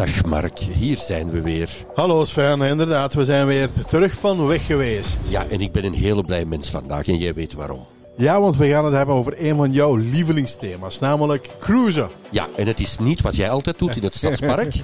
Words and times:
Dag 0.00 0.24
Mark, 0.24 0.58
hier 0.58 0.96
zijn 0.96 1.30
we 1.30 1.40
weer. 1.40 1.70
Hallo 1.94 2.24
Sven, 2.24 2.62
inderdaad, 2.62 3.14
we 3.14 3.24
zijn 3.24 3.46
weer 3.46 3.70
terug 3.88 4.12
van 4.12 4.46
weg 4.46 4.66
geweest. 4.66 5.20
Ja, 5.30 5.46
en 5.50 5.60
ik 5.60 5.72
ben 5.72 5.84
een 5.84 5.94
hele 5.94 6.24
blij 6.24 6.44
mens 6.44 6.70
vandaag 6.70 7.08
en 7.08 7.18
jij 7.18 7.34
weet 7.34 7.52
waarom. 7.52 7.86
Ja, 8.16 8.40
want 8.40 8.56
we 8.56 8.68
gaan 8.68 8.84
het 8.84 8.94
hebben 8.94 9.14
over 9.14 9.34
een 9.38 9.56
van 9.56 9.72
jouw 9.72 9.96
lievelingsthema's, 9.96 10.98
namelijk 10.98 11.48
cruisen. 11.58 12.08
Ja, 12.30 12.48
en 12.56 12.66
het 12.66 12.80
is 12.80 12.98
niet 12.98 13.20
wat 13.20 13.36
jij 13.36 13.50
altijd 13.50 13.78
doet 13.78 13.96
in 13.96 14.02
het 14.02 14.14
stadspark. 14.24 14.74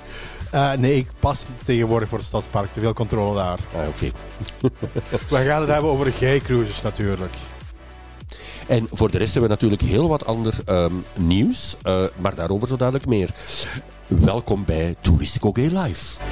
Uh, 0.54 0.72
nee, 0.72 0.96
ik 0.96 1.06
pas 1.20 1.44
tegenwoordig 1.64 2.08
voor 2.08 2.18
het 2.18 2.26
stadspark, 2.26 2.72
te 2.72 2.80
veel 2.80 2.92
controle 2.92 3.34
daar. 3.34 3.58
Ah, 3.74 3.88
oké. 3.88 4.10
we 5.34 5.44
gaan 5.44 5.60
het 5.60 5.70
hebben 5.70 5.90
over 5.90 6.12
gay-cruises 6.12 6.82
natuurlijk. 6.82 7.34
En 8.66 8.88
voor 8.92 9.10
de 9.10 9.18
rest 9.18 9.32
hebben 9.32 9.50
we 9.50 9.56
natuurlijk 9.56 9.90
heel 9.90 10.08
wat 10.08 10.26
ander 10.26 10.54
um, 10.68 11.04
nieuws, 11.18 11.76
uh, 11.86 12.04
maar 12.16 12.34
daarover 12.34 12.68
zo 12.68 12.76
dadelijk 12.76 13.06
meer. 13.06 13.30
Welkom 14.08 14.64
bij 14.64 14.94
Touristico 15.00 15.50
Gay 15.52 15.82
Live. 15.82 16.22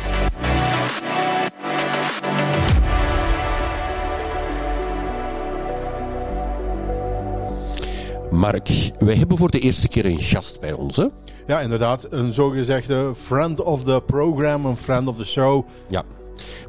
Mark, 8.30 8.68
wij 8.98 9.14
hebben 9.14 9.36
voor 9.36 9.50
de 9.50 9.58
eerste 9.58 9.88
keer 9.88 10.06
een 10.06 10.18
gast 10.18 10.60
bij 10.60 10.72
ons, 10.72 10.96
hè? 10.96 11.06
Ja, 11.46 11.60
inderdaad. 11.60 12.06
Een 12.12 12.32
zogezegde 12.32 13.12
friend 13.14 13.62
of 13.62 13.84
the 13.84 14.02
program, 14.06 14.66
een 14.66 14.76
friend 14.76 15.08
of 15.08 15.16
the 15.16 15.26
show. 15.26 15.66
Ja. 15.88 16.02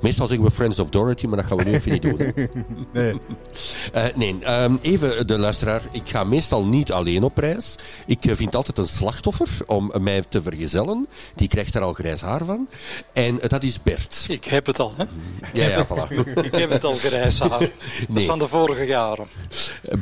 Meestal 0.02 0.28
zeggen 0.28 0.46
we 0.46 0.52
Friends 0.52 0.80
of 0.80 0.90
Dorothy, 0.90 1.26
maar 1.26 1.38
dat 1.38 1.48
gaan 1.48 1.58
we 1.58 1.64
nu 1.64 1.74
even 1.74 1.92
niet 1.92 2.02
doen. 2.02 2.18
nee. 2.94 3.14
Uh, 3.96 4.05
nee, 4.16 4.64
um, 4.64 4.80
even 4.82 5.28
de 5.28 5.38
luisteraar. 5.38 5.82
Ik 5.91 6.08
ga 6.10 6.24
meestal 6.24 6.66
niet 6.66 6.91
alleen 6.91 7.24
op 7.24 7.38
reis. 7.38 7.76
Ik 8.05 8.26
uh, 8.26 8.36
vind 8.36 8.55
altijd 8.55 8.78
een 8.78 8.88
slachtoffer 8.88 9.48
om 9.66 9.91
mij 9.99 10.24
te 10.30 10.41
vergezellen. 10.41 11.07
Die 11.35 11.48
krijgt 11.48 11.76
er 11.76 11.82
al 11.82 11.94
grijs 11.94 12.22
haar 12.22 12.46
van. 12.46 12.68
En 13.13 13.35
uh, 13.35 13.41
dat 13.48 13.63
is 13.63 13.82
Bert. 13.84 14.26
Ik 14.27 14.46
heb 14.46 14.66
het 14.66 14.80
al, 14.80 14.94
hè? 14.96 15.04
Ja, 15.54 15.68
ja, 15.68 15.85
voilà. 15.85 16.27
ik 16.52 16.55
heb 16.55 16.70
het 16.70 16.84
al 16.84 16.94
grijs 16.94 17.40
haar. 17.40 17.50
Dat 17.50 17.70
nee. 18.07 18.22
is 18.22 18.26
van 18.26 18.40
de 18.40 18.48
vorige 18.48 18.85
jaren. 18.85 19.26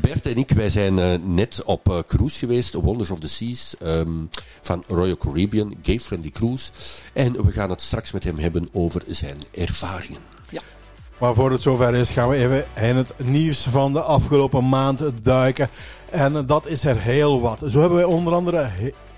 Bert 0.01 0.25
en 0.25 0.35
ik, 0.35 0.49
wij 0.49 0.69
zijn 0.69 1.35
net 1.35 1.61
op 1.63 2.03
cruise 2.07 2.39
geweest. 2.39 2.73
Wonders 2.73 3.11
of 3.11 3.19
the 3.19 3.27
Seas 3.27 3.75
um, 3.83 4.29
van 4.61 4.83
Royal 4.87 5.17
Caribbean. 5.17 5.75
Gay 5.81 5.99
Friendly 5.99 6.29
Cruise. 6.29 6.71
En 7.13 7.45
we 7.45 7.51
gaan 7.51 7.69
het 7.69 7.81
straks 7.81 8.11
met 8.11 8.23
hem 8.23 8.37
hebben 8.37 8.67
over 8.71 9.01
zijn 9.07 9.37
ervaringen. 9.51 10.19
Ja. 10.49 10.61
Maar 11.17 11.33
voor 11.33 11.51
het 11.51 11.61
zover 11.61 11.95
is, 11.95 12.11
gaan 12.11 12.29
we 12.29 12.35
even 12.35 12.65
in 12.75 12.95
het 12.95 13.13
nieuws 13.17 13.63
van 13.63 13.93
de 13.93 14.01
afgelopen 14.01 14.69
maand 14.69 15.01
duiken. 15.21 15.69
En 16.09 16.45
dat 16.45 16.67
is 16.67 16.85
er 16.85 16.97
heel 16.99 17.41
wat. 17.41 17.59
Zo 17.59 17.79
hebben 17.79 17.97
wij 17.97 18.07
onder 18.07 18.33
andere 18.33 18.69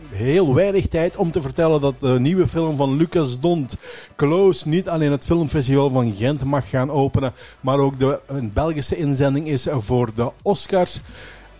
heel 0.10 0.54
weinig 0.54 0.88
tijd 0.88 1.16
om 1.16 1.32
te 1.32 1.42
vertellen 1.42 1.82
dat 1.82 2.00
de 2.00 2.20
nieuwe 2.20 2.48
film 2.48 2.78
van 2.78 2.98
Lucas 2.98 3.40
Dont, 3.40 3.78
Close, 4.16 4.68
niet 4.68 4.90
alleen 4.90 5.12
het 5.12 5.26
filmfestival 5.26 5.90
van 5.90 6.14
Gent 6.14 6.44
mag 6.44 6.70
gaan 6.70 6.92
openen, 6.92 7.34
maar 7.62 7.80
ook 7.80 8.00
de, 8.00 8.20
een 8.28 8.54
Belgische 8.54 8.98
inzending 8.98 9.48
is 9.48 9.68
voor 9.70 10.14
de 10.14 10.32
Oscars. 10.42 11.02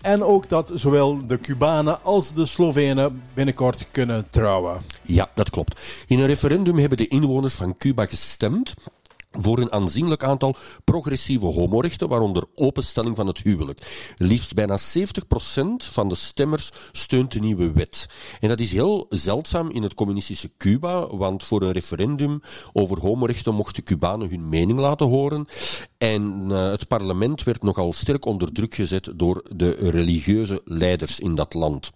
En 0.06 0.22
ook 0.22 0.48
dat 0.48 0.70
zowel 0.74 1.26
de 1.26 1.40
Cubanen 1.40 2.02
als 2.02 2.32
de 2.32 2.46
Slovenen 2.46 3.22
binnenkort 3.34 3.90
kunnen 3.90 4.30
trouwen. 4.30 4.80
Ja, 5.02 5.30
dat 5.34 5.50
klopt. 5.50 5.80
In 6.06 6.18
een 6.18 6.26
referendum 6.26 6.78
hebben 6.78 6.98
de 6.98 7.08
inwoners 7.08 7.54
van 7.54 7.76
Cuba 7.76 8.06
gestemd 8.06 8.74
voor 9.32 9.58
een 9.58 9.72
aanzienlijk 9.72 10.24
aantal 10.24 10.56
progressieve 10.84 11.46
homorechten, 11.46 12.08
waaronder 12.08 12.44
openstelling 12.54 13.16
van 13.16 13.26
het 13.26 13.38
huwelijk. 13.38 14.12
Liefst 14.16 14.54
bijna 14.54 14.78
70% 14.78 14.82
van 15.76 16.08
de 16.08 16.14
stemmers 16.14 16.70
steunt 16.92 17.32
de 17.32 17.40
nieuwe 17.40 17.72
wet. 17.72 18.06
En 18.40 18.48
dat 18.48 18.60
is 18.60 18.72
heel 18.72 19.06
zeldzaam 19.08 19.70
in 19.70 19.82
het 19.82 19.94
communistische 19.94 20.50
Cuba, 20.58 21.06
want 21.06 21.44
voor 21.44 21.62
een 21.62 21.72
referendum 21.72 22.40
over 22.72 22.98
homorechten 23.00 23.54
mochten 23.54 23.82
Cubanen 23.82 24.30
hun 24.30 24.48
mening 24.48 24.78
laten 24.78 25.06
horen. 25.06 25.46
En 25.98 26.44
uh, 26.50 26.70
het 26.70 26.88
parlement 26.88 27.44
werd 27.44 27.62
nogal 27.62 27.92
sterk 27.92 28.24
onder 28.24 28.52
druk 28.52 28.74
gezet 28.74 29.12
door 29.14 29.42
de 29.56 29.70
religieuze 29.70 30.60
leiders 30.64 31.20
in 31.20 31.34
dat 31.34 31.54
land. 31.54 31.90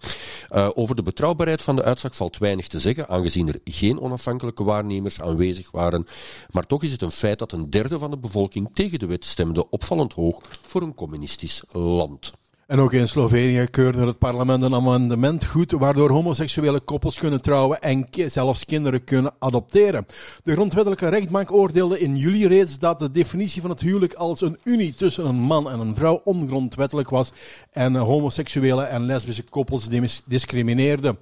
Uh, 0.50 0.69
over 0.75 0.97
de 0.97 1.03
betrouwbaarheid 1.03 1.62
van 1.62 1.77
de 1.77 1.83
uitslag 1.83 2.16
valt 2.16 2.38
weinig 2.38 2.69
te 2.69 2.78
zeggen, 2.78 3.09
aangezien 3.09 3.49
er 3.49 3.61
geen 3.65 4.00
onafhankelijke 4.00 4.65
waarnemers 4.65 5.21
aanwezig 5.21 5.71
waren. 5.71 6.06
Maar 6.50 6.66
toch 6.66 6.83
is 6.83 6.93
het 6.93 7.03
een 7.03 7.11
feit 7.11 7.38
dat 7.38 7.53
een 7.53 7.71
derde 7.71 7.99
van 7.99 8.11
de 8.11 8.19
bevolking 8.19 8.69
tegen 8.72 8.99
de 8.99 9.06
wet 9.06 9.25
stemde 9.25 9.71
opvallend 9.71 10.12
hoog 10.12 10.41
voor 10.67 10.82
een 10.82 10.94
communistisch 10.94 11.62
land. 11.72 12.32
En 12.70 12.78
ook 12.78 12.92
in 12.92 13.08
Slovenië 13.08 13.66
keurde 13.70 14.06
het 14.06 14.19
parlement 14.19 14.62
een 14.62 14.75
amendement 14.75 15.44
goed, 15.44 15.72
waardoor 15.72 16.10
homoseksuele 16.10 16.81
koppels 16.81 17.19
kunnen 17.19 17.42
trouwen 17.42 17.81
en 17.81 18.06
zelfs 18.26 18.64
kinderen 18.64 19.04
kunnen 19.04 19.32
adopteren. 19.38 20.06
De 20.44 20.53
grondwettelijke 20.53 21.08
rechtbank 21.08 21.53
oordeelde 21.53 22.00
in 22.00 22.16
juli 22.16 22.47
reeds 22.47 22.78
dat 22.78 22.98
de 22.98 23.10
definitie 23.10 23.60
van 23.60 23.70
het 23.70 23.81
huwelijk 23.81 24.14
als 24.14 24.41
een 24.41 24.58
unie 24.64 24.94
tussen 24.94 25.26
een 25.26 25.36
man 25.41 25.70
en 25.70 25.81
een 25.81 25.94
vrouw 25.94 26.20
ongrondwettelijk 26.25 27.10
was 27.10 27.32
en 27.72 27.97
homoseksuele 27.97 28.82
en 28.82 29.04
lesbische 29.06 29.42
koppels 29.42 29.88
discrimineerde. 30.25 31.16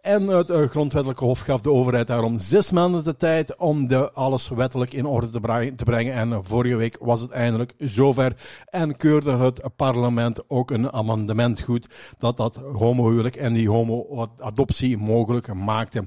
En 0.00 0.26
het 0.26 0.50
uh, 0.50 0.64
grondwettelijke 0.64 1.24
hof 1.24 1.40
gaf 1.40 1.60
de 1.60 1.70
overheid 1.70 2.06
daarom 2.06 2.38
zes 2.38 2.70
maanden 2.70 3.04
de 3.04 3.16
tijd 3.16 3.56
om 3.56 3.88
de 3.88 4.12
alles 4.12 4.48
wettelijk 4.48 4.92
in 4.92 5.06
orde 5.06 5.30
te, 5.30 5.84
brengen. 5.84 6.12
En 6.12 6.44
vorige 6.44 6.76
week 6.76 6.96
was 7.00 7.20
het 7.20 7.30
eindelijk 7.30 7.72
zover. 7.78 8.36
En 8.70 8.96
keurde 8.96 9.30
het 9.30 9.60
parlement 9.76 10.48
ook 10.48 10.70
een 10.70 10.92
amendement 10.92 11.60
goed 11.60 11.86
dat 12.18 12.36
dat 12.36 12.56
homohuwelijk 12.56 13.36
en 13.36 13.52
die 13.52 13.70
homo-adoptie 13.70 14.98
mogelijk 14.98 15.54
maakte. 15.54 16.06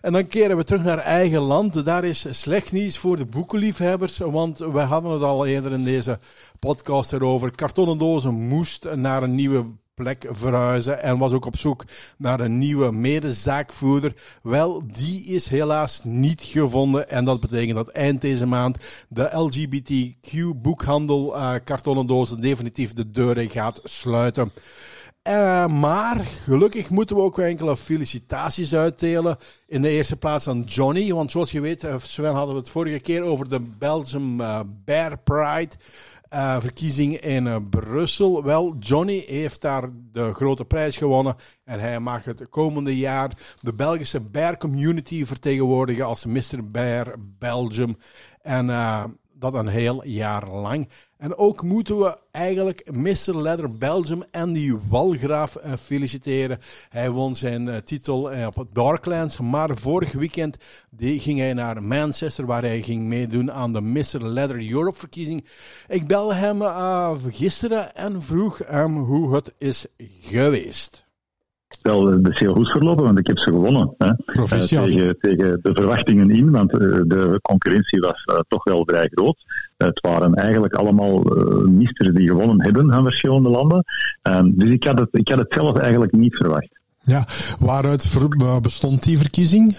En 0.00 0.12
dan 0.12 0.26
keren 0.26 0.56
we 0.56 0.64
terug 0.64 0.82
naar 0.82 0.98
eigen 0.98 1.40
land. 1.40 1.84
Daar 1.84 2.04
is 2.04 2.40
slecht 2.40 2.72
nieuws 2.72 2.98
voor 2.98 3.16
de 3.16 3.26
boekenliefhebbers, 3.26 4.18
want 4.18 4.58
we 4.58 4.80
hadden 4.80 5.12
het 5.12 5.22
al 5.22 5.46
eerder 5.46 5.72
in 5.72 5.84
deze 5.84 6.18
podcast 6.58 7.12
erover. 7.12 7.54
Kartonnen 7.54 7.98
dozen 7.98 8.34
moest 8.34 8.94
naar 8.94 9.22
een 9.22 9.34
nieuwe 9.34 9.64
plek 9.98 10.26
verhuizen 10.30 11.02
en 11.02 11.18
was 11.18 11.32
ook 11.32 11.44
op 11.44 11.56
zoek 11.56 11.84
naar 12.18 12.40
een 12.40 12.58
nieuwe 12.58 12.92
medezaakvoerder. 12.92 14.12
Wel, 14.42 14.82
die 14.92 15.24
is 15.24 15.48
helaas 15.48 16.00
niet 16.04 16.42
gevonden 16.42 17.08
en 17.10 17.24
dat 17.24 17.40
betekent 17.40 17.76
dat 17.76 17.88
eind 17.88 18.20
deze 18.20 18.46
maand 18.46 18.76
de 19.08 19.28
LGBTQ 19.32 20.60
boekhandel 20.62 21.36
uh, 21.36 21.54
kartonnen 21.64 22.06
dozen 22.06 22.40
definitief 22.40 22.92
de 22.92 23.10
deuren 23.10 23.50
gaat 23.50 23.80
sluiten. 23.84 24.52
Uh, 25.28 25.66
maar 25.66 26.16
gelukkig 26.44 26.90
moeten 26.90 27.16
we 27.16 27.22
ook 27.22 27.38
enkele 27.38 27.76
felicitaties 27.76 28.74
uitdelen. 28.74 29.36
In 29.66 29.82
de 29.82 29.88
eerste 29.88 30.16
plaats 30.16 30.48
aan 30.48 30.62
Johnny. 30.62 31.12
Want 31.12 31.30
zoals 31.30 31.50
je 31.50 31.60
weet, 31.60 31.84
eh, 31.84 31.94
Sven 31.98 32.34
hadden 32.34 32.54
we 32.54 32.60
het 32.60 32.70
vorige 32.70 32.98
keer 32.98 33.22
over 33.22 33.48
de 33.48 33.60
Belgium 33.78 34.36
Bear 34.84 35.18
Pride 35.18 35.74
uh, 36.34 36.60
verkiezing 36.60 37.20
in 37.20 37.46
uh, 37.46 37.56
Brussel. 37.70 38.44
Wel, 38.44 38.76
Johnny 38.78 39.24
heeft 39.26 39.60
daar 39.60 39.88
de 40.12 40.34
grote 40.34 40.64
prijs 40.64 40.96
gewonnen. 40.96 41.36
En 41.64 41.80
hij 41.80 42.00
mag 42.00 42.24
het 42.24 42.48
komende 42.48 42.96
jaar 42.96 43.56
de 43.60 43.74
Belgische 43.74 44.20
Bear 44.20 44.56
Community 44.56 45.24
vertegenwoordigen 45.24 46.04
als 46.04 46.24
Mr. 46.24 46.70
Bear 46.70 47.14
Belgium. 47.38 47.96
En 48.42 48.66
uh, 48.66 49.04
dat 49.38 49.54
een 49.54 49.68
heel 49.68 50.06
jaar 50.06 50.48
lang. 50.48 50.88
En 51.16 51.36
ook 51.36 51.62
moeten 51.62 51.98
we 51.98 52.18
eigenlijk 52.30 52.90
Mr. 52.92 53.36
Leather 53.36 53.72
Belgium 53.72 54.22
en 54.30 54.52
die 54.52 54.78
Walgraaf 54.88 55.56
uh, 55.56 55.72
feliciteren. 55.72 56.58
Hij 56.88 57.10
won 57.10 57.36
zijn 57.36 57.66
uh, 57.66 57.76
titel 57.76 58.32
uh, 58.32 58.46
op 58.54 58.68
Darklands, 58.72 59.38
maar 59.38 59.76
vorig 59.76 60.12
weekend 60.12 60.56
die 60.90 61.20
ging 61.20 61.38
hij 61.38 61.52
naar 61.52 61.82
Manchester 61.82 62.46
waar 62.46 62.62
hij 62.62 62.82
ging 62.82 63.02
meedoen 63.02 63.52
aan 63.52 63.72
de 63.72 63.80
Mr. 63.80 64.22
Leather 64.22 64.70
Europe 64.70 64.98
verkiezing. 64.98 65.44
Ik 65.88 66.06
belde 66.06 66.34
hem 66.34 66.62
gisteren 67.30 67.94
en 67.94 68.22
vroeg 68.22 68.58
hem 68.66 68.96
hoe 68.96 69.34
het 69.34 69.54
is 69.58 69.86
geweest. 70.20 71.07
Wel, 71.82 72.06
het 72.06 72.28
is 72.28 72.38
heel 72.38 72.54
goed 72.54 72.70
verlopen, 72.70 73.04
want 73.04 73.18
ik 73.18 73.26
heb 73.26 73.38
ze 73.38 73.50
gewonnen. 73.50 73.94
Hè. 73.98 74.12
tegen, 74.66 75.18
tegen 75.18 75.58
de 75.62 75.74
verwachtingen 75.74 76.30
in, 76.30 76.50
want 76.50 76.70
de 76.70 77.38
concurrentie 77.42 78.00
was 78.00 78.24
toch 78.48 78.64
wel 78.64 78.82
vrij 78.86 79.08
groot. 79.14 79.36
Het 79.76 80.00
waren 80.00 80.34
eigenlijk 80.34 80.74
allemaal 80.74 81.18
ministers 81.64 82.14
die 82.14 82.28
gewonnen 82.28 82.62
hebben 82.62 82.92
van 82.92 83.02
verschillende 83.02 83.48
landen. 83.48 83.84
Dus 84.44 84.70
ik 84.70 84.84
had, 84.84 84.98
het, 84.98 85.08
ik 85.10 85.28
had 85.28 85.38
het 85.38 85.52
zelf 85.52 85.76
eigenlijk 85.76 86.12
niet 86.12 86.36
verwacht. 86.36 86.68
Ja, 87.00 87.26
waaruit 87.58 88.18
bestond 88.62 89.02
die 89.02 89.18
verkiezing? 89.18 89.76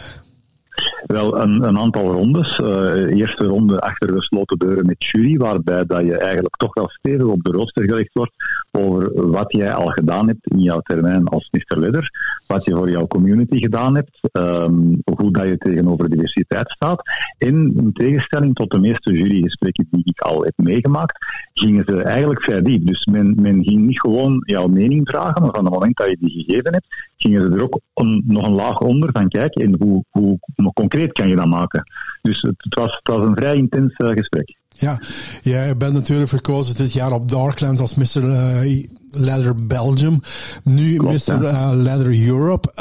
Wel, 1.14 1.40
een, 1.40 1.78
aantal 1.78 2.12
rondes. 2.12 2.60
Uh, 2.60 3.18
eerste 3.20 3.46
ronde 3.46 3.80
achter 3.80 4.14
gesloten 4.14 4.58
deuren 4.58 4.86
met 4.86 5.06
jury, 5.06 5.38
waarbij 5.38 5.86
dat 5.86 6.02
je 6.02 6.18
eigenlijk 6.18 6.56
toch 6.56 6.74
wel 6.74 6.90
stevig 6.90 7.26
op 7.26 7.44
de 7.44 7.52
rooster 7.52 7.84
gelegd 7.84 8.14
wordt 8.14 8.34
over 8.72 9.30
wat 9.32 9.54
jij 9.54 9.74
al 9.74 9.88
gedaan 9.88 10.28
hebt 10.28 10.48
in 10.48 10.60
jouw 10.60 10.80
termijn 10.80 11.28
als 11.28 11.50
Mr. 11.52 11.80
Ledder, 11.80 12.10
wat 12.48 12.66
je 12.66 12.72
voor 12.72 12.90
jouw 12.90 13.08
community 13.08 13.60
gedaan 13.60 13.96
hebt, 13.96 14.30
um, 14.32 15.02
hoe 15.04 15.32
dat 15.32 15.48
je 15.48 15.58
tegenover 15.58 16.10
diversiteit 16.10 16.72
staat. 16.72 17.02
En 17.38 17.74
in 17.76 17.94
tegenstelling 17.94 18.56
tot 18.56 18.72
de 18.72 18.80
meeste 18.80 19.12
jurygesprekken 19.12 19.88
die 19.92 20.04
ik 20.04 20.20
al 20.20 20.44
heb 20.44 20.54
meegemaakt, 20.56 21.18
gingen 21.54 21.84
ze 21.88 22.02
eigenlijk 22.02 22.44
vrij 22.44 22.62
diep. 22.62 22.86
Dus 22.86 23.06
men, 23.06 23.36
men 23.42 23.64
ging 23.64 23.86
niet 23.86 24.00
gewoon 24.00 24.44
jouw 24.46 24.68
mening 24.68 25.10
vragen, 25.10 25.42
maar 25.42 25.54
van 25.54 25.66
het 25.66 25.74
moment 25.74 25.98
dat 25.98 26.10
je 26.10 26.18
die 26.20 26.46
gegeven 26.46 26.74
hebt, 26.74 26.88
gingen 27.22 27.42
ze 27.42 27.58
er 27.58 27.64
ook 27.64 27.80
nog 28.26 28.46
een 28.46 28.54
laag 28.54 28.80
onder 28.80 29.10
van 29.12 29.28
kijk, 29.28 29.56
en 29.56 29.76
hoe, 29.80 30.04
hoe, 30.10 30.40
concreet 30.74 31.12
kan 31.12 31.28
je 31.28 31.36
dat 31.36 31.46
maken? 31.46 31.84
Dus 32.22 32.42
het, 32.42 32.56
het 32.58 32.76
was, 32.76 32.96
het 32.96 33.16
was 33.16 33.26
een 33.26 33.36
vrij 33.36 33.56
intens 33.56 33.94
gesprek. 33.96 34.58
Ja, 34.70 35.00
jij 35.42 35.78
bent 35.78 35.94
natuurlijk 35.94 36.30
verkozen 36.30 36.76
dit 36.76 36.94
jaar 36.94 37.12
op 37.12 37.30
Darklands 37.30 37.82
als 37.82 37.96
Mr. 37.96 38.24
Uh, 38.24 38.86
Leather 39.12 39.56
Belgium. 39.68 40.20
Nu 40.64 41.02
Mr. 41.02 41.42
Uh, 41.42 41.72
Leather 41.74 42.28
Europe. 42.28 42.72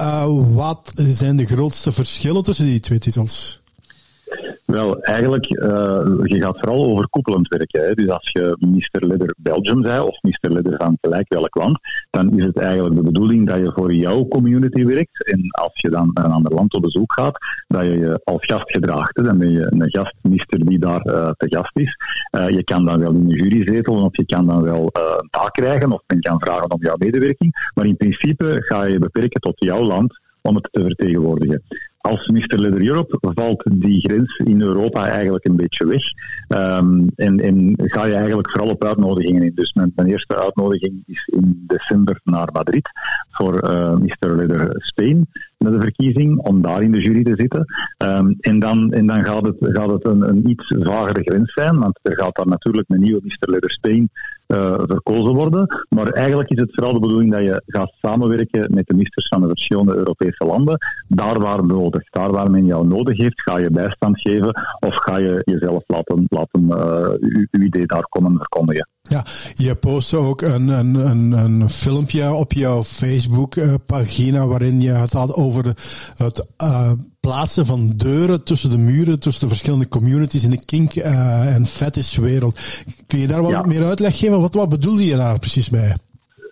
Wat 0.53 0.93
zijn 0.95 1.37
de 1.37 1.47
grootste 1.47 1.93
verschillen 1.93 2.43
tussen 2.43 2.67
die 2.67 2.81
twee 2.81 2.99
titels? 2.99 3.61
Wel, 4.65 5.01
eigenlijk, 5.03 5.51
uh, 5.51 5.59
je 6.23 6.41
gaat 6.41 6.59
vooral 6.59 6.85
overkoepelend 6.85 7.49
werken. 7.49 7.87
Hè. 7.87 7.95
Dus 7.95 8.09
als 8.09 8.31
je 8.33 8.57
Mr. 8.59 9.07
Leather 9.07 9.35
Belgium 9.37 9.85
zei, 9.85 10.01
of 10.01 10.23
Mr. 10.23 10.53
Leather 10.53 10.75
van 10.77 10.99
gelijk 11.01 11.29
welk 11.29 11.57
land, 11.57 11.79
dan 12.11 12.39
is 12.39 12.45
het 12.45 12.57
eigenlijk 12.57 12.97
de 12.97 13.03
bedoeling 13.03 13.47
dat 13.49 13.59
je 13.59 13.73
voor 13.75 13.93
jouw 13.93 14.29
community 14.29 14.85
werkt. 14.85 15.33
En 15.33 15.51
als 15.51 15.73
je 15.81 15.91
dan 15.91 16.11
naar 16.15 16.25
een 16.25 16.31
ander 16.31 16.55
land 16.55 16.75
op 16.75 16.83
bezoek 16.83 17.13
gaat, 17.13 17.39
dat 17.67 17.85
je 17.85 17.99
je 17.99 18.21
als 18.25 18.47
gast 18.47 18.71
gedraagt. 18.71 19.25
Dan 19.25 19.39
ben 19.39 19.51
je 19.51 19.67
een 19.71 19.91
gastminister 19.91 20.67
die 20.67 20.79
daar 20.79 21.07
uh, 21.07 21.31
te 21.37 21.49
gast 21.49 21.77
is. 21.77 21.97
Uh, 22.31 22.49
je 22.49 22.65
kan 22.65 22.85
dan 22.85 23.01
wel 23.01 23.13
in 23.13 23.29
de 23.29 23.35
jury 23.35 23.67
zetelen, 23.67 24.03
of 24.03 24.17
je 24.17 24.27
kan 24.27 24.47
dan 24.47 24.63
wel 24.63 24.91
een 24.93 25.29
taak 25.31 25.53
krijgen, 25.53 25.93
of 25.93 26.03
men 26.07 26.21
kan 26.21 26.41
vragen 26.41 26.71
om 26.71 26.83
jouw 26.83 26.97
medewerking. 26.99 27.71
Maar 27.75 27.87
in 27.87 27.97
principe 27.97 28.57
ga 28.59 28.85
je 28.85 28.99
beperken 28.99 29.41
tot 29.41 29.65
jouw 29.65 29.83
land 29.83 30.21
om 30.43 30.55
het 30.55 30.69
te 30.71 30.83
vertegenwoordigen 30.83 31.63
als 32.09 32.27
Mr. 32.27 32.59
Leather 32.59 32.87
Europe 32.87 33.19
valt 33.21 33.63
die 33.75 34.01
grens 34.01 34.37
in 34.37 34.61
Europa 34.61 35.07
eigenlijk 35.07 35.45
een 35.45 35.57
beetje 35.57 35.87
weg. 35.87 36.03
Um, 36.49 37.07
en, 37.17 37.41
en, 37.41 37.73
ga 37.77 38.05
je 38.05 38.15
eigenlijk 38.15 38.51
vooral 38.51 38.71
op 38.71 38.85
uitnodigingen 38.85 39.43
in. 39.43 39.53
Dus 39.55 39.73
mijn, 39.73 39.93
eerste 40.05 40.43
uitnodiging 40.43 41.03
is 41.07 41.27
in 41.27 41.65
december 41.67 42.21
naar 42.25 42.49
Madrid 42.53 42.89
voor 43.31 43.71
uh, 43.71 43.95
Mr. 43.95 44.37
Leather 44.37 44.75
Spain 44.77 45.27
met 45.59 45.73
de 45.73 45.81
verkiezing, 45.81 46.39
om 46.39 46.63
daar 46.63 46.83
in 46.83 46.93
de 46.93 47.01
jury 47.01 47.23
te 47.23 47.35
zitten. 47.37 47.65
Um, 48.05 48.37
en 48.41 48.59
dan, 48.59 48.93
en 48.93 49.07
dan 49.07 49.25
gaat 49.25 49.45
het, 49.45 49.57
gaat 49.59 49.91
het 49.91 50.07
een, 50.07 50.29
een 50.29 50.51
iets 50.51 50.75
vagere 50.79 51.23
grens 51.23 51.53
zijn, 51.53 51.79
want 51.79 51.99
er 52.03 52.19
gaat 52.19 52.37
dan 52.37 52.49
natuurlijk 52.49 52.89
een 52.89 53.01
nieuwe 53.01 53.21
Mr. 53.25 53.51
Leather 53.51 53.71
Spain 53.71 54.11
uh, 54.49 54.75
verkozen 54.87 55.35
worden. 55.35 55.87
Maar 55.89 56.09
eigenlijk 56.09 56.51
is 56.51 56.61
het 56.61 56.75
vooral 56.75 56.93
de 56.93 57.01
bedoeling 57.01 57.33
dat 57.33 57.43
je 57.43 57.63
gaat 57.67 57.93
samenwerken 58.01 58.75
met 58.75 58.87
de 58.87 58.95
ministers 58.95 59.29
van 59.29 59.41
de 59.41 59.49
verschillende 59.49 59.97
Europese 59.97 60.45
landen. 60.45 60.79
Daar 61.09 61.39
waar 61.41 61.67
nodig, 61.67 62.11
daar 62.11 62.31
waar 62.31 62.51
men 62.51 62.65
jou 62.65 62.87
nodig 62.87 63.19
heeft, 63.19 63.43
ga 63.43 63.59
je 63.59 63.71
bijstand 63.71 64.21
geven 64.21 64.63
of 64.81 64.95
ga 64.95 65.17
je 65.17 65.43
jezelf 65.45 65.83
laten, 65.87 66.25
laten 66.29 66.63
uh, 66.63 67.47
uw, 67.51 67.63
idee 67.63 67.87
daar 67.87 68.07
komen 68.09 68.37
verkondigen. 68.37 68.89
Ja, 69.09 69.27
je 69.55 69.75
post 69.75 70.15
ook 70.15 70.43
een, 70.43 70.69
een, 70.69 70.95
een, 70.95 71.33
een 71.33 71.71
filmpje 71.71 72.33
op 72.33 72.53
jouw 72.53 72.85
Facebook-pagina 72.85 74.47
waarin 74.47 74.81
je 74.81 74.91
het 74.91 75.13
had 75.13 75.35
over 75.35 75.63
de, 75.63 75.75
het 76.17 76.45
uh, 76.63 76.93
plaatsen 77.21 77.67
van 77.67 77.93
deuren 77.97 78.45
tussen 78.45 78.71
de 78.71 78.79
muren, 78.79 79.21
tussen 79.21 79.43
de 79.43 79.49
verschillende 79.49 79.89
communities 79.89 80.45
in 80.45 80.51
de 80.51 80.65
kink- 80.65 80.95
uh, 80.95 81.55
en 81.55 81.67
fetishwereld. 81.67 82.59
Kun 83.07 83.19
je 83.19 83.27
daar 83.27 83.43
wat 83.43 83.67
meer 83.67 83.85
uitleg 83.85 84.19
geven? 84.19 84.41
Wat, 84.41 84.55
wat 84.55 84.69
bedoelde 84.69 85.05
je 85.05 85.17
daar 85.17 85.39
precies 85.39 85.71
mee? 85.71 85.93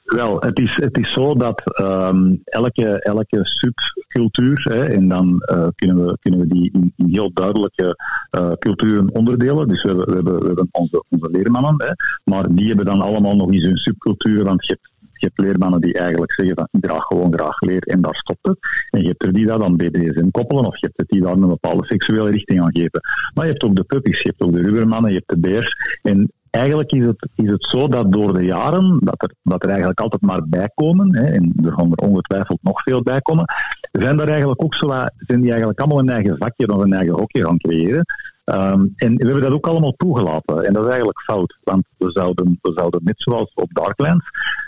Wel, 0.07 0.41
het 0.41 0.59
is, 0.59 0.77
het 0.77 0.99
is 0.99 1.13
zo 1.13 1.35
dat 1.35 1.81
um, 1.81 2.41
elke, 2.45 3.03
elke 3.03 3.39
subcultuur, 3.43 4.67
hè, 4.69 4.85
en 4.85 5.09
dan 5.09 5.43
uh, 5.53 5.67
kunnen, 5.75 6.07
we, 6.07 6.19
kunnen 6.21 6.41
we 6.41 6.47
die 6.47 6.71
in, 6.73 6.93
heel 7.11 7.31
duidelijke 7.33 7.97
uh, 8.39 8.53
culturen 8.59 9.15
onderdelen. 9.15 9.69
Dus 9.69 9.83
we 9.83 9.89
hebben, 9.89 10.07
we 10.07 10.15
hebben, 10.15 10.39
we 10.41 10.47
hebben 10.47 10.69
onze, 10.71 11.05
onze 11.09 11.31
leermannen, 11.31 11.75
hè, 11.77 11.91
maar 12.25 12.55
die 12.55 12.67
hebben 12.67 12.85
dan 12.85 13.01
allemaal 13.01 13.37
nog 13.37 13.53
eens 13.53 13.65
hun 13.65 13.77
subcultuur, 13.77 14.45
want 14.45 14.67
je 14.67 14.73
hebt 14.73 14.95
je 15.17 15.27
hebt 15.27 15.39
leermannen 15.39 15.81
die 15.81 15.99
eigenlijk 15.99 16.33
zeggen 16.33 16.55
van 16.55 16.69
ik 16.71 16.81
draag 16.81 17.05
gewoon 17.05 17.33
graag 17.33 17.61
leer 17.61 17.83
en 17.83 18.03
daar 18.03 18.15
stopt 18.15 18.47
het. 18.47 18.59
En 18.91 19.01
je 19.01 19.09
hebt 19.09 19.25
er 19.25 19.33
die 19.33 19.47
dat 19.47 19.61
dan 19.61 19.77
BDSM 19.77 20.31
koppelen 20.31 20.65
of 20.65 20.81
je 20.81 20.87
hebt 20.87 20.99
het 20.99 21.09
die 21.09 21.21
daar 21.21 21.33
een 21.33 21.49
bepaalde 21.49 21.87
seksuele 21.87 22.31
richting 22.31 22.61
aan 22.61 22.77
geven. 22.77 23.01
Maar 23.35 23.45
je 23.45 23.51
hebt 23.51 23.65
ook 23.65 23.77
de 23.77 23.85
puppies, 23.85 24.23
je 24.23 24.29
hebt 24.29 24.43
ook 24.43 24.53
de 24.53 24.63
rubbermannen, 24.63 25.11
je 25.11 25.17
hebt 25.17 25.31
de 25.31 25.49
beers. 25.49 25.77
En 26.03 26.33
eigenlijk 26.57 26.93
is 26.93 27.05
het, 27.05 27.29
is 27.35 27.51
het 27.51 27.65
zo 27.65 27.89
dat 27.89 28.13
door 28.13 28.33
de 28.33 28.45
jaren, 28.45 28.99
dat 29.03 29.23
er, 29.23 29.31
dat 29.43 29.63
er 29.63 29.69
eigenlijk 29.69 30.01
altijd 30.01 30.23
maar 30.23 30.49
bijkomen, 30.49 31.17
hè, 31.17 31.25
en 31.25 31.53
er 31.65 31.73
gaan 31.73 31.93
er 31.93 32.09
ongetwijfeld 32.09 32.59
nog 32.63 32.83
veel 32.83 33.03
bijkomen, 33.03 33.45
zijn 33.93 34.21
er 34.21 34.29
eigenlijk 34.29 34.63
ook 34.63 34.75
zo, 34.75 34.87
zijn 35.17 35.41
die 35.41 35.51
eigenlijk 35.51 35.81
allemaal 35.81 35.99
een 35.99 36.09
eigen 36.09 36.37
vakje 36.37 36.69
of 36.69 36.83
een 36.83 36.93
eigen 36.93 37.15
hokje 37.15 37.45
gaan 37.45 37.59
creëren. 37.59 38.05
Um, 38.45 38.93
en 38.97 39.17
we 39.17 39.25
hebben 39.25 39.43
dat 39.43 39.53
ook 39.53 39.67
allemaal 39.67 39.95
toegelaten. 39.97 40.65
En 40.65 40.73
dat 40.73 40.83
is 40.83 40.89
eigenlijk 40.89 41.21
fout, 41.21 41.59
want 41.65 41.85
we 41.97 42.11
zouden, 42.11 42.59
we 42.63 42.73
zouden 42.75 43.01
net 43.05 43.23
zoals 43.23 43.53
op 43.55 43.75
Darklands, 43.75 44.25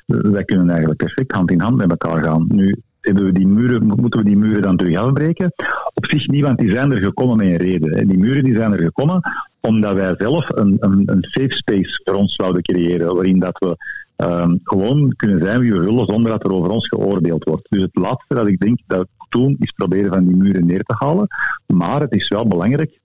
wij 0.07 0.45
kunnen 0.45 0.69
eigenlijk 0.69 0.99
perfect 0.99 1.33
hand 1.33 1.51
in 1.51 1.61
hand 1.61 1.77
met 1.77 1.91
elkaar 1.91 2.25
gaan. 2.25 2.45
Nu, 2.49 2.83
hebben 3.01 3.25
we 3.25 3.33
die 3.33 3.47
muren, 3.47 3.87
moeten 3.87 4.21
we 4.21 4.27
die 4.27 4.37
muren 4.37 4.63
dan 4.63 4.77
terug 4.77 4.97
afbreken? 4.97 5.53
Op 5.95 6.07
zich 6.07 6.27
niet, 6.27 6.43
want 6.43 6.59
die 6.59 6.71
zijn 6.71 6.93
er 6.93 7.03
gekomen 7.03 7.37
met 7.37 7.47
een 7.47 7.57
reden. 7.57 8.09
Die 8.09 8.19
muren 8.19 8.45
die 8.45 8.55
zijn 8.55 8.73
er 8.73 8.83
gekomen 8.83 9.21
omdat 9.61 9.95
wij 9.95 10.15
zelf 10.19 10.49
een, 10.49 10.77
een, 10.81 11.03
een 11.05 11.23
safe 11.23 11.57
space 11.57 12.01
voor 12.05 12.15
ons 12.15 12.35
zouden 12.35 12.63
creëren, 12.63 13.15
waarin 13.15 13.39
dat 13.39 13.59
we 13.59 13.77
um, 14.25 14.61
gewoon 14.63 15.13
kunnen 15.17 15.43
zijn 15.43 15.61
wie 15.61 15.73
we 15.73 15.79
willen 15.79 16.07
zonder 16.07 16.31
dat 16.31 16.45
er 16.45 16.53
over 16.53 16.71
ons 16.71 16.89
geoordeeld 16.89 17.45
wordt. 17.45 17.67
Dus 17.71 17.83
het 17.83 17.97
laatste 17.97 18.35
dat 18.35 18.47
ik 18.47 18.61
denk 18.61 18.79
dat 18.87 19.01
we 19.01 19.27
doen, 19.29 19.57
is 19.59 19.73
proberen 19.73 20.13
van 20.13 20.25
die 20.25 20.37
muren 20.37 20.67
neer 20.67 20.83
te 20.83 20.95
halen. 20.99 21.27
Maar 21.67 22.01
het 22.01 22.15
is 22.15 22.29
wel 22.29 22.47
belangrijk 22.49 22.99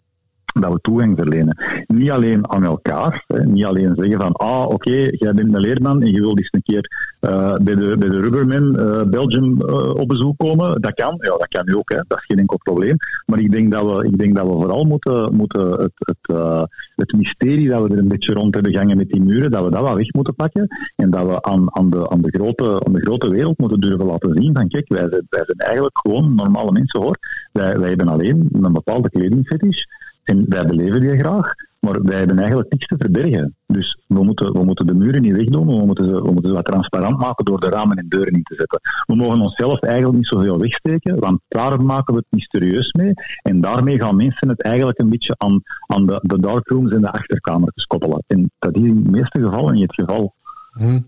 dat 0.61 0.73
we 0.73 0.81
toegang 0.81 1.17
verlenen. 1.17 1.83
Niet 1.87 2.11
alleen 2.11 2.49
aan 2.49 2.63
elkaar, 2.63 3.23
hè, 3.27 3.45
niet 3.45 3.65
alleen 3.65 3.95
zeggen 3.95 4.19
van, 4.19 4.31
ah, 4.31 4.67
oké, 4.67 5.07
jij 5.11 5.33
bent 5.33 5.53
een 5.53 5.59
leerman 5.59 6.01
en 6.01 6.11
je 6.11 6.19
wilt 6.19 6.37
eens 6.37 6.49
een 6.51 6.63
keer 6.63 7.11
uh, 7.21 7.55
bij, 7.55 7.75
de, 7.75 7.95
bij 7.97 8.09
de 8.09 8.19
Rubberman 8.19 8.79
uh, 8.79 9.03
Belgium 9.03 9.61
uh, 9.61 9.95
op 9.95 10.07
bezoek 10.07 10.37
komen. 10.37 10.81
Dat 10.81 10.93
kan, 10.93 11.15
ja, 11.19 11.29
dat 11.37 11.47
kan 11.47 11.65
nu 11.65 11.75
ook, 11.75 11.91
hè. 11.91 11.99
dat 12.07 12.17
is 12.17 12.25
geen 12.25 12.39
enkel 12.39 12.57
probleem. 12.57 12.95
Maar 13.25 13.39
ik 13.39 13.51
denk 13.51 13.71
dat 13.71 13.83
we, 13.85 14.07
ik 14.07 14.17
denk 14.17 14.35
dat 14.35 14.45
we 14.45 14.51
vooral 14.51 14.83
moeten, 14.83 15.35
moeten 15.35 15.71
het, 15.71 15.91
het, 15.95 16.67
het 16.95 17.13
mysterie 17.13 17.69
dat 17.69 17.83
we 17.83 17.89
er 17.89 17.97
een 17.97 18.07
beetje 18.07 18.33
rond 18.33 18.53
hebben 18.53 18.73
gangen 18.73 18.97
met 18.97 19.09
die 19.09 19.21
muren, 19.21 19.51
dat 19.51 19.63
we 19.63 19.69
dat 19.69 19.81
wel 19.81 19.95
weg 19.95 20.13
moeten 20.13 20.35
pakken 20.35 20.67
en 20.95 21.09
dat 21.09 21.25
we 21.27 21.41
aan, 21.41 21.75
aan, 21.75 21.89
de, 21.89 22.09
aan, 22.09 22.21
de, 22.21 22.29
grote, 22.29 22.85
aan 22.85 22.93
de 22.93 23.01
grote 23.01 23.29
wereld 23.29 23.57
moeten 23.57 23.79
durven 23.79 24.05
laten 24.05 24.41
zien 24.41 24.53
van, 24.53 24.67
kijk, 24.67 24.87
wij 24.87 25.07
zijn, 25.09 25.25
wij 25.29 25.43
zijn 25.45 25.57
eigenlijk 25.57 25.99
gewoon 25.99 26.35
normale 26.35 26.71
mensen 26.71 27.01
hoor. 27.01 27.17
Wij, 27.51 27.79
wij 27.79 27.89
hebben 27.89 28.07
alleen 28.07 28.49
een 28.51 28.73
bepaalde 28.73 29.09
kledingfetish 29.09 29.83
en 30.23 30.45
wij 30.49 30.65
beleven 30.65 31.01
die 31.01 31.17
graag, 31.17 31.53
maar 31.79 32.01
wij 32.01 32.17
hebben 32.17 32.37
eigenlijk 32.37 32.71
niets 32.71 32.87
te 32.87 32.95
verbergen. 32.97 33.55
Dus 33.67 33.99
we 34.07 34.23
moeten, 34.23 34.53
we 34.53 34.63
moeten 34.63 34.87
de 34.87 34.93
muren 34.93 35.21
niet 35.21 35.35
wegdoen, 35.35 35.67
we 35.67 35.85
moeten, 35.85 36.05
ze, 36.05 36.21
we 36.21 36.31
moeten 36.31 36.49
ze 36.49 36.55
wat 36.55 36.65
transparant 36.65 37.17
maken 37.17 37.45
door 37.45 37.59
de 37.59 37.69
ramen 37.69 37.97
en 37.97 38.05
deuren 38.09 38.33
in 38.33 38.43
te 38.43 38.55
zetten. 38.55 38.79
We 39.05 39.15
mogen 39.15 39.41
onszelf 39.41 39.79
eigenlijk 39.79 40.17
niet 40.17 40.27
zoveel 40.27 40.59
wegsteken, 40.59 41.19
want 41.19 41.41
daar 41.47 41.81
maken 41.81 42.13
we 42.13 42.19
het 42.19 42.39
mysterieus 42.39 42.91
mee. 42.91 43.13
En 43.41 43.61
daarmee 43.61 43.99
gaan 43.99 44.15
mensen 44.15 44.49
het 44.49 44.61
eigenlijk 44.61 44.99
een 44.99 45.09
beetje 45.09 45.35
aan, 45.37 45.61
aan 45.87 46.05
de, 46.05 46.19
de 46.21 46.39
darkrooms 46.39 46.91
en 46.91 47.01
de 47.01 47.11
achterkamertjes 47.11 47.85
koppelen. 47.85 48.23
En 48.27 48.51
dat 48.59 48.75
is 48.75 48.81
in 48.81 49.03
de 49.03 49.09
meeste 49.09 49.41
gevallen 49.41 49.73
niet 49.73 49.91
het 49.95 50.07
geval. 50.07 50.33
Hm. 50.73 50.99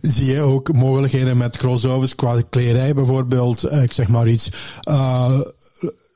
Zie 0.00 0.32
je 0.34 0.40
ook 0.40 0.72
mogelijkheden 0.72 1.36
met 1.36 1.56
crossovers 1.56 2.14
qua 2.14 2.40
kledij 2.50 2.94
bijvoorbeeld, 2.94 3.64
eh, 3.64 3.82
ik 3.82 3.92
zeg 3.92 4.08
maar 4.08 4.26
iets, 4.26 4.78
uh, 4.88 5.40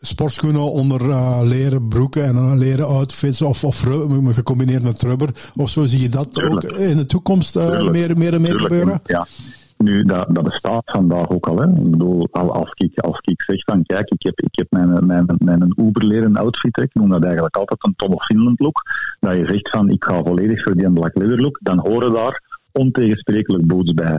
sportschoenen 0.01 0.73
onder 0.73 1.01
uh, 1.01 1.41
leren 1.45 1.89
broeken 1.89 2.25
en 2.25 2.35
uh, 2.35 2.53
leren 2.55 2.87
outfits 2.87 3.43
of, 3.43 3.65
of 3.65 3.87
gecombineerd 4.29 4.83
met 4.83 5.03
rubber 5.03 5.31
of 5.57 5.71
zo. 5.71 5.85
Zie 5.85 6.01
je 6.01 6.09
dat 6.09 6.43
ook 6.43 6.63
in 6.63 6.97
de 6.97 7.07
toekomst 7.07 7.57
uh, 7.57 7.91
meer, 7.91 8.19
meer 8.19 8.35
en 8.35 8.41
meer 8.41 8.61
gebeuren? 8.61 9.01
Ja. 9.05 9.27
Nu, 9.77 10.05
dat, 10.05 10.27
dat 10.35 10.45
bestaat 10.45 10.83
vandaag 10.85 11.29
ook 11.29 11.49
al. 11.49 11.57
Hè. 11.59 11.69
Ik 11.69 11.91
bedoel, 11.91 12.29
als 12.31 12.71
ik, 12.75 12.99
als 12.99 13.19
ik 13.21 13.43
zeg 13.43 13.65
van 13.65 13.83
kijk, 13.83 14.11
ik 14.11 14.23
heb, 14.23 14.41
ik 14.41 14.55
heb 14.59 14.67
mijn, 14.71 15.07
mijn, 15.07 15.27
mijn 15.39 15.73
Uber 15.77 16.05
leren 16.05 16.37
outfit, 16.37 16.79
ik 16.79 16.95
noem 16.95 17.11
dat 17.11 17.25
eigenlijk 17.25 17.57
altijd 17.57 17.87
een 17.87 17.95
Tom 17.97 18.13
of 18.13 18.25
Finland 18.25 18.61
look, 18.61 18.83
dat 19.21 19.37
je 19.37 19.47
zegt 19.47 19.71
van 19.71 19.91
ik 19.91 20.05
ga 20.05 20.23
volledig 20.23 20.63
voor 20.63 20.75
die 20.75 20.93
black 20.93 21.17
leather 21.17 21.41
look, 21.41 21.59
dan 21.63 21.79
horen 21.79 22.13
daar 22.13 22.43
ontegensprekelijk 22.73 23.67
boots 23.67 23.93
bij. 23.93 24.19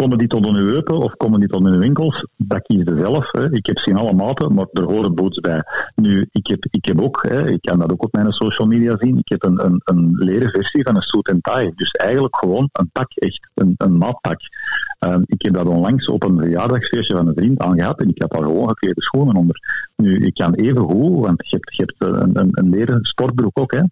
Komen 0.00 0.18
die 0.18 0.28
tot 0.28 0.46
in 0.46 0.54
uw 0.54 0.66
heupen 0.66 0.98
of 0.98 1.16
komen 1.16 1.40
die 1.40 1.48
tot 1.48 1.60
in 1.60 1.72
uw 1.72 1.78
winkels? 1.78 2.26
Dat 2.36 2.62
kies 2.62 2.82
je 2.84 2.98
zelf. 2.98 3.30
Hè. 3.32 3.52
Ik 3.52 3.66
heb 3.66 3.78
ze 3.78 3.90
in 3.90 3.96
alle 3.96 4.12
maten, 4.12 4.54
maar 4.54 4.66
er 4.72 4.82
horen 4.82 5.14
boots 5.14 5.40
bij. 5.40 5.62
Nu, 5.94 6.28
ik 6.32 6.46
heb, 6.46 6.66
ik 6.70 6.84
heb 6.84 7.02
ook, 7.02 7.26
hè, 7.28 7.48
ik 7.48 7.60
kan 7.60 7.78
dat 7.78 7.92
ook 7.92 8.02
op 8.02 8.12
mijn 8.12 8.32
social 8.32 8.66
media 8.66 8.96
zien, 8.98 9.18
ik 9.18 9.28
heb 9.28 9.44
een, 9.44 9.64
een, 9.64 9.80
een 9.84 10.14
leren 10.18 10.50
versie 10.50 10.82
van 10.82 10.96
een 10.96 11.02
suit 11.02 11.28
en 11.28 11.40
tie. 11.40 11.72
Dus 11.74 11.90
eigenlijk 11.90 12.36
gewoon 12.36 12.68
een 12.72 12.90
pak, 12.92 13.12
echt 13.14 13.48
een, 13.54 13.74
een 13.76 13.96
maatpak. 13.96 14.40
Um, 15.06 15.22
ik 15.26 15.42
heb 15.42 15.54
dat 15.54 15.66
onlangs 15.66 16.08
op 16.08 16.22
een 16.22 16.38
verjaardagsfeestje 16.38 17.16
van 17.16 17.26
een 17.26 17.34
vriend 17.34 17.60
aangehad 17.60 18.00
en 18.00 18.08
ik 18.08 18.20
heb 18.20 18.30
daar 18.30 18.42
gewoon 18.42 18.68
geklede 18.68 19.02
schoenen 19.02 19.36
onder. 19.36 19.56
Nu, 19.96 20.18
ik 20.18 20.34
kan 20.34 20.54
even 20.54 20.82
goed, 20.82 21.24
want 21.24 21.48
je 21.48 21.56
hebt, 21.56 21.76
je 21.76 21.82
hebt 21.82 22.22
een, 22.22 22.38
een, 22.38 22.48
een 22.50 22.70
leren 22.70 23.04
sportbroek 23.04 23.58
ook, 23.58 23.72
hè 23.72 23.82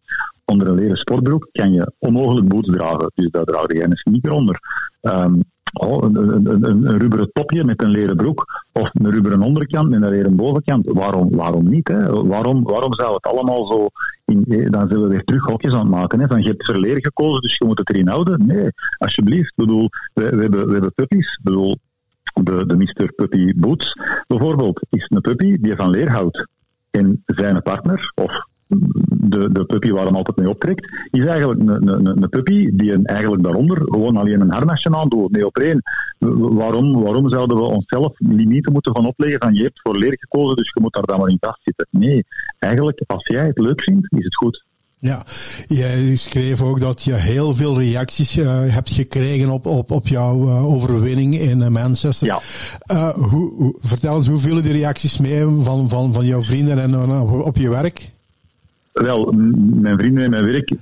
onder 0.46 0.68
een 0.68 0.74
leren 0.74 0.96
sportbroek 0.96 1.48
kan 1.52 1.72
je 1.72 1.92
onmogelijk 1.98 2.48
boots 2.48 2.70
dragen. 2.70 3.10
Dus 3.14 3.30
daar 3.30 3.44
draag 3.44 3.72
je 3.72 3.82
een 3.82 3.96
sneaker 3.96 4.30
onder. 4.30 4.60
Um, 5.02 5.42
oh, 5.72 6.02
een, 6.02 6.16
een, 6.16 6.46
een, 6.46 6.86
een 6.86 6.98
rubberen 6.98 7.30
topje 7.32 7.64
met 7.64 7.82
een 7.82 7.90
leren 7.90 8.16
broek 8.16 8.64
of 8.72 8.90
een 8.92 9.10
rubberen 9.10 9.42
onderkant 9.42 9.88
met 9.88 10.02
een 10.02 10.08
leren 10.08 10.36
bovenkant. 10.36 10.86
Waarom, 10.86 11.36
waarom 11.36 11.68
niet? 11.68 11.88
Hè? 11.88 12.26
Waarom, 12.26 12.62
waarom 12.62 12.94
zou 12.94 13.14
het 13.14 13.26
allemaal 13.26 13.66
zo... 13.66 13.88
In, 14.24 14.44
eh, 14.48 14.70
dan 14.70 14.88
zullen 14.88 15.02
we 15.02 15.08
weer 15.08 15.24
terug 15.24 15.44
hokjes 15.44 15.72
aan 15.72 15.78
het 15.78 15.88
maken. 15.88 16.20
Hè? 16.20 16.26
Van, 16.26 16.42
je 16.42 16.48
hebt 16.48 16.64
verleer 16.64 16.98
gekozen, 17.00 17.40
dus 17.40 17.56
je 17.56 17.64
moet 17.64 17.78
het 17.78 17.90
erin 17.90 18.08
houden. 18.08 18.46
Nee, 18.46 18.70
alsjeblieft. 18.98 19.52
bedoel, 19.56 19.88
we, 20.14 20.22
hebben, 20.22 20.66
we 20.66 20.72
hebben 20.72 20.94
puppies. 20.94 21.40
bedoel, 21.42 21.76
de, 22.42 22.66
de 22.66 22.76
Mr. 22.76 23.12
Puppy 23.12 23.52
Boots 23.56 23.92
bijvoorbeeld, 24.26 24.86
is 24.90 25.06
een 25.08 25.20
puppy 25.20 25.56
die 25.60 25.76
van 25.76 25.90
leer 25.90 26.10
houdt. 26.10 26.46
En 26.90 27.22
zijn 27.26 27.62
partner, 27.62 28.12
of 28.14 28.46
de, 29.28 29.52
de 29.52 29.64
puppy 29.64 29.90
waar 29.90 30.04
hem 30.04 30.16
altijd 30.16 30.36
mee 30.36 30.48
optrekt, 30.48 30.88
is 31.10 31.24
eigenlijk 31.24 31.60
een, 31.60 31.88
een, 31.88 32.22
een 32.22 32.28
puppy 32.28 32.70
die 32.72 32.92
een, 32.92 33.04
eigenlijk 33.04 33.42
daaronder 33.42 33.82
gewoon 33.84 34.16
alleen 34.16 34.40
een 34.40 34.52
harnasje 34.52 34.96
aan 34.96 35.08
doet, 35.08 35.30
neopreen. 35.30 35.82
Waarom, 36.18 37.02
waarom 37.02 37.30
zouden 37.30 37.56
we 37.56 37.62
onszelf 37.62 38.12
limieten 38.18 38.72
moeten 38.72 38.94
van 38.94 39.06
opleggen 39.06 39.40
van 39.40 39.54
je 39.54 39.62
hebt 39.62 39.80
voor 39.82 39.98
leer 39.98 40.16
gekozen, 40.18 40.56
dus 40.56 40.72
je 40.74 40.80
moet 40.80 40.94
daar 40.94 41.06
dan 41.06 41.18
maar 41.18 41.28
in 41.28 41.36
vastzitten? 41.40 41.86
Nee, 41.90 42.24
eigenlijk 42.58 43.02
als 43.06 43.26
jij 43.26 43.46
het 43.46 43.58
leuk 43.58 43.82
vindt, 43.82 44.12
is 44.12 44.24
het 44.24 44.36
goed. 44.36 44.64
Ja, 44.98 45.24
jij 45.66 46.16
schreef 46.16 46.62
ook 46.62 46.80
dat 46.80 47.02
je 47.02 47.12
heel 47.12 47.54
veel 47.54 47.78
reacties 47.78 48.36
uh, 48.36 48.60
hebt 48.66 48.90
gekregen 48.90 49.50
op, 49.50 49.66
op, 49.66 49.90
op 49.90 50.08
jouw 50.08 50.46
uh, 50.46 50.66
overwinning 50.66 51.38
in 51.38 51.60
uh, 51.60 51.68
Manchester. 51.68 52.26
Ja. 52.26 53.12
hoe, 53.14 53.52
hoe, 53.54 53.78
vertel 53.82 54.16
eens, 54.16 54.26
hoe 54.26 54.40
vielen 54.40 54.62
die 54.62 54.72
reacties 54.72 55.18
mee 55.18 55.44
van, 55.44 55.88
van, 55.88 56.12
van 56.12 56.26
jouw 56.26 56.42
vrienden 56.42 56.78
en 56.78 57.20
op, 57.20 57.30
op 57.30 57.56
je 57.56 57.70
werk? 57.70 58.14
Wel, 59.02 59.32
mijn 59.80 59.98
vrienden 59.98 60.24
en 60.24 60.30
mijn 60.30 60.44
werk 60.44 60.72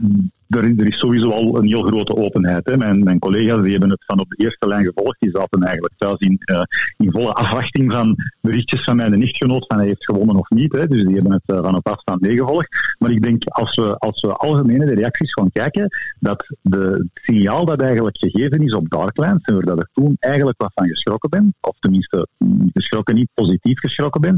er, 0.56 0.86
is 0.86 0.98
sowieso 0.98 1.30
al 1.30 1.58
een 1.58 1.66
heel 1.66 1.82
grote 1.82 2.16
openheid. 2.16 2.66
Hè. 2.66 2.76
Mijn, 2.76 3.02
mijn, 3.02 3.18
collega's 3.18 3.62
die 3.62 3.70
hebben 3.70 3.90
het 3.90 4.04
van 4.06 4.20
op 4.20 4.28
de 4.28 4.44
eerste 4.44 4.66
lijn 4.66 4.84
gevolgd. 4.84 5.16
Die 5.20 5.30
zaten 5.30 5.62
eigenlijk 5.62 5.94
thuis 5.96 6.18
in, 6.18 6.42
uh, 6.50 6.62
in 6.96 7.10
volle 7.10 7.32
afwachting 7.32 7.92
van 7.92 8.16
berichtjes 8.40 8.84
van 8.84 8.96
mijn 8.96 9.18
nichtgenoot 9.18 9.64
van 9.66 9.78
hij 9.78 9.86
heeft 9.86 10.04
gewonnen 10.04 10.36
of 10.36 10.48
niet. 10.48 10.72
Hè. 10.72 10.86
Dus 10.86 11.04
die 11.04 11.14
hebben 11.14 11.32
het 11.32 11.56
uh, 11.56 11.62
van 11.62 11.74
op 11.74 11.88
afstand 11.88 12.20
meegevolgd. 12.20 12.68
Maar 12.98 13.10
ik 13.10 13.22
denk, 13.22 13.44
als 13.44 13.74
we, 13.74 13.98
als 13.98 14.20
we 14.20 14.32
algemene 14.32 14.86
de 14.86 14.94
reacties 14.94 15.32
gaan 15.32 15.52
kijken, 15.52 15.88
dat 16.18 16.56
de, 16.60 16.78
het 16.78 17.08
signaal 17.12 17.64
dat 17.64 17.80
eigenlijk 17.80 18.18
gegeven 18.18 18.62
is 18.62 18.74
op 18.74 18.90
Darklands, 18.90 19.44
en 19.44 19.54
waar 19.54 19.64
dat 19.64 19.78
ik 19.78 19.88
toen 19.92 20.16
eigenlijk 20.18 20.60
wat 20.60 20.72
van 20.74 20.88
geschrokken 20.88 21.30
ben, 21.30 21.54
of 21.60 21.78
tenminste 21.78 22.28
geschrokken 22.72 23.14
niet, 23.14 23.28
positief 23.34 23.80
geschrokken 23.80 24.20
ben, 24.20 24.36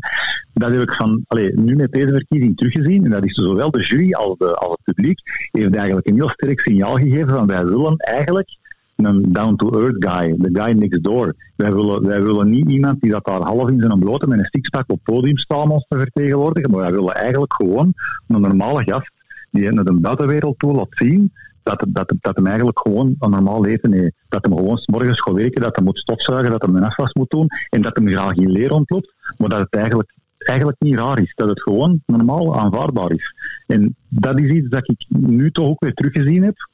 dat 0.52 0.70
heb 0.70 0.80
ik 0.80 0.92
van, 0.92 1.24
allez, 1.26 1.54
nu 1.54 1.76
met 1.76 1.92
deze 1.92 2.08
verkiezing 2.08 2.56
teruggezien, 2.56 3.04
en 3.04 3.10
dat 3.10 3.24
is 3.24 3.32
zowel 3.32 3.70
de 3.70 3.82
jury 3.82 4.12
als, 4.12 4.38
de, 4.38 4.54
als 4.54 4.70
het 4.70 4.94
publiek, 4.94 5.20
heeft 5.50 5.74
eigenlijk 5.74 6.05
een 6.08 6.14
heel 6.14 6.28
sterk 6.28 6.60
signaal 6.60 6.96
gegeven 6.96 7.28
van 7.28 7.46
wij 7.46 7.64
willen 7.64 7.96
eigenlijk 7.96 8.48
een 8.96 9.32
down-to-earth 9.32 10.04
guy, 10.04 10.34
de 10.38 10.60
guy 10.62 10.72
next 10.72 11.02
door. 11.02 11.34
Wij 11.56 11.72
willen, 11.72 12.06
wij 12.06 12.22
willen 12.22 12.50
niet 12.50 12.70
iemand 12.70 13.00
die 13.00 13.10
dat 13.10 13.24
daar 13.24 13.40
half 13.40 13.70
in 13.70 13.80
zijn 13.80 13.98
blote 13.98 14.26
met 14.26 14.38
een 14.38 14.48
sixpack 14.50 14.84
op 14.90 15.00
podium 15.02 15.38
staat 15.38 15.68
ons 15.68 15.86
te 15.88 15.98
vertegenwoordigen, 15.98 16.70
maar 16.70 16.80
wij 16.80 16.92
willen 16.92 17.14
eigenlijk 17.14 17.54
gewoon 17.54 17.94
een 18.28 18.40
normale 18.40 18.82
gast 18.82 19.10
die 19.50 19.72
naar 19.72 19.84
de 19.84 19.92
buitenwereld 19.92 20.58
toe 20.58 20.72
laat 20.72 20.86
zien 20.90 21.32
dat, 21.62 21.84
dat, 21.88 22.12
dat 22.20 22.36
hem 22.36 22.46
eigenlijk 22.46 22.78
gewoon 22.78 23.14
een 23.18 23.30
normaal 23.30 23.60
leven 23.60 23.92
heeft. 23.92 24.14
Dat 24.28 24.44
hem 24.44 24.56
gewoon 24.56 24.76
s 24.76 24.86
morgens 24.86 25.20
gaat 25.20 25.34
werken, 25.34 25.60
dat 25.60 25.76
hij 25.76 25.84
moet 25.84 25.98
stofzuigen, 25.98 26.50
dat 26.50 26.62
hij 26.62 26.74
een 26.74 26.84
afwas 26.84 27.12
moet 27.12 27.30
doen 27.30 27.46
en 27.68 27.82
dat 27.82 27.96
hem 27.96 28.08
graag 28.08 28.34
in 28.34 28.50
leer 28.50 28.72
ontloopt, 28.72 29.14
maar 29.36 29.48
dat 29.48 29.60
het 29.60 29.74
eigenlijk 29.74 30.14
eigenlijk 30.46 30.80
niet 30.80 30.98
raar 30.98 31.20
is. 31.22 31.32
Dat 31.34 31.48
het 31.48 31.62
gewoon 31.62 32.02
normaal 32.06 32.58
aanvaardbaar 32.58 33.12
is. 33.12 33.34
En 33.66 33.96
dat 34.08 34.40
is 34.40 34.50
iets 34.50 34.68
dat 34.68 34.88
ik 34.88 35.04
nu 35.08 35.50
toch 35.50 35.68
ook 35.68 35.80
weer 35.80 35.94
teruggezien 35.94 36.42
heb. 36.42 36.68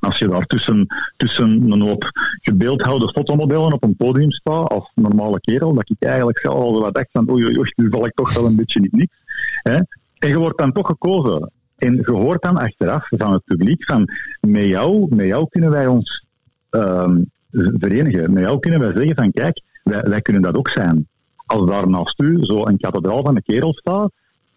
Als 0.00 0.18
je 0.18 0.28
daar 0.28 0.46
tussen, 0.46 0.86
tussen 1.16 1.72
een 1.72 1.80
hoop 1.80 2.04
gebeeldhoude 2.40 3.08
fotomodellen 3.08 3.72
op 3.72 3.84
een 3.84 3.96
podium 3.96 4.30
staat, 4.30 4.68
als 4.68 4.90
normale 4.94 5.40
kerel, 5.40 5.74
dat 5.74 5.90
ik 5.90 6.08
eigenlijk 6.08 6.38
zelf 6.38 6.54
al 6.54 6.80
wat 6.80 6.94
dacht 6.94 7.08
van 7.12 7.30
oei, 7.30 7.44
oei, 7.44 7.58
oei, 7.58 7.72
nu 7.76 7.88
val 7.90 8.06
ik 8.06 8.14
toch 8.14 8.34
wel 8.34 8.46
een 8.46 8.56
beetje 8.56 8.80
niet 8.80 8.92
niks. 8.92 9.16
En 9.62 9.86
je 10.18 10.38
wordt 10.38 10.58
dan 10.58 10.72
toch 10.72 10.86
gekozen. 10.86 11.50
En 11.76 11.94
je 11.94 12.12
hoort 12.12 12.42
dan 12.42 12.56
achteraf 12.56 13.06
van 13.08 13.32
het 13.32 13.44
publiek 13.44 13.84
van 13.84 14.08
met 14.40 14.66
jou, 14.66 15.14
met 15.14 15.26
jou 15.26 15.48
kunnen 15.48 15.70
wij 15.70 15.86
ons 15.86 16.26
um, 16.70 17.30
verenigen. 17.50 18.32
Met 18.32 18.42
jou 18.42 18.58
kunnen 18.58 18.80
wij 18.80 18.92
zeggen 18.92 19.14
van 19.14 19.32
kijk, 19.32 19.62
wij 19.82 20.20
kunnen 20.20 20.42
dat 20.42 20.56
ook 20.56 20.68
zijn 20.68 21.08
als 21.52 21.68
daar 21.68 21.88
naast 21.88 22.20
u 22.20 22.36
zo 22.40 22.66
een 22.66 22.78
kathedraal 22.78 23.22
van 23.22 23.36
een 23.36 23.42
kerel 23.42 23.74
staat, 23.74 24.10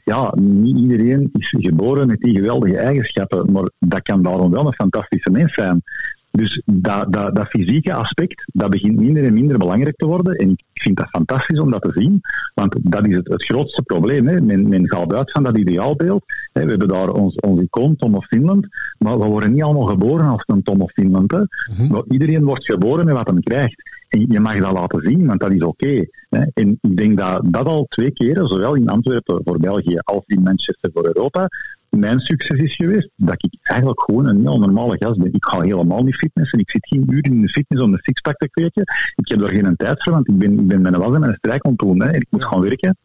ja, 0.03 0.33
niet 0.35 0.77
iedereen 0.77 1.29
is 1.33 1.55
geboren 1.57 2.07
met 2.07 2.19
die 2.19 2.35
geweldige 2.35 2.77
eigenschappen, 2.77 3.51
maar 3.51 3.69
dat 3.79 4.01
kan 4.01 4.21
daarom 4.21 4.51
wel 4.51 4.67
een 4.67 4.73
fantastische 4.73 5.29
mens 5.29 5.53
zijn. 5.53 5.83
Dus 6.31 6.61
dat, 6.65 7.13
dat, 7.13 7.35
dat, 7.35 7.47
fysieke 7.47 7.93
aspect, 7.93 8.43
dat 8.53 8.69
begint 8.69 8.95
minder 8.95 9.23
en 9.23 9.33
minder 9.33 9.57
belangrijk 9.57 9.95
te 9.95 10.05
worden. 10.05 10.35
En 10.35 10.49
ik 10.49 10.81
vind 10.81 10.97
dat 10.97 11.09
fantastisch 11.09 11.59
om 11.59 11.71
dat 11.71 11.81
te 11.81 11.91
zien, 11.95 12.21
want 12.53 12.75
dat 12.81 13.07
is 13.07 13.15
het, 13.15 13.27
het 13.27 13.43
grootste 13.43 13.81
probleem. 13.81 14.27
Hè. 14.27 14.41
Men, 14.41 14.67
men 14.67 14.89
gaat 14.89 15.13
uit 15.13 15.31
van 15.31 15.43
dat 15.43 15.57
ideaalbeeld. 15.57 16.23
Hè. 16.53 16.63
We 16.63 16.69
hebben 16.69 16.87
daar 16.87 17.09
ons, 17.09 17.35
ons 17.35 17.61
icoon 17.61 17.95
Tom 17.95 18.15
of 18.15 18.25
Finland, 18.25 18.67
maar 18.97 19.19
we 19.19 19.25
worden 19.25 19.53
niet 19.53 19.63
allemaal 19.63 19.85
geboren 19.85 20.25
als 20.25 20.43
een 20.45 20.63
Tom 20.63 20.81
of 20.81 20.91
Finland. 20.91 21.31
Hè. 21.31 21.41
Mhm. 21.77 22.01
Iedereen 22.09 22.43
wordt 22.43 22.65
geboren 22.65 23.05
met 23.05 23.15
wat 23.15 23.29
hij 23.29 23.39
krijgt. 23.39 24.04
Je 24.19 24.39
mag 24.39 24.59
dat 24.59 24.71
laten 24.71 25.01
zien, 25.01 25.25
want 25.25 25.39
dat 25.39 25.51
is 25.51 25.61
oké. 25.61 26.05
en 26.29 26.77
ik 26.81 26.97
denk 26.97 27.17
dat 27.17 27.41
dat 27.45 27.65
al 27.65 27.85
twee 27.89 28.11
keren, 28.11 28.47
zowel 28.47 28.75
in 28.75 28.87
Antwerpen 28.87 29.41
voor 29.43 29.59
België 29.59 29.97
als 29.97 30.23
in 30.25 30.41
Manchester 30.41 30.89
voor 30.93 31.05
Europa, 31.05 31.47
mijn 31.89 32.19
succes 32.19 32.59
is 32.59 32.75
geweest 32.75 33.09
dat 33.15 33.43
ik 33.43 33.57
eigenlijk 33.61 34.01
gewoon 34.01 34.25
een 34.25 34.41
heel 34.41 34.59
normale 34.59 34.97
gast 34.97 35.17
ben. 35.17 35.33
Ik 35.33 35.45
ga 35.45 35.61
helemaal 35.61 36.03
niet 36.03 36.15
fitnessen. 36.15 36.59
Ik 36.59 36.69
zit 36.69 36.87
geen 36.87 37.05
uur 37.09 37.25
in 37.25 37.41
de 37.41 37.49
fitness 37.49 37.83
om 37.83 37.93
een 37.93 37.99
sixpack 38.01 38.37
te 38.37 38.49
kweken. 38.49 38.83
Ik 39.15 39.27
heb 39.27 39.39
daar 39.39 39.49
geen 39.49 39.75
tijd 39.75 40.03
voor, 40.03 40.13
want 40.13 40.27
ik 40.27 40.37
ben, 40.37 40.59
ik 40.59 40.67
ben 40.67 40.81
mijn 40.81 40.97
was 40.97 41.13
en 41.13 41.19
mijn 41.19 41.35
strijk 41.37 41.65
aan 41.65 41.73
doen. 41.75 42.01
Hè. 42.01 42.15
Ik 42.15 42.27
moet 42.29 42.43
gaan 42.43 42.61
werken. 42.61 42.97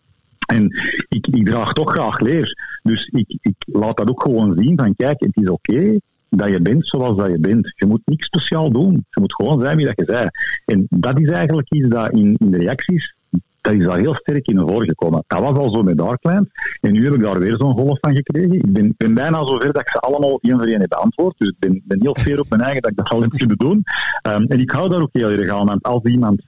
En 0.46 0.64
ik, 1.08 1.26
ik 1.26 1.46
draag 1.46 1.72
toch 1.72 1.92
graag 1.92 2.20
leer. 2.20 2.78
Dus 2.82 3.06
ik, 3.06 3.38
ik 3.40 3.54
laat 3.66 3.96
dat 3.96 4.08
ook 4.08 4.22
gewoon 4.22 4.62
zien 4.62 4.78
van 4.78 4.94
kijk, 4.96 5.20
het 5.20 5.36
is 5.36 5.48
oké 5.48 5.98
dat 6.30 6.50
je 6.50 6.60
bent 6.60 6.86
zoals 6.86 7.16
dat 7.16 7.28
je 7.30 7.38
bent. 7.38 7.72
Je 7.76 7.86
moet 7.86 8.00
niks 8.04 8.26
speciaal 8.26 8.70
doen. 8.70 8.92
Je 8.92 9.20
moet 9.20 9.34
gewoon 9.34 9.60
zijn 9.60 9.76
wie 9.76 9.86
dat 9.86 9.96
je 9.96 10.04
bent. 10.04 10.30
En 10.64 10.86
dat 10.90 11.20
is 11.20 11.30
eigenlijk 11.30 11.72
iets 11.72 11.88
dat 11.88 12.12
in, 12.12 12.36
de 12.38 12.56
reacties 12.56 13.14
dat 13.60 13.72
is 13.72 13.84
daar 13.84 13.98
heel 13.98 14.14
sterk 14.14 14.46
in 14.46 14.54
naar 14.54 14.66
voren 14.66 14.88
gekomen. 14.88 15.24
Dat 15.26 15.40
was 15.40 15.56
al 15.56 15.70
zo 15.70 15.82
met 15.82 15.98
Darklands. 15.98 16.50
En 16.80 16.92
nu 16.92 17.04
heb 17.04 17.14
ik 17.14 17.22
daar 17.22 17.38
weer 17.38 17.56
zo'n 17.56 17.74
golf 17.74 17.98
van 18.00 18.14
gekregen. 18.14 18.52
Ik 18.52 18.72
ben, 18.72 18.94
ben 18.96 19.14
bijna 19.14 19.44
zover 19.44 19.72
dat 19.72 19.82
ik 19.82 19.88
ze 19.88 19.98
allemaal 19.98 20.38
één 20.40 20.58
voor 20.58 20.66
één 20.66 20.80
heb 20.80 20.88
beantwoord. 20.88 21.38
Dus 21.38 21.48
ik 21.48 21.58
ben, 21.58 21.82
ben 21.84 22.00
heel 22.00 22.16
fier 22.18 22.40
op 22.40 22.48
mijn 22.48 22.62
eigen 22.62 22.82
dat 22.82 22.90
ik 22.90 22.96
dat 22.96 23.08
al 23.08 23.20
heb 23.20 23.30
kunnen 23.30 23.56
doen. 23.56 23.82
Um, 24.28 24.44
en 24.46 24.60
ik 24.60 24.70
hou 24.70 24.88
daar 24.88 25.00
ook 25.00 25.08
heel 25.12 25.30
erg 25.30 25.50
aan. 25.50 25.66
Want 25.66 25.82
als 25.82 26.02
iemand 26.02 26.42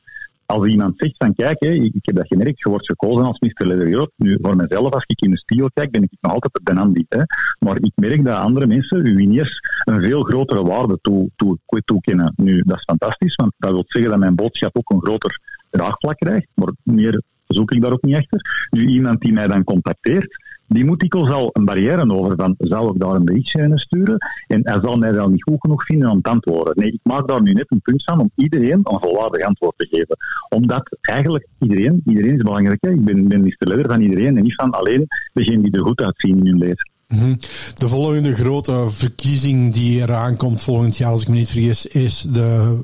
als 0.46 0.66
iemand 0.66 0.92
zegt 0.96 1.14
van 1.16 1.34
kijk, 1.34 1.60
hè, 1.60 1.68
ik, 1.68 1.92
heb 2.00 2.16
dat 2.16 2.26
gemerkt, 2.26 2.60
je 2.60 2.68
wordt 2.68 2.86
gekozen 2.86 3.24
als 3.24 3.38
Mr. 3.38 3.66
Ledergroot. 3.66 4.10
Nu, 4.16 4.38
voor 4.42 4.56
mezelf, 4.56 4.92
als 4.92 5.04
ik 5.06 5.20
in 5.20 5.30
de 5.30 5.38
spiegel 5.38 5.70
kijk, 5.74 5.90
ben 5.90 6.02
ik 6.02 6.10
nog 6.20 6.32
altijd 6.32 6.60
de. 6.62 7.04
Hè. 7.08 7.22
Maar 7.58 7.76
ik 7.80 7.92
merk 7.94 8.24
dat 8.24 8.36
andere 8.36 8.66
mensen, 8.66 9.02
winiers, 9.02 9.60
een 9.84 10.02
veel 10.02 10.22
grotere 10.22 10.62
waarde 10.62 10.98
toe, 11.00 11.30
toe, 11.36 11.58
toekennen. 11.84 12.32
Nu, 12.36 12.62
dat 12.66 12.76
is 12.76 12.84
fantastisch, 12.84 13.34
want 13.34 13.52
dat 13.58 13.70
wil 13.70 13.84
zeggen 13.86 14.10
dat 14.10 14.20
mijn 14.20 14.34
boodschap 14.34 14.76
ook 14.76 14.90
een 14.90 15.02
groter 15.02 15.38
draagvlak 15.70 16.16
krijgt. 16.16 16.46
Maar 16.54 16.72
meer 16.82 17.22
zoek 17.46 17.70
ik 17.70 17.82
daar 17.82 17.92
ook 17.92 18.02
niet 18.02 18.16
achter. 18.16 18.68
Nu, 18.70 18.86
iemand 18.86 19.20
die 19.20 19.32
mij 19.32 19.46
dan 19.46 19.64
contacteert, 19.64 20.36
die 20.72 20.84
moet 20.84 21.02
ik 21.02 21.14
al 21.14 21.50
een 21.52 21.64
barrière 21.64 22.10
over 22.10 22.36
van, 22.36 22.54
zou 22.58 22.94
ik 22.94 23.00
daar 23.00 23.14
een 23.14 23.24
berichtje 23.24 23.62
in 23.62 23.78
sturen? 23.78 24.16
En 24.46 24.60
hij 24.62 24.78
zal 24.82 24.96
mij 24.96 25.12
wel 25.12 25.28
niet 25.28 25.42
goed 25.42 25.60
genoeg 25.60 25.84
vinden 25.84 26.10
om 26.10 26.22
te 26.22 26.30
antwoorden. 26.30 26.72
Nee, 26.76 26.92
ik 26.92 27.00
maak 27.02 27.28
daar 27.28 27.42
nu 27.42 27.52
net 27.52 27.66
een 27.68 27.80
punt 27.80 28.04
van 28.04 28.20
om 28.20 28.30
iedereen 28.36 28.80
een 28.82 29.00
volwaardig 29.00 29.46
antwoord 29.46 29.74
te 29.76 29.86
geven. 29.90 30.16
Omdat 30.48 30.96
eigenlijk 31.00 31.46
iedereen, 31.58 32.02
iedereen 32.06 32.34
is 32.34 32.42
belangrijk. 32.42 32.78
Hè? 32.80 32.90
Ik 32.90 33.04
ben, 33.04 33.28
ben 33.28 33.40
Mr. 33.40 33.86
Van 33.88 34.00
iedereen 34.00 34.36
en 34.36 34.42
niet 34.42 34.54
van 34.54 34.70
alleen 34.70 35.06
degene 35.32 35.62
die 35.62 35.72
er 35.72 35.86
goed 35.86 36.00
uitzien 36.00 36.38
in 36.38 36.46
hun 36.46 36.58
leven. 36.58 36.90
Mhm. 37.08 37.34
De 37.78 37.88
volgende 37.88 38.34
grote 38.34 38.86
verkiezing 38.90 39.72
die 39.72 40.00
eraan 40.00 40.36
komt 40.36 40.62
volgend 40.62 40.96
jaar, 40.96 41.10
als 41.10 41.22
ik 41.22 41.28
me 41.28 41.34
niet 41.34 41.50
vergis, 41.50 41.86
is 41.86 42.22
de 42.22 42.78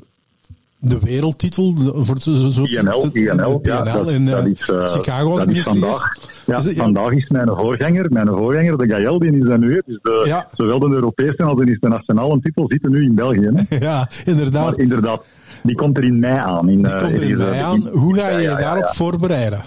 de 0.79 0.99
wereldtitel 0.99 1.73
voor 1.75 2.17
zo, 2.17 2.33
zo, 2.33 2.63
INL, 2.63 3.09
INL, 3.13 3.59
ja, 3.61 3.83
dat, 3.83 4.09
in 4.09 4.25
dat 4.25 4.45
is, 4.45 4.69
uh, 4.69 4.85
Chicago. 4.85 5.37
Dat 5.37 5.49
is 5.49 5.63
vandaag. 5.63 6.15
Ja, 6.45 6.57
is 6.57 6.65
het, 6.65 6.75
ja, 6.75 6.83
vandaag 6.83 7.11
is 7.11 7.29
mijn 7.29 7.47
voorganger, 7.47 8.11
mijn 8.11 8.27
voorganger, 8.27 8.77
de 8.77 8.87
Gael, 8.87 9.19
die 9.19 9.37
is 9.37 9.47
er 9.47 9.59
nu. 9.59 9.81
Dus 9.85 9.99
de, 10.01 10.23
ja. 10.25 10.47
zowel 10.51 10.79
de 10.79 10.89
Europese 10.89 11.43
als 11.43 11.59
de 11.59 11.77
nationale 11.87 12.39
titel 12.39 12.65
zitten 12.67 12.91
nu 12.91 13.03
in 13.03 13.15
België. 13.15 13.49
Hè. 13.53 13.77
ja, 13.87 14.09
inderdaad. 14.25 14.65
Maar 14.65 14.79
inderdaad, 14.79 15.25
die 15.63 15.75
komt 15.75 15.97
er 15.97 16.03
in 16.03 16.19
mei 16.19 16.37
aan. 16.37 16.69
In, 16.69 16.83
die 16.83 16.95
komt 16.95 17.17
er 17.17 17.23
in 17.23 17.37
mei 17.37 17.59
aan. 17.59 17.87
Hoe 17.87 18.15
ga 18.15 18.29
je 18.29 18.41
je 18.41 18.55
daarop 18.59 18.87
voorbereiden? 18.87 19.59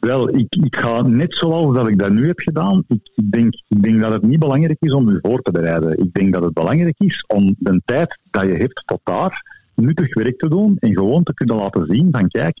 Wel, 0.00 0.28
ik, 0.28 0.54
ik 0.54 0.76
ga 0.76 1.02
net 1.02 1.34
zoals 1.34 1.74
dat 1.74 1.88
ik 1.88 1.98
dat 1.98 2.10
nu 2.10 2.26
heb 2.26 2.38
gedaan. 2.38 2.84
Ik, 2.88 3.10
ik, 3.14 3.32
denk, 3.32 3.54
ik 3.68 3.82
denk 3.82 4.00
dat 4.00 4.12
het 4.12 4.22
niet 4.22 4.38
belangrijk 4.38 4.76
is 4.80 4.92
om 4.92 5.10
je 5.10 5.18
voor 5.22 5.42
te 5.42 5.50
bereiden. 5.50 5.98
Ik 5.98 6.12
denk 6.12 6.32
dat 6.32 6.42
het 6.42 6.52
belangrijk 6.52 6.98
is 6.98 7.24
om 7.26 7.54
de 7.58 7.82
tijd 7.84 8.18
dat 8.30 8.42
je 8.42 8.54
hebt 8.54 8.82
tot 8.84 9.00
daar 9.02 9.51
nuttig 9.74 10.14
werk 10.14 10.38
te 10.38 10.48
doen 10.48 10.76
en 10.78 10.94
gewoon 10.94 11.22
te 11.22 11.34
kunnen 11.34 11.56
laten 11.56 11.86
zien 11.86 12.08
van 12.10 12.28
kijk, 12.28 12.60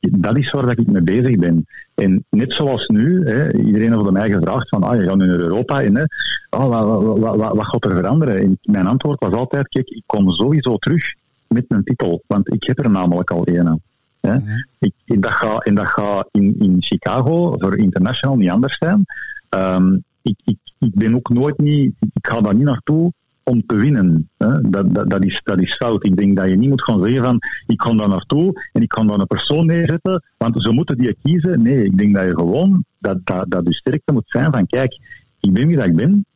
dat 0.00 0.36
is 0.36 0.50
waar 0.50 0.66
dat 0.66 0.78
ik 0.78 0.86
mee 0.86 1.02
bezig 1.02 1.36
ben. 1.36 1.66
En 1.94 2.24
net 2.30 2.52
zoals 2.52 2.86
nu, 2.86 3.28
hè, 3.28 3.56
iedereen 3.56 3.92
heeft 3.92 4.10
mij 4.10 4.30
gevraagd 4.30 4.68
van, 4.68 4.82
ah, 4.82 4.96
je 4.96 5.04
gaat 5.04 5.16
nu 5.16 5.26
naar 5.26 5.38
Europa 5.38 5.82
en 5.82 5.96
hè, 5.96 6.04
oh, 6.50 6.68
wat, 6.68 7.02
wat, 7.02 7.36
wat, 7.36 7.56
wat, 7.56 7.66
gaat 7.66 7.84
er 7.84 7.96
veranderen? 7.96 8.42
En 8.42 8.58
mijn 8.62 8.86
antwoord 8.86 9.20
was 9.20 9.32
altijd, 9.32 9.68
kijk, 9.68 9.88
ik 9.88 10.02
kom 10.06 10.30
sowieso 10.30 10.76
terug 10.76 11.14
met 11.46 11.68
mijn 11.68 11.84
titel, 11.84 12.22
want 12.26 12.52
ik 12.52 12.64
heb 12.64 12.78
er 12.78 12.90
namelijk 12.90 13.30
al 13.30 13.42
een. 13.44 13.80
Hè. 14.20 14.36
Ik, 14.78 14.92
en 15.04 15.20
dat 15.20 15.32
gaat 15.32 15.64
en 15.64 15.74
dat 15.74 15.86
ga 15.86 16.26
in, 16.30 16.54
in 16.58 16.76
Chicago 16.78 17.54
voor 17.58 17.78
international 17.78 18.36
niet 18.36 18.50
anders 18.50 18.78
zijn. 18.78 19.04
Um, 19.50 20.04
ik, 20.22 20.40
ik, 20.44 20.58
ik 20.78 20.94
ben 20.94 21.14
ook 21.14 21.28
nooit 21.28 21.58
niet, 21.58 21.94
ik 22.00 22.26
ga 22.26 22.40
daar 22.40 22.54
niet 22.54 22.64
naartoe 22.64 23.12
om 23.48 23.66
te 23.66 23.74
winnen. 23.74 24.28
Dat, 24.36 24.72
dat, 24.72 25.10
dat, 25.10 25.24
is, 25.24 25.40
dat 25.44 25.60
is 25.60 25.74
fout. 25.74 26.04
Ik 26.04 26.16
denk 26.16 26.36
dat 26.36 26.48
je 26.48 26.56
niet 26.56 26.68
moet 26.68 26.84
gaan 26.84 27.02
zeggen 27.02 27.22
van 27.22 27.38
ik 27.66 27.82
ga 27.82 27.94
daar 27.94 28.08
naartoe 28.08 28.68
en 28.72 28.82
ik 28.82 28.88
kan 28.88 29.06
dan 29.06 29.20
een 29.20 29.26
persoon 29.26 29.66
neerzetten, 29.66 30.22
want 30.36 30.62
ze 30.62 30.72
moeten 30.72 30.98
die 30.98 31.16
kiezen. 31.22 31.62
Nee, 31.62 31.84
ik 31.84 31.98
denk 31.98 32.14
dat 32.14 32.24
je 32.24 32.34
gewoon, 32.34 32.84
dat, 32.98 33.18
dat, 33.24 33.50
dat 33.50 33.64
je 33.64 33.72
sterkte 33.72 34.12
moet 34.12 34.24
zijn 34.26 34.52
van 34.52 34.66
kijk, 34.66 34.98
ik 35.40 35.52
ben 35.52 35.66
wie 35.66 35.82
ik 35.82 35.96
ben, 35.96 36.26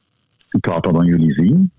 ik 0.50 0.66
laat 0.66 0.83
dat 0.83 0.97
aan 0.97 1.07
jullie 1.07 1.33
zien, 1.33 1.71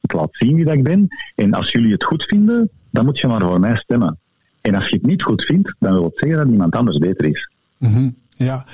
ik 0.00 0.12
laat 0.12 0.28
zien 0.30 0.54
wie 0.54 0.64
dat 0.64 0.74
ik 0.74 0.84
ben, 0.84 1.08
en 1.34 1.52
als 1.52 1.70
jullie 1.70 1.92
het 1.92 2.04
goed 2.04 2.22
vinden, 2.22 2.70
dan 2.90 3.04
moet 3.04 3.18
je 3.18 3.26
maar 3.26 3.40
voor 3.40 3.60
mij 3.60 3.76
stemmen. 3.76 4.18
En 4.60 4.74
als 4.74 4.88
je 4.88 4.96
het 4.96 5.06
niet 5.06 5.22
goed 5.22 5.42
vindt, 5.42 5.74
dan 5.78 5.92
wil 5.92 6.04
het 6.04 6.18
zeggen 6.18 6.38
dat 6.38 6.48
iemand 6.48 6.76
anders 6.76 6.98
beter 6.98 7.26
is. 7.26 7.50
Mm 7.78 8.19
Ja, 8.44 8.64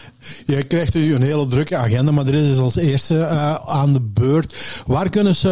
je 0.44 0.62
krijgt 0.62 0.94
nu 0.94 1.14
een 1.14 1.23
hele 1.23 1.46
drukke 1.46 1.76
agenda, 1.76 2.12
maar 2.12 2.26
er 2.26 2.35
is 2.35 2.49
dus 2.49 2.58
als 2.58 2.76
eerste 2.76 3.14
uh, 3.14 3.54
aan 3.54 3.92
de 3.92 4.00
beurt. 4.00 4.82
Waar 4.87 5.11
kunnen 5.11 5.35
ze, 5.35 5.49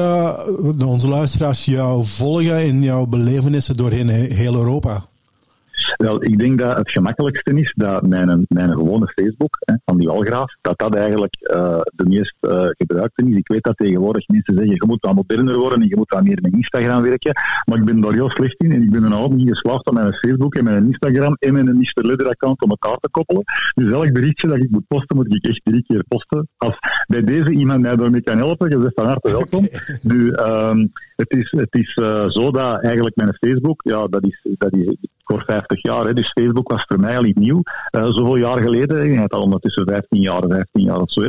uh, 0.79 0.89
onze 0.89 1.09
luisteraars, 1.09 1.65
jou 1.65 2.05
volgen 2.07 2.67
in 2.67 2.83
jouw 2.83 3.07
belevenissen 3.07 3.77
doorheen 3.77 4.09
heel 4.09 4.55
Europa? 4.55 5.05
Wel, 5.97 6.23
ik 6.25 6.39
denk 6.39 6.59
dat 6.59 6.77
het 6.77 6.91
gemakkelijkste 6.91 7.55
is 7.55 7.73
dat 7.77 8.07
mijn, 8.07 8.47
mijn 8.49 8.71
gewone 8.71 9.07
Facebook 9.07 9.57
hè, 9.59 9.75
van 9.85 9.99
die 9.99 10.09
Walgraaf, 10.09 10.57
dat 10.61 10.79
dat 10.79 10.95
eigenlijk 10.95 11.37
uh, 11.41 11.81
de 11.95 12.07
meest 12.07 12.35
uh, 12.41 12.67
gebruikte 12.69 13.25
is. 13.29 13.37
Ik 13.37 13.49
weet 13.49 13.63
dat 13.65 13.77
tegenwoordig 13.77 14.29
mensen 14.29 14.55
zeggen, 14.55 14.75
je 14.75 14.85
moet 14.87 15.05
wat 15.05 15.15
moderner 15.15 15.59
worden 15.59 15.81
en 15.81 15.89
je 15.89 15.97
moet 15.97 16.11
wat 16.11 16.25
meer 16.25 16.39
met 16.43 16.53
Instagram 16.53 17.03
werken. 17.03 17.33
Maar 17.65 17.79
ik 17.79 17.85
ben 17.85 18.01
daar 18.01 18.13
heel 18.13 18.31
slecht 18.31 18.63
in 18.63 18.73
en 18.73 18.83
ik 18.83 18.91
ben 18.91 19.03
er 19.03 19.09
nog 19.09 19.33
niet 19.33 19.49
geslaagd 19.49 19.87
om 19.87 19.95
mijn 19.95 20.13
Facebook 20.13 20.55
en 20.55 20.65
mijn 20.65 20.87
Instagram 20.87 21.37
en 21.39 21.53
mijn 21.53 21.77
Mr. 21.77 22.07
Leather 22.07 22.29
account 22.29 22.63
om 22.63 22.71
elkaar 22.71 22.97
te 22.97 23.09
koppelen. 23.11 23.43
Dus 23.75 23.91
elk 23.91 24.13
berichtje 24.13 24.49
dat 24.49 24.57
ik 24.57 24.71
moet 24.71 24.87
posten, 24.87 25.17
moet 25.17 25.35
ik 25.35 25.47
echt 25.47 25.61
drie 25.65 25.83
keer 25.83 26.05
posten. 26.09 26.49
Als 26.57 26.79
bij 27.07 27.25
deze 27.25 27.51
iemand 27.51 27.81
mij 27.81 27.97
daarmee 27.97 28.23
kan 28.23 28.37
helpen, 28.37 28.71
je 28.71 28.79
bent 28.79 28.95
van 28.95 29.07
harte 29.07 29.31
welkom. 29.31 29.69
Okay. 29.75 29.99
Nu, 30.03 30.31
um, 30.31 30.93
het 31.17 31.31
is, 31.31 31.51
het 31.51 31.75
is 31.75 31.97
uh, 31.97 32.29
zo 32.29 32.51
dat 32.51 32.83
eigenlijk 32.83 33.17
mijn 33.17 33.35
Facebook, 33.35 33.81
ja, 33.85 34.07
dat 34.07 34.25
is, 34.25 34.47
dat 34.59 34.73
is 34.73 34.97
voor 35.25 35.43
50 35.47 35.83
jaar. 35.83 36.15
Dus 36.15 36.33
Facebook 36.33 36.71
was 36.71 36.85
voor 36.89 37.01
mij 37.01 37.17
al 37.17 37.23
niet 37.23 37.39
nieuw. 37.39 37.63
Uh, 37.97 38.05
zoveel 38.05 38.37
jaar 38.37 38.59
geleden. 38.59 39.13
Ik 39.13 39.19
had 39.19 39.33
al 39.33 39.43
ondertussen 39.43 39.87
15 39.87 40.21
jaar, 40.21 40.43
15 40.49 40.83
jaar 40.83 41.01
of 41.01 41.11
zo. 41.11 41.21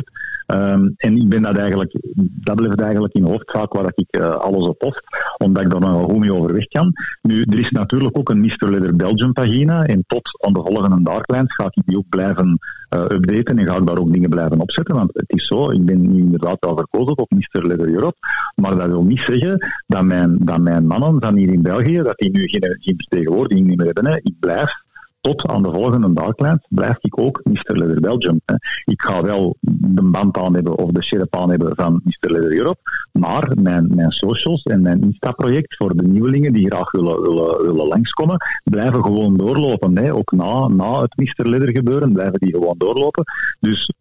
Um, 0.46 0.94
en 0.96 1.16
ik 1.16 1.28
ben 1.28 1.42
dat 1.42 1.56
eigenlijk, 1.56 1.96
dat 2.16 2.56
blijft 2.56 2.80
eigenlijk 2.80 3.14
in 3.14 3.24
hoofdzaak 3.24 3.72
waar 3.72 3.92
ik 3.94 4.16
uh, 4.18 4.34
alles 4.34 4.66
op 4.66 4.78
post, 4.78 5.02
omdat 5.38 5.62
ik 5.62 5.70
daar 5.70 5.80
nog 5.80 6.04
goed 6.04 6.18
mee 6.18 6.34
overweg 6.34 6.66
kan. 6.66 6.92
Nu, 7.22 7.42
er 7.42 7.58
is 7.58 7.70
natuurlijk 7.70 8.18
ook 8.18 8.28
een 8.28 8.40
Mr. 8.40 8.70
Leather 8.70 8.96
Belgium 8.96 9.32
pagina 9.32 9.84
en 9.84 10.04
tot 10.06 10.44
aan 10.44 10.52
de 10.52 10.60
volgende 10.64 11.02
Darklines 11.02 11.54
ga 11.54 11.64
ik 11.64 11.82
die 11.86 11.98
ook 11.98 12.08
blijven 12.08 12.58
uh, 12.90 13.00
updaten 13.00 13.58
en 13.58 13.66
ga 13.66 13.76
ik 13.76 13.86
daar 13.86 13.98
ook 13.98 14.12
dingen 14.12 14.30
blijven 14.30 14.60
opzetten, 14.60 14.94
want 14.94 15.10
het 15.12 15.30
is 15.30 15.46
zo, 15.46 15.70
ik 15.70 15.84
ben 15.84 16.00
nu 16.00 16.18
inderdaad 16.18 16.56
wel 16.60 16.76
verkozen 16.76 17.18
op 17.18 17.30
Mr. 17.30 17.66
Leather 17.66 17.88
Europe, 17.88 18.16
maar 18.54 18.76
dat 18.76 18.86
wil 18.86 19.04
niet 19.04 19.20
zeggen 19.20 19.66
dat 19.86 20.04
mijn, 20.04 20.36
dat 20.40 20.60
mijn 20.60 20.86
mannen 20.86 21.22
van 21.22 21.36
hier 21.36 21.52
in 21.52 21.62
België, 21.62 22.02
dat 22.02 22.18
die 22.18 22.30
nu 22.30 22.48
geen, 22.48 22.76
geen 22.78 22.94
vertegenwoordiging 22.96 23.66
meer 23.66 23.86
hebben. 23.86 24.06
Hè. 24.06 24.16
Ik 24.16 24.34
blijf 24.40 24.84
tot 25.26 25.46
aan 25.46 25.62
de 25.62 25.70
volgende 25.70 26.12
Darklands 26.12 26.66
blijf 26.68 26.96
ik 27.00 27.20
ook 27.20 27.40
Mr. 27.44 27.76
Leather 27.76 28.00
Belgium. 28.00 28.40
Ik 28.84 29.02
ga 29.02 29.22
wel 29.22 29.56
de 29.60 30.02
band 30.02 30.36
aan 30.38 30.54
hebben 30.54 30.78
of 30.78 30.90
de 30.90 31.02
sherp 31.02 31.36
aan 31.36 31.50
hebben 31.50 31.74
van 31.76 32.00
Mr. 32.04 32.30
Leather 32.30 32.56
Europe, 32.56 32.80
maar 33.12 33.52
mijn, 33.62 33.94
mijn 33.94 34.10
socials 34.10 34.62
en 34.62 34.82
mijn 34.82 35.02
Insta-project 35.02 35.76
voor 35.76 35.96
de 35.96 36.02
nieuwelingen 36.02 36.52
die 36.52 36.66
graag 36.66 36.90
willen, 36.90 37.22
willen, 37.22 37.62
willen 37.62 37.86
langskomen, 37.86 38.36
blijven 38.64 39.02
gewoon 39.02 39.36
doorlopen. 39.36 39.98
Hè. 39.98 40.14
Ook 40.14 40.32
na, 40.32 40.68
na 40.68 41.00
het 41.00 41.16
Mr. 41.16 41.48
Leather 41.48 41.70
gebeuren 41.70 42.12
blijven 42.12 42.40
die 42.40 42.52
gewoon 42.52 42.74
doorlopen. 42.78 43.24
Dus 43.60 43.92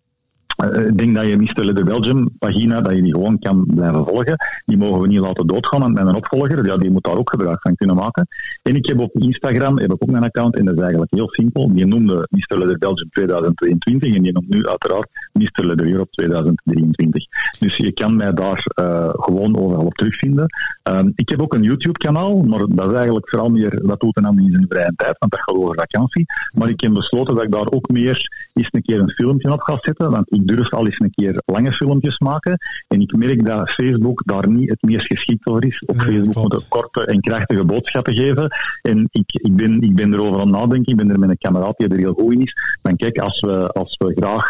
ik 0.58 0.98
denk 0.98 1.16
dat 1.16 1.26
je 1.26 1.38
Mr. 1.38 1.64
Leather 1.64 1.86
Belgium 1.86 2.30
pagina, 2.40 2.82
dat 2.82 2.96
je 2.96 3.02
die 3.02 3.14
gewoon 3.14 3.40
kan 3.40 3.66
blijven 3.68 4.06
volgen. 4.06 4.36
Die 4.66 4.78
mogen 4.78 5.02
we 5.02 5.08
niet 5.08 5.20
laten 5.20 5.48
doodgaan. 5.48 5.84
En 5.84 5.92
mijn 5.92 6.16
opvolger, 6.16 6.66
ja, 6.66 6.78
die 6.78 6.92
moet 6.92 7.04
daar 7.04 7.18
ook 7.18 7.30
gebruik 7.30 7.62
van 7.62 7.76
kunnen 7.76 7.96
maken. 7.96 8.28
En 8.62 8.76
ik 8.76 8.86
heb 8.86 9.00
op 9.00 9.16
Instagram 9.16 9.78
heb 9.78 9.94
ik 9.94 10.04
ook 10.04 10.12
mijn 10.12 10.24
account, 10.24 10.58
en 10.58 10.66
dat 10.66 10.74
is 10.74 10.82
eigenlijk 10.82 11.12
heel 11.12 11.30
simpel. 11.30 11.74
Die 11.74 11.86
noemde 11.86 12.28
Mr. 12.30 12.58
Leather 12.58 12.78
Belgium 12.78 13.10
2022 13.10 14.16
en 14.16 14.22
die 14.22 14.34
noemt 14.34 14.50
nu 14.50 14.68
uiteraard 14.68 15.08
Mr. 15.34 15.66
Leather 15.66 15.92
Europe 15.92 16.12
2023. 16.12 17.25
Dus 17.60 17.77
je 17.77 17.92
kan 17.92 18.16
mij 18.16 18.34
daar 18.34 18.66
uh, 18.79 19.10
gewoon 19.12 19.58
overal 19.58 19.86
op 19.86 19.94
terugvinden. 19.94 20.46
Um, 20.90 21.12
ik 21.16 21.30
heb 21.30 21.42
ook 21.42 21.54
een 21.54 21.64
YouTube-kanaal, 21.64 22.42
maar 22.42 22.66
dat 22.68 22.92
is 22.92 22.98
eigenlijk 22.98 23.30
vooral 23.30 23.50
meer, 23.50 23.82
dat 23.84 24.00
doet 24.00 24.18
een 24.18 24.26
ander 24.26 24.44
in 24.46 24.52
zijn 24.52 24.66
vrije 24.70 24.94
tijd, 24.96 25.16
want 25.20 25.32
dat 25.32 25.42
gaat 25.42 25.56
over 25.56 25.76
vakantie. 25.76 26.26
Maar 26.54 26.70
ik 26.70 26.82
heb 26.82 26.94
besloten 26.94 27.36
dat 27.36 27.44
ik 27.44 27.52
daar 27.52 27.72
ook 27.72 27.90
meer 27.90 28.30
eens 28.54 28.68
een 28.72 28.82
keer 28.82 29.00
een 29.00 29.10
filmpje 29.10 29.52
op 29.52 29.62
ga 29.62 29.78
zetten, 29.82 30.12
want 30.12 30.34
ik 30.34 30.48
durf 30.48 30.74
al 30.74 30.86
eens 30.86 31.00
een 31.00 31.12
keer 31.12 31.42
lange 31.46 31.72
filmpjes 31.72 32.20
maken. 32.20 32.58
En 32.88 33.02
ik 33.02 33.16
merk 33.16 33.46
dat 33.46 33.70
Facebook 33.70 34.22
daar 34.26 34.50
niet 34.50 34.70
het 34.70 34.82
meest 34.82 35.06
geschikt 35.06 35.44
voor 35.44 35.66
is. 35.66 35.80
Op 35.86 35.96
nee, 35.96 36.06
Facebook 36.06 36.44
moet 36.44 36.54
het 36.54 36.68
korte 36.68 37.06
en 37.06 37.22
krachtige 37.22 37.66
boodschappen 37.66 38.14
geven. 38.14 38.56
En 38.82 39.08
ik, 39.12 39.34
ik, 39.34 39.56
ben, 39.56 39.82
ik 39.82 39.96
ben 39.96 40.14
erover 40.14 40.40
aan 40.40 40.48
het 40.48 40.58
nadenken. 40.58 40.92
Ik 40.92 40.98
ben 40.98 41.12
er 41.12 41.20
met 41.20 41.30
een 41.30 41.38
kameraad 41.38 41.78
die 41.78 41.88
er 41.88 41.98
heel 41.98 42.14
goed 42.14 42.34
in 42.34 42.42
is. 42.42 42.54
Dan 42.82 42.96
kijk, 42.96 43.18
als 43.18 43.40
we, 43.40 43.70
als 43.72 43.96
we 43.98 44.14
graag 44.16 44.46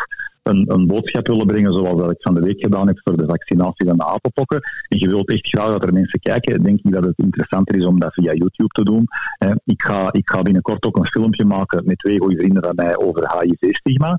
een, 0.49 0.87
boodschap 0.87 1.27
willen 1.27 1.47
brengen, 1.47 1.73
zoals 1.73 2.01
dat 2.01 2.11
ik 2.11 2.21
van 2.21 2.33
de 2.33 2.41
week 2.41 2.59
gedaan 2.59 2.87
heb 2.87 2.99
voor 3.03 3.17
de 3.17 3.27
vaccinatie 3.27 3.87
van 3.87 3.97
de 3.97 4.05
apenpokken, 4.05 4.61
en 4.87 4.97
je 4.97 5.07
wilt 5.07 5.29
echt 5.29 5.47
graag 5.47 5.67
dat 5.67 5.83
er 5.83 5.93
mensen 5.93 6.19
kijken, 6.19 6.63
denk 6.63 6.79
ik 6.83 6.91
dat 6.91 7.03
het 7.03 7.17
interessanter 7.17 7.75
is 7.75 7.85
om 7.85 7.99
dat 7.99 8.13
via 8.13 8.33
YouTube 8.33 8.73
te 8.73 8.83
doen. 8.83 9.07
Ik 9.65 9.81
ga, 9.81 10.13
ik 10.13 10.29
ga 10.29 10.41
binnenkort 10.41 10.85
ook 10.85 10.97
een 10.97 11.07
filmpje 11.07 11.45
maken 11.45 11.85
met 11.85 11.97
twee 11.97 12.19
goede 12.19 12.37
vrienden 12.37 12.63
van 12.63 12.75
mij 12.75 12.97
over 12.97 13.35
HIV-stigma. 13.39 14.17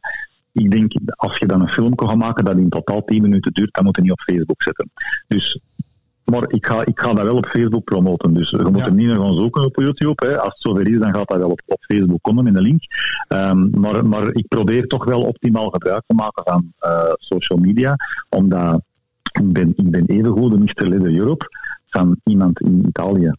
Ik 0.53 0.71
denk, 0.71 0.93
als 1.07 1.39
je 1.39 1.47
dan 1.47 1.61
een 1.61 1.69
film 1.69 1.95
kan 1.95 2.19
maken 2.19 2.45
dat 2.45 2.57
in 2.57 2.69
totaal 2.69 3.05
10 3.05 3.23
minuten 3.23 3.53
duurt, 3.53 3.75
dan 3.75 3.85
moet 3.85 3.97
je 3.97 4.03
niet 4.03 4.11
op 4.11 4.21
Facebook 4.21 4.63
zetten. 4.63 4.91
Dus 5.29 5.61
maar 6.27 6.45
ik 6.49 6.67
ga, 6.67 6.85
ik 6.85 7.01
ga 7.01 7.15
dat 7.15 7.25
wel 7.25 7.37
op 7.37 7.47
Facebook 7.47 7.85
promoten. 7.85 8.35
Dus 8.35 8.51
je 8.51 8.57
moet 8.57 8.79
ja. 8.79 8.85
er 8.85 8.95
niet 8.95 9.07
naar 9.07 9.17
gaan 9.17 9.37
zoeken 9.37 9.65
op 9.65 9.77
YouTube. 9.77 10.27
Hè. 10.27 10.39
Als 10.39 10.53
het 10.53 10.61
zover 10.63 10.89
is, 10.89 10.99
dan 10.99 11.15
gaat 11.15 11.29
dat 11.29 11.39
wel 11.39 11.51
op, 11.51 11.61
op 11.67 11.85
Facebook 11.85 12.23
komen 12.23 12.47
in 12.47 12.57
een 12.57 12.63
link. 12.63 12.83
Um, 13.29 13.71
maar, 13.81 14.07
maar 14.07 14.29
ik 14.33 14.49
probeer 14.49 14.87
toch 14.87 15.05
wel 15.05 15.23
optimaal 15.23 15.71
gebruik 15.71 16.03
te 16.07 16.15
maken 16.15 16.43
van 16.45 16.73
uh, 16.81 17.13
social 17.15 17.59
media. 17.59 17.97
Omdat 18.29 18.81
ik 19.33 19.53
ben, 19.53 19.73
ik 19.77 19.91
ben 19.91 20.07
even 20.07 20.33
goed 20.33 20.51
de 20.51 20.59
Mr. 20.59 20.89
Leather 20.89 21.17
Europe 21.17 21.47
van 21.87 22.17
iemand 22.25 22.61
in 22.61 22.85
Italië. 22.89 23.33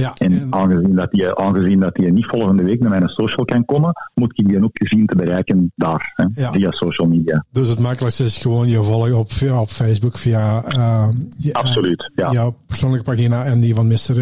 Ja, 0.00 0.14
en, 0.18 0.32
en, 0.40 0.54
aangezien 0.54 0.94
dat 0.94 1.10
die, 1.10 1.34
aangezien 1.34 1.80
dat 1.80 1.94
die 1.94 2.12
niet 2.12 2.26
volgende 2.26 2.62
week 2.62 2.80
naar 2.80 2.90
mijn 2.90 3.08
social 3.08 3.44
kan 3.44 3.64
komen, 3.64 3.92
moet 4.14 4.32
ik 4.38 4.48
die 4.48 4.62
ook 4.62 4.70
zien 4.72 5.06
te 5.06 5.16
bereiken 5.16 5.72
daar, 5.74 6.12
hè, 6.14 6.42
ja. 6.42 6.52
via 6.52 6.70
social 6.70 7.08
media. 7.08 7.44
Dus 7.50 7.68
het 7.68 7.78
makkelijkste 7.78 8.24
is 8.24 8.38
gewoon 8.38 8.68
je 8.68 8.82
volgen 8.82 9.18
op, 9.18 9.30
op 9.60 9.68
Facebook 9.68 10.16
via 10.16 10.64
uh, 10.76 11.08
je, 11.38 11.52
Absoluut, 11.52 12.10
ja. 12.14 12.32
jouw 12.32 12.56
persoonlijke 12.66 13.10
pagina 13.10 13.44
en 13.44 13.60
die 13.60 13.74
van 13.74 13.86
Mr. 13.86 14.14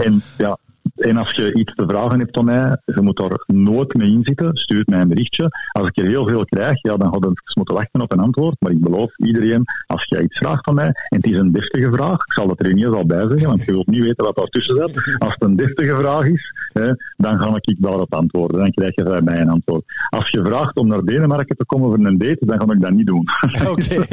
En, 0.00 0.22
ja, 0.38 0.58
en 1.00 1.16
als 1.16 1.30
je 1.30 1.52
iets 1.52 1.74
te 1.74 1.84
vragen 1.86 2.18
hebt 2.18 2.36
van 2.36 2.44
mij, 2.44 2.76
je 2.84 3.00
moet 3.00 3.18
er 3.18 3.44
nooit 3.46 3.94
mee 3.94 4.12
in 4.12 4.24
zitten. 4.24 4.56
Stuur 4.56 4.82
mij 4.86 5.00
een 5.00 5.08
berichtje. 5.08 5.48
Als 5.72 5.88
ik 5.88 5.96
er 5.96 6.06
heel 6.06 6.28
veel 6.28 6.44
krijg, 6.44 6.82
ja, 6.82 6.96
dan 6.96 7.12
gaat 7.12 7.24
het 7.24 7.56
moeten 7.56 7.74
wachten 7.74 8.00
op 8.00 8.12
een 8.12 8.20
antwoord. 8.20 8.56
Maar 8.58 8.70
ik 8.70 8.80
beloof 8.80 9.16
iedereen, 9.16 9.64
als 9.86 10.04
jij 10.04 10.22
iets 10.22 10.38
vraagt 10.38 10.64
van 10.64 10.74
mij, 10.74 10.86
en 10.86 11.16
het 11.16 11.24
is 11.24 11.36
een 11.36 11.52
deftige 11.52 11.92
vraag, 11.92 12.12
ik 12.12 12.32
zal 12.32 12.46
dat 12.46 12.62
er 12.62 12.74
niet 12.74 12.84
eens 12.84 12.94
al 12.94 13.06
bij 13.06 13.28
zeggen, 13.28 13.48
want 13.48 13.64
je 13.64 13.72
wilt 13.72 13.86
niet 13.86 14.00
weten 14.00 14.24
wat 14.24 14.36
daartussen 14.36 14.76
zit. 14.76 15.18
Als 15.18 15.34
het 15.34 15.42
een 15.42 15.56
deftige 15.56 15.96
vraag 15.96 16.24
is, 16.26 16.52
hè, 16.72 16.90
dan 17.16 17.40
ga 17.40 17.58
ik 17.60 17.76
daarop 17.78 18.14
antwoorden. 18.14 18.58
Dan 18.58 18.70
krijg 18.70 18.94
je 18.94 19.02
bij 19.02 19.22
mij 19.22 19.40
een 19.40 19.50
antwoord. 19.50 19.84
Als 20.08 20.30
je 20.30 20.44
vraagt 20.44 20.76
om 20.76 20.86
naar 20.86 21.04
Denemarken 21.04 21.56
te 21.56 21.64
komen 21.64 21.88
voor 21.88 22.06
een 22.06 22.18
date, 22.18 22.46
dan 22.46 22.60
ga 22.60 22.72
ik 22.72 22.80
dat 22.80 22.92
niet 22.92 23.06
doen. 23.06 23.28
Oké. 23.68 23.98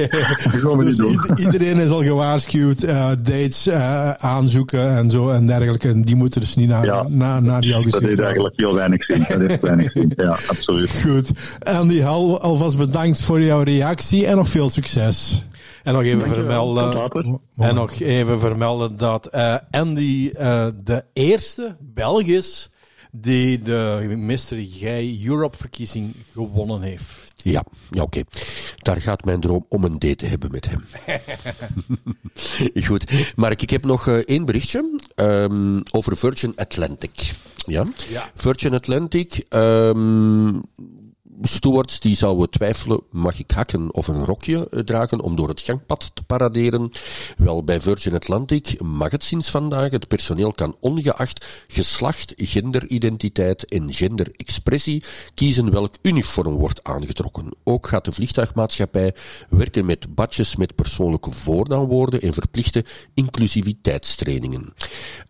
Okay. 0.67 0.85
dus 0.85 0.95
doen. 0.95 1.19
iedereen 1.35 1.77
is 1.77 1.89
al 1.89 2.03
gewaarschuwd, 2.03 2.83
uh, 2.83 3.07
dates 3.07 3.67
uh, 3.67 4.11
aanzoeken 4.11 4.97
en 4.97 5.09
zo 5.09 5.29
en 5.29 5.47
dergelijke. 5.47 5.89
En 5.89 6.01
die 6.01 6.15
moeten 6.15 6.41
dus 6.41 6.55
niet 6.55 6.69
naar, 6.69 6.76
ja, 6.83 7.05
na, 7.07 7.39
naar 7.39 7.63
jouw 7.63 7.83
Dat 7.83 8.01
heeft 8.01 8.19
eigenlijk 8.19 8.59
heel 8.59 8.73
weinig 8.73 9.03
zin. 9.03 9.25
Dat 9.29 9.39
heeft 9.39 9.61
weinig 9.61 9.91
zin. 9.91 10.11
Ja, 10.15 10.27
absoluut. 10.27 11.01
Goed. 11.05 11.31
Andy, 11.59 12.03
al, 12.03 12.41
alvast 12.41 12.77
bedankt 12.77 13.21
voor 13.21 13.41
jouw 13.41 13.61
reactie 13.61 14.27
en 14.27 14.35
nog 14.35 14.49
veel 14.49 14.69
succes. 14.69 15.43
En 15.83 15.93
nog 15.93 16.03
even 16.03 16.27
vermelden. 16.27 17.11
En 17.55 17.75
nog 17.75 17.99
even 17.99 18.39
vermelden 18.39 18.97
dat 18.97 19.29
uh, 19.35 19.55
Andy 19.71 20.31
uh, 20.39 20.67
de 20.83 21.03
eerste 21.13 21.75
Belg 21.79 22.23
is 22.23 22.69
die 23.11 23.61
de 23.61 24.13
Mystery 24.17 24.69
Guy 24.71 25.27
Europe 25.27 25.57
verkiezing 25.57 26.15
gewonnen 26.33 26.81
heeft. 26.81 27.26
Ja, 27.51 27.63
ja 27.89 28.01
oké. 28.01 28.19
Okay. 28.19 28.25
Daar 28.77 29.01
gaat 29.01 29.25
mijn 29.25 29.39
droom 29.39 29.65
om 29.69 29.83
een 29.83 29.99
date 29.99 30.15
te 30.15 30.25
hebben 30.25 30.51
met 30.51 30.69
hem. 30.69 30.83
Goed. 32.87 33.33
Mark, 33.35 33.61
ik 33.61 33.69
heb 33.69 33.85
nog 33.85 34.07
uh, 34.07 34.15
één 34.15 34.45
berichtje 34.45 34.99
um, 35.15 35.83
over 35.91 36.17
Virgin 36.17 36.53
Atlantic. 36.55 37.31
Ja? 37.65 37.85
ja. 38.09 38.31
Virgin 38.35 38.73
Atlantic. 38.73 39.45
Um, 39.49 40.63
stewards 41.41 41.99
die 41.99 42.15
zouden 42.15 42.49
twijfelen, 42.49 43.01
mag 43.11 43.39
ik 43.39 43.51
hakken 43.51 43.93
of 43.93 44.07
een 44.07 44.25
rokje 44.25 44.69
eh, 44.69 44.79
dragen 44.79 45.19
om 45.21 45.35
door 45.35 45.47
het 45.47 45.61
gangpad 45.61 46.11
te 46.13 46.23
paraderen? 46.23 46.91
Wel, 47.37 47.63
bij 47.63 47.81
Virgin 47.81 48.13
Atlantic 48.13 48.81
mag 48.81 49.11
het 49.11 49.23
sinds 49.23 49.49
vandaag. 49.49 49.91
Het 49.91 50.07
personeel 50.07 50.51
kan 50.51 50.75
ongeacht 50.79 51.65
geslacht, 51.67 52.33
genderidentiteit 52.35 53.65
en 53.65 53.93
genderexpressie 53.93 55.03
kiezen 55.33 55.71
welk 55.71 55.93
uniform 56.01 56.55
wordt 56.55 56.83
aangetrokken. 56.83 57.53
Ook 57.63 57.87
gaat 57.87 58.05
de 58.05 58.11
vliegtuigmaatschappij 58.11 59.15
werken 59.49 59.85
met 59.85 60.15
badges 60.15 60.55
met 60.55 60.75
persoonlijke 60.75 61.31
voornaamwoorden 61.31 62.21
en 62.21 62.33
verplichte 62.33 62.85
inclusiviteitstrainingen. 63.13 64.73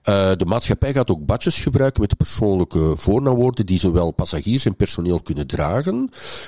Uh, 0.10 0.32
de 0.36 0.46
maatschappij 0.46 0.93
gaat 0.93 1.12
ook 1.12 1.26
badges 1.26 1.60
gebruiken 1.60 2.02
met 2.02 2.17
persoonlijke 2.17 2.93
voornaamwoorden 2.96 3.65
die 3.65 3.80
zowel 3.80 4.12
passagiers 4.12 4.65
en 4.65 4.76
personeel 4.76 5.22
kunnen 5.22 5.48
dragen. 5.48 5.97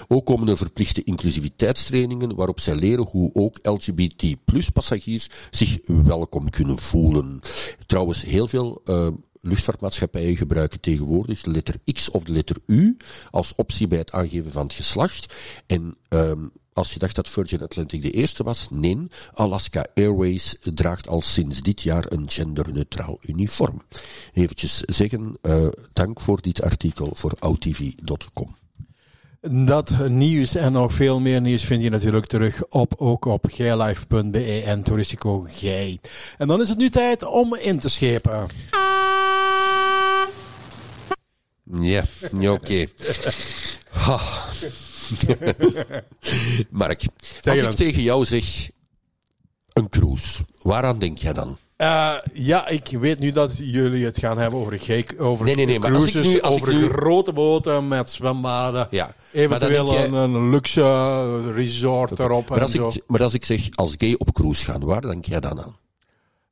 Ook 0.08 0.26
komen 0.26 0.48
er 0.48 0.58
verplichte 0.58 1.04
inclusiviteitstrainingen 1.04 2.36
waarop 2.36 2.60
zij 2.60 2.76
leren 2.76 3.06
hoe 3.06 3.30
ook 3.34 3.60
LGBT 3.62 4.46
plus 4.46 4.70
passagiers 4.70 5.30
zich 5.50 5.78
welkom 5.86 6.50
kunnen 6.50 6.80
voelen. 6.80 7.40
Trouwens, 7.86 8.24
heel 8.24 8.48
veel 8.48 8.82
uh, 8.86 9.08
luchtvaartmaatschappijen 9.42 10.38
gebruiken 10.38 10.80
tegenwoordig 10.80 11.42
de 11.42 11.52
letter 11.52 11.76
X 11.94 12.12
of 12.12 12.24
de 12.24 12.32
letter 12.32 12.58
U 12.66 12.98
als 13.32 13.54
optie 13.56 13.88
bij 13.88 13.98
het 13.98 14.12
aangeven 14.12 14.52
van 14.52 14.64
het 14.64 14.74
geslacht. 14.74 15.34
En 15.66 15.98
um, 16.10 16.52
als 16.74 16.94
je 16.94 17.00
dacht 17.00 17.16
dat 17.16 17.30
Virgin 17.30 17.62
Atlantic 17.62 18.02
de 18.02 18.12
eerste 18.12 18.44
was, 18.44 18.68
nee, 18.70 19.08
Alaska 19.34 19.86
Airways 19.96 20.56
draagt 20.74 21.08
al 21.08 21.22
sinds 21.22 21.62
dit 21.62 21.82
jaar 21.82 22.06
een 22.12 22.30
genderneutraal 22.30 23.18
uniform. 23.22 23.82
Eventjes 24.34 24.78
zeggen, 24.80 25.38
uh, 25.42 25.68
dank 25.94 26.20
voor 26.20 26.42
dit 26.42 26.62
artikel 26.62 27.10
voor 27.16 27.34
outv.com. 27.40 28.59
Dat 29.42 30.08
nieuws 30.08 30.56
en 30.56 30.72
nog 30.72 30.94
veel 30.94 31.20
meer 31.20 31.42
nieuws 31.42 31.64
vind 31.64 31.84
je 31.84 31.90
natuurlijk 31.90 32.26
terug 32.26 32.66
op, 32.70 32.94
ook 32.98 33.26
op 33.26 33.46
gaylife.be 33.52 34.62
en 34.66 34.84
Touristico. 34.84 35.48
En 36.38 36.48
dan 36.48 36.62
is 36.62 36.70
het 36.70 36.78
nu 36.78 36.90
tijd 36.90 37.24
om 37.24 37.56
in 37.56 37.80
te 37.80 37.90
schepen. 37.90 38.48
Ja, 41.72 42.04
oké. 42.34 42.50
Okay. 42.50 42.90
Mark, 46.70 47.04
als 47.44 47.58
ik 47.58 47.70
tegen 47.72 48.02
jou 48.02 48.26
zeg 48.26 48.70
een 49.74 49.90
cruise, 49.90 50.44
waaraan 50.62 51.00
denk 51.00 51.18
jij 51.18 51.34
dan? 51.34 51.58
Uh, 51.82 52.16
ja, 52.34 52.68
ik 52.68 52.88
weet 53.00 53.20
nu 53.20 53.32
dat 53.32 53.58
jullie 53.58 54.06
het 54.06 54.20
gaan 54.20 54.38
hebben 54.38 54.60
over, 54.60 54.80
gek, 54.80 55.16
over 55.18 55.46
nee, 55.46 55.56
nee, 55.56 55.66
nee, 55.66 55.80
cruises, 55.80 56.14
maar 56.14 56.24
als 56.24 56.28
ik 56.28 56.34
nu, 56.34 56.42
als 56.42 56.54
over 56.54 56.70
ik 56.74 56.80
nu... 56.80 56.88
grote 56.88 57.34
boten 57.34 57.88
met 57.88 58.10
zwembaden. 58.10 58.88
Ja, 58.92 59.14
eventueel 59.32 59.88
een, 59.88 60.12
jij... 60.12 60.22
een, 60.22 60.50
luxe 60.50 61.52
resort 61.52 62.20
erop. 62.20 62.50
Maar 62.50 62.62
als, 62.62 62.74
en 62.74 62.84
ik, 62.84 62.92
zo. 62.92 63.00
maar 63.08 63.24
als 63.24 63.34
ik 63.34 63.46
zeg 63.46 63.70
als 63.76 63.94
gay 63.98 64.16
op 64.18 64.34
cruise 64.34 64.66
gaan, 64.66 64.86
waar 64.86 65.02
denk 65.02 65.26
jij 65.26 65.40
dan 65.40 65.62
aan? 65.62 65.78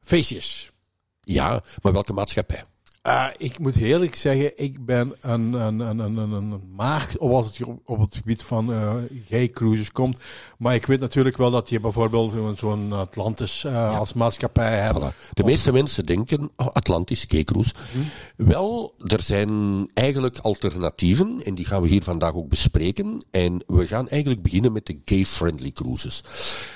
Feestjes. 0.02 0.72
Ja, 1.24 1.62
maar 1.82 1.94
welke 1.94 2.14
maatschappij? 2.14 2.66
Uh, 3.08 3.26
ik 3.38 3.60
moet 3.60 3.76
eerlijk 3.76 4.16
zeggen, 4.16 4.52
ik 4.56 4.86
ben 4.86 5.14
een, 5.22 5.54
een, 5.54 5.80
een, 5.80 6.18
een, 6.18 6.54
op, 7.18 7.32
als 7.32 7.46
het 7.46 7.68
op 7.86 8.00
het 8.00 8.16
gebied 8.16 8.44
van 8.44 8.72
uh, 8.72 8.94
gay 9.30 9.50
cruises 9.50 9.92
komt. 9.92 10.20
Maar 10.58 10.76
ik 10.76 10.86
weet 10.86 11.00
natuurlijk 11.00 11.38
wel 11.38 11.52
dat 11.52 11.70
je 11.70 11.80
bijvoorbeeld 11.80 12.58
zo'n 12.60 12.94
Atlantis 12.94 13.64
uh, 13.64 13.72
ja. 13.72 13.88
als 13.88 14.14
maatschappij 14.14 14.80
hebt. 14.80 14.98
Voilà. 14.98 15.34
De 15.34 15.42
of... 15.44 15.50
meeste 15.50 15.72
mensen 15.72 16.06
denken 16.06 16.52
oh, 16.56 16.68
Atlantis, 16.68 17.26
gay 17.28 17.44
cruise. 17.44 17.74
Mm-hmm. 17.94 18.12
Wel, 18.36 18.94
er 19.06 19.22
zijn 19.22 19.52
eigenlijk 19.94 20.38
alternatieven 20.38 21.42
en 21.44 21.56
die 21.56 21.66
gaan 21.66 21.82
we 21.82 21.88
hier 21.88 22.04
vandaag 22.04 22.34
ook 22.34 22.50
bespreken. 22.50 23.26
En 23.32 23.64
we 23.68 23.88
gaan 23.88 24.08
eigenlijk 24.08 24.42
beginnen 24.42 24.72
met 24.72 24.86
de 24.86 25.02
gay-friendly 25.06 25.72
cruises. 25.72 26.24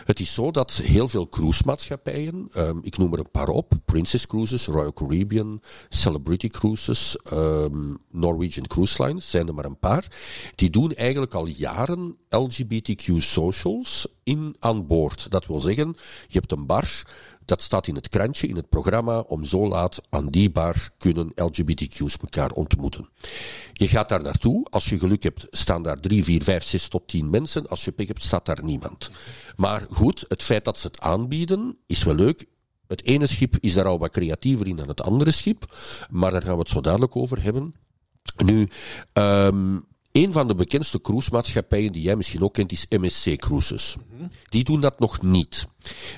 Het 0.06 0.20
is 0.20 0.34
zo 0.34 0.52
dat 0.52 0.72
heel 0.72 1.08
veel 1.08 1.28
cruisemaatschappijen, 1.28 2.50
um, 2.58 2.80
ik 2.84 2.98
noem 2.98 3.14
er 3.14 3.20
een 3.20 3.32
paar 3.32 3.48
op, 3.50 3.74
Princess 3.86 4.28
Cruises, 4.28 4.66
Royal 4.66 4.94
Caribbean, 4.94 5.62
Celebrity 6.22 6.48
Cruises, 6.48 7.18
um, 7.34 7.98
Norwegian 8.12 8.68
Cruise 8.68 9.04
Lines, 9.04 9.30
zijn 9.30 9.48
er 9.48 9.54
maar 9.54 9.66
een 9.66 9.80
paar. 9.80 10.06
Die 10.56 10.70
doen 10.70 10.94
eigenlijk 10.94 11.34
al 11.34 11.46
jaren 11.46 12.18
LGBTQ 12.30 13.14
socials 13.18 14.08
in 14.24 14.56
aan 14.60 14.88
boord. 14.88 15.32
Dat 15.32 15.46
wil 15.46 15.60
zeggen, 15.60 15.96
je 16.28 16.40
hebt 16.40 16.52
een 16.52 16.66
bar, 16.66 17.04
dat 17.46 17.62
staat 17.62 17.88
in 17.88 17.96
het 17.96 18.10
krantje, 18.10 18.48
in 18.48 18.56
het 18.56 18.70
programma, 18.70 19.20
om 19.20 19.46
zo 19.46 19.68
laat 19.68 20.02
aan 20.10 20.30
die 20.30 20.50
bar 20.50 20.90
kunnen 20.98 21.32
LGBTQ's 21.36 22.18
elkaar 22.22 22.52
ontmoeten. 22.52 23.10
Je 23.74 23.88
gaat 23.88 24.10
daar 24.10 24.22
naartoe, 24.22 24.68
als 24.70 24.90
je 24.90 25.00
geluk 25.00 25.24
hebt, 25.24 25.48
staan 25.50 25.84
daar 25.84 26.00
drie, 26.00 26.24
vier, 26.24 26.44
vijf, 26.44 26.64
zes 26.64 26.88
tot 26.88 27.08
tien 27.08 27.30
mensen. 27.30 27.68
Als 27.68 27.86
je 27.86 27.92
pech 27.92 28.08
hebt, 28.08 28.24
staat 28.24 28.46
daar 28.46 28.64
niemand. 28.64 29.12
Maar 29.56 29.86
goed, 29.92 30.26
het 30.28 30.44
feit 30.44 30.66
dat 30.66 30.80
ze 30.80 30.88
het 30.88 31.00
aanbieden, 31.00 31.78
is 31.88 32.04
wel 32.04 32.16
leuk. 32.16 32.46
Het 32.92 33.06
ene 33.06 33.28
schip 33.28 33.56
is 33.60 33.74
daar 33.74 33.86
al 33.86 34.00
wat 34.00 34.12
creatiever 34.12 34.68
in 34.68 34.76
dan 34.76 34.88
het 34.88 35.02
andere 35.02 35.32
schip, 35.32 35.76
maar 36.10 36.32
daar 36.32 36.42
gaan 36.42 36.54
we 36.54 36.60
het 36.60 36.70
zo 36.70 36.82
dadelijk 36.82 37.16
over 37.16 37.44
hebben. 37.44 37.76
Nu, 38.38 38.68
um, 39.14 39.86
een 40.12 40.32
van 40.32 40.48
de 40.48 40.56
bekendste 40.56 41.02
cruisemaatschappijen 41.02 41.92
die 41.92 42.02
jij 42.02 42.16
misschien 42.16 42.44
ook 42.44 42.54
kent 42.54 42.72
is 42.72 42.86
MSC 42.90 43.36
Cruises. 43.38 43.96
Die 44.50 44.64
doen 44.64 44.80
dat 44.80 45.00
nog 45.00 45.22
niet. 45.22 45.68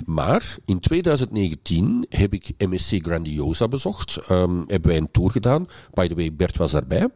Maar 0.06 0.58
in 0.66 0.80
2019 0.80 2.06
heb 2.10 2.34
ik 2.34 2.52
MSC 2.58 3.06
Grandiosa 3.06 3.68
bezocht. 3.68 4.30
Um, 4.30 4.64
hebben 4.68 4.90
wij 4.90 4.98
een 4.98 5.12
tour 5.12 5.32
gedaan. 5.32 5.68
By 5.94 6.08
the 6.08 6.16
way, 6.16 6.34
Bert 6.34 6.58
was 6.58 6.72
daarbij. 6.72 7.08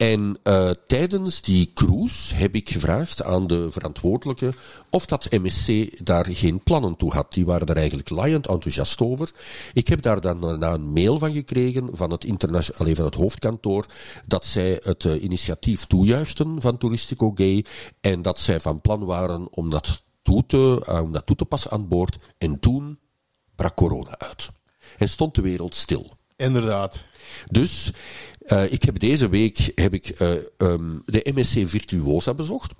En 0.00 0.38
uh, 0.44 0.70
tijdens 0.86 1.42
die 1.42 1.70
cruise 1.74 2.34
heb 2.34 2.54
ik 2.54 2.70
gevraagd 2.70 3.22
aan 3.22 3.46
de 3.46 3.70
verantwoordelijke 3.70 4.52
of 4.90 5.06
dat 5.06 5.30
MSC 5.30 5.88
daar 6.04 6.26
geen 6.26 6.62
plannen 6.62 6.96
toe 6.96 7.12
had. 7.12 7.32
Die 7.32 7.46
waren 7.46 7.66
er 7.66 7.76
eigenlijk 7.76 8.10
laaiend 8.10 8.46
enthousiast 8.46 9.00
over. 9.00 9.30
Ik 9.72 9.88
heb 9.88 10.02
daar 10.02 10.20
dan 10.20 10.40
daarna 10.40 10.72
een 10.72 10.92
mail 10.92 11.18
van 11.18 11.32
gekregen 11.32 11.88
van 11.92 12.10
het, 12.10 12.24
internationale, 12.24 12.94
van 12.94 13.04
het 13.04 13.14
hoofdkantoor 13.14 13.86
dat 14.26 14.44
zij 14.44 14.80
het 14.82 15.04
uh, 15.04 15.22
initiatief 15.22 15.84
toejuichten 15.84 16.60
van 16.60 16.78
Touristico 16.78 17.32
Gay 17.34 17.64
en 18.00 18.22
dat 18.22 18.38
zij 18.38 18.60
van 18.60 18.80
plan 18.80 19.04
waren 19.04 19.52
om 19.52 19.70
dat 19.70 20.02
toe 20.22 20.44
te, 20.46 20.86
uh, 20.88 21.00
om 21.02 21.12
dat 21.12 21.26
toe 21.26 21.36
te 21.36 21.44
passen 21.44 21.70
aan 21.70 21.88
boord. 21.88 22.18
En 22.38 22.60
toen 22.60 22.98
brak 23.56 23.76
corona 23.76 24.18
uit. 24.18 24.50
En 24.98 25.08
stond 25.08 25.34
de 25.34 25.42
wereld 25.42 25.74
stil. 25.74 26.18
Inderdaad. 26.36 27.04
Dus 27.50 27.92
uh, 28.46 28.72
ik 28.72 28.82
heb 28.82 28.98
deze 28.98 29.28
week 29.28 29.72
heb 29.74 29.94
ik, 29.94 30.20
uh, 30.20 30.30
um, 30.58 31.02
de 31.06 31.30
MSC 31.34 31.68
Virtuosa 31.68 32.34
bezocht. 32.34 32.72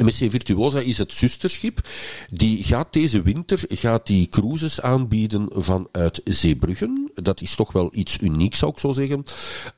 MSC 0.00 0.30
Virtuosa 0.30 0.78
is 0.78 0.98
het 0.98 1.12
zusterschip. 1.12 1.88
Die 2.30 2.64
gaat 2.64 2.92
deze 2.92 3.22
winter 3.22 3.64
gaat 3.68 4.06
die 4.06 4.28
cruises 4.28 4.80
aanbieden 4.80 5.48
vanuit 5.54 6.20
Zeebruggen. 6.24 7.10
Dat 7.14 7.40
is 7.40 7.54
toch 7.54 7.72
wel 7.72 7.90
iets 7.92 8.18
unieks, 8.20 8.58
zou 8.58 8.72
ik 8.72 8.78
zo 8.78 8.92
zeggen. 8.92 9.24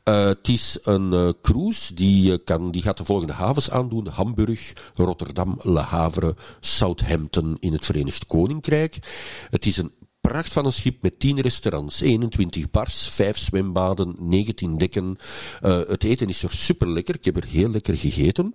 Uh, 0.09 0.25
het 0.25 0.49
is 0.49 0.79
een 0.83 1.35
cruise 1.43 1.95
die, 1.95 2.39
kan, 2.39 2.71
die 2.71 2.83
gaat 2.83 2.97
de 2.97 3.05
volgende 3.05 3.33
havens 3.33 3.71
aandoen. 3.71 4.07
Hamburg, 4.07 4.73
Rotterdam, 4.95 5.59
Le 5.63 5.81
Havre, 5.81 6.37
Southampton 6.61 7.57
in 7.61 7.73
het 7.73 7.85
Verenigd 7.85 8.27
Koninkrijk. 8.27 8.99
Het 9.51 9.67
is 9.67 9.77
een 9.77 9.93
pracht 10.21 10.53
van 10.53 10.65
een 10.65 10.73
schip 10.73 11.03
met 11.03 11.19
10 11.19 11.41
restaurants, 11.41 12.01
21 12.01 12.71
bars, 12.71 13.09
5 13.09 13.39
zwembaden, 13.39 14.15
19 14.19 14.79
dekken. 14.79 15.19
Uh, 15.63 15.81
het 15.87 16.05
eten 16.05 16.29
is 16.29 16.43
er 16.43 16.51
super 16.51 16.89
lekker. 16.89 17.15
Ik 17.15 17.25
heb 17.25 17.37
er 17.37 17.45
heel 17.45 17.71
lekker 17.71 17.97
gegeten. 17.97 18.55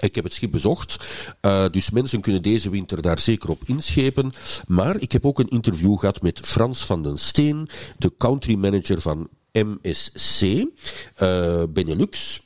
Ik 0.00 0.14
heb 0.14 0.24
het 0.24 0.32
schip 0.32 0.50
bezocht, 0.50 0.96
uh, 1.42 1.68
dus 1.70 1.90
mensen 1.90 2.20
kunnen 2.20 2.42
deze 2.42 2.70
winter 2.70 3.02
daar 3.02 3.18
zeker 3.18 3.50
op 3.50 3.62
inschepen. 3.64 4.32
Maar 4.66 5.00
ik 5.00 5.12
heb 5.12 5.26
ook 5.26 5.38
een 5.38 5.48
interview 5.48 5.98
gehad 5.98 6.22
met 6.22 6.46
Frans 6.46 6.84
van 6.84 7.02
den 7.02 7.18
Steen, 7.18 7.68
de 7.98 8.14
country 8.16 8.54
manager 8.54 9.00
van 9.00 9.28
MSC, 9.52 10.42
uh, 10.42 11.62
Benelux. 11.68 12.42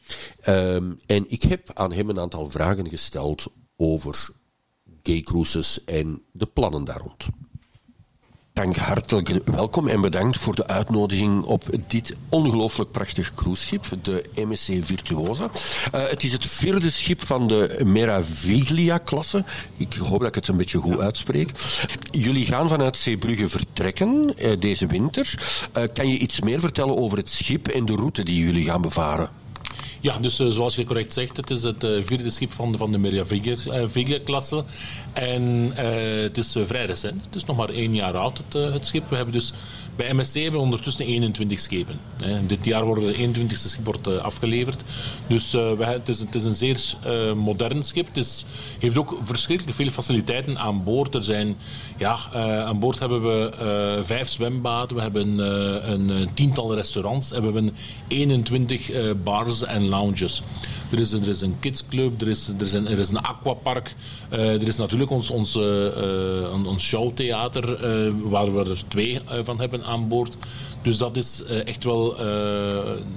Um, 0.49 1.01
en 1.07 1.25
ik 1.29 1.43
heb 1.43 1.71
aan 1.75 1.93
hem 1.93 2.09
een 2.09 2.21
aantal 2.21 2.51
vragen 2.51 2.89
gesteld 2.89 3.53
over 3.77 4.31
gay 5.03 5.21
cruises 5.21 5.85
en 5.85 6.23
de 6.33 6.47
plannen 6.47 6.85
daar 6.85 7.01
rond. 7.01 7.29
Dank 8.53 8.77
hartelijk 8.77 9.41
welkom 9.45 9.89
en 9.89 10.01
bedankt 10.01 10.39
voor 10.39 10.55
de 10.55 10.67
uitnodiging 10.67 11.45
op 11.45 11.65
dit 11.87 12.17
ongelooflijk 12.29 12.91
prachtig 12.91 13.35
cruiseschip, 13.35 13.85
de 14.03 14.25
MSC 14.35 14.73
Virtuosa. 14.81 15.51
Uh, 15.95 16.09
het 16.09 16.25
is 16.25 16.33
het 16.33 16.47
vierde 16.47 16.91
schip 16.91 17.27
van 17.27 17.49
de 17.49 17.81
Meraviglia-klasse. 17.85 19.45
Ik 19.77 19.93
hoop 19.93 20.19
dat 20.19 20.29
ik 20.29 20.35
het 20.35 20.49
een 20.49 20.57
beetje 20.57 20.79
goed 20.79 20.99
uitspreek. 20.99 21.51
Jullie 22.11 22.47
gaan 22.47 22.69
vanuit 22.69 22.97
Zeebrugge 22.97 23.49
vertrekken 23.49 24.35
uh, 24.39 24.61
deze 24.61 24.87
winter. 24.87 25.35
Uh, 25.77 25.85
kan 25.93 26.09
je 26.09 26.19
iets 26.19 26.41
meer 26.41 26.61
vertellen 26.61 26.97
over 26.97 27.19
het 27.19 27.31
schip 27.31 27.69
en 27.69 27.85
de 27.85 27.95
route 27.95 28.23
die 28.23 28.45
jullie 28.45 28.65
gaan 28.65 28.83
bevaren? 28.83 29.31
Ja, 30.03 30.19
dus 30.19 30.41
uh, 30.41 30.49
zoals 30.49 30.75
je 30.75 30.85
correct 30.85 31.13
zegt, 31.13 31.37
het 31.37 31.51
is 31.51 31.63
het 31.63 31.85
uh, 31.85 32.03
vierde 32.03 32.31
schip 32.31 32.53
van, 32.53 32.77
van 32.77 32.93
de 32.93 32.99
Maria 32.99 33.25
Viglia-klasse. 33.87 34.65
En 35.13 35.73
het 36.23 36.39
is 36.39 36.57
vrij 36.61 36.87
recent. 36.87 37.25
Het 37.25 37.35
is 37.35 37.45
nog 37.45 37.57
maar 37.57 37.69
één 37.69 37.95
jaar 37.95 38.17
oud, 38.17 38.39
het, 38.39 38.73
het 38.73 38.87
schip. 38.87 39.09
We 39.09 39.17
hebben 39.17 39.35
dus 39.35 39.53
bij 39.97 40.13
MSC 40.13 40.35
hebben 40.35 40.61
we 40.61 40.67
ondertussen 40.67 41.07
21 41.07 41.61
schepen. 41.61 42.01
Dit 42.47 42.65
jaar 42.65 42.85
worden 42.85 43.33
de 43.33 43.47
21ste 43.47 43.55
schip 43.55 43.85
wordt, 43.85 44.21
afgeleverd. 44.21 44.83
Dus 45.27 45.53
het, 45.53 46.09
is, 46.09 46.19
het 46.19 46.35
is 46.35 46.45
een 46.45 46.55
zeer 46.55 46.79
modern 47.37 47.83
schip. 47.83 48.15
Het 48.15 48.47
heeft 48.79 48.97
ook 48.97 49.17
verschrikkelijk 49.21 49.77
veel 49.77 49.89
faciliteiten 49.89 50.59
aan 50.59 50.85
boord. 50.85 51.15
Er 51.15 51.25
zijn, 51.25 51.57
ja, 51.97 52.17
aan 52.65 52.79
boord 52.79 52.99
hebben 52.99 53.23
we 53.23 54.01
vijf 54.03 54.29
zwembaden, 54.29 54.97
we 54.97 55.03
hebben 55.03 55.39
een 55.93 56.29
tiental 56.35 56.75
restaurants 56.75 57.33
en 57.33 57.39
we 57.39 57.45
hebben 57.45 57.71
21 58.09 58.91
bars 59.23 59.65
en 59.65 59.89
lounges. 59.89 60.43
Er 60.93 60.99
is, 60.99 61.13
er 61.13 61.29
is 61.29 61.41
een 61.41 61.57
kidsclub, 61.61 62.21
er 62.21 62.29
is, 62.29 62.49
er 62.49 62.63
is, 62.63 62.73
een, 62.73 62.89
er 62.89 62.99
is 62.99 63.11
een 63.11 63.21
aquapark. 63.21 63.95
Uh, 64.33 64.39
er 64.39 64.67
is 64.67 64.77
natuurlijk 64.77 65.11
ons, 65.11 65.31
ons, 65.31 65.57
ons 66.67 66.85
showtheater, 66.85 67.65
uh, 67.65 68.13
waar 68.23 68.55
we 68.55 68.71
er 68.71 68.83
twee 68.89 69.21
van 69.43 69.61
hebben 69.61 69.85
aan 69.85 70.09
boord. 70.09 70.37
Dus 70.83 70.97
dat 70.97 71.17
is 71.17 71.45
echt 71.45 71.85
wel 71.85 72.23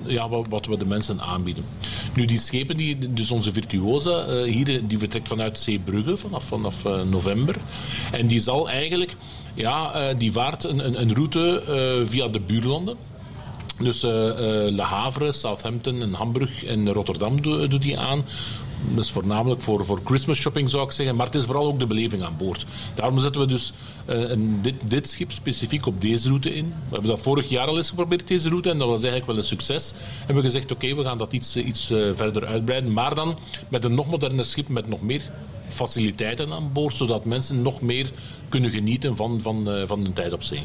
ja, 0.05 0.29
wat, 0.29 0.47
wat, 0.49 0.65
we 0.65 0.77
de 0.77 0.85
mensen 0.85 1.21
aanbieden. 1.21 1.63
Nu, 2.15 2.25
die 2.25 2.39
schepen, 2.39 2.77
die, 2.77 3.13
dus 3.13 3.31
onze 3.31 3.53
virtuosa, 3.53 4.43
hier, 4.43 4.88
die 4.88 4.99
vertrekt 4.99 5.27
vanuit 5.27 5.59
Zeebrugge 5.59 6.17
vanaf, 6.17 6.43
vanaf 6.43 6.83
november. 7.09 7.55
En 8.11 8.27
die 8.27 8.39
zal 8.39 8.69
eigenlijk, 8.69 9.15
ja, 9.53 10.13
die 10.13 10.31
vaart 10.31 10.63
een, 10.63 10.85
een, 10.85 11.01
een 11.01 11.13
route 11.13 11.63
via 12.05 12.27
de 12.27 12.39
buurlanden. 12.39 12.97
Dus 13.79 14.03
uh, 14.03 14.11
Le 14.11 14.81
Havre, 14.81 15.31
Southampton 15.31 16.01
en 16.01 16.13
Hamburg 16.13 16.63
en 16.63 16.93
Rotterdam 16.93 17.41
doet 17.41 17.71
do 17.71 17.77
die 17.77 17.99
aan. 17.99 18.25
Dat 18.93 19.03
is 19.03 19.11
voornamelijk 19.11 19.61
voor, 19.61 19.85
voor 19.85 20.01
Christmas 20.03 20.38
shopping 20.38 20.69
zou 20.69 20.85
ik 20.85 20.91
zeggen, 20.91 21.15
maar 21.15 21.25
het 21.25 21.35
is 21.35 21.43
vooral 21.43 21.65
ook 21.67 21.79
de 21.79 21.88
beleving 21.88 22.23
aan 22.23 22.38
boord. 22.38 22.65
Daarom 22.93 23.19
zetten 23.19 23.41
we 23.41 23.47
dus 23.47 23.73
een, 24.05 24.59
dit, 24.61 24.75
dit, 24.88 25.09
schip 25.09 25.31
specifiek 25.31 25.85
op 25.85 26.01
deze 26.01 26.27
route 26.27 26.55
in. 26.55 26.65
We 26.65 26.91
hebben 26.91 27.09
dat 27.09 27.21
vorig 27.21 27.49
jaar 27.49 27.67
al 27.67 27.77
eens 27.77 27.89
geprobeerd, 27.89 28.27
deze 28.27 28.49
route, 28.49 28.69
en 28.69 28.77
dat 28.77 28.88
was 28.88 29.01
eigenlijk 29.01 29.25
wel 29.31 29.38
een 29.38 29.43
succes. 29.43 29.91
We 29.91 30.25
hebben 30.25 30.43
gezegd, 30.43 30.71
oké, 30.71 30.95
we 30.95 31.03
gaan 31.03 31.17
dat 31.17 31.33
iets, 31.33 31.55
iets 31.55 31.85
verder 31.88 32.45
uitbreiden, 32.45 32.93
maar 32.93 33.15
dan 33.15 33.38
met 33.69 33.83
een 33.83 33.95
nog 33.95 34.07
moderner 34.07 34.45
schip 34.45 34.67
met 34.67 34.88
nog 34.88 35.01
meer 35.01 35.31
faciliteiten 35.67 36.53
aan 36.53 36.71
boord, 36.73 36.95
zodat 36.95 37.25
mensen 37.25 37.61
nog 37.61 37.81
meer 37.81 38.11
kunnen 38.49 38.71
genieten 38.71 39.15
van, 39.15 39.41
van, 39.41 39.83
van 39.85 40.01
hun 40.01 40.13
tijd 40.13 40.33
op 40.33 40.43
zee. 40.43 40.63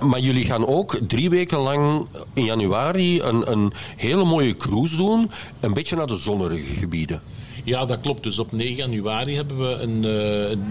Maar 0.00 0.20
jullie 0.20 0.44
gaan 0.44 0.66
ook 0.66 0.98
drie 1.06 1.30
weken 1.30 1.58
lang 1.58 2.06
in 2.34 2.44
januari 2.44 3.20
een, 3.20 3.50
een 3.50 3.72
hele 3.96 4.24
mooie 4.24 4.56
cruise 4.56 4.96
doen. 4.96 5.30
Een 5.60 5.74
beetje 5.74 5.96
naar 5.96 6.06
de 6.06 6.16
zonnige 6.16 6.74
gebieden. 6.74 7.22
Ja, 7.64 7.84
dat 7.84 8.00
klopt. 8.00 8.22
Dus 8.22 8.38
op 8.38 8.52
9 8.52 8.76
januari 8.76 9.34
hebben 9.34 9.58
we 9.58 9.74
een, 9.74 10.04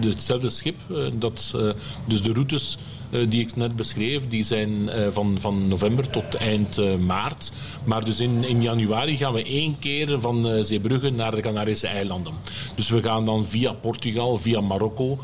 uh, 0.02 0.10
hetzelfde 0.10 0.50
schip. 0.50 0.76
Uh, 0.90 0.98
dat, 1.12 1.52
uh, 1.56 1.70
dus 2.04 2.22
de 2.22 2.32
routes 2.32 2.78
die 3.10 3.40
ik 3.40 3.56
net 3.56 3.76
beschreef, 3.76 4.26
die 4.26 4.44
zijn 4.44 4.90
van, 5.08 5.36
van 5.40 5.68
november 5.68 6.10
tot 6.10 6.34
eind 6.34 6.80
maart. 7.06 7.52
Maar 7.84 8.04
dus 8.04 8.20
in, 8.20 8.44
in 8.44 8.62
januari 8.62 9.16
gaan 9.16 9.32
we 9.32 9.44
één 9.44 9.78
keer 9.78 10.20
van 10.20 10.64
Zeebrugge 10.64 11.10
naar 11.10 11.34
de 11.34 11.40
Canarische 11.40 11.86
eilanden. 11.86 12.32
Dus 12.74 12.88
we 12.88 13.02
gaan 13.02 13.24
dan 13.24 13.44
via 13.44 13.72
Portugal, 13.72 14.36
via 14.36 14.60
Marokko, 14.60 15.18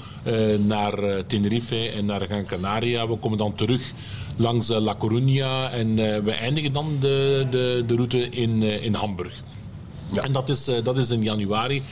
naar 0.66 1.27
Tenerife 1.27 1.88
en 1.88 2.05
naar 2.05 2.20
Gran 2.20 2.44
Canaria. 2.44 3.09
We 3.09 3.16
komen 3.16 3.38
dan 3.38 3.55
terug 3.55 3.92
langs 4.37 4.68
La 4.68 4.96
Coruña 4.99 5.72
en 5.72 5.94
we 6.25 6.33
eindigen 6.33 6.72
dan 6.72 6.96
de, 7.01 7.46
de, 7.51 7.85
de 7.87 7.94
route 7.94 8.29
in, 8.29 8.62
in 8.62 8.94
Hamburg. 8.94 9.42
Ja. 10.12 10.22
En 10.22 10.33
dat 10.33 10.49
is, 10.49 10.70
dat 10.83 10.99
is 10.99 11.11
in 11.11 11.22
januari. 11.22 11.83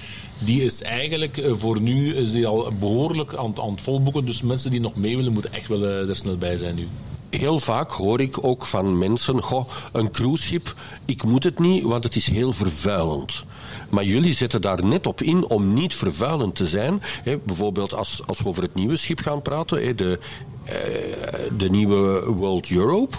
Die 0.44 0.62
is 0.62 0.82
eigenlijk 0.82 1.36
eh, 1.36 1.52
voor 1.54 1.80
nu 1.80 2.14
is 2.14 2.32
die 2.32 2.46
al 2.46 2.72
behoorlijk 2.80 3.34
aan, 3.34 3.52
aan 3.60 3.70
het 3.70 3.82
volboeken. 3.82 4.24
Dus 4.24 4.42
mensen 4.42 4.70
die 4.70 4.80
nog 4.80 4.96
mee 4.96 5.16
willen, 5.16 5.32
moeten 5.32 5.52
echt 5.52 5.68
wel 5.68 5.84
eh, 5.84 6.08
er 6.08 6.16
snel 6.16 6.36
bij 6.36 6.56
zijn 6.56 6.74
nu 6.74 6.88
heel 7.36 7.60
vaak 7.60 7.90
hoor 7.90 8.20
ik 8.20 8.44
ook 8.44 8.66
van 8.66 8.98
mensen: 8.98 9.42
goh, 9.42 9.68
een 9.92 10.10
cruiseschip, 10.10 10.74
ik 11.04 11.22
moet 11.22 11.44
het 11.44 11.58
niet, 11.58 11.82
want 11.82 12.04
het 12.04 12.16
is 12.16 12.26
heel 12.26 12.52
vervuilend. 12.52 13.44
Maar 13.88 14.04
jullie 14.04 14.34
zetten 14.34 14.60
daar 14.60 14.84
net 14.84 15.06
op 15.06 15.22
in 15.22 15.46
om 15.46 15.74
niet 15.74 15.94
vervuilend 15.94 16.54
te 16.54 16.66
zijn. 16.66 17.02
bijvoorbeeld 17.44 17.94
als, 17.94 18.22
als 18.26 18.38
we 18.38 18.48
over 18.48 18.62
het 18.62 18.74
nieuwe 18.74 18.96
schip 18.96 19.20
gaan 19.20 19.42
praten, 19.42 19.96
de 19.96 20.18
eh, 20.64 20.74
de 21.56 21.70
nieuwe 21.70 22.24
World 22.24 22.70
Europe, 22.70 23.16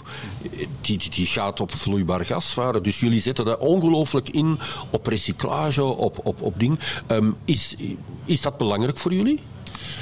die, 0.82 1.10
die, 1.10 1.26
gaat 1.26 1.60
op 1.60 1.72
vloeibaar 1.72 2.26
gas 2.26 2.54
varen. 2.54 2.84
Dus 2.84 3.00
jullie 3.00 3.22
zetten 3.22 3.46
daar 3.46 3.58
ongelooflijk 3.58 4.30
in 4.30 4.60
op 4.90 5.08
recyclage, 5.08 5.84
op, 5.84 6.20
op, 6.24 6.42
op 6.42 6.60
ding. 6.60 6.80
Ehm, 7.08 7.32
is, 7.46 7.76
is 8.26 8.42
dat 8.42 8.58
belangrijk 8.58 8.98
voor 8.98 9.14
jullie? 9.14 9.42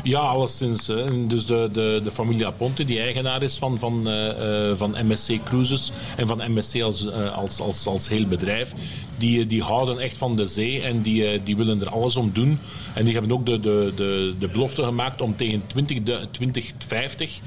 Ja, 0.03 0.19
alleszins. 0.19 0.85
Dus 1.27 1.45
de, 1.45 1.69
de, 1.71 2.01
de 2.03 2.11
familie 2.11 2.45
Aponte, 2.45 2.83
die 2.83 2.99
eigenaar 2.99 3.43
is 3.43 3.57
van, 3.57 3.79
van, 3.79 4.09
uh, 4.09 4.75
van 4.75 4.95
MSC 5.07 5.43
Cruises 5.43 5.91
en 6.17 6.27
van 6.27 6.41
MSC 6.51 6.81
als, 6.81 7.05
uh, 7.05 7.35
als, 7.35 7.59
als, 7.59 7.85
als 7.87 8.09
heel 8.09 8.25
bedrijf, 8.25 8.71
die, 9.17 9.45
die 9.45 9.61
houden 9.61 9.99
echt 9.99 10.17
van 10.17 10.35
de 10.35 10.47
zee 10.47 10.81
en 10.81 11.01
die, 11.01 11.43
die 11.43 11.55
willen 11.55 11.81
er 11.81 11.89
alles 11.89 12.15
om 12.15 12.31
doen. 12.33 12.59
En 12.95 13.03
die 13.03 13.13
hebben 13.13 13.31
ook 13.31 13.45
de, 13.45 13.59
de, 13.59 13.93
de, 13.95 14.33
de 14.39 14.47
belofte 14.47 14.83
gemaakt 14.83 15.21
om 15.21 15.35
tegen 15.35 15.63
20, 15.67 15.97
2050 16.31 17.39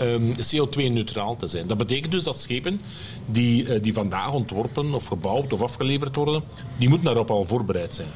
um, 0.00 0.32
CO2-neutraal 0.32 1.36
te 1.36 1.48
zijn. 1.48 1.66
Dat 1.66 1.78
betekent 1.78 2.12
dus 2.12 2.24
dat 2.24 2.40
schepen 2.40 2.80
die, 3.26 3.80
die 3.80 3.92
vandaag 3.92 4.32
ontworpen 4.32 4.94
of 4.94 5.06
gebouwd 5.06 5.52
of 5.52 5.62
afgeleverd 5.62 6.16
worden, 6.16 6.42
die 6.76 6.88
moeten 6.88 7.06
daarop 7.06 7.30
al 7.30 7.44
voorbereid 7.44 7.94
zijn. 7.94 8.08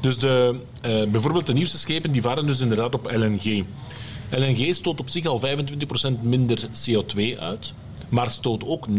Dus 0.00 0.18
de, 0.18 0.60
uh, 0.86 1.10
bijvoorbeeld 1.10 1.46
de 1.46 1.52
nieuwste 1.52 1.78
schepen 1.78 2.12
die 2.12 2.22
varen 2.22 2.46
dus 2.46 2.60
inderdaad 2.60 2.94
op 2.94 3.10
LNG. 3.10 3.64
LNG 4.30 4.74
stoot 4.74 5.00
op 5.00 5.08
zich 5.08 5.26
al 5.26 5.40
25% 5.40 6.22
minder 6.22 6.58
CO2 6.60 7.38
uit, 7.38 7.72
maar 8.08 8.30
stoot 8.30 8.64
ook 8.66 8.86
99% 8.88 8.92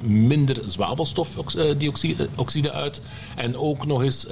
minder 0.00 0.58
zwavelstofdioxide 0.64 2.72
uit 2.72 3.02
en 3.36 3.56
ook 3.56 3.86
nog 3.86 4.02
eens 4.02 4.26
85% 4.26 4.30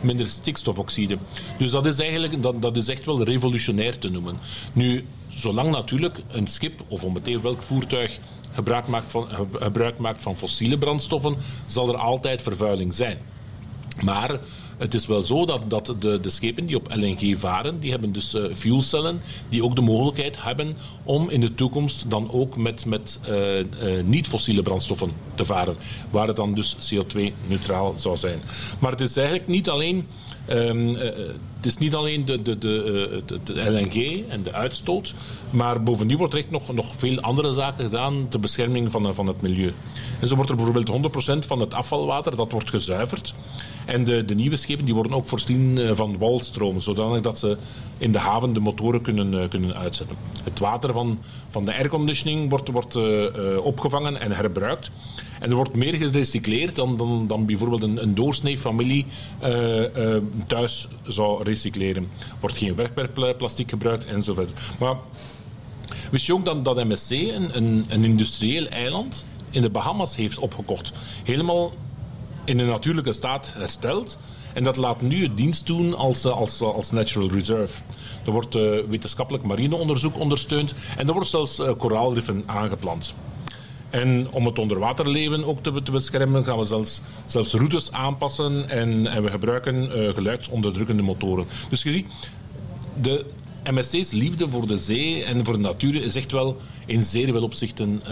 minder 0.00 0.28
stikstofoxide. 0.28 1.18
Dus 1.58 1.70
dat 1.70 1.86
is 1.86 1.98
eigenlijk 1.98 2.42
dat, 2.42 2.62
dat 2.62 2.76
is 2.76 2.88
echt 2.88 3.04
wel 3.04 3.22
revolutionair 3.22 3.98
te 3.98 4.08
noemen. 4.08 4.38
Nu, 4.72 5.04
zolang 5.28 5.70
natuurlijk 5.70 6.18
een 6.28 6.46
schip 6.46 6.84
of 6.88 7.04
onmeteen 7.04 7.42
welk 7.42 7.62
voertuig 7.62 8.18
gebruik 8.52 8.86
maakt 8.86 9.10
van, 9.10 9.28
gebruik 9.52 9.98
maakt 9.98 10.22
van 10.22 10.36
fossiele 10.36 10.78
brandstoffen, 10.78 11.36
zal 11.66 11.88
er 11.88 11.96
altijd 11.96 12.42
vervuiling 12.42 12.94
zijn. 12.94 13.18
Maar 14.02 14.40
het 14.76 14.94
is 14.94 15.06
wel 15.06 15.22
zo 15.22 15.46
dat, 15.46 15.70
dat 15.70 15.94
de, 15.98 16.20
de 16.20 16.30
schepen 16.30 16.66
die 16.66 16.76
op 16.76 16.94
LNG 16.94 17.38
varen, 17.38 17.78
die 17.78 17.90
hebben 17.90 18.12
dus 18.12 18.34
uh, 18.34 18.52
fuelcellen 18.52 19.20
die 19.48 19.64
ook 19.64 19.74
de 19.74 19.80
mogelijkheid 19.80 20.42
hebben 20.42 20.76
om 21.02 21.30
in 21.30 21.40
de 21.40 21.54
toekomst 21.54 22.10
dan 22.10 22.30
ook 22.32 22.56
met, 22.56 22.86
met 22.86 23.20
uh, 23.28 23.58
uh, 23.58 23.64
niet-fossiele 24.04 24.62
brandstoffen 24.62 25.12
te 25.34 25.44
varen, 25.44 25.76
waar 26.10 26.26
het 26.26 26.36
dan 26.36 26.54
dus 26.54 26.76
CO2-neutraal 26.76 27.96
zou 27.96 28.16
zijn. 28.16 28.38
Maar 28.78 28.90
het 28.90 29.00
is 29.00 29.16
eigenlijk 29.16 29.48
niet 29.48 29.68
alleen 29.68 30.06
uh, 30.48 31.02
het 31.56 31.66
is 31.66 31.78
niet 31.78 31.94
alleen 31.94 32.24
de, 32.24 32.42
de, 32.42 32.58
de, 32.58 33.22
de, 33.44 33.70
LNG 33.70 34.28
en 34.28 34.42
de 34.42 34.52
uitstoot, 34.52 35.14
maar 35.50 35.82
bovendien 35.82 36.16
wordt 36.16 36.32
er 36.32 36.38
echt 36.38 36.50
nog, 36.50 36.72
nog 36.72 36.94
veel 36.94 37.20
andere 37.20 37.52
zaken 37.52 37.84
gedaan 37.84 38.28
ter 38.28 38.40
bescherming 38.40 38.90
van, 38.90 39.14
van 39.14 39.26
het 39.26 39.42
milieu. 39.42 39.72
En 40.20 40.28
zo 40.28 40.34
wordt 40.34 40.50
er 40.50 40.56
bijvoorbeeld 40.56 41.14
100% 41.44 41.46
van 41.46 41.60
het 41.60 41.74
afvalwater 41.74 42.36
dat 42.36 42.52
wordt 42.52 42.70
gezuiverd. 42.70 43.34
En 43.86 44.04
de, 44.04 44.24
de 44.24 44.34
nieuwe 44.34 44.56
schepen 44.56 44.84
die 44.84 44.94
worden 44.94 45.12
ook 45.12 45.26
voorzien 45.26 45.94
van 45.96 46.18
walstromen, 46.18 46.82
zodanig 46.82 47.20
dat 47.20 47.38
ze 47.38 47.56
in 47.98 48.12
de 48.12 48.18
haven 48.18 48.52
de 48.52 48.60
motoren 48.60 49.02
kunnen, 49.02 49.48
kunnen 49.48 49.76
uitzetten. 49.76 50.16
Het 50.44 50.58
water 50.58 50.92
van, 50.92 51.18
van 51.48 51.64
de 51.64 51.74
airconditioning 51.74 52.50
wordt, 52.50 52.68
wordt 52.68 52.96
uh, 52.96 53.26
opgevangen 53.62 54.20
en 54.20 54.32
herbruikt. 54.32 54.90
En 55.40 55.50
er 55.50 55.56
wordt 55.56 55.74
meer 55.74 55.94
gerecycleerd 55.94 56.76
dan, 56.76 56.96
dan, 56.96 57.26
dan 57.26 57.46
bijvoorbeeld 57.46 57.82
een, 57.82 58.02
een 58.02 58.14
doorsnee 58.14 58.58
familie 58.58 59.04
thuis 60.46 60.88
zou 61.06 61.42
recycleren. 61.42 62.08
Er 62.18 62.36
wordt 62.40 62.56
geen 62.56 62.74
werkplastic 62.74 63.70
gebruikt 63.70 64.06
enzovoort. 64.06 64.50
Maar 64.78 64.96
wist 66.10 66.26
je 66.26 66.34
ook 66.34 66.44
dat, 66.44 66.64
dat 66.64 66.84
MSC 66.84 67.10
een, 67.10 67.56
een, 67.56 67.84
een 67.88 68.04
industrieel 68.04 68.66
eiland 68.66 69.26
in 69.50 69.62
de 69.62 69.70
Bahamas 69.70 70.16
heeft 70.16 70.38
opgekocht? 70.38 70.92
Helemaal 71.24 71.72
in 72.46 72.58
een 72.58 72.66
natuurlijke 72.66 73.12
staat 73.12 73.52
hersteld. 73.56 74.18
En 74.52 74.62
dat 74.62 74.76
laat 74.76 75.00
nu 75.00 75.22
het 75.22 75.36
dienst 75.36 75.66
doen 75.66 75.96
als, 75.96 76.24
als, 76.24 76.60
als 76.60 76.90
natural 76.90 77.30
reserve. 77.30 77.82
Er 78.24 78.32
wordt 78.32 78.54
uh, 78.54 78.80
wetenschappelijk 78.88 79.44
marineonderzoek 79.44 80.18
ondersteund 80.18 80.74
en 80.96 81.06
er 81.06 81.12
wordt 81.12 81.28
zelfs 81.28 81.62
koraalriffen 81.78 82.42
aangeplant. 82.46 83.14
En 83.90 84.28
om 84.30 84.46
het 84.46 84.58
onderwaterleven 84.58 85.44
ook 85.44 85.62
te, 85.62 85.90
beschermen, 85.92 86.44
gaan 86.44 86.58
we 86.58 86.64
zelfs, 86.64 87.00
zelfs 87.26 87.52
routes 87.52 87.92
aanpassen 87.92 88.70
en, 88.70 89.06
en 89.06 89.22
we 89.22 89.30
gebruiken 89.30 89.98
uh, 89.98 90.14
geluidsonderdrukkende 90.14 91.02
motoren. 91.02 91.46
Dus 91.70 91.82
je 91.82 91.90
ziet, 91.90 92.06
de 93.02 93.24
MSC's 93.70 94.10
liefde 94.10 94.48
voor 94.48 94.66
de 94.66 94.78
zee 94.78 95.24
en 95.24 95.44
voor 95.44 95.54
de 95.54 95.60
natuur 95.60 95.94
is 95.94 96.16
echt 96.16 96.32
wel 96.32 96.56
in 96.86 97.02
zeer 97.02 97.32
veel 97.32 97.42
opzichten 97.42 98.02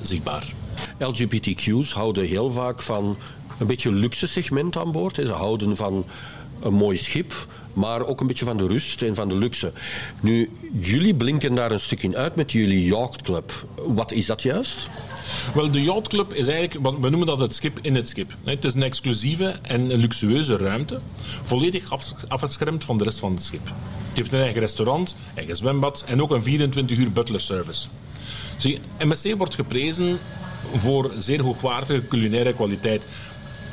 zichtbaar. 0.00 0.52
LGBTQ's 0.98 1.92
houden 1.92 2.26
heel 2.26 2.50
vaak 2.50 2.82
van 2.82 3.16
een 3.60 3.66
beetje 3.66 3.92
luxe 3.92 4.26
segment 4.26 4.76
aan 4.76 4.92
boord. 4.92 5.16
Ze 5.16 5.32
houden 5.32 5.76
van 5.76 6.04
een 6.60 6.74
mooi 6.74 6.96
schip, 6.96 7.46
maar 7.72 8.06
ook 8.06 8.20
een 8.20 8.26
beetje 8.26 8.44
van 8.44 8.56
de 8.56 8.66
rust 8.66 9.02
en 9.02 9.14
van 9.14 9.28
de 9.28 9.34
luxe. 9.34 9.72
Nu, 10.20 10.50
jullie 10.80 11.14
blinken 11.14 11.54
daar 11.54 11.72
een 11.72 11.80
stuk 11.80 12.02
in 12.02 12.16
uit 12.16 12.36
met 12.36 12.52
jullie 12.52 12.84
yachtclub. 12.84 13.52
Wat 13.86 14.12
is 14.12 14.26
dat 14.26 14.42
juist? 14.42 14.88
Wel, 15.54 15.70
de 15.70 15.82
yachtclub 15.82 16.34
is 16.34 16.46
eigenlijk, 16.46 17.00
we 17.00 17.08
noemen 17.08 17.26
dat 17.26 17.38
het 17.38 17.54
schip 17.54 17.78
in 17.82 17.94
het 17.94 18.08
schip. 18.08 18.34
Het 18.44 18.64
is 18.64 18.74
een 18.74 18.82
exclusieve 18.82 19.56
en 19.62 19.96
luxueuze 19.96 20.56
ruimte, 20.56 21.00
volledig 21.42 21.92
afgeschermd 22.28 22.84
van 22.84 22.98
de 22.98 23.04
rest 23.04 23.18
van 23.18 23.32
het 23.32 23.42
schip. 23.42 23.66
Het 24.08 24.16
heeft 24.16 24.32
een 24.32 24.40
eigen 24.40 24.60
restaurant, 24.60 25.16
eigen 25.34 25.56
zwembad 25.56 26.04
en 26.06 26.22
ook 26.22 26.30
een 26.30 26.42
24 26.42 26.96
uur 26.96 27.12
butler 27.12 27.40
service. 27.40 27.88
Zie, 28.56 28.78
MSC 28.98 29.34
wordt 29.36 29.54
geprezen 29.54 30.18
voor 30.76 31.10
zeer 31.18 31.42
hoogwaardige 31.42 32.08
culinaire 32.08 32.54
kwaliteit. 32.54 33.06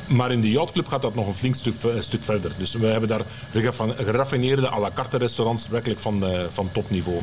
Maar 0.07 0.31
in 0.31 0.41
de 0.41 0.49
Yachtclub 0.49 0.87
gaat 0.87 1.01
dat 1.01 1.15
nog 1.15 1.27
een 1.27 1.33
flink 1.33 1.55
stuk, 1.55 1.73
stuk 1.99 2.23
verder. 2.23 2.51
Dus 2.57 2.73
we 2.73 2.85
hebben 2.85 3.09
daar 3.09 3.21
geraffineerde 3.97 4.69
à 4.71 4.79
la 4.79 4.91
carte 4.93 5.17
restaurants 5.17 5.67
werkelijk 5.67 5.99
van, 5.99 6.31
uh, 6.31 6.39
van 6.49 6.69
topniveau. 6.71 7.21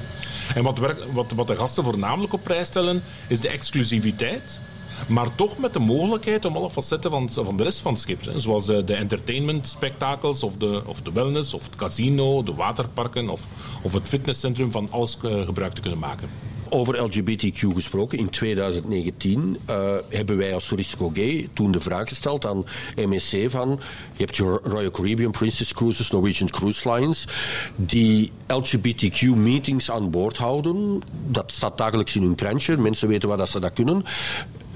En 0.54 0.62
wat, 0.62 0.78
wat, 1.12 1.32
wat 1.32 1.46
de 1.46 1.56
gasten 1.56 1.84
voornamelijk 1.84 2.32
op 2.32 2.42
prijs 2.42 2.66
stellen, 2.66 3.02
is 3.28 3.40
de 3.40 3.48
exclusiviteit. 3.48 4.60
Maar 5.06 5.34
toch 5.34 5.58
met 5.58 5.72
de 5.72 5.78
mogelijkheid 5.78 6.44
om 6.44 6.56
alle 6.56 6.70
facetten 6.70 7.10
van, 7.10 7.30
van 7.30 7.56
de 7.56 7.62
rest 7.62 7.80
van 7.80 7.92
het 7.92 8.02
schip, 8.02 8.20
zoals 8.36 8.66
de, 8.66 8.84
de 8.84 8.94
entertainment 8.94 9.66
spektakels 9.66 10.42
of 10.42 10.56
de, 10.56 10.82
of 10.86 11.02
de 11.02 11.12
wellness 11.12 11.54
of 11.54 11.64
het 11.64 11.76
casino, 11.76 12.42
de 12.42 12.54
waterparken 12.54 13.28
of, 13.28 13.46
of 13.82 13.92
het 13.92 14.08
fitnesscentrum 14.08 14.70
van 14.70 14.88
alles 14.90 15.18
uh, 15.24 15.44
gebruik 15.44 15.72
te 15.72 15.80
kunnen 15.80 15.98
maken 15.98 16.53
over 16.74 17.02
LGBTQ 17.02 17.74
gesproken. 17.74 18.18
In 18.18 18.28
2019 18.28 19.58
uh, 19.70 19.76
eh, 19.76 20.02
hebben 20.08 20.36
wij 20.36 20.54
als 20.54 20.66
Touristico 20.66 21.10
Gay 21.14 21.48
toen 21.52 21.72
de 21.72 21.80
vraag 21.80 22.08
gesteld 22.08 22.46
aan 22.46 22.64
MSC 22.96 23.36
van... 23.48 23.80
Je 24.16 24.24
hebt 24.24 24.36
je 24.36 24.60
Royal 24.62 24.90
Caribbean, 24.90 25.30
Princess 25.30 25.74
Cruises, 25.74 26.10
Norwegian 26.10 26.50
Cruise 26.50 26.92
Lines... 26.92 27.28
die 27.76 28.32
LGBTQ-meetings 28.46 29.90
aan 29.90 30.10
boord 30.10 30.36
houden. 30.36 31.02
Dat 31.26 31.52
staat 31.52 31.78
dagelijks 31.78 32.16
in 32.16 32.22
hun 32.22 32.34
krantje. 32.34 32.76
Mensen 32.76 33.08
weten 33.08 33.28
waar 33.28 33.38
dat 33.38 33.50
ze 33.50 33.60
dat 33.60 33.72
kunnen 33.72 34.04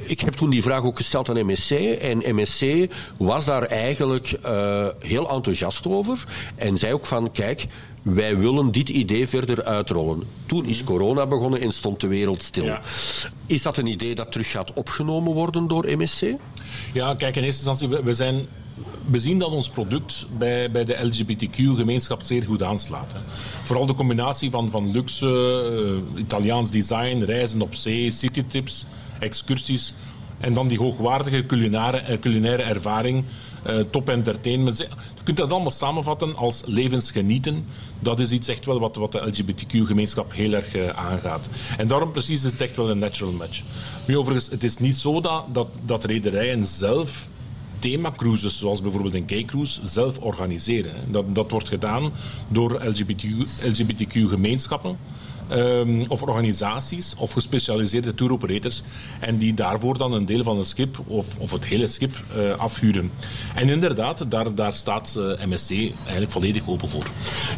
ik 0.09 0.21
heb 0.21 0.35
toen 0.35 0.51
die 0.51 0.63
vraag 0.63 0.83
ook 0.83 0.97
gesteld 0.97 1.29
aan 1.29 1.47
MSC. 1.47 1.71
En 2.01 2.23
MSC 2.35 2.65
was 3.17 3.45
daar 3.45 3.63
eigenlijk 3.63 4.39
uh, 4.47 4.87
heel 5.01 5.31
enthousiast 5.31 5.87
over. 5.87 6.25
En 6.55 6.77
zei 6.77 6.93
ook 6.93 7.07
van, 7.07 7.31
kijk, 7.33 7.67
wij 8.15 8.37
willen 8.37 8.73
dit 8.73 8.89
idee 8.89 9.29
verder 9.29 9.65
uitrollen. 9.65 10.23
Toen 10.47 10.65
is 10.65 10.85
corona 10.85 11.27
begonnen 11.27 11.61
en 11.61 11.73
stond 11.73 12.01
de 12.01 12.07
wereld 12.07 12.43
stil. 12.43 12.77
Is 13.47 13.63
dat 13.63 13.77
een 13.77 13.87
idee 13.87 14.15
dat 14.15 14.33
terug 14.33 14.51
gaat 14.51 14.73
opgenomen 14.73 15.33
worden 15.33 15.67
door 15.67 15.85
MSC? 15.97 16.23
Ja, 16.93 17.15
kijk, 17.15 17.37
in 17.37 17.43
eerste 17.43 17.69
instantie, 17.69 18.03
we 18.05 18.13
zijn 18.13 18.47
we 19.11 19.19
zien 19.19 19.39
dat 19.39 19.51
ons 19.51 19.69
product 19.69 20.27
bij, 20.39 20.71
bij 20.71 20.85
de 20.85 21.07
LGBTQ-gemeenschap 21.07 22.23
zeer 22.23 22.43
goed 22.43 22.63
aanslaat. 22.63 23.13
Hè. 23.13 23.19
Vooral 23.63 23.87
de 23.87 23.95
combinatie 23.95 24.51
van, 24.51 24.71
van 24.71 24.91
luxe, 24.91 25.27
uh, 26.15 26.21
Italiaans 26.21 26.71
design, 26.71 27.23
reizen 27.23 27.63
op 27.63 27.75
zee, 27.75 28.11
citytrips, 28.11 28.85
excursies 29.19 29.95
en 30.41 30.55
dan 30.55 30.69
die 30.69 30.79
hoogwaardige 30.79 31.47
culinaire, 31.47 32.03
uh, 32.11 32.19
culinaire 32.19 32.63
ervaring 32.63 33.25
uh, 33.67 33.81
top 33.81 34.09
entertainment. 34.09 34.79
Je 34.79 34.89
kunt 35.25 35.37
dat 35.37 35.51
allemaal 35.51 35.71
samenvatten 35.71 36.37
als 36.37 36.63
levensgenieten. 36.67 37.65
Dat 37.99 38.21
is 38.21 38.31
iets 38.31 38.49
echt 38.49 38.65
wel 38.65 38.81
wat, 38.81 38.97
wat 38.97 39.13
de 39.13 39.27
LGBTQ-gemeenschap 39.27 40.33
heel 40.33 40.53
erg 40.53 40.77
uh, 40.77 40.89
aangaat. 40.89 41.49
En 41.79 41.87
daarom 41.87 42.13
precies 42.13 42.45
is 42.45 42.53
het 42.53 42.61
echt 42.61 42.77
wel 42.77 42.91
een 42.91 42.99
natural 42.99 43.33
match. 43.33 43.63
Nu 44.05 44.17
overigens, 44.17 44.51
het 44.51 44.65
is 44.65 44.79
niet 44.79 44.97
zo 44.97 45.21
dat, 45.21 45.69
dat, 45.85 46.05
rederijen 46.05 46.67
zelf 46.67 47.29
themacruises, 47.79 48.59
zoals 48.59 48.83
bijvoorbeeld 48.83 49.15
een 49.15 49.25
K-cruise, 49.25 49.81
zelf 49.83 50.19
organiseren. 50.19 50.95
Dat, 51.11 51.35
dat 51.35 51.51
wordt 51.51 51.69
gedaan 51.69 52.13
door 52.49 52.83
LGBTQ-gemeenschappen. 53.63 54.99
Ehm, 55.49 56.05
of 56.09 56.23
organisaties 56.23 57.15
of 57.17 57.33
gespecialiseerde 57.33 58.15
tour 58.15 58.33
operators 58.33 58.83
en 59.21 59.37
die 59.37 59.55
daarvoor 59.55 59.99
dan 59.99 60.13
een 60.13 60.25
deel 60.25 60.43
van 60.43 60.59
het 60.59 60.67
schip 60.67 60.99
of, 61.07 61.37
of 61.39 61.53
het 61.53 61.67
hele 61.67 61.89
schip 61.89 62.23
uh, 62.37 62.55
afhuren. 62.55 63.11
En 63.55 63.69
inderdaad, 63.69 64.31
daar, 64.31 64.55
daar 64.55 64.75
staat 64.75 65.17
eh, 65.17 65.47
MSC 65.47 65.71
eigenlijk 66.03 66.31
volledig 66.31 66.69
open 66.69 66.89
voor. 66.89 67.07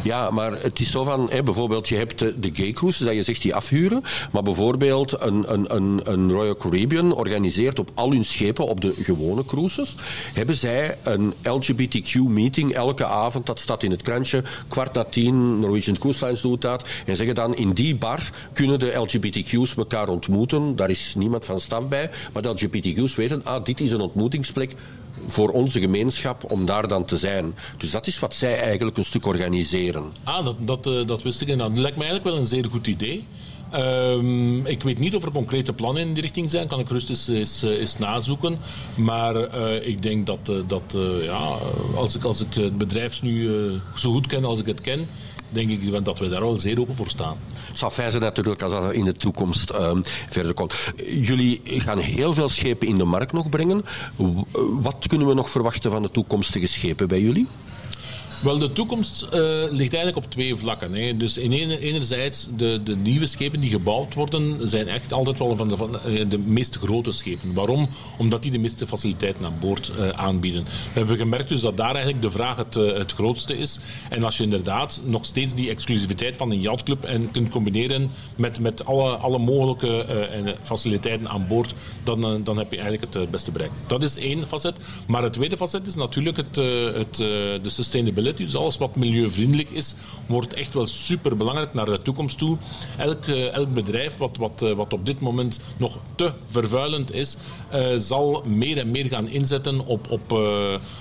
Ja, 0.03 0.29
maar 0.29 0.51
het 0.51 0.79
is 0.79 0.91
zo 0.91 1.03
van, 1.03 1.27
hè, 1.29 1.43
bijvoorbeeld 1.43 1.87
je 1.87 1.95
hebt 1.95 2.19
de, 2.19 2.39
de 2.39 2.49
gay 2.53 2.71
cruises, 2.71 3.05
dat 3.05 3.15
je 3.15 3.23
zegt 3.23 3.41
die 3.41 3.55
afhuren, 3.55 4.03
maar 4.31 4.43
bijvoorbeeld 4.43 5.21
een, 5.21 5.53
een, 5.53 5.75
een, 5.75 6.01
een 6.03 6.31
Royal 6.31 6.55
Caribbean 6.55 7.13
organiseert 7.15 7.79
op 7.79 7.91
al 7.93 8.11
hun 8.11 8.25
schepen, 8.25 8.67
op 8.67 8.81
de 8.81 8.93
gewone 9.01 9.45
cruises, 9.45 9.95
hebben 10.33 10.55
zij 10.55 10.97
een 11.03 11.33
LGBTQ-meeting 11.43 12.73
elke 12.73 13.05
avond, 13.05 13.45
dat 13.45 13.59
staat 13.59 13.83
in 13.83 13.91
het 13.91 14.01
krantje, 14.01 14.43
kwart 14.67 14.93
na 14.93 15.03
tien, 15.03 15.59
Norwegian 15.59 15.97
Cruise 15.97 16.25
Lines 16.25 16.41
doet 16.41 16.61
dat, 16.61 16.85
en 17.05 17.15
zeggen 17.15 17.35
dan 17.35 17.55
in 17.55 17.73
die 17.81 17.95
bar 17.95 18.29
kunnen 18.53 18.79
de 18.79 18.93
LGBTQ's 18.93 19.75
elkaar 19.75 20.09
ontmoeten. 20.09 20.75
Daar 20.75 20.89
is 20.89 21.13
niemand 21.17 21.45
van 21.45 21.59
staf 21.59 21.87
bij. 21.87 22.09
Maar 22.33 22.41
de 22.41 22.49
LGBTQ's 22.49 23.15
weten, 23.15 23.41
ah, 23.45 23.65
dit 23.65 23.79
is 23.79 23.91
een 23.91 24.01
ontmoetingsplek 24.01 24.75
voor 25.27 25.49
onze 25.49 25.79
gemeenschap 25.79 26.51
om 26.51 26.65
daar 26.65 26.87
dan 26.87 27.05
te 27.05 27.17
zijn. 27.17 27.53
Dus 27.77 27.91
dat 27.91 28.07
is 28.07 28.19
wat 28.19 28.33
zij 28.33 28.59
eigenlijk 28.59 28.97
een 28.97 29.05
stuk 29.05 29.25
organiseren. 29.25 30.03
Ah, 30.23 30.45
dat, 30.45 30.55
dat, 30.59 30.87
uh, 30.87 31.07
dat 31.07 31.23
wist 31.23 31.41
ik. 31.41 31.47
En 31.47 31.57
dat 31.57 31.77
lijkt 31.77 31.97
mij 31.97 32.07
eigenlijk 32.07 32.35
wel 32.35 32.37
een 32.37 32.49
zeer 32.49 32.65
goed 32.71 32.87
idee. 32.87 33.25
Um, 33.75 34.65
ik 34.65 34.83
weet 34.83 34.99
niet 34.99 35.15
of 35.15 35.25
er 35.25 35.31
concrete 35.31 35.73
plannen 35.73 36.01
in 36.01 36.13
die 36.13 36.23
richting 36.23 36.51
zijn. 36.51 36.67
Kan 36.67 36.79
ik 36.79 36.89
rustig 36.89 37.27
eens, 37.27 37.61
eens, 37.61 37.97
nazoeken. 37.97 38.57
Maar 38.95 39.35
uh, 39.35 39.87
ik 39.87 40.01
denk 40.01 40.25
dat, 40.25 40.51
dat 40.67 40.97
ja, 41.21 41.57
als 41.95 42.15
ik, 42.15 42.23
als 42.23 42.41
ik 42.41 42.53
het 42.53 42.77
bedrijf 42.77 43.21
nu 43.21 43.49
zo 43.95 44.11
goed 44.11 44.27
ken 44.27 44.45
als 44.45 44.59
ik 44.59 44.65
het 44.65 44.81
ken, 44.81 45.07
denk 45.51 45.69
ik 45.69 46.05
dat 46.05 46.19
we 46.19 46.29
daar 46.29 46.41
wel 46.41 46.57
zeer 46.57 46.79
open 46.79 46.95
voor 46.95 47.09
staan. 47.09 47.37
Het 47.67 47.77
zal 47.77 47.89
fijn 47.89 48.11
zijn 48.11 48.23
natuurlijk 48.23 48.61
als 48.61 48.73
dat 48.73 48.93
in 48.93 49.05
de 49.05 49.13
toekomst 49.13 49.73
um, 49.73 50.03
verder 50.29 50.53
komt. 50.53 50.73
Jullie 51.05 51.61
gaan 51.65 51.97
heel 51.97 52.33
veel 52.33 52.49
schepen 52.49 52.87
in 52.87 52.97
de 52.97 53.03
markt 53.03 53.33
nog 53.33 53.49
brengen. 53.49 53.85
Wat 54.81 55.05
kunnen 55.07 55.27
we 55.27 55.33
nog 55.33 55.49
verwachten 55.49 55.91
van 55.91 56.01
de 56.01 56.09
toekomstige 56.09 56.67
schepen 56.67 57.07
bij 57.07 57.21
jullie? 57.21 57.47
Wel, 58.41 58.57
de 58.57 58.71
toekomst 58.71 59.23
uh, 59.23 59.31
ligt 59.69 59.93
eigenlijk 59.93 60.15
op 60.15 60.31
twee 60.31 60.55
vlakken. 60.55 60.93
Hè. 60.93 61.17
Dus 61.17 61.37
in 61.37 61.51
enerzijds, 61.51 62.47
de, 62.55 62.81
de 62.83 62.95
nieuwe 62.95 63.25
schepen 63.25 63.59
die 63.59 63.69
gebouwd 63.69 64.13
worden, 64.13 64.69
zijn 64.69 64.87
echt 64.87 65.13
altijd 65.13 65.39
wel 65.39 65.55
van 65.55 65.67
de, 65.67 65.77
van 65.77 65.91
de, 65.91 66.27
de 66.27 66.37
meest 66.37 66.75
grote 66.75 67.11
schepen. 67.11 67.53
Waarom? 67.53 67.89
Omdat 68.17 68.41
die 68.41 68.51
de 68.51 68.59
meeste 68.59 68.87
faciliteiten 68.87 69.45
aan 69.45 69.57
boord 69.59 69.91
uh, 69.99 70.09
aanbieden. 70.09 70.63
We 70.63 70.99
hebben 70.99 71.17
gemerkt 71.17 71.49
dus 71.49 71.61
dat 71.61 71.77
daar 71.77 71.93
eigenlijk 71.93 72.21
de 72.21 72.31
vraag 72.31 72.55
het, 72.55 72.73
het 72.73 73.11
grootste 73.11 73.57
is. 73.57 73.79
En 74.09 74.23
als 74.23 74.37
je 74.37 74.43
inderdaad 74.43 75.01
nog 75.03 75.25
steeds 75.25 75.53
die 75.53 75.69
exclusiviteit 75.69 76.37
van 76.37 76.51
een 76.51 76.61
yachtclub 76.61 77.03
en 77.03 77.31
kunt 77.31 77.49
combineren 77.49 78.11
met, 78.35 78.59
met 78.59 78.85
alle, 78.85 79.15
alle 79.15 79.39
mogelijke 79.39 80.57
faciliteiten 80.61 81.29
aan 81.29 81.47
boord, 81.47 81.73
dan, 82.03 82.43
dan 82.43 82.57
heb 82.57 82.71
je 82.71 82.79
eigenlijk 82.79 83.13
het 83.13 83.31
beste 83.31 83.51
bereikt. 83.51 83.73
Dat 83.87 84.03
is 84.03 84.17
één 84.17 84.47
facet. 84.47 84.79
Maar 85.07 85.23
het 85.23 85.33
tweede 85.33 85.57
facet 85.57 85.87
is 85.87 85.95
natuurlijk 85.95 86.37
het, 86.37 86.55
het, 86.95 87.15
de 87.15 87.69
sustainability 87.69 88.29
dus 88.37 88.55
alles 88.55 88.77
wat 88.77 88.95
milieuvriendelijk 88.95 89.69
is, 89.69 89.95
wordt 90.25 90.53
echt 90.53 90.73
wel 90.73 90.87
super 90.87 91.37
belangrijk 91.37 91.73
naar 91.73 91.85
de 91.85 92.01
toekomst 92.01 92.37
toe. 92.37 92.57
Elk, 92.97 93.25
eh, 93.25 93.53
elk 93.53 93.71
bedrijf 93.71 94.17
wat, 94.17 94.37
wat, 94.37 94.61
eh, 94.61 94.73
wat 94.73 94.93
op 94.93 95.05
dit 95.05 95.19
moment 95.19 95.59
nog 95.77 95.99
te 96.15 96.31
vervuilend 96.45 97.13
is, 97.13 97.37
uh, 97.73 97.87
zal 97.97 98.43
meer 98.47 98.77
en 98.77 98.91
meer 98.91 99.05
gaan 99.05 99.27
inzetten 99.27 99.85
op, 99.85 100.11
op, 100.11 100.31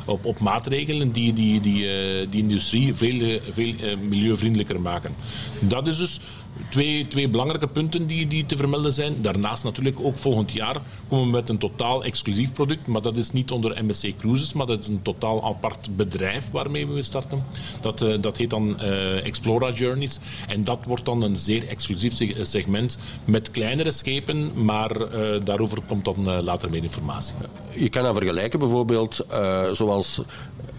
op, 0.07 0.25
op 0.25 0.39
maatregelen 0.39 1.13
die 1.13 1.33
die, 1.33 1.61
die, 1.61 1.87
die 2.29 2.41
industrie 2.41 2.95
veel, 2.95 3.41
veel 3.51 3.75
milieuvriendelijker 4.09 4.81
maken. 4.81 5.15
Dat 5.61 5.89
is 5.89 5.97
dus 5.97 6.21
twee, 6.69 7.07
twee 7.07 7.29
belangrijke 7.29 7.69
punten 7.69 8.07
die, 8.07 8.27
die 8.27 8.47
te 8.47 8.57
vermelden 8.57 8.93
zijn. 8.93 9.23
Daarnaast 9.23 9.65
natuurlijk 9.65 10.01
ook 10.01 10.17
volgend 10.17 10.53
jaar 10.53 10.77
komen 11.09 11.25
we 11.25 11.31
met 11.31 11.49
een 11.49 11.59
totaal 11.59 12.05
exclusief 12.05 12.53
product. 12.53 12.87
Maar 12.87 13.03
dat 13.03 13.17
is 13.17 13.31
niet 13.31 13.51
onder 13.51 13.85
MSC 13.85 14.17
Cruises, 14.19 14.53
maar 14.53 14.67
dat 14.67 14.81
is 14.81 14.89
een 14.89 15.03
totaal 15.03 15.45
apart 15.45 15.97
bedrijf 15.97 16.51
waarmee 16.51 16.87
we 16.87 17.03
starten. 17.03 17.45
Dat, 17.81 18.03
uh, 18.03 18.15
dat 18.21 18.37
heet 18.37 18.51
dan 18.51 18.77
uh, 18.83 19.27
Explora 19.27 19.73
Journeys. 19.73 20.19
En 20.49 20.65
dat 20.65 20.79
wordt 20.85 21.05
dan 21.05 21.23
een 21.23 21.37
zeer 21.37 21.69
exclusief 21.69 22.15
segment 22.43 22.99
met 23.25 23.51
kleinere 23.51 23.91
schepen. 23.91 24.65
Maar 24.65 24.97
daarover 25.45 25.79
komt 25.87 26.05
dan 26.05 26.43
later 26.43 26.71
meer 26.71 26.83
informatie. 26.83 27.35
Je 27.75 27.89
kan 27.89 28.03
dat 28.03 28.17
vergelijken 28.17 28.59
bijvoorbeeld 28.59 29.27
zoals 29.73 30.23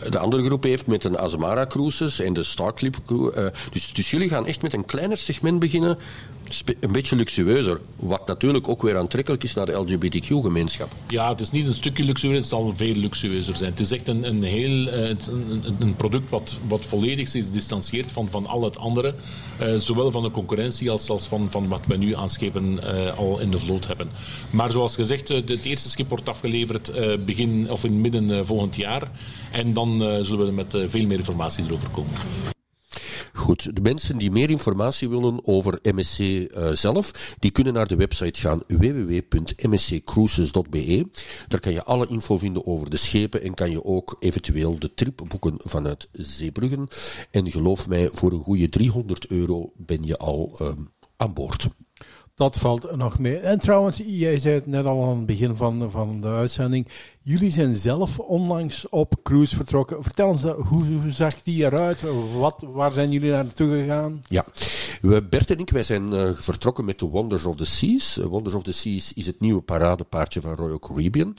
de 0.10 0.18
andere 0.18 0.44
groep 0.44 0.64
heeft 0.64 0.88
met 0.88 1.04
een 1.04 1.18
Azamara 1.18 1.66
Cruises 1.68 2.20
en 2.20 2.34
de 2.34 2.44
Starclip. 2.44 2.98
Uh, 3.10 3.46
dus, 3.72 3.94
dus 3.94 4.12
jullie 4.12 4.30
gaan 4.30 4.46
echt 4.46 4.62
met 4.62 4.74
een 4.74 4.86
kleiner 4.86 5.18
segment 5.18 5.60
beginnen 5.60 5.98
een 6.80 6.92
beetje 6.92 7.16
luxueuzer. 7.16 7.82
Wat 7.96 8.28
natuurlijk 8.28 8.68
ook 8.68 8.82
weer 8.82 8.98
aantrekkelijk 8.98 9.44
is 9.44 9.54
naar 9.54 9.66
de 9.66 9.72
LGBTQ-gemeenschap. 9.72 10.92
Ja, 11.08 11.30
het 11.30 11.40
is 11.40 11.52
niet 11.52 11.68
een 11.68 11.74
stukje 11.74 12.04
luxueuzer, 12.04 12.42
het 12.42 12.50
zal 12.50 12.74
veel 12.76 12.96
luxueuzer 12.96 13.56
zijn. 13.56 13.72
Het 13.72 13.80
is 13.80 13.92
echt 13.92 14.08
een, 14.08 14.24
een 14.24 14.44
heel 14.44 14.88
uh, 14.88 15.08
een, 15.08 15.76
een, 15.80 15.96
product 15.96 16.30
wat, 16.30 16.58
wat 16.68 16.86
volledig 16.86 17.30
zich 17.30 17.50
distancieert 17.50 18.12
van, 18.12 18.30
van 18.30 18.48
al 18.48 18.64
het 18.64 18.78
andere. 18.78 19.16
Uh, 19.62 19.76
zowel 19.76 20.12
van 20.12 20.24
de 20.24 20.32
concurrentie 20.32 20.92
als, 20.92 21.10
als 21.10 21.28
van, 21.28 21.52
van 21.52 21.68
wat 21.68 21.82
we 21.88 21.98
nu 21.98 22.16
aan 22.16 22.30
schepen 22.30 22.80
uh, 22.84 23.18
al 23.18 23.40
in 23.40 23.52
de 23.52 23.58
vloot 23.58 23.88
hebben. 23.88 24.10
Maar 24.50 24.72
zoals 24.72 24.96
gezegd, 24.96 25.28
het 25.28 25.64
eerste 25.64 25.90
schip 25.90 26.10
wordt 26.10 26.30
afgeleverd 26.30 26.92
begin, 27.26 27.70
of 27.70 27.84
in 27.84 28.02
midden 28.02 28.46
volgend 28.46 28.76
jaar. 28.76 29.12
En 29.52 29.74
dan 29.74 30.00
zullen 30.26 30.46
we 30.46 30.52
met 30.52 30.76
veel 30.86 31.06
meer 31.06 31.18
informatie 31.18 31.64
erover 31.68 31.90
komen. 31.90 32.14
Goed, 33.34 33.76
de 33.76 33.82
mensen 33.82 34.18
die 34.18 34.32
meer 34.32 34.50
informatie 34.50 35.10
willen 35.10 35.48
over 35.48 35.80
MSC 35.82 36.20
eh, 36.20 36.72
zelf, 36.72 37.36
die 37.40 37.52
kunnen 37.52 37.74
naar 37.74 37.88
de 37.88 37.96
website 37.96 38.40
gaan 38.40 38.62
www.msccruises.be. 38.68 41.08
Daar 41.48 41.60
kan 41.60 41.74
je 41.74 41.84
alle 41.84 42.08
info 42.08 42.38
vinden 42.38 42.66
over 42.66 42.90
de 42.90 42.98
schepen 42.98 43.42
en 43.42 43.54
kan 43.54 43.72
je 43.72 43.86
ook 43.86 44.16
eventueel 44.20 44.80
de 44.80 44.94
trip 44.94 45.22
boeken 45.28 45.56
vanuit 45.58 46.10
Zeebruggen. 46.12 46.88
En 47.32 47.52
geloof 47.52 47.88
mij, 47.88 48.10
voor 48.12 48.32
een 48.32 48.44
goede 48.44 48.70
300 48.70 49.28
euro 49.28 49.72
ben 49.76 50.04
je 50.04 50.18
al 50.18 50.58
uh, 50.62 50.68
aan 51.18 51.34
boord. 51.34 51.68
Dat 52.36 52.58
valt 52.58 52.96
nog 52.96 53.20
mee. 53.20 53.38
En 53.38 53.60
trouwens, 53.60 54.02
jij 54.06 54.40
zei 54.40 54.56
het 54.56 54.66
net 54.66 54.86
al 54.86 55.04
aan 55.04 55.18
het 55.18 55.26
begin 55.26 55.56
van, 55.56 55.92
van 55.92 56.22
de 56.22 56.28
uitzending. 56.28 56.88
Jullie 57.24 57.52
zijn 57.52 57.76
zelf 57.76 58.20
onlangs 58.20 58.90
op 58.90 59.16
cruise 59.24 59.56
vertrokken. 59.56 60.04
Vertel 60.04 60.32
eens, 60.32 60.42
hoe, 60.42 60.84
hoe 60.84 61.12
zag 61.12 61.42
die 61.44 61.64
eruit? 61.64 62.04
Wat, 62.38 62.66
waar 62.74 62.92
zijn 62.92 63.12
jullie 63.12 63.32
naartoe 63.32 63.80
gegaan? 63.80 64.24
Ja, 64.28 64.46
we, 65.02 65.24
Bert 65.24 65.52
en 65.52 65.58
ik 65.58 65.70
wij 65.70 65.84
zijn 65.84 66.14
uh, 66.14 66.30
vertrokken 66.34 66.86
met 66.86 67.00
de 67.00 67.06
Wonders 67.06 67.46
of 67.46 67.56
the 67.56 67.66
Seas. 67.66 68.18
Uh, 68.18 68.26
Wonders 68.26 68.56
of 68.56 68.64
the 68.64 68.72
Seas 68.72 69.14
is 69.14 69.26
het 69.26 69.40
nieuwe 69.40 69.62
paradepaardje 69.62 70.42
van 70.42 70.56
Royal 70.56 70.80
Caribbean. 70.80 71.36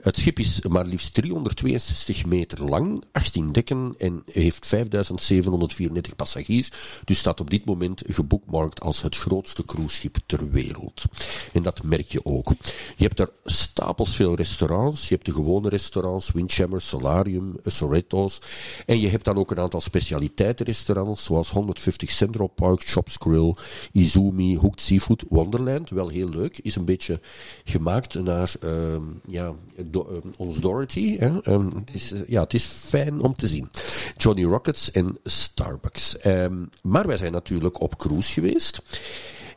Het 0.00 0.16
schip 0.16 0.38
is 0.38 0.60
maar 0.68 0.86
liefst 0.86 1.14
362 1.14 2.26
meter 2.26 2.64
lang, 2.64 3.04
18 3.12 3.52
dekken 3.52 3.94
en 3.98 4.22
heeft 4.24 4.66
5734 4.66 6.16
passagiers. 6.16 6.70
Dus 7.04 7.18
staat 7.18 7.40
op 7.40 7.50
dit 7.50 7.64
moment 7.64 8.02
geboekmarkt 8.06 8.80
als 8.80 9.02
het 9.02 9.16
grootste 9.16 9.64
cruiseschip 9.64 10.16
ter 10.26 10.50
wereld. 10.50 11.04
En 11.52 11.62
dat 11.62 11.82
merk 11.82 12.08
je 12.12 12.24
ook. 12.24 12.48
Je 12.96 13.04
hebt 13.04 13.20
er 13.20 13.30
stapels 13.44 14.16
veel 14.16 14.34
restaurants. 14.34 15.08
Je 15.08 15.20
de 15.24 15.32
gewone 15.32 15.68
restaurants, 15.68 16.30
Windjammer, 16.30 16.80
Solarium, 16.80 17.54
Soretto's. 17.62 18.40
En 18.86 19.00
je 19.00 19.08
hebt 19.08 19.24
dan 19.24 19.36
ook 19.36 19.50
een 19.50 19.58
aantal 19.58 19.80
specialiteitenrestaurants, 19.80 21.24
zoals 21.24 21.50
150 21.50 22.10
Central 22.10 22.46
Park, 22.46 22.82
Shops 22.82 23.16
Grill, 23.20 23.54
Izumi, 23.92 24.56
Hooked 24.56 24.80
Seafood, 24.80 25.24
Wonderland. 25.28 25.90
Wel 25.90 26.08
heel 26.08 26.28
leuk. 26.28 26.58
Is 26.58 26.76
een 26.76 26.84
beetje 26.84 27.20
gemaakt 27.64 28.14
naar 28.14 28.54
uh, 28.64 28.96
ja, 29.26 29.54
uh, 29.92 30.00
ons 30.36 30.60
Dorothy. 30.60 31.18
Hè? 31.18 31.52
Um, 31.52 31.70
het, 31.74 31.94
is, 31.94 32.12
ja, 32.26 32.42
het 32.42 32.54
is 32.54 32.64
fijn 32.64 33.20
om 33.20 33.34
te 33.34 33.48
zien. 33.48 33.68
Johnny 34.16 34.44
Rockets 34.44 34.90
en 34.90 35.16
Starbucks. 35.24 36.16
Um, 36.26 36.70
maar 36.82 37.06
wij 37.06 37.16
zijn 37.16 37.32
natuurlijk 37.32 37.80
op 37.80 37.96
cruise 37.96 38.32
geweest. 38.32 38.82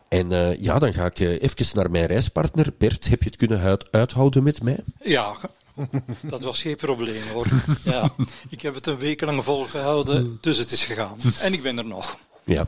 En 0.07 0.31
uh, 0.31 0.61
ja, 0.61 0.79
dan 0.79 0.93
ga 0.93 1.05
ik 1.05 1.19
uh, 1.19 1.41
even 1.41 1.65
naar 1.73 1.91
mijn 1.91 2.05
reispartner. 2.05 2.73
Bert, 2.77 3.07
heb 3.07 3.23
je 3.23 3.29
het 3.29 3.37
kunnen 3.37 3.59
uit 3.59 3.91
uithouden 3.91 4.43
met 4.43 4.63
mij? 4.63 4.79
Ja, 5.03 5.35
dat 6.21 6.41
was 6.41 6.61
geen 6.61 6.75
probleem 6.75 7.21
hoor. 7.33 7.47
Ja, 7.83 8.09
ik 8.49 8.61
heb 8.61 8.75
het 8.75 8.87
een 8.87 8.97
week 8.97 9.21
lang 9.21 9.43
volgehouden, 9.43 10.37
dus 10.41 10.57
het 10.57 10.71
is 10.71 10.83
gegaan. 10.83 11.17
En 11.39 11.53
ik 11.53 11.61
ben 11.61 11.77
er 11.77 11.85
nog. 11.85 12.17
Ja. 12.43 12.67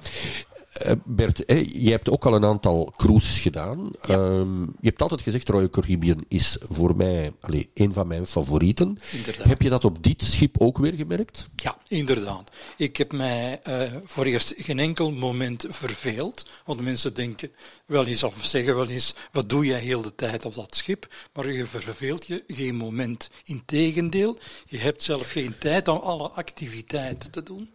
Uh, 0.85 0.91
Bert, 1.05 1.43
je 1.71 1.89
hebt 1.89 2.09
ook 2.09 2.25
al 2.25 2.35
een 2.35 2.45
aantal 2.45 2.93
cruises 2.95 3.39
gedaan. 3.39 3.89
Ja. 4.07 4.15
Um, 4.15 4.61
je 4.65 4.87
hebt 4.87 5.01
altijd 5.01 5.21
gezegd, 5.21 5.49
Royal 5.49 5.69
Caribbean 5.69 6.25
is 6.27 6.57
voor 6.59 6.95
mij 6.95 7.33
allez, 7.39 7.65
een 7.73 7.93
van 7.93 8.07
mijn 8.07 8.27
favorieten. 8.27 8.97
Inderdaad. 9.11 9.47
Heb 9.47 9.61
je 9.61 9.69
dat 9.69 9.85
op 9.85 10.03
dit 10.03 10.23
schip 10.23 10.55
ook 10.61 10.77
weer 10.77 10.93
gemerkt? 10.93 11.47
Ja, 11.55 11.77
inderdaad. 11.87 12.51
Ik 12.77 12.97
heb 12.97 13.11
mij 13.13 13.59
uh, 13.67 13.81
voor 14.05 14.25
eerst 14.25 14.53
geen 14.57 14.79
enkel 14.79 15.11
moment 15.11 15.65
verveeld. 15.69 16.47
Want 16.65 16.81
mensen 16.81 17.13
denken 17.13 17.51
wel 17.85 18.05
eens, 18.05 18.23
of 18.23 18.45
zeggen 18.45 18.75
wel 18.75 18.87
eens, 18.87 19.15
wat 19.31 19.49
doe 19.49 19.65
jij 19.65 19.79
heel 19.79 20.01
de 20.01 20.15
tijd 20.15 20.45
op 20.45 20.53
dat 20.53 20.75
schip? 20.75 21.07
Maar 21.33 21.51
je 21.51 21.65
verveelt 21.65 22.27
je 22.27 22.43
geen 22.47 22.75
moment. 22.75 23.29
Integendeel, 23.43 24.37
je 24.65 24.77
hebt 24.77 25.03
zelf 25.03 25.31
geen 25.31 25.55
tijd 25.59 25.87
om 25.87 25.97
alle 25.97 26.29
activiteiten 26.29 27.31
te 27.31 27.43
doen. 27.43 27.69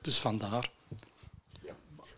Dus 0.00 0.18
vandaar. 0.18 0.74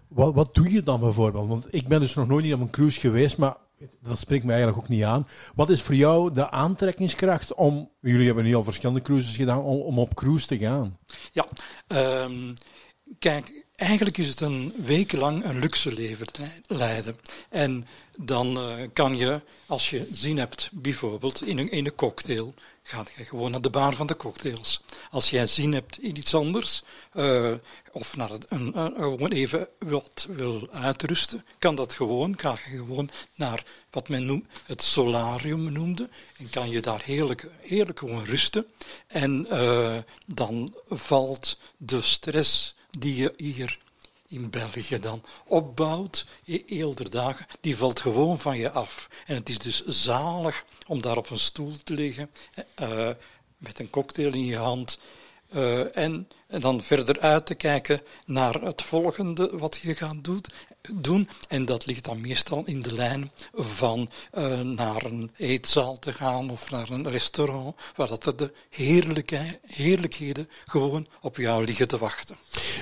Wat, 0.09 0.34
wat 0.34 0.54
doe 0.54 0.72
je 0.72 0.82
dan 0.82 1.00
bijvoorbeeld? 1.00 1.48
Want 1.48 1.66
ik 1.70 1.88
ben 1.88 2.00
dus 2.00 2.14
nog 2.14 2.28
nooit 2.28 2.44
niet 2.44 2.54
op 2.54 2.61
een 2.61 2.70
cruise 2.70 3.00
geweest, 3.00 3.36
maar 3.36 3.56
dat 4.02 4.18
spreekt 4.18 4.44
mij 4.44 4.54
eigenlijk 4.54 4.84
ook 4.84 4.90
niet 4.90 5.04
aan. 5.04 5.28
Wat 5.54 5.70
is 5.70 5.82
voor 5.82 5.94
jou 5.94 6.32
de 6.32 6.50
aantrekkingskracht 6.50 7.54
om, 7.54 7.90
jullie 8.00 8.26
hebben 8.26 8.44
nu 8.44 8.54
al 8.54 8.64
verschillende 8.64 9.02
cruises 9.02 9.36
gedaan, 9.36 9.62
om, 9.62 9.80
om 9.80 9.98
op 9.98 10.14
cruise 10.14 10.46
te 10.46 10.59
gaan? 10.59 10.98
Ja, 11.32 11.46
um, 12.24 12.54
kijk, 13.18 13.64
eigenlijk 13.76 14.18
is 14.18 14.28
het 14.28 14.40
een 14.40 14.72
week 14.84 15.12
lang 15.12 15.44
een 15.44 15.59
luxe 15.59 15.92
leven 15.92 16.26
leiden. 16.66 17.16
En 17.48 17.86
dan 18.16 18.56
uh, 18.56 18.72
kan 18.92 19.16
je, 19.16 19.40
als 19.66 19.90
je 19.90 20.09
zin 20.12 20.38
hebt, 20.38 20.70
bijvoorbeeld 20.72 21.46
in 21.46 21.59
een, 21.59 21.70
in 21.70 21.86
een 21.86 21.94
cocktail, 21.94 22.54
ga 22.89 23.05
je 23.16 23.24
gewoon 23.24 23.51
naar 23.51 23.61
de 23.61 23.70
bar 23.70 23.95
van 23.95 24.07
de 24.07 24.16
cocktails. 24.16 24.80
Als 25.11 25.30
jij 25.30 25.47
zin 25.47 25.72
hebt 25.72 26.03
in 26.03 26.16
iets 26.16 26.34
anders, 26.34 26.82
uh, 27.14 27.53
of 27.93 28.16
naar 28.16 28.30
een, 28.49 28.72
gewoon 28.95 29.32
even 29.32 29.68
wat 29.78 30.26
wil 30.30 30.68
uitrusten, 30.70 31.45
kan 31.59 31.74
dat 31.74 31.93
gewoon. 31.93 32.39
Ga 32.39 32.59
je 32.70 32.76
gewoon 32.76 33.11
naar 33.34 33.64
wat 33.91 34.09
men 34.09 34.49
het 34.64 34.82
solarium 34.82 35.72
noemde. 35.72 36.09
En 36.36 36.51
kan 36.51 36.70
je 36.70 36.80
daar 36.80 37.03
heerlijk, 37.05 37.51
heerlijk 37.61 37.99
gewoon 37.99 38.24
rusten. 38.24 38.66
En 39.07 39.47
uh, 39.51 39.97
dan 40.26 40.74
valt 40.89 41.59
de 41.76 42.03
stress 42.03 42.74
die 42.91 43.16
je 43.16 43.34
hier 43.36 43.78
in 44.29 44.51
België 44.51 44.99
dan 44.99 45.22
opbouwt, 45.45 46.26
eerder 46.66 47.11
dagen, 47.11 47.47
die 47.61 47.76
valt 47.76 48.01
gewoon 48.01 48.39
van 48.39 48.59
je 48.59 48.70
af. 48.70 49.09
En 49.26 49.35
het 49.35 49.49
is 49.49 49.59
dus 49.59 49.85
zalig 49.87 50.64
om 50.87 51.01
daar 51.01 51.16
op 51.16 51.31
een 51.31 51.39
stoel 51.39 51.72
te 51.83 51.95
liggen, 51.95 52.31
uh, 52.81 53.09
met 53.57 53.79
een 53.79 53.91
cocktail 53.91 54.33
in 54.33 54.45
je 54.45 54.57
hand, 54.57 54.99
uh, 55.55 55.97
en, 55.97 56.29
en, 56.47 56.61
dan 56.61 56.83
verder 56.83 57.20
uit 57.20 57.47
te 57.47 57.55
kijken 57.55 58.03
naar 58.24 58.55
het 58.55 58.83
volgende 58.83 59.51
wat 59.53 59.76
je 59.76 59.95
gaat 59.95 60.24
doen. 60.24 60.45
Doen. 60.95 61.29
En 61.49 61.64
dat 61.64 61.87
ligt 61.87 62.05
dan 62.05 62.20
meestal 62.20 62.62
in 62.66 62.83
de 62.83 62.93
lijn 62.93 63.31
van 63.55 64.11
uh, 64.39 64.61
naar 64.61 65.05
een 65.05 65.31
eetzaal 65.37 65.99
te 65.99 66.12
gaan 66.12 66.51
of 66.51 66.70
naar 66.70 66.91
een 66.91 67.11
restaurant, 67.11 67.76
waar 67.97 68.09
dat 68.09 68.26
er 68.26 68.37
de 68.37 68.53
heerlijke, 68.70 69.59
heerlijkheden 69.66 70.49
gewoon 70.66 71.07
op 71.20 71.37
jou 71.37 71.64
liggen 71.64 71.89
te 71.89 71.99
wachten. 71.99 72.37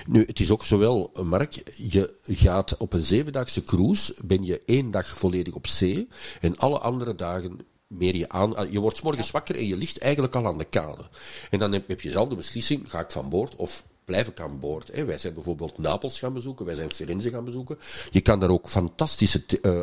Nu, 0.07 0.25
het 0.25 0.41
is 0.41 0.51
ook 0.51 0.65
zowel, 0.65 1.11
Mark, 1.25 1.63
je 1.77 2.15
gaat 2.25 2.77
op 2.77 2.93
een 2.93 3.03
zevendaagse 3.03 3.65
cruise, 3.65 4.15
ben 4.25 4.45
je 4.45 4.63
één 4.67 4.91
dag 4.91 5.07
volledig 5.19 5.55
op 5.55 5.67
zee 5.67 6.09
en 6.41 6.57
alle 6.57 6.79
andere 6.79 7.15
dagen 7.15 7.61
meer 7.87 8.17
je 8.17 8.29
aan. 8.29 8.57
Ah, 8.57 8.73
je 8.73 8.81
wordt 8.81 9.03
morgens 9.03 9.31
wakker 9.31 9.57
en 9.57 9.67
je 9.67 9.77
ligt 9.77 9.99
eigenlijk 9.99 10.35
al 10.35 10.47
aan 10.47 10.59
de 10.59 10.65
kade. 10.65 11.03
En 11.51 11.59
dan 11.59 11.73
heb, 11.73 12.01
je 12.01 12.11
zelf 12.11 12.29
de 12.29 12.35
beslissing: 12.35 12.91
ga 12.91 13.01
ik 13.01 13.11
van 13.11 13.29
boord 13.29 13.57
of 13.57 13.85
blijf 14.07 14.29
ik 14.29 14.41
aan 14.41 14.59
boord? 14.59 14.91
Hè? 14.93 15.05
Wij 15.05 15.19
zijn 15.19 15.35
bijvoorbeeld 15.35 15.79
Napels 15.79 16.19
gaan 16.19 16.33
bezoeken, 16.33 16.67
wij 16.67 16.75
zijn 16.75 16.93
Firenze 16.93 17.31
gaan 17.31 17.45
bezoeken. 17.45 17.79
Je 18.11 18.21
kan 18.21 18.41
daar 18.41 18.51
ook 18.51 18.69
fantastische 18.69 19.45
uh, 19.63 19.81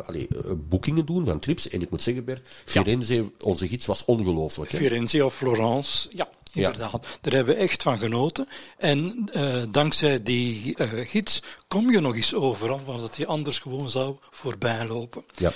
boekingen 0.68 1.06
doen 1.06 1.24
van 1.24 1.38
trips. 1.38 1.68
En 1.68 1.82
ik 1.82 1.90
moet 1.90 2.02
zeggen, 2.02 2.24
Bert, 2.24 2.48
Firenze, 2.64 3.14
ja. 3.14 3.24
onze 3.40 3.68
gids 3.68 3.86
was 3.86 4.04
ongelooflijk. 4.04 4.70
Firenze 4.70 5.24
of 5.24 5.34
Florence, 5.34 6.08
ja. 6.12 6.28
Inderdaad, 6.54 7.06
daar 7.20 7.32
hebben 7.32 7.54
we 7.54 7.60
echt 7.60 7.82
van 7.82 7.98
genoten. 7.98 8.48
En 8.78 9.28
uh, 9.36 9.62
dankzij 9.70 10.22
die 10.22 10.74
gids 10.88 11.42
kom 11.68 11.90
je 11.90 12.00
nog 12.00 12.14
eens 12.14 12.34
overal 12.34 12.80
waar 12.84 12.98
dat 12.98 13.16
je 13.16 13.26
anders 13.26 13.58
gewoon 13.58 13.90
zou 13.90 14.16
voorbij 14.30 14.86
lopen. 14.86 15.24
Ja. 15.32 15.52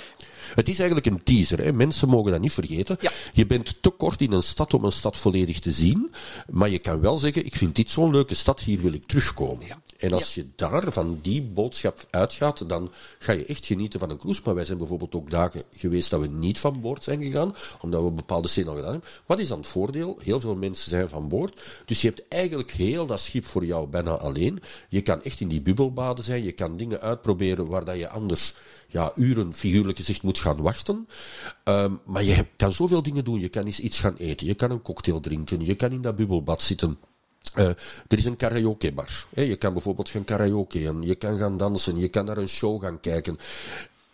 Het 0.55 0.67
is 0.67 0.79
eigenlijk 0.79 1.09
een 1.09 1.23
teaser. 1.23 1.63
Hè. 1.63 1.73
Mensen 1.73 2.09
mogen 2.09 2.31
dat 2.31 2.41
niet 2.41 2.53
vergeten. 2.53 2.97
Ja. 2.99 3.11
Je 3.33 3.45
bent 3.45 3.81
te 3.81 3.89
kort 3.89 4.21
in 4.21 4.31
een 4.31 4.43
stad 4.43 4.73
om 4.73 4.83
een 4.83 4.91
stad 4.91 5.17
volledig 5.17 5.59
te 5.59 5.71
zien. 5.71 6.11
Maar 6.49 6.69
je 6.69 6.79
kan 6.79 6.99
wel 6.99 7.17
zeggen, 7.17 7.45
ik 7.45 7.55
vind 7.55 7.75
dit 7.75 7.89
zo'n 7.89 8.11
leuke 8.11 8.35
stad, 8.35 8.59
hier 8.59 8.81
wil 8.81 8.93
ik 8.93 9.05
terugkomen. 9.05 9.65
Ja. 9.65 9.81
En 9.99 10.13
als 10.13 10.35
je 10.35 10.45
daar 10.55 10.91
van 10.91 11.19
die 11.21 11.41
boodschap 11.41 12.05
uitgaat, 12.09 12.69
dan 12.69 12.91
ga 13.19 13.31
je 13.31 13.45
echt 13.45 13.65
genieten 13.65 13.99
van 13.99 14.09
een 14.09 14.17
cruise. 14.17 14.41
Maar 14.45 14.55
wij 14.55 14.65
zijn 14.65 14.77
bijvoorbeeld 14.77 15.15
ook 15.15 15.29
dagen 15.29 15.63
geweest 15.71 16.09
dat 16.09 16.19
we 16.19 16.27
niet 16.27 16.59
van 16.59 16.81
boord 16.81 17.03
zijn 17.03 17.23
gegaan, 17.23 17.55
omdat 17.81 18.03
we 18.03 18.11
bepaalde 18.11 18.47
scènes 18.47 18.69
al 18.69 18.75
gedaan 18.75 18.91
hebben. 18.91 19.09
Wat 19.25 19.39
is 19.39 19.47
dan 19.47 19.57
het 19.57 19.67
voordeel? 19.67 20.19
Heel 20.23 20.39
veel 20.39 20.55
mensen 20.55 20.89
zijn 20.89 21.09
van 21.09 21.27
boord. 21.27 21.61
Dus 21.85 22.01
je 22.01 22.07
hebt 22.07 22.27
eigenlijk 22.27 22.71
heel 22.71 23.05
dat 23.05 23.19
schip 23.19 23.45
voor 23.45 23.65
jou 23.65 23.87
bijna 23.87 24.11
alleen. 24.11 24.61
Je 24.89 25.01
kan 25.01 25.23
echt 25.23 25.39
in 25.39 25.47
die 25.47 25.61
bubbelbaden 25.61 26.23
zijn, 26.23 26.43
je 26.43 26.51
kan 26.51 26.77
dingen 26.77 27.01
uitproberen 27.01 27.67
waar 27.67 27.85
dat 27.85 27.97
je 27.97 28.09
anders 28.09 28.53
ja, 28.87 29.11
uren, 29.15 29.53
figuurlijk 29.53 29.97
gezegd, 29.97 30.23
moet 30.23 30.39
gaan 30.39 30.61
wachten. 30.61 31.07
Um, 31.63 31.99
maar 32.05 32.23
je 32.23 32.45
kan 32.55 32.73
zoveel 32.73 33.01
dingen 33.01 33.23
doen. 33.23 33.39
Je 33.39 33.49
kan 33.49 33.65
eens 33.65 33.79
iets 33.79 33.99
gaan 33.99 34.15
eten, 34.15 34.47
je 34.47 34.55
kan 34.55 34.71
een 34.71 34.81
cocktail 34.81 35.19
drinken, 35.19 35.65
je 35.65 35.75
kan 35.75 35.91
in 35.91 36.01
dat 36.01 36.15
bubbelbad 36.15 36.61
zitten. 36.61 36.97
Uh, 37.57 37.65
er 38.07 38.17
is 38.17 38.25
een 38.25 38.35
karaokebar. 38.35 39.27
Hè. 39.33 39.41
Je 39.41 39.55
kan 39.55 39.73
bijvoorbeeld 39.73 40.09
gaan 40.09 40.23
karaokeen, 40.23 41.01
je 41.01 41.15
kan 41.15 41.37
gaan 41.37 41.57
dansen, 41.57 41.99
je 41.99 42.07
kan 42.07 42.25
naar 42.25 42.37
een 42.37 42.49
show 42.49 42.83
gaan 42.83 42.99
kijken. 42.99 43.39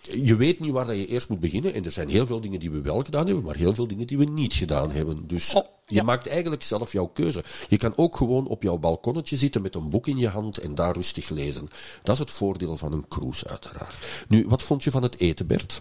Je 0.01 0.35
weet 0.35 0.59
niet 0.59 0.71
waar 0.71 0.95
je 0.95 1.07
eerst 1.07 1.29
moet 1.29 1.39
beginnen. 1.39 1.73
En 1.73 1.85
er 1.85 1.91
zijn 1.91 2.09
heel 2.09 2.25
veel 2.25 2.39
dingen 2.39 2.59
die 2.59 2.71
we 2.71 2.81
wel 2.81 3.03
gedaan 3.03 3.25
hebben, 3.25 3.43
maar 3.43 3.55
heel 3.55 3.73
veel 3.73 3.87
dingen 3.87 4.07
die 4.07 4.17
we 4.17 4.25
niet 4.25 4.53
gedaan 4.53 4.91
hebben. 4.91 5.27
Dus 5.27 5.53
Oh, 5.53 5.65
je 5.87 6.03
maakt 6.03 6.27
eigenlijk 6.27 6.63
zelf 6.63 6.91
jouw 6.91 7.05
keuze. 7.05 7.43
Je 7.69 7.77
kan 7.77 7.93
ook 7.95 8.15
gewoon 8.15 8.47
op 8.47 8.61
jouw 8.61 8.77
balkonnetje 8.77 9.35
zitten 9.35 9.61
met 9.61 9.75
een 9.75 9.89
boek 9.89 10.07
in 10.07 10.17
je 10.17 10.27
hand 10.27 10.57
en 10.57 10.75
daar 10.75 10.93
rustig 10.93 11.29
lezen. 11.29 11.69
Dat 12.03 12.13
is 12.13 12.19
het 12.19 12.31
voordeel 12.31 12.77
van 12.77 12.93
een 12.93 13.07
cruise, 13.07 13.47
uiteraard. 13.47 13.95
Nu, 14.27 14.45
wat 14.47 14.63
vond 14.63 14.83
je 14.83 14.91
van 14.91 15.03
het 15.03 15.19
eten, 15.19 15.47
Bert? 15.47 15.77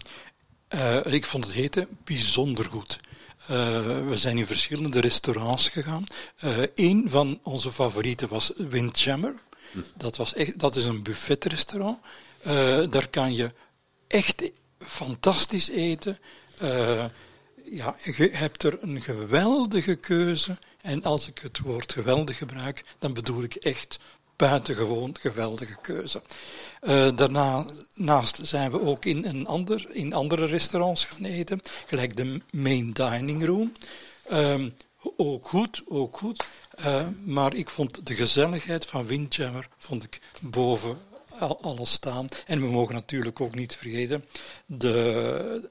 Eh, 0.67 1.05
ik 1.05 1.25
vond 1.25 1.45
het 1.45 1.55
eten 1.55 1.87
bijzonder 2.03 2.65
goed. 2.65 2.99
Eh, 3.47 4.07
we 4.07 4.17
zijn 4.17 4.37
in 4.37 4.45
verschillende 4.45 4.99
restaurants 4.99 5.69
gegaan. 5.69 6.05
Eén 6.75 7.09
van 7.09 7.39
onze 7.43 7.71
favorieten 7.71 8.27
was 8.27 8.51
Windjammer. 8.55 9.35
Dat, 9.95 10.17
was 10.17 10.33
echt, 10.33 10.59
dat 10.59 10.75
is 10.75 10.85
een 10.85 11.03
buffetrestaurant. 11.03 11.97
Eh, 12.41 12.83
daar 12.89 13.07
kan 13.07 13.33
je 13.33 13.53
echt 14.07 14.51
fantastisch 14.79 15.69
eten. 15.69 16.17
Eh, 16.57 17.05
ja, 17.65 17.95
je 18.03 18.29
hebt 18.33 18.63
er 18.63 18.77
een 18.81 19.01
geweldige 19.01 19.95
keuze. 19.95 20.57
En 20.81 21.03
als 21.03 21.27
ik 21.27 21.39
het 21.41 21.59
woord 21.59 21.93
geweldig 21.93 22.37
gebruik, 22.37 22.83
dan 22.99 23.13
bedoel 23.13 23.43
ik 23.43 23.55
echt 23.55 23.99
buitengewoon 24.35 25.15
geweldige 25.19 25.75
keuze. 25.81 26.21
Uh, 26.81 27.09
daarnaast 27.15 28.39
zijn 28.41 28.71
we 28.71 28.81
ook 28.81 29.05
in, 29.05 29.25
een 29.25 29.47
ander, 29.47 29.87
in 29.91 30.13
andere 30.13 30.45
restaurants 30.45 31.05
gaan 31.05 31.25
eten, 31.25 31.61
gelijk 31.85 32.17
de 32.17 32.41
main 32.51 32.91
dining 32.91 33.45
room. 33.45 33.71
Um, 34.31 34.73
ook 35.17 35.47
goed, 35.47 35.83
ook 35.87 36.17
goed. 36.17 36.45
Uh, 36.79 37.07
maar 37.23 37.53
ik 37.53 37.69
vond 37.69 38.07
de 38.07 38.15
gezelligheid 38.15 38.85
van 38.85 39.05
Windjammer 39.05 39.67
vond 39.77 40.03
ik 40.03 40.19
boven 40.41 40.97
alles 41.61 41.91
staan. 41.91 42.27
En 42.45 42.61
we 42.61 42.67
mogen 42.67 42.95
natuurlijk 42.95 43.41
ook 43.41 43.55
niet 43.55 43.75
vergeten 43.75 44.25
de, 44.65 45.69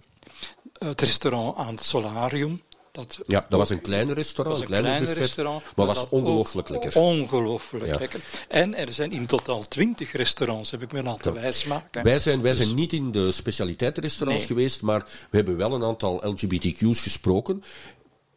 het 0.78 1.00
restaurant 1.00 1.56
aan 1.56 1.74
het 1.74 1.84
solarium. 1.84 2.62
Dat 2.94 3.18
ja, 3.26 3.46
dat 3.48 3.58
was 3.58 3.70
een 3.70 3.80
klein 3.80 4.12
restaurant, 4.12 4.70
een 4.70 4.82
buffet, 4.98 5.16
restaurant, 5.16 5.62
maar 5.76 5.86
was 5.86 6.08
ongelooflijk 6.08 6.68
lekker. 6.68 6.96
Ongelooflijk 7.00 7.86
Ja. 7.86 7.98
lekker. 7.98 8.20
En 8.48 8.74
er 8.74 8.92
zijn 8.92 9.12
in 9.12 9.26
totaal 9.26 9.68
twintig 9.68 10.12
restaurants, 10.12 10.70
heb 10.70 10.82
ik 10.82 10.92
me 10.92 11.02
laten 11.02 11.32
wijsmaken. 11.34 12.04
Wij 12.04 12.18
zijn, 12.18 12.42
wij 12.42 12.54
zijn 12.54 12.74
niet 12.74 12.92
in 12.92 13.10
de 13.12 13.32
specialiteitenrestaurants 13.32 14.46
Nee. 14.48 14.56
geweest, 14.56 14.82
maar 14.82 15.00
we 15.30 15.36
hebben 15.36 15.56
wel 15.56 15.72
een 15.72 15.84
aantal 15.84 16.20
LGBTQ's 16.28 17.00
gesproken. 17.00 17.62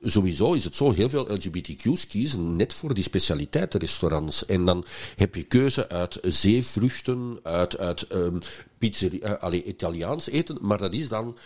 Sowieso 0.02 0.54
is 0.54 0.64
het 0.64 0.76
zo, 0.76 0.92
heel 0.92 1.10
veel 1.10 1.34
LGBTQ's 1.34 2.08
kiezen 2.08 2.56
net 2.56 2.74
voor 2.74 2.94
die 2.94 3.04
specialiteitenrestaurants. 3.04 4.46
En 4.46 4.66
dan 4.66 4.86
heb 5.16 5.36
je 5.36 5.44
keuze 5.44 5.90
uit 5.90 6.18
zeevruchten, 6.22 7.40
uit, 7.44 7.78
uit 7.78 8.06
um, 8.14 8.40
pizzeria, 8.78 9.28
uh, 9.36 9.38
allee, 9.38 9.64
Italiaans 9.64 10.30
eten, 10.30 10.58
maar 10.62 10.78
dat 10.78 10.94
is 10.94 11.08
dan 11.10 11.38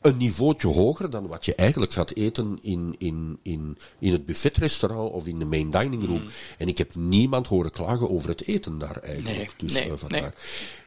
een 0.00 0.16
niveautje 0.16 0.68
hoger 0.68 1.10
dan 1.10 1.26
wat 1.26 1.44
je 1.44 1.54
eigenlijk 1.54 1.92
gaat 1.92 2.14
eten 2.14 2.58
in, 2.60 2.94
in, 2.98 3.38
in, 3.42 3.78
in 3.98 4.12
het 4.12 4.26
buffetrestaurant 4.26 5.10
of 5.10 5.26
in 5.26 5.38
de 5.38 5.44
main 5.44 5.70
dining 5.70 6.06
room. 6.06 6.22
En 6.58 6.68
ik 6.68 6.78
heb 6.78 6.94
niemand 6.94 7.46
horen 7.46 7.70
klagen 7.70 8.10
over 8.10 8.28
het 8.28 8.46
eten 8.46 8.78
daar 8.78 8.96
eigenlijk. 8.96 9.36
Nee, 9.36 9.48
dus 9.56 9.72
nee, 9.72 9.90
uh, 9.90 9.96
vandaar. 9.96 10.20
nee. 10.20 10.30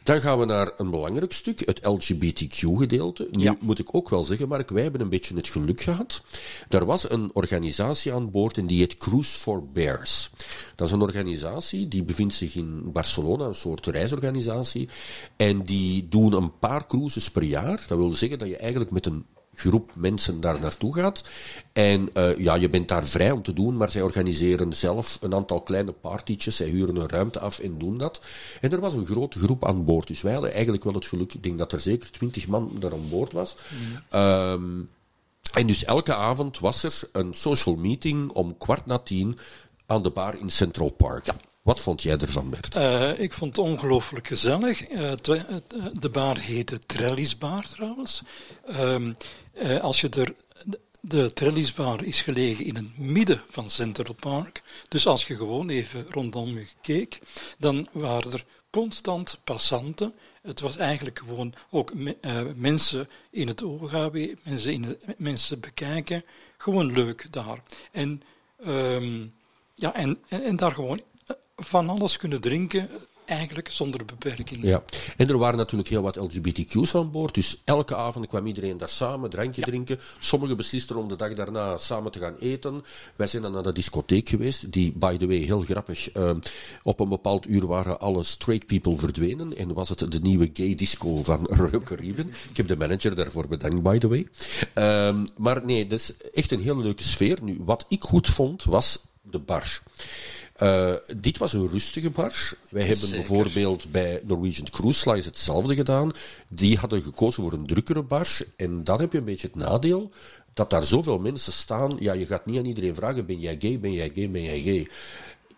Dan 0.04 0.22
gaan 0.22 0.40
we 0.40 0.46
naar 0.46 0.72
een 0.78 0.90
belangrijk 0.90 1.34
stuk, 1.34 1.60
het 1.66 1.86
LGBTQ-gedeelte. 1.86 3.28
Nu 3.32 3.44
Ja. 3.44 3.56
moet 3.60 3.80
ik 3.80 3.88
ook 3.96 4.10
wel 4.10 4.24
zeggen, 4.24 4.48
Mark, 4.48 4.70
wij 4.70 4.84
hebben 4.84 5.02
een 5.02 5.10
beetje 5.10 5.36
het 5.36 5.48
geluk 5.48 5.82
gehad. 5.82 6.22
Er 6.70 6.86
was 6.86 7.10
een 7.10 7.30
organisatie 7.34 8.14
aan 8.14 8.32
boord 8.32 8.58
en 8.58 8.66
die 8.68 8.80
heet 8.80 8.98
Cruise 8.98 9.38
for 9.38 9.64
Bears. 9.74 10.30
Dat 10.76 10.88
is 10.88 10.94
een 10.94 11.02
organisatie 11.02 11.88
die 11.88 12.04
bevindt 12.04 12.34
zich 12.34 12.56
in 12.56 12.92
Barcelona, 12.92 13.46
een 13.46 13.56
soort 13.56 13.86
reisorganisatie. 13.88 14.90
En 15.36 15.60
die 15.60 16.08
doen 16.08 16.34
een 16.34 16.60
paar 16.60 16.88
cruises 16.88 17.30
per 17.32 17.44
jaar. 17.44 17.86
Dat 17.88 17.98
wil 17.98 18.14
zeggen 18.14 18.40
dat 18.40 18.48
je 18.48 18.58
eigenlijk 18.58 18.92
met 18.92 19.06
een 19.06 19.26
groep 19.62 19.92
mensen 19.96 20.42
daar 20.42 20.60
naartoe 20.60 20.94
gaat. 20.94 21.24
En 21.74 22.10
uh, 22.14 22.38
ja, 22.38 22.56
je 22.56 22.70
bent 22.70 22.88
daar 22.88 23.06
vrij 23.06 23.32
om 23.32 23.42
te 23.42 23.54
doen, 23.54 23.78
maar 23.78 23.90
zij 23.90 24.02
organiseren 24.02 24.74
zelf 24.74 25.18
een 25.22 25.34
aantal 25.34 25.62
kleine 25.62 25.92
partytjes. 25.92 26.56
Zij 26.56 26.68
huren 26.68 26.96
een 26.96 27.10
ruimte 27.10 27.40
af 27.40 27.60
en 27.60 27.78
doen 27.78 27.98
dat. 27.98 28.22
En 28.62 28.72
er 28.72 28.80
was 28.80 28.94
een 28.94 29.06
grote 29.06 29.40
groep 29.40 29.66
aan 29.66 29.86
boord. 29.86 30.08
Dus 30.08 30.22
wij 30.22 30.34
hadden 30.34 30.54
eigenlijk 30.54 30.84
wel 30.84 30.94
het 30.94 31.06
geluk, 31.06 31.34
ik 31.34 31.44
denk 31.44 31.58
dat 31.58 31.72
er 31.72 31.80
zeker 31.80 32.12
twintig 32.12 32.48
man 32.48 32.76
daar 32.80 32.94
aan 32.94 33.10
boord 33.10 33.32
was. 33.32 33.56
Um, 34.14 34.90
en 35.54 35.68
dus 35.68 35.84
elke 35.84 36.16
avond 36.16 36.60
was 36.60 36.84
er 36.84 37.10
een 37.12 37.34
social 37.34 37.76
meeting 37.76 38.32
om 38.32 38.58
kwart 38.58 38.86
na 38.86 38.98
tien 38.98 39.38
aan 39.86 40.04
de 40.04 40.10
bar 40.10 40.40
in 40.40 40.50
Central 40.50 40.90
Park. 40.90 41.26
Wat 41.62 41.80
vond 41.80 42.02
jij 42.02 42.18
ervan, 42.18 42.50
Bert? 42.50 42.76
Uh, 42.76 43.20
ik 43.20 43.34
vond 43.34 43.56
het 43.56 43.66
ongelooflijk 43.66 44.28
gezellig. 44.28 44.92
Uh, 44.92 45.12
de 46.00 46.10
bar 46.12 46.38
heette 46.38 46.80
Trellisbar 46.86 47.70
trouwens. 47.70 48.22
Um, 48.80 49.16
uh, 49.54 49.80
als 49.80 50.02
je 50.02 50.10
er. 50.10 50.34
De 51.04 51.34
Trellisbar 51.34 52.04
is 52.04 52.22
gelegen 52.22 52.66
in 52.66 52.76
het 52.76 52.98
midden 52.98 53.42
van 53.50 53.70
Central 53.70 54.14
Park. 54.14 54.62
Dus 54.88 55.08
als 55.08 55.28
je 55.28 55.36
gewoon 55.36 55.70
even 55.70 56.06
rondom 56.10 56.50
je 56.50 56.68
keek, 56.82 57.20
dan 57.58 57.88
waren 57.92 58.32
er 58.32 58.46
constant 58.70 59.40
passanten. 59.44 60.14
Het 60.42 60.60
was 60.60 60.78
eigenlijk 60.78 61.20
gewoon 61.20 61.54
ook 61.70 61.94
me, 61.94 62.18
mensen 62.56 63.10
in 63.32 63.48
het 63.48 63.64
oog 63.64 63.92
houden, 63.92 64.40
mensen, 64.44 64.72
in 64.74 64.98
mensen 65.18 65.60
bekijken. 65.60 66.24
Gewoon 66.58 66.92
leuk 66.92 67.28
daar. 67.32 67.64
En, 67.92 68.22
um, 68.68 69.34
ja, 69.76 69.94
en, 69.94 70.20
en, 70.28 70.44
en 70.44 70.56
daar 70.56 70.74
gewoon 70.74 71.02
van 71.56 71.90
alles 71.90 72.18
kunnen 72.18 72.42
drinken, 72.42 72.90
eigenlijk 73.32 73.70
zonder 73.72 74.06
beperking. 74.06 74.64
Ja, 74.64 74.84
en 75.18 75.28
er 75.30 75.38
waren 75.38 75.58
natuurlijk 75.58 75.90
heel 75.90 76.02
wat 76.02 76.16
LGBTQ's 76.16 76.96
aan 76.96 77.12
boord, 77.12 77.34
dus 77.34 77.62
elke 77.64 77.96
avond 77.96 78.28
kwam 78.28 78.46
iedereen 78.46 78.78
daar 78.78 78.90
samen, 78.90 79.30
drankje 79.30 79.62
Ja. 79.62 79.68
drinken. 79.68 80.00
Sommigen 80.20 80.58
beslisten 80.58 80.96
om 80.96 81.08
de 81.08 81.16
dag 81.16 81.34
daarna 81.34 81.78
samen 81.78 82.12
te 82.12 82.20
gaan 82.20 82.36
eten. 82.40 82.84
Wij 83.16 83.28
zijn 83.28 83.42
dan 83.42 83.52
naar 83.52 83.64
de 83.64 83.72
discotheek 83.72 84.30
geweest, 84.30 84.72
die, 84.72 84.92
by 84.96 85.18
the 85.18 85.28
way, 85.28 85.38
heel 85.38 85.62
grappig, 85.62 86.12
eh, 86.12 86.32
op 86.84 87.00
een 87.00 87.10
bepaald 87.10 87.48
uur 87.48 87.68
waren 87.68 88.00
alle 88.00 88.24
straight 88.24 88.66
people 88.68 88.98
verdwenen 88.98 89.58
en 89.58 89.74
was 89.74 89.90
het 89.90 90.12
de 90.12 90.20
nieuwe 90.20 90.50
gay 90.54 90.76
disco 90.76 91.24
van 91.24 91.46
Royal 91.60 91.82
Caribbean. 91.82 92.28
Ik 92.50 92.58
heb 92.58 92.68
de 92.68 92.78
manager 92.78 93.16
daarvoor 93.16 93.48
bedankt, 93.48 93.82
by 93.82 93.98
the 93.98 94.08
way. 94.08 94.28
Ehm, 94.74 95.26
maar 95.38 95.66
nee, 95.66 95.88
dat 95.88 96.00
is 96.00 96.14
echt 96.34 96.52
een 96.52 96.62
hele 96.62 96.82
leuke 96.82 97.04
sfeer. 97.04 97.38
Nu, 97.42 97.58
wat 97.66 97.86
ik 97.88 98.04
goed 98.04 98.28
vond, 98.28 98.64
was 98.64 99.00
de 99.22 99.40
bar. 99.40 99.82
Uh, 100.62 100.94
dit 101.18 101.38
was 101.38 101.54
een 101.54 101.68
rustige 101.68 102.10
bar. 102.10 102.54
Wij 102.70 102.84
hebben 102.84 103.08
Zeker. 103.08 103.16
bijvoorbeeld 103.28 103.92
bij 103.92 104.22
Norwegian 104.24 104.70
Cruise 104.70 105.10
Lines 105.10 105.26
hetzelfde 105.26 105.76
gedaan. 105.76 106.12
Die 106.48 106.78
hadden 106.78 107.02
gekozen 107.02 107.44
voor 107.44 107.54
een 107.54 107.66
drukkere 107.66 108.02
bar. 108.02 108.28
En 108.56 108.84
dan 108.84 109.00
heb 109.00 109.12
je 109.12 109.18
een 109.18 109.24
beetje 109.24 109.48
het 109.48 109.56
nadeel 109.56 110.12
dat 110.54 110.70
daar 110.70 110.84
zoveel 110.84 111.20
mensen 111.20 111.54
staan. 111.54 111.96
Ja, 112.00 112.14
je 112.14 112.26
gaat 112.26 112.46
niet 112.46 112.58
aan 112.58 112.66
iedereen 112.66 112.96
vragen: 112.96 113.26
ben 113.26 113.40
jij 113.40 113.56
gay, 113.60 113.80
ben 113.80 113.94
jij 113.94 114.12
gay, 114.16 114.30
ben 114.32 114.44
jij 114.44 114.62
gay? 114.62 114.88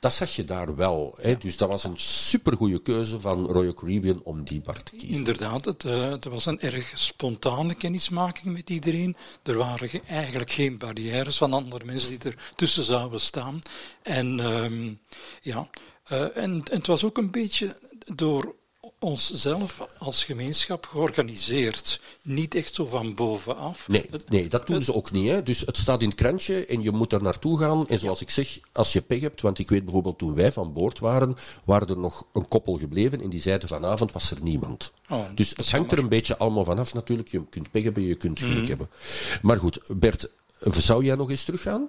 Dat 0.04 0.14
zag 0.14 0.36
je 0.36 0.44
daar 0.44 0.76
wel. 0.76 1.18
Hè? 1.22 1.38
Dus 1.38 1.58
dat 1.58 1.70
was 1.70 1.84
een 1.84 1.98
supergoeie 2.00 2.82
keuze 2.82 3.20
van 3.20 3.46
Royal 3.46 3.74
Caribbean 3.74 4.22
om 4.24 4.44
die 4.44 4.62
bar 4.62 4.84
te 4.84 4.92
kiezen. 4.92 5.10
Inderdaad, 5.10 5.66
het, 5.66 5.84
uh, 5.84 6.10
het, 6.10 6.26
was 6.26 6.46
een 6.46 6.60
erg 6.60 6.92
spontane 6.96 7.76
kennismaking 7.76 8.54
met 8.54 8.70
iedereen. 8.70 9.16
Er 9.44 9.58
waren 9.58 9.90
ge 9.90 10.02
eigenlijk 10.08 10.52
geen 10.52 10.78
barrières 10.78 11.38
van 11.38 11.54
andere 11.54 11.86
mensen 11.86 12.10
die 12.10 12.32
er 12.32 12.52
tussen 12.56 12.84
zouden 12.84 13.22
staan. 13.22 13.60
En 14.02 14.40
um, 14.40 15.00
ja, 15.42 15.70
uh, 16.12 16.22
en, 16.22 16.34
en, 16.36 16.64
het 16.64 16.88
was 16.88 17.04
ook 17.04 17.18
een 17.18 17.32
beetje 17.32 17.78
door 18.16 18.56
onszelf 19.04 19.88
als 19.98 20.24
gemeenschap 20.24 20.86
georganiseerd. 20.86 22.00
Niet 22.22 22.56
echt 22.56 22.76
zo 22.76 22.86
van 22.86 23.16
bovenaf. 23.16 23.88
Nee, 23.88 24.10
nee 24.28 24.48
dat 24.48 24.68
doen 24.68 24.84
ze 24.84 24.94
ook 24.94 25.12
niet. 25.12 25.30
Hè. 25.30 25.44
Dus 25.44 25.60
het 25.60 25.78
staat 25.78 26.02
in 26.02 26.08
het 26.08 26.18
krantje 26.18 26.66
en 26.66 26.82
je 26.82 26.92
moet 26.92 27.10
daar 27.10 27.22
naartoe 27.22 27.58
gaan. 27.60 27.88
En 27.88 28.00
zoals 28.00 28.22
ik 28.22 28.30
zeg, 28.30 28.60
als 28.72 28.94
je 28.94 29.02
pech 29.02 29.20
hebt, 29.22 29.42
want 29.42 29.60
ik 29.60 29.70
weet 29.70 29.84
bijvoorbeeld 29.84 30.18
toen 30.18 30.36
wij 30.36 30.52
van 30.52 30.74
boord 30.74 31.00
waren, 31.00 31.36
waren 31.64 31.88
er 31.88 31.98
nog 31.98 32.26
een 32.34 32.48
koppel 32.48 32.78
gebleven 32.78 33.22
en 33.22 33.30
die 33.30 33.42
zeiden 33.42 33.68
vanavond 33.68 34.12
was 34.12 34.32
er 34.32 34.38
niemand. 34.42 34.94
Oh, 35.10 35.26
dus 35.36 35.50
het 35.50 35.72
hangt 35.72 35.92
er 35.92 35.98
een 36.00 36.10
beetje 36.10 36.38
allemaal 36.38 36.64
vanaf 36.66 36.94
natuurlijk. 36.94 37.30
Je 37.30 37.46
kunt 37.50 37.72
pech 37.72 37.84
hebben, 37.84 38.04
je 38.04 38.16
kunt 38.16 38.40
geluk 38.40 38.58
Mhm. 38.58 38.68
hebben. 38.68 38.90
Maar 39.42 39.58
goed, 39.58 39.80
Bert, 40.00 40.30
zou 40.60 41.04
jij 41.06 41.16
nog 41.16 41.30
eens 41.30 41.44
teruggaan? 41.44 41.88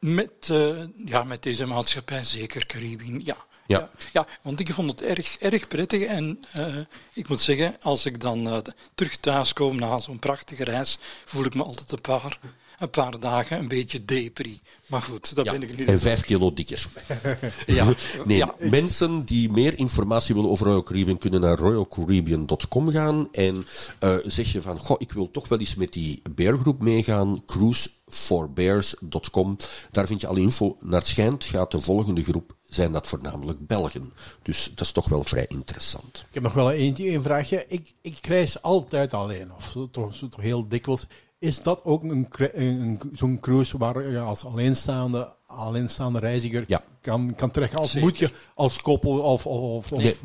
Met, 0.00 0.48
uh, 0.50 0.82
ja, 1.04 1.24
met 1.24 1.42
deze 1.42 1.66
maatschappij 1.66 2.24
zeker, 2.24 2.66
Caribbean, 2.66 3.20
ja. 3.24 3.36
Ja. 3.66 3.78
ja. 3.78 3.90
Ja, 4.12 4.26
want 4.42 4.60
ik 4.60 4.72
vond 4.72 4.90
het 4.90 5.02
erg, 5.02 5.36
erg 5.36 5.66
prettig 5.68 6.02
en 6.02 6.44
uh, 6.56 6.76
ik 7.12 7.28
moet 7.28 7.40
zeggen, 7.40 7.76
als 7.80 8.06
ik 8.06 8.20
dan 8.20 8.46
uh, 8.46 8.56
terug 8.94 9.16
thuis 9.16 9.52
kom 9.52 9.76
na 9.78 9.98
zo'n 9.98 10.18
prachtige 10.18 10.64
reis, 10.64 10.98
voel 11.24 11.44
ik 11.44 11.54
me 11.54 11.62
altijd 11.62 11.92
een 11.92 12.00
paar, 12.00 12.38
een 12.78 12.90
paar 12.90 13.20
dagen 13.20 13.58
een 13.58 13.68
beetje 13.68 14.04
depri. 14.04 14.60
Maar 14.86 15.02
goed, 15.02 15.34
dat 15.34 15.44
Ja, 15.44 15.52
ben 15.52 15.62
ik 15.62 15.76
niet. 15.78 15.88
En 15.88 16.00
vijf 16.00 16.20
kilo 16.20 16.52
dikker. 16.52 16.86
Ja, 17.66 17.94
Nee, 18.24 18.36
ja. 18.36 18.54
mensen 18.58 19.24
die 19.24 19.50
meer 19.50 19.78
informatie 19.78 20.34
willen 20.34 20.50
over 20.50 20.66
Royal 20.66 20.82
Caribbean 20.82 21.18
kunnen 21.18 21.40
naar 21.40 21.58
royalcaribbean.com 21.58 22.90
gaan 22.90 23.28
en 23.32 23.66
uh, 24.04 24.16
zeg 24.22 24.52
je 24.52 24.62
van, 24.62 24.78
goh, 24.78 24.96
ik 25.00 25.12
wil 25.12 25.30
toch 25.30 25.48
wel 25.48 25.58
eens 25.58 25.74
met 25.74 25.92
die 25.92 26.22
beargroep 26.34 26.80
meegaan, 26.80 27.42
cruise 27.46 27.90
forbears.com. 28.08 29.56
Daar 29.90 30.06
vind 30.06 30.20
je 30.20 30.26
alle 30.26 30.40
info. 30.40 30.76
Naar 30.80 30.98
het 30.98 31.08
schijnt 31.08 31.44
gaat 31.44 31.70
de 31.70 31.80
volgende 31.80 32.22
groep 32.22 32.55
zijn 32.76 32.92
dat 32.92 33.06
voornamelijk 33.06 33.66
Belgen. 33.66 34.12
Dus 34.42 34.70
dat 34.74 34.80
is 34.80 34.92
toch 34.92 35.08
wel 35.08 35.24
vrij 35.24 35.46
interessant. 35.48 36.24
Ik 36.28 36.34
heb 36.34 36.42
nog 36.42 36.52
wel 36.52 36.72
een, 36.72 36.94
een 36.98 37.22
vraagje. 37.22 37.64
Ik, 37.68 37.92
ik 38.00 38.26
reis 38.26 38.62
altijd 38.62 39.14
alleen, 39.14 39.52
of 39.54 39.76
toch, 39.90 40.14
toch 40.16 40.40
heel 40.40 40.68
dikwijls. 40.68 41.06
Is 41.46 41.62
dat 41.62 41.84
ook 41.84 42.02
een, 42.02 42.28
een, 42.52 43.00
zo'n 43.12 43.40
cruise 43.40 43.78
waar 43.78 44.10
je 44.10 44.18
als 44.18 44.44
alleenstaande, 44.44 45.34
alleenstaande 45.46 46.18
reiziger 46.18 46.64
Ja. 46.66 46.84
kan, 47.00 47.34
kan 47.34 47.50
terecht? 47.50 47.76
Als 47.76 47.94
moet 47.94 48.18
je 48.18 48.30
als 48.54 48.80
koppel 48.80 49.18
of... 49.18 49.46
of, 49.46 49.92
of 49.92 50.00
Nee. 50.00 50.16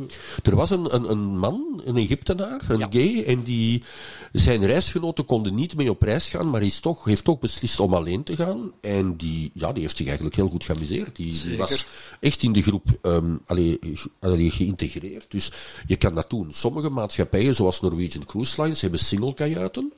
Er 0.43 0.55
was 0.55 0.69
een, 0.69 0.95
een, 0.95 1.11
een 1.11 1.37
man, 1.37 1.81
een 1.85 1.97
Egyptenaar, 1.97 2.61
een 2.69 2.91
gay, 2.91 3.23
en 3.23 3.43
die, 3.43 3.83
zijn 4.31 4.65
reisgenoten 4.65 5.25
konden 5.25 5.53
niet 5.53 5.75
mee 5.75 5.89
op 5.89 6.01
reis 6.01 6.27
gaan, 6.27 6.49
maar 6.49 6.61
is 6.61 6.79
toch, 6.79 7.03
heeft 7.03 7.23
toch 7.23 7.39
beslist 7.39 7.79
om 7.79 7.93
alleen 7.93 8.23
te 8.23 8.35
gaan. 8.35 8.71
En 8.81 9.17
die, 9.17 9.51
ja, 9.53 9.71
die 9.71 9.81
heeft 9.81 9.97
zich 9.97 10.05
eigenlijk 10.05 10.35
heel 10.35 10.49
goed 10.49 10.63
geamuseerd. 10.63 11.15
Die, 11.15 11.41
die 11.43 11.57
was 11.57 11.85
echt 12.19 12.43
in 12.43 12.51
de 12.51 12.61
groep 12.61 12.87
ehm 13.01 13.35
allee, 13.45 13.79
allee, 14.19 14.49
geïntegreerd. 14.49 15.31
Dus 15.31 15.51
je 15.87 15.95
kan 15.95 16.15
dat 16.15 16.29
doen. 16.29 16.47
Sommige 16.53 16.89
maatschappijen, 16.89 17.55
zoals 17.55 17.81
Norwegian 17.81 18.25
Cruise 18.25 18.61
Lines, 18.61 18.81
hebben 18.81 18.99
single 18.99 19.33
kajuiten. 19.33 19.93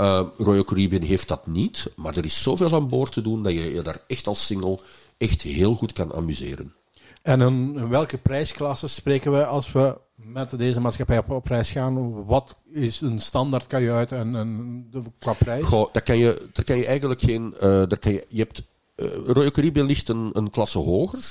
Uh, 0.00 0.22
Royal 0.36 0.64
Caribbean 0.64 1.02
heeft 1.02 1.28
dat 1.28 1.46
niet, 1.46 1.90
maar 1.96 2.16
er 2.16 2.24
is 2.24 2.42
zoveel 2.42 2.74
aan 2.74 2.88
boord 2.88 3.12
te 3.12 3.22
doen 3.22 3.42
dat 3.42 3.52
je 3.52 3.74
je 3.74 3.82
daar 3.82 4.00
echt 4.06 4.26
als 4.26 4.46
single 4.46 4.78
echt 5.18 5.42
heel 5.42 5.74
goed 5.74 5.92
kan 5.92 6.14
amuseren. 6.14 6.74
En 7.22 7.40
in, 7.40 7.88
welke 7.88 8.18
prijsklasse 8.18 8.88
spreken 8.88 9.32
we 9.32 9.46
als 9.46 9.72
we 9.72 9.98
met 10.14 10.58
deze 10.58 10.80
maatschappij 10.80 11.18
op, 11.18 11.30
op 11.30 11.46
reis 11.46 11.70
gaan? 11.70 12.24
Wat 12.24 12.56
is 12.72 13.00
een 13.00 13.20
standaard 13.20 13.66
kajuit 13.66 14.12
en, 14.12 14.36
en 14.36 14.86
de, 14.90 15.00
qua 15.18 15.32
prijs? 15.32 15.64
Goh, 15.64 15.92
daar 15.92 16.02
kan 16.02 16.18
je, 16.18 16.48
daar 16.52 16.64
kan 16.64 16.76
je 16.76 16.86
eigenlijk 16.86 17.20
geen. 17.20 17.54
eh 17.54 17.60
daar 17.60 17.98
kan 17.98 18.12
je, 18.12 18.24
je 18.28 18.38
hebt. 18.38 18.62
eh, 18.94 19.06
Royal 19.26 19.50
Caribbean 19.50 19.86
ligt 19.86 20.08
een, 20.08 20.30
een 20.32 20.50
klasse 20.50 20.78
hoger. 20.78 21.30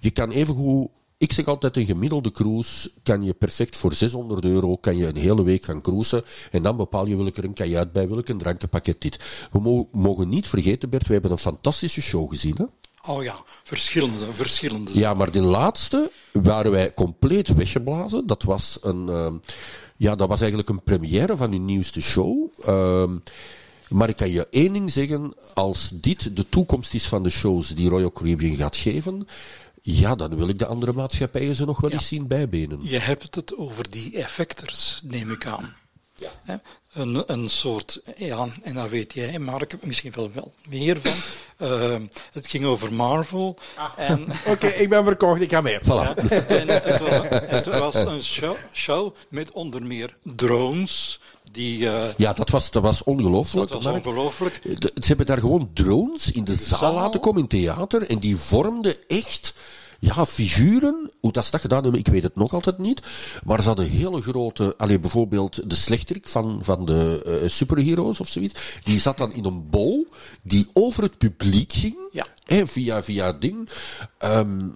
Je 0.00 0.10
kan 0.10 0.30
evengoed. 0.30 0.88
Ik 1.24 1.32
zeg 1.32 1.46
altijd, 1.46 1.76
een 1.76 1.84
gemiddelde 1.86 2.30
cruise 2.30 2.90
kan 3.02 3.22
je 3.22 3.32
perfect 3.32 3.76
voor 3.76 3.92
600 3.92 4.44
euro 4.44 4.76
kan 4.76 4.96
je 4.96 5.06
een 5.06 5.16
hele 5.16 5.42
week 5.42 5.64
gaan 5.64 5.80
cruisen. 5.80 6.24
En 6.50 6.62
dan 6.62 6.76
bepaal 6.76 7.06
je 7.06 7.32
er 7.34 7.44
een 7.44 7.52
kajuit 7.52 7.92
bij, 7.92 8.08
wil 8.08 8.18
ik 8.18 8.28
een 8.28 8.38
drankenpakket 8.38 9.00
dit. 9.00 9.18
We 9.52 9.60
mo- 9.60 9.88
mogen 9.92 10.28
niet 10.28 10.48
vergeten, 10.48 10.90
Bert, 10.90 11.06
we 11.06 11.12
hebben 11.12 11.30
een 11.30 11.38
fantastische 11.38 12.00
show 12.02 12.28
gezien. 12.28 12.56
Hè? 12.56 12.64
Oh 13.12 13.22
ja, 13.22 13.36
verschillende, 13.62 14.32
verschillende. 14.32 14.90
Ja, 14.98 15.14
maar 15.14 15.30
de 15.30 15.42
laatste 15.42 16.10
waren 16.32 16.70
wij 16.70 16.92
compleet 16.94 17.48
weggeblazen. 17.54 18.26
Dat 18.26 18.42
was 18.42 18.78
een, 18.82 19.08
ehm, 19.08 19.34
ja, 19.96 20.14
dat 20.14 20.28
was 20.28 20.40
eigenlijk 20.40 20.68
een 20.70 20.82
première 20.82 21.36
van 21.36 21.50
hun 21.50 21.64
nieuwste 21.64 22.00
show. 22.02 22.48
Ehm, 22.64 23.16
maar 23.88 24.08
ik 24.08 24.16
kan 24.16 24.30
je 24.30 24.46
één 24.50 24.72
ding 24.72 24.92
zeggen, 24.92 25.34
als 25.54 25.90
dit 25.94 26.36
de 26.36 26.48
toekomst 26.48 26.94
is 26.94 27.06
van 27.06 27.22
de 27.22 27.30
shows 27.30 27.68
die 27.68 27.88
Royal 27.88 28.12
Caribbean 28.12 28.56
gaat 28.56 28.76
geven, 28.76 29.26
ja, 29.86 30.14
dan 30.14 30.36
wil 30.36 30.48
ik 30.48 30.58
de 30.58 30.66
andere 30.66 30.92
maatschappijen 30.92 31.54
ze 31.54 31.64
nog 31.64 31.80
wel 31.80 31.90
Ja. 31.90 31.96
eens 31.96 32.08
zien 32.08 32.26
bijbenen. 32.26 32.78
Je 32.82 32.98
hebt 32.98 33.34
het 33.34 33.56
over 33.56 33.90
die 33.90 34.16
effectors, 34.16 35.00
neem 35.04 35.30
ik 35.30 35.46
aan. 35.46 35.74
Hè? 36.44 36.56
Een, 36.92 37.32
een 37.32 37.50
soort, 37.50 38.00
ja, 38.16 38.48
en 38.62 38.74
dat 38.74 38.88
weet 38.88 39.12
jij, 39.12 39.38
Mark, 39.38 39.76
misschien 39.82 40.12
wel, 40.14 40.30
wel 40.34 40.52
meer 40.68 41.00
van. 41.00 41.12
Eh, 41.68 41.96
het 42.32 42.46
ging 42.46 42.64
over 42.64 42.92
Marvel. 42.92 43.58
En, 43.96 44.26
Oké, 44.46 44.66
ik 44.66 44.88
ben 44.88 45.04
verkocht, 45.04 45.40
ik 45.40 45.50
ga 45.50 45.60
mee. 45.60 45.78
Voilà. 45.80 46.14
en 46.48 46.68
het, 46.68 47.00
was, 47.00 47.22
het 47.30 47.66
was 47.66 47.94
een 47.94 48.22
show, 48.22 48.56
show 48.72 49.14
met 49.28 49.50
onder 49.50 49.82
meer 49.82 50.16
drones. 50.22 51.20
Die, 51.54 51.88
eh, 51.90 52.14
Ja, 52.16 52.32
dat 52.32 52.50
was, 52.50 52.70
dat 52.70 52.82
was 52.82 53.02
ongelooflijk. 53.02 53.70
dat 53.70 53.82
was 53.82 53.94
ongelooflijk. 53.94 54.60
Ze 54.94 55.06
hebben 55.06 55.26
daar 55.26 55.38
gewoon 55.40 55.70
drones 55.72 56.30
in 56.30 56.44
de 56.44 56.54
zaal, 56.54 56.78
zaal. 56.78 56.94
laten 56.94 57.20
komen 57.20 57.40
in 57.42 57.48
theater 57.48 58.06
en 58.10 58.18
die 58.18 58.36
vormden 58.36 58.94
echt 59.08 59.54
ja, 59.98 60.26
figuren. 60.26 61.10
Hoe 61.20 61.32
dat 61.32 61.44
ze 61.44 61.50
dat 61.50 61.60
gedaan 61.60 61.82
hebben, 61.82 62.00
ik 62.00 62.06
weet 62.08 62.22
het 62.22 62.36
nog 62.36 62.52
altijd 62.54 62.78
niet. 62.78 63.02
Maar 63.44 63.60
ze 63.60 63.66
hadden 63.66 63.88
hele 63.88 64.22
grote, 64.22 64.74
allee, 64.76 64.98
bijvoorbeeld 64.98 65.70
de 65.70 65.74
slechterik 65.74 66.28
van, 66.28 66.58
van 66.62 66.84
de 66.84 67.22
eh, 67.42 67.48
superheroes 67.48 68.20
of 68.20 68.28
zoiets. 68.28 68.60
Die 68.82 69.00
zat 69.00 69.18
dan 69.18 69.32
in 69.32 69.44
een 69.44 69.70
bol 69.70 70.06
die 70.42 70.66
over 70.72 71.02
het 71.02 71.18
publiek 71.18 71.72
ging, 71.72 71.96
Ja. 72.12 72.26
hè, 72.44 72.66
via, 72.66 73.02
via 73.02 73.32
ding. 73.32 73.68
Ehm, 74.18 74.68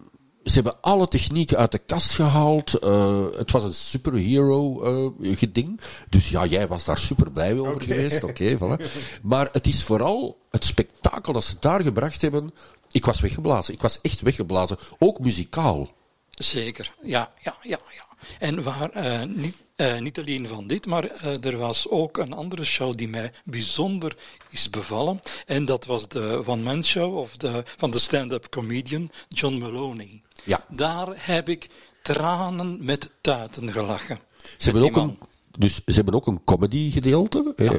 ze 0.49 0.55
hebben 0.55 0.81
alle 0.81 1.09
technieken 1.09 1.57
uit 1.57 1.73
de 1.73 1.79
kast 1.79 2.11
gehaald. 2.11 2.75
Eh, 2.75 3.25
het 3.37 3.51
was 3.51 3.65
een 3.65 3.75
superhero 3.75 4.83
eh 4.83 5.37
geding. 5.37 5.81
Dus 6.09 6.31
ja, 6.31 6.47
jij 6.47 6.69
was 6.69 6.85
daar 6.85 6.99
super 6.99 7.31
blij 7.31 7.59
over 7.59 7.81
geweest. 7.81 8.25
Oké, 8.25 8.57
voilà. 8.57 8.85
Maar 9.23 9.49
het 9.53 9.67
is 9.67 9.83
vooral 9.83 10.39
het 10.51 10.65
spektakel 10.65 11.33
dat 11.33 11.45
ze 11.45 11.57
daar 11.61 11.83
gebracht 11.83 12.21
hebben. 12.21 12.55
Ik 12.91 13.05
was 13.05 13.21
weggeblazen. 13.21 13.75
Ik 13.75 13.83
was 13.83 13.99
echt 14.03 14.21
weggeblazen. 14.21 14.79
Ook 14.99 15.19
muzikaal. 15.19 15.91
Zeker, 16.31 16.95
ja, 17.03 17.33
ja, 17.43 17.57
ja. 17.63 17.79
ja. 17.95 18.07
En 18.39 18.63
waar, 18.63 18.91
eh, 18.91 19.23
niet, 19.29 19.57
eh, 19.79 19.99
niet 19.99 20.19
alleen 20.19 20.47
van 20.47 20.67
dit, 20.67 20.87
maar 20.87 21.05
eh, 21.05 21.45
er 21.45 21.57
was 21.57 21.89
ook 21.89 22.17
een 22.17 22.33
andere 22.33 22.65
show 22.65 22.97
die 22.97 23.09
mij 23.09 23.33
bijzonder 23.45 24.17
is 24.51 24.71
bevallen. 24.71 25.21
En 25.47 25.65
dat 25.65 25.85
was 25.87 26.09
de 26.09 26.43
one-man 26.47 26.85
show 26.85 27.17
of 27.17 27.37
de, 27.37 27.63
van 27.77 27.91
de 27.91 27.99
stand-up 27.99 28.49
comedian 28.49 29.11
John 29.29 29.59
Maloney. 29.59 30.23
Ja. 30.45 30.65
Daar 30.69 31.09
heb 31.17 31.49
ik 31.49 31.69
tranen 32.03 32.85
met 32.85 33.11
tuiten 33.21 33.73
gelachen. 33.73 34.19
Ze 34.57 34.71
hebben, 34.71 34.83
ook 34.83 34.97
een, 34.97 35.19
dus 35.59 35.75
ze 35.75 35.93
hebben 35.93 36.15
ook 36.15 36.27
een 36.27 36.45
comedy 36.45 36.91
gedeelte. 36.91 37.53
eh, 37.57 37.71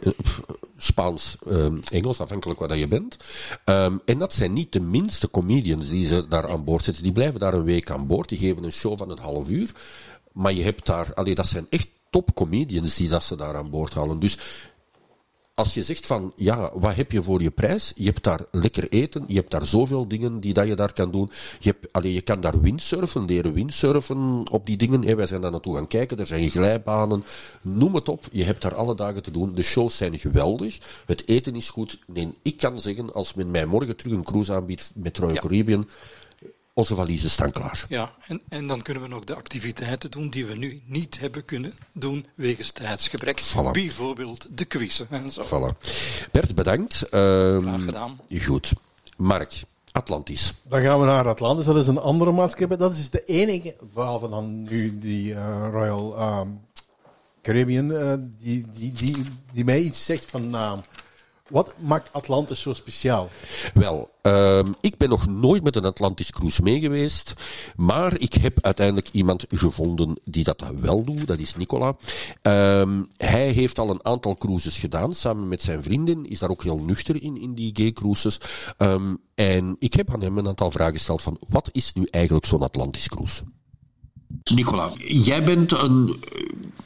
Spaans, 0.78 1.38
ehm, 1.48 1.78
Engels, 1.92 2.20
afhankelijk 2.20 2.60
wat 2.60 2.70
dat 2.70 2.80
je 2.80 2.88
bent. 2.88 3.18
Ehm, 3.66 3.98
en 4.06 4.18
dat 4.18 4.34
zijn 4.34 4.54
niet 4.54 4.72
de 4.72 4.82
minste 4.82 5.30
comedians 5.32 5.90
die 5.90 6.08
ze 6.08 6.28
daar 6.28 6.50
aan 6.50 6.64
boord 6.64 6.84
zetten. 6.84 7.04
Die 7.04 7.12
blijven 7.12 7.40
daar 7.40 7.54
een 7.54 7.64
week 7.64 7.92
aan 7.92 8.08
boord. 8.08 8.30
Die 8.30 8.38
geven 8.38 8.64
een 8.64 8.72
show 8.72 8.98
van 8.98 9.12
een 9.12 9.20
half 9.20 9.50
uur. 9.50 9.72
Maar 10.34 10.54
je 10.54 10.64
hebt 10.64 10.86
daar, 10.86 11.14
allee, 11.14 11.36
dat 11.36 11.48
zijn 11.48 11.68
echt 11.70 11.90
top 12.10 12.34
comedians 12.34 12.96
die 12.96 13.10
dat 13.10 13.24
ze 13.24 13.36
daar 13.36 13.56
aan 13.56 13.70
boord 13.70 13.94
halen. 13.94 14.20
Dus 14.20 14.38
als 15.60 15.74
je 15.74 15.84
zegt 15.84 16.06
van, 16.06 16.34
ja, 16.36 16.72
wat 16.74 16.96
heb 16.96 17.12
je 17.12 17.24
voor 17.24 17.42
je 17.42 17.52
prijs? 17.52 17.92
Je 17.96 18.06
hebt 18.06 18.24
daar 18.24 18.46
lekker 18.52 18.90
eten, 18.90 19.24
je 19.28 19.36
hebt 19.36 19.52
daar 19.52 19.66
zoveel 19.66 20.08
dingen 20.08 20.40
die 20.40 20.54
dat 20.54 20.68
je 20.68 20.76
daar 20.76 20.94
kan 20.94 21.12
doen. 21.12 21.32
Je, 21.60 21.70
hebt, 21.70 21.94
allee, 21.94 22.14
je 22.14 22.22
kan 22.22 22.42
daar 22.42 22.62
windsurfen, 22.62 23.26
leren 23.26 23.54
windsurfen 23.54 24.50
op 24.52 24.66
die 24.66 24.78
dingen. 24.78 25.04
Hè. 25.04 25.16
Wij 25.16 25.28
zijn 25.28 25.42
daar 25.42 25.52
naartoe 25.52 25.76
gaan 25.76 25.88
kijken, 25.88 26.20
er 26.20 26.28
zijn 26.28 26.50
glijbanen, 26.50 27.24
noem 27.62 27.96
het 27.96 28.10
op. 28.10 28.26
Je 28.32 28.44
hebt 28.44 28.62
daar 28.62 28.76
alle 28.76 28.96
dagen 28.96 29.24
te 29.24 29.32
doen. 29.32 29.56
De 29.56 29.64
shows 29.64 29.98
zijn 29.98 30.20
geweldig, 30.20 30.78
het 31.06 31.28
eten 31.28 31.56
is 31.56 31.70
goed. 31.70 32.00
Nee, 32.08 32.32
ik 32.42 32.58
kan 32.58 32.82
zeggen, 32.82 33.14
als 33.14 33.34
men 33.34 33.52
mij 33.52 33.66
morgen 33.66 33.96
terug 33.96 34.14
een 34.14 34.24
cruise 34.24 34.54
aanbiedt 34.54 34.92
met 34.96 35.18
Royal 35.18 35.34
Ja. 35.34 35.40
Caribbean, 35.40 35.88
onze 36.80 36.96
valiezen 36.96 37.30
staan 37.30 37.52
klaar. 37.52 37.86
Ja, 37.90 38.12
en, 38.28 38.42
en 38.50 38.68
dan 38.68 38.82
kunnen 38.82 39.04
we 39.04 39.10
nog 39.10 39.24
de 39.24 39.36
activiteiten 39.36 40.12
doen 40.12 40.30
die 40.30 40.46
we 40.46 40.56
nu 40.56 40.82
niet 40.86 41.20
hebben 41.20 41.46
kunnen 41.46 41.74
doen 41.94 42.26
wegens 42.36 42.72
tijdsgebrek. 42.72 43.42
Voilà. 43.42 43.72
Bijvoorbeeld 43.72 44.48
de 44.58 44.66
quizzen 44.66 45.08
en 45.10 45.32
zo. 45.32 45.44
Voilà. 45.46 45.88
Bert, 46.32 46.56
bedankt. 46.56 47.10
Ehm, 47.10 47.62
Graag 47.62 47.84
gedaan. 47.84 48.20
Goed. 48.42 48.72
Mark, 49.18 49.64
Atlantis. 49.92 50.54
Dan 50.64 50.82
gaan 50.82 51.00
we 51.00 51.06
naar 51.06 51.28
Atlantis, 51.28 51.66
dat 51.66 51.76
is 51.76 51.88
een 51.88 51.98
andere 51.98 52.32
maatschappij. 52.32 52.78
Dat 52.78 52.96
is 52.96 53.10
de 53.10 53.24
enige, 53.24 53.76
behalve 53.94 54.30
dan 54.30 54.64
nu 54.64 55.00
die 55.00 55.34
eh, 55.34 55.68
Royal 55.72 56.16
ehm, 56.18 56.48
Caribbean, 57.42 57.92
eh, 57.92 58.14
die, 58.40 58.66
die, 58.74 58.92
die, 58.92 59.16
die 59.52 59.64
mij 59.64 59.80
iets 59.80 60.06
zegt 60.06 60.26
van 60.26 60.50
naam. 60.50 60.82
Wat 61.50 61.74
maakt 61.78 62.14
Atlantis 62.14 62.62
zo 62.62 62.74
speciaal? 62.74 63.30
Wel, 63.74 64.10
ehm, 64.22 64.72
ik 64.82 64.98
ben 64.98 65.10
nog 65.10 65.28
nooit 65.28 65.64
met 65.64 65.76
een 65.76 65.86
Atlantis 65.86 66.32
cruise 66.32 66.62
mee 66.62 66.80
geweest, 66.80 67.34
maar 67.76 68.20
ik 68.20 68.34
heb 68.34 68.58
uiteindelijk 68.62 69.10
iemand 69.12 69.46
gevonden 69.50 70.20
die 70.26 70.44
dat 70.44 70.64
wel 70.80 71.04
doet, 71.04 71.28
dat 71.28 71.40
is 71.40 71.56
Nicola. 71.56 71.96
Ehm, 72.42 73.04
hij 73.18 73.50
heeft 73.50 73.80
al 73.80 73.90
een 73.90 74.06
aantal 74.06 74.36
cruises 74.36 74.78
gedaan, 74.78 75.14
samen 75.14 75.48
met 75.48 75.62
zijn 75.62 75.84
vriendin, 75.84 76.30
is 76.30 76.40
daar 76.40 76.50
ook 76.50 76.64
heel 76.64 76.80
nuchter 76.80 77.24
in, 77.24 77.42
in 77.42 77.54
die 77.54 77.72
gay 77.74 77.92
cruises. 77.92 78.40
Ehm, 78.78 79.16
en 79.36 79.76
ik 79.80 79.94
heb 79.94 80.14
aan 80.14 80.22
hem 80.22 80.38
een 80.38 80.48
aantal 80.48 80.72
vragen 80.72 80.94
gesteld 80.94 81.22
van, 81.22 81.38
wat 81.50 81.70
is 81.72 81.94
nu 81.94 82.08
eigenlijk 82.12 82.46
zo'n 82.46 82.64
Atlantis 82.64 83.10
cruise? 83.10 83.44
Nicola, 84.54 84.92
jij 85.06 85.44
bent 85.44 85.72
een, 85.72 86.24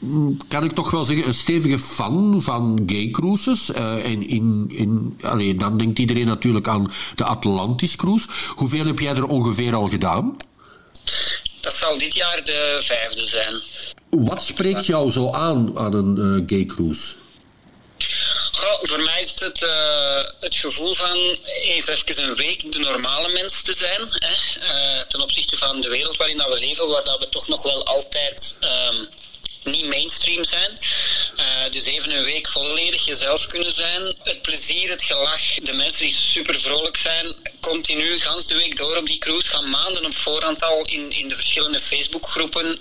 eh, 0.02 0.48
kan 0.48 0.64
ik 0.64 0.72
toch 0.72 0.92
wel 0.92 1.04
zeggen, 1.04 1.28
een 1.28 1.34
stevige 1.34 1.80
fan 1.80 2.42
van 2.42 2.84
gay 2.86 3.10
cruises. 3.10 3.72
Eh, 3.72 4.06
en 4.06 4.28
in, 4.28 4.66
in, 4.70 5.18
allee, 5.22 5.56
dan 5.56 5.78
denkt 5.78 6.00
iedereen 6.00 6.26
natuurlijk 6.26 6.68
aan 6.68 6.92
de 7.16 7.24
Atlantis 7.24 7.96
cruise. 7.96 8.28
Hoeveel 8.56 8.86
heb 8.86 9.00
jij 9.00 9.16
er 9.16 9.28
ongeveer 9.28 9.76
al 9.76 9.90
gedaan? 9.90 10.38
Dat 11.62 11.76
zal 11.76 11.98
dit 11.98 12.16
jaar 12.16 12.42
de 12.44 12.78
vijfde 12.82 13.26
zijn. 13.26 13.56
Wat 14.24 14.44
spreekt 14.44 14.86
jou 14.86 15.12
zo 15.12 15.32
aan 15.32 15.78
aan 15.78 15.94
een 15.94 16.18
eh, 16.18 16.44
gay 16.46 16.66
cruise? 16.66 17.16
Voor 18.84 19.02
mij 19.02 19.20
is 19.20 19.34
het 19.36 19.64
eh, 19.64 20.24
het 20.40 20.56
gevoel 20.56 20.94
van 20.94 21.38
eens 21.62 21.88
even 21.88 22.24
een 22.24 22.36
week 22.36 22.72
de 22.72 22.80
normale 22.80 23.32
mens 23.32 23.62
te 23.62 23.74
zijn. 23.74 24.02
Hè? 24.02 24.60
eh, 24.60 25.02
ten 25.08 25.22
opzichte 25.22 25.58
van 25.58 25.82
de 25.82 25.90
wereld 25.90 26.18
waarin 26.18 26.38
dat 26.38 26.50
we 26.50 26.60
leven, 26.60 26.88
waar 26.88 27.04
dat 27.04 27.20
we 27.20 27.30
toch 27.30 27.48
nog 27.48 27.64
wel 27.64 27.86
altijd 27.86 28.58
ehm, 28.60 29.06
niet 29.64 29.86
mainstream 29.86 30.44
zijn. 30.44 30.78
Uh, 31.38 31.72
dus 31.72 31.84
even 31.84 32.12
een 32.12 32.24
week 32.24 32.48
volledig 32.48 33.06
jezelf 33.06 33.48
kunnen 33.48 33.72
zijn. 33.72 34.16
Het 34.24 34.42
plezier, 34.42 34.90
het 34.90 35.04
gelach, 35.04 35.54
de 35.54 35.74
mensen 35.74 36.06
die 36.06 36.14
super 36.14 36.60
vrolijk 36.60 36.98
zijn, 36.98 37.36
continu, 37.60 38.20
gans 38.20 38.46
de 38.46 38.56
week 38.56 38.78
door 38.78 38.98
op 38.98 39.06
die 39.06 39.18
cruise, 39.18 39.48
van 39.48 39.70
maanden 39.70 40.06
op 40.06 40.16
voorhand 40.16 40.64
al 40.64 40.86
in, 40.86 41.12
in 41.12 41.28
de 41.28 41.36
verschillende 41.36 41.80
Facebookgroepen 41.80 42.80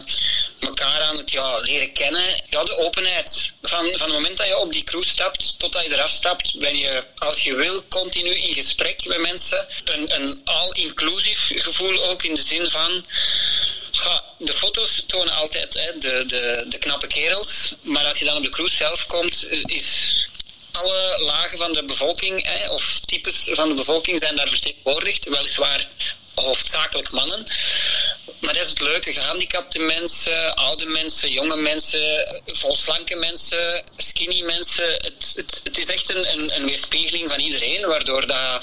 elkaar 0.59 1.01
aan 1.01 1.17
het 1.17 1.31
ja, 1.31 1.59
leren 1.59 1.93
kennen. 1.93 2.43
Ja, 2.49 2.65
de 2.65 2.77
openheid. 2.77 3.53
Van, 3.63 3.91
van 3.93 4.07
het 4.07 4.13
moment 4.13 4.37
dat 4.37 4.47
je 4.47 4.59
op 4.59 4.73
die 4.73 4.85
cruise 4.85 5.11
stapt 5.11 5.55
tot 5.59 5.73
je 5.73 5.93
eraf 5.93 6.11
stapt, 6.11 6.59
ben 6.59 6.79
je, 6.79 7.05
als 7.19 7.45
je 7.45 7.55
wil, 7.55 7.85
continu 7.89 8.31
in 8.31 8.55
gesprek 8.55 9.07
met 9.07 9.19
mensen. 9.19 9.67
Een, 9.85 10.15
een 10.15 10.41
all-inclusive 10.45 11.61
gevoel 11.61 12.03
ook 12.03 12.23
in 12.23 12.35
de 12.35 12.43
zin 12.43 12.69
van 12.69 13.05
de 14.39 14.53
foto's 14.53 15.05
tonen 15.07 15.35
altijd 15.35 15.75
hè, 15.75 15.99
de, 15.99 16.25
de, 16.27 16.65
de 16.69 16.79
knappe 16.79 17.07
kerels. 17.07 17.75
Maar 17.83 18.05
als 18.05 18.19
je 18.19 18.25
dan 18.25 18.37
op 18.37 18.43
de 18.43 18.49
cruise 18.49 18.77
zelf 18.77 19.07
komt, 19.07 19.47
eh, 19.47 19.61
is 19.65 20.17
alle 20.73 21.19
lagen 21.19 21.59
van 21.59 21.73
de 21.73 21.85
bevolking 21.85 22.47
hè, 22.47 22.69
of 22.69 23.01
types 23.05 23.49
van 23.53 23.69
de 23.69 23.75
bevolking 23.75 24.19
zijn 24.19 24.37
daar 24.37 24.49
vertegenwoordigd. 24.49 25.29
Weliswaar 25.29 25.89
hoofdzakelijk 26.35 27.11
mannen. 27.11 27.47
Maar 28.39 28.55
dat 28.55 28.63
is 28.63 28.69
het 28.69 28.81
leuke. 28.81 29.13
Gehandicapte 29.13 29.79
mensen, 29.79 30.55
oude 30.55 30.85
mensen, 30.87 31.31
jonge 31.31 31.57
mensen, 31.57 32.41
volslanke 32.47 33.15
mensen, 33.15 33.85
skinny 33.97 34.43
mensen. 34.43 34.93
Het, 34.93 35.33
het, 35.35 35.61
het 35.63 35.79
is 35.79 35.87
echt 35.87 36.11
een, 36.11 36.33
een, 36.33 36.57
een 36.57 36.65
weerspiegeling 36.65 37.29
van 37.31 37.41
iedereen, 37.41 37.87
waardoor 37.87 38.27
dat 38.27 38.63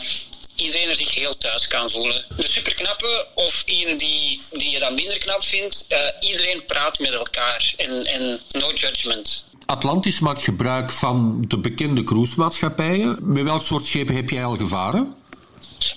iedereen 0.59 0.89
er 0.89 0.95
zich 0.95 1.15
heel 1.15 1.37
thuis 1.37 1.67
kan 1.67 1.89
voelen. 1.89 2.25
De 2.35 2.49
superknappe 2.49 3.27
of 3.33 3.63
een 3.65 3.97
die, 3.97 4.41
die 4.51 4.69
je 4.69 4.79
dan 4.79 4.95
minder 4.95 5.17
knap 5.17 5.43
vindt, 5.43 5.85
uh, 5.89 5.97
iedereen 6.29 6.65
praat 6.65 6.99
met 6.99 7.13
elkaar 7.13 7.73
en, 7.77 8.05
en 8.05 8.39
no 8.51 8.71
judgment. 8.73 9.43
Atlantis 9.65 10.19
maakt 10.19 10.41
gebruik 10.41 10.89
van 10.89 11.45
de 11.47 11.57
bekende 11.57 12.03
cruisemaatschappijen. 12.03 13.17
Met 13.21 13.43
welk 13.43 13.61
soort 13.61 13.85
schepen 13.85 14.15
heb 14.15 14.29
jij 14.29 14.45
al 14.45 14.57
gevaren? 14.57 15.15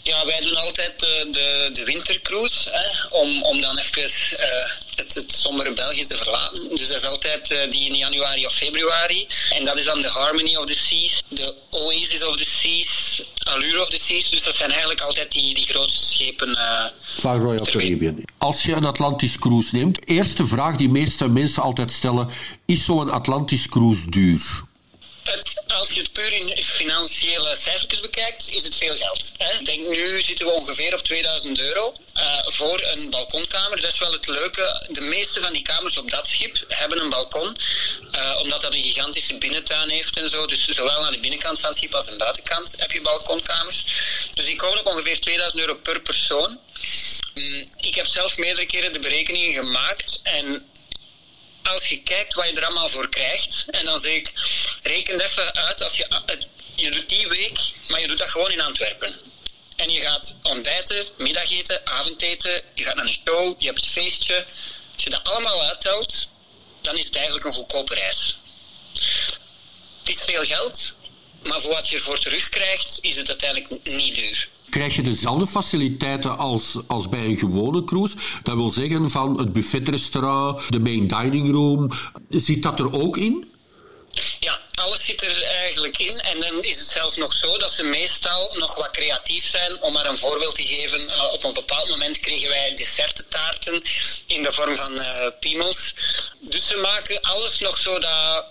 Ja, 0.02 0.26
wij 0.26 0.40
doen 0.40 0.56
altijd 0.56 0.98
de, 0.98 1.28
de, 1.30 1.70
de 1.72 1.84
wintercruise, 1.84 2.70
hè, 2.70 3.16
om, 3.16 3.42
om 3.42 3.60
dan 3.60 3.78
even 3.78 4.02
uh, 4.02 4.48
het, 4.96 5.14
het 5.14 5.32
sombere 5.32 5.72
België 5.72 6.06
te 6.06 6.16
verlaten. 6.16 6.68
Dus 6.68 6.88
dat 6.88 6.96
is 6.96 7.06
altijd 7.06 7.50
uh, 7.52 7.70
die 7.70 7.88
in 7.88 7.96
januari 7.96 8.46
of 8.46 8.52
februari. 8.52 9.26
En 9.50 9.64
dat 9.64 9.78
is 9.78 9.84
dan 9.84 10.00
de 10.00 10.08
Harmony 10.08 10.56
of 10.56 10.64
the 10.64 10.74
Seas, 10.74 11.22
de 11.28 11.54
Oasis 11.70 12.24
of 12.24 12.36
the 12.36 12.44
Seas, 12.48 13.22
Allure 13.42 13.80
of 13.80 13.88
the 13.88 14.00
Seas. 14.02 14.30
Dus 14.30 14.42
dat 14.42 14.54
zijn 14.54 14.70
eigenlijk 14.70 15.00
altijd 15.00 15.32
die, 15.32 15.54
die 15.54 15.66
grootste 15.66 16.06
schepen. 16.06 16.48
Uh, 16.48 16.84
Van 17.18 17.40
Royal 17.40 17.64
Caribbean. 17.64 18.24
Als 18.38 18.62
je 18.62 18.72
een 18.72 18.84
Atlantis 18.84 19.38
cruise 19.38 19.76
neemt, 19.76 20.08
eerste 20.08 20.46
vraag 20.46 20.76
die 20.76 20.88
meeste 20.88 21.28
mensen 21.28 21.62
altijd 21.62 21.92
stellen, 21.92 22.30
is 22.66 22.84
zo'n 22.84 23.10
Atlantis 23.10 23.68
cruise 23.68 24.10
duur? 24.10 24.70
Als 25.66 25.90
je 25.90 26.00
het 26.00 26.12
puur 26.12 26.32
in 26.32 26.64
financiële 26.64 27.56
cijfertjes 27.56 28.00
bekijkt, 28.00 28.52
is 28.52 28.62
het 28.62 28.76
veel 28.76 28.94
geld. 28.96 29.32
Ik 29.58 29.64
denk 29.64 29.88
nu 29.88 30.22
zitten 30.22 30.46
we 30.46 30.52
ongeveer 30.52 30.94
op 30.94 31.02
2000 31.02 31.58
euro 31.58 31.94
uh, 32.16 32.38
voor 32.44 32.82
een 32.82 33.10
balkonkamer. 33.10 33.80
Dat 33.80 33.92
is 33.92 33.98
wel 33.98 34.12
het 34.12 34.26
leuke. 34.26 34.86
De 34.90 35.00
meeste 35.00 35.40
van 35.40 35.52
die 35.52 35.62
kamers 35.62 35.98
op 35.98 36.10
dat 36.10 36.26
schip 36.26 36.64
hebben 36.68 37.00
een 37.00 37.10
balkon, 37.10 37.56
uh, 38.14 38.38
omdat 38.42 38.60
dat 38.60 38.74
een 38.74 38.82
gigantische 38.82 39.38
binnentuin 39.38 39.88
heeft 39.88 40.16
en 40.16 40.28
zo. 40.28 40.46
Dus 40.46 40.64
zowel 40.64 41.04
aan 41.04 41.12
de 41.12 41.18
binnenkant 41.18 41.60
van 41.60 41.68
het 41.68 41.78
schip 41.78 41.94
als 41.94 42.06
aan 42.06 42.12
de 42.12 42.18
buitenkant 42.18 42.74
heb 42.76 42.90
je 42.90 43.00
balkonkamers. 43.00 43.84
Dus 44.30 44.46
die 44.46 44.56
komen 44.56 44.78
op 44.78 44.86
ongeveer 44.86 45.20
2000 45.20 45.60
euro 45.60 45.74
per 45.74 46.00
persoon. 46.00 46.58
Mm, 47.34 47.68
ik 47.80 47.94
heb 47.94 48.06
zelf 48.06 48.38
meerdere 48.38 48.66
keren 48.66 48.92
de 48.92 48.98
berekeningen 48.98 49.52
gemaakt 49.52 50.20
en 50.22 50.66
als 51.62 51.88
je 51.88 52.02
kijkt 52.02 52.34
wat 52.34 52.48
je 52.48 52.54
er 52.54 52.64
allemaal 52.64 52.88
voor 52.88 53.08
krijgt, 53.08 53.64
en 53.70 53.84
dan 53.84 53.98
zeg 53.98 54.14
ik, 54.14 54.32
reken 54.82 55.20
even 55.20 55.54
uit, 55.54 55.82
als 55.82 55.96
je, 55.96 56.06
je 56.74 56.90
doet 56.90 57.08
die 57.08 57.28
week, 57.28 57.58
maar 57.88 58.00
je 58.00 58.06
doet 58.06 58.18
dat 58.18 58.28
gewoon 58.28 58.50
in 58.50 58.60
Antwerpen. 58.60 59.20
En 59.76 59.90
je 59.90 60.00
gaat 60.00 60.36
ontbijten, 60.42 61.06
middageten, 61.18 61.86
avondeten, 61.86 62.62
je 62.74 62.84
gaat 62.84 62.94
naar 62.94 63.06
een 63.06 63.20
show, 63.26 63.54
je 63.58 63.66
hebt 63.66 63.82
een 63.82 63.88
feestje. 63.90 64.44
Als 64.94 65.02
je 65.02 65.10
dat 65.10 65.24
allemaal 65.24 65.62
uittelt, 65.62 66.28
dan 66.80 66.96
is 66.96 67.04
het 67.04 67.14
eigenlijk 67.14 67.44
een 67.44 67.52
goedkope 67.52 67.94
reis. 67.94 68.38
Het 69.98 70.16
is 70.16 70.22
veel 70.24 70.44
geld, 70.44 70.94
maar 71.42 71.60
voor 71.60 71.74
wat 71.74 71.88
je 71.88 71.96
ervoor 71.96 72.18
terugkrijgt, 72.18 72.98
is 73.00 73.16
het 73.16 73.28
uiteindelijk 73.28 73.84
niet 73.84 74.14
duur 74.14 74.48
krijg 74.72 74.96
je 74.96 75.02
dezelfde 75.02 75.46
faciliteiten 75.46 76.38
als, 76.38 76.78
als 76.86 77.08
bij 77.08 77.24
een 77.24 77.36
gewone 77.36 77.84
cruise. 77.84 78.16
Dat 78.42 78.54
wil 78.54 78.70
zeggen 78.70 79.10
van 79.10 79.38
het 79.38 79.52
buffetrestaurant, 79.52 80.72
de 80.72 80.80
main 80.80 81.06
dining 81.06 81.50
room. 81.50 81.90
Zit 82.28 82.62
dat 82.62 82.78
er 82.78 82.92
ook 82.92 83.16
in? 83.16 83.52
Ja, 84.40 84.60
alles 84.74 85.04
zit 85.04 85.22
er 85.22 85.42
eigenlijk 85.42 85.98
in. 85.98 86.18
En 86.18 86.40
dan 86.40 86.62
is 86.62 86.78
het 86.78 86.88
zelfs 86.88 87.16
nog 87.16 87.32
zo 87.32 87.58
dat 87.58 87.72
ze 87.72 87.82
meestal 87.84 88.50
nog 88.58 88.76
wat 88.76 88.90
creatief 88.90 89.44
zijn. 89.44 89.82
Om 89.82 89.92
maar 89.92 90.06
een 90.06 90.16
voorbeeld 90.16 90.54
te 90.54 90.62
geven, 90.62 91.00
uh, 91.00 91.32
op 91.32 91.44
een 91.44 91.52
bepaald 91.52 91.88
moment 91.88 92.20
kregen 92.20 92.48
wij 92.48 92.74
desserttaarten 92.74 93.82
in 94.26 94.42
de 94.42 94.52
vorm 94.52 94.76
van 94.76 94.92
uh, 94.92 95.26
piemels. 95.40 95.94
Dus 96.40 96.66
ze 96.66 96.76
maken 96.76 97.20
alles 97.20 97.58
nog 97.58 97.78
zo 97.78 97.98
dat 97.98 98.44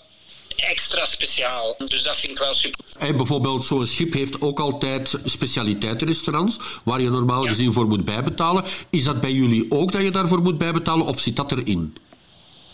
extra 0.55 1.05
speciaal. 1.05 1.75
Dus 1.85 2.03
dat 2.03 2.15
vind 2.15 2.31
ik 2.31 2.37
wel 2.37 2.53
super. 2.53 2.79
En 2.99 3.17
bijvoorbeeld, 3.17 3.65
zo'n 3.65 3.87
schip 3.87 4.13
heeft 4.13 4.41
ook 4.41 4.59
altijd 4.59 5.19
specialiteitenrestaurants, 5.25 6.59
waar 6.83 7.01
je 7.01 7.09
normaal 7.09 7.43
gezien 7.43 7.73
voor 7.73 7.87
moet 7.87 8.05
bijbetalen. 8.05 8.63
Is 8.89 9.03
dat 9.03 9.21
bij 9.21 9.31
jullie 9.31 9.65
ook 9.69 9.91
dat 9.91 10.01
je 10.01 10.11
daarvoor 10.11 10.41
moet 10.41 10.57
bijbetalen, 10.57 11.05
of 11.05 11.19
zit 11.19 11.35
dat 11.35 11.51
erin? 11.51 11.95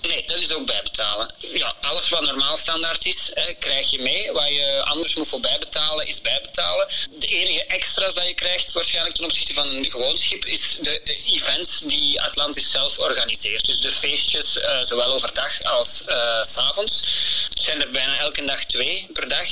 Nee, 0.07 0.23
dat 0.25 0.39
is 0.39 0.51
ook 0.51 0.65
bijbetalen. 0.65 1.33
Ja, 1.37 1.73
alles 1.81 2.09
wat 2.09 2.21
normaal 2.21 2.57
standaard 2.57 3.05
is, 3.05 3.31
krijg 3.59 3.91
je 3.91 3.99
mee. 3.99 4.31
Wat 4.31 4.47
je 4.47 4.83
anders 4.83 5.15
moet 5.15 5.27
voor 5.27 5.39
bijbetalen, 5.39 6.07
is 6.07 6.21
bijbetalen. 6.21 6.87
De 7.19 7.27
enige 7.27 7.65
extra's 7.65 8.13
dat 8.13 8.27
je 8.27 8.33
krijgt, 8.33 8.71
waarschijnlijk 8.71 9.15
ten 9.15 9.25
opzichte 9.25 9.53
van 9.53 9.67
een 9.67 9.89
gewoon 9.89 10.17
schip, 10.17 10.45
is 10.45 10.77
de 10.81 11.01
events 11.25 11.79
die 11.79 12.21
Atlantis 12.21 12.71
zelf 12.71 12.97
organiseert. 12.97 13.65
Dus 13.65 13.79
de 13.79 13.91
feestjes, 13.91 14.55
uh, 14.55 14.81
zowel 14.81 15.13
overdag 15.13 15.63
als 15.63 16.03
uh, 16.07 16.43
s 16.43 16.57
avonds. 16.57 17.07
Zijn 17.53 17.81
er 17.81 17.91
bijna 17.91 18.17
elke 18.17 18.45
dag 18.45 18.65
twee 18.65 19.07
per 19.13 19.27
dag. 19.27 19.47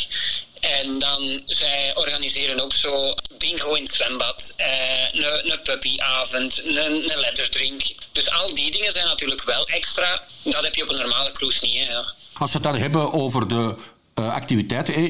En 0.65 0.99
dan, 0.99 1.41
zij 1.45 1.91
organiseren 1.95 2.63
ook 2.63 2.73
zo 2.73 3.13
bingo 3.37 3.73
in 3.73 3.83
het 3.83 3.93
zwembad, 3.93 4.53
eh, 4.57 4.67
een, 5.11 5.61
puppyavond, 5.63 6.63
een, 6.65 7.05
letterdrink. 7.15 7.81
Dus 8.11 8.31
al 8.31 8.53
die 8.53 8.71
dingen 8.71 8.91
zijn 8.91 9.05
natuurlijk 9.05 9.43
wel 9.43 9.67
extra. 9.67 10.21
Dat 10.43 10.63
heb 10.63 10.75
je 10.75 10.83
op 10.83 10.89
een 10.89 10.99
normale 10.99 11.31
cruise 11.31 11.65
niet. 11.65 11.87
Hè, 11.87 11.93
ja. 11.93 12.03
Als 12.33 12.51
we 12.51 12.57
het 12.57 12.63
dan 12.63 12.75
hebben 12.75 13.13
over 13.13 13.47
de 13.47 13.75
uh, 14.19 14.33
activiteiten. 14.33 15.03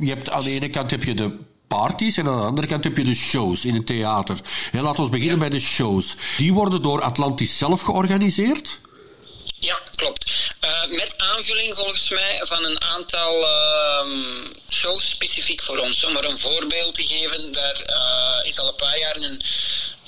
Je 0.00 0.08
hebt 0.08 0.30
aan 0.30 0.42
de 0.42 0.50
ene 0.50 0.70
kant 0.70 0.90
heb 0.90 1.04
je 1.04 1.14
de 1.14 1.36
parties 1.68 2.16
en 2.16 2.26
aan 2.26 2.40
de 2.40 2.46
andere 2.46 2.66
kant 2.66 2.84
heb 2.84 2.96
je 2.96 3.04
de 3.04 3.14
shows 3.14 3.64
in 3.64 3.74
het 3.74 3.86
theater. 3.86 4.38
En 4.72 4.82
laten 4.82 5.04
we 5.04 5.10
beginnen 5.10 5.38
bij 5.38 5.48
de 5.48 5.60
shows. 5.60 6.16
Die 6.36 6.52
worden 6.52 6.82
door 6.82 7.02
Atlantis 7.02 7.58
zelf 7.58 7.80
georganiseerd? 7.80 8.80
Ja, 9.64 9.80
klopt. 9.94 10.32
Uh, 10.64 10.86
met 10.86 11.18
aanvulling 11.18 11.74
volgens 11.74 12.08
mij 12.08 12.40
van 12.42 12.64
een 12.64 12.80
aantal 12.82 13.42
uh, 13.42 14.06
shows 14.70 15.08
specifiek 15.08 15.62
voor 15.62 15.78
ons. 15.78 16.04
Om 16.04 16.16
er 16.16 16.24
een 16.24 16.38
voorbeeld 16.38 16.94
te 16.94 17.06
geven, 17.06 17.52
daar 17.52 17.82
uh, 17.90 18.48
is 18.48 18.58
al 18.58 18.68
een 18.68 18.74
paar 18.74 18.98
jaar 18.98 19.16
een 19.16 19.42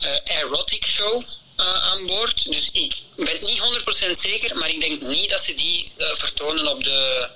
uh, 0.05 0.37
erotic 0.37 0.87
show 0.87 1.23
aan 1.57 2.07
boord. 2.07 2.51
Dus 2.51 2.69
ik 2.73 2.95
ben 3.17 3.41
niet 3.41 3.61
100% 4.07 4.11
zeker, 4.11 4.57
maar 4.57 4.69
ik 4.69 4.81
denk 4.81 5.01
niet 5.01 5.31
dat 5.31 5.43
ze 5.43 5.55
die 5.55 5.93
vertonen 5.97 6.67
op 6.67 6.85
de, 6.85 7.31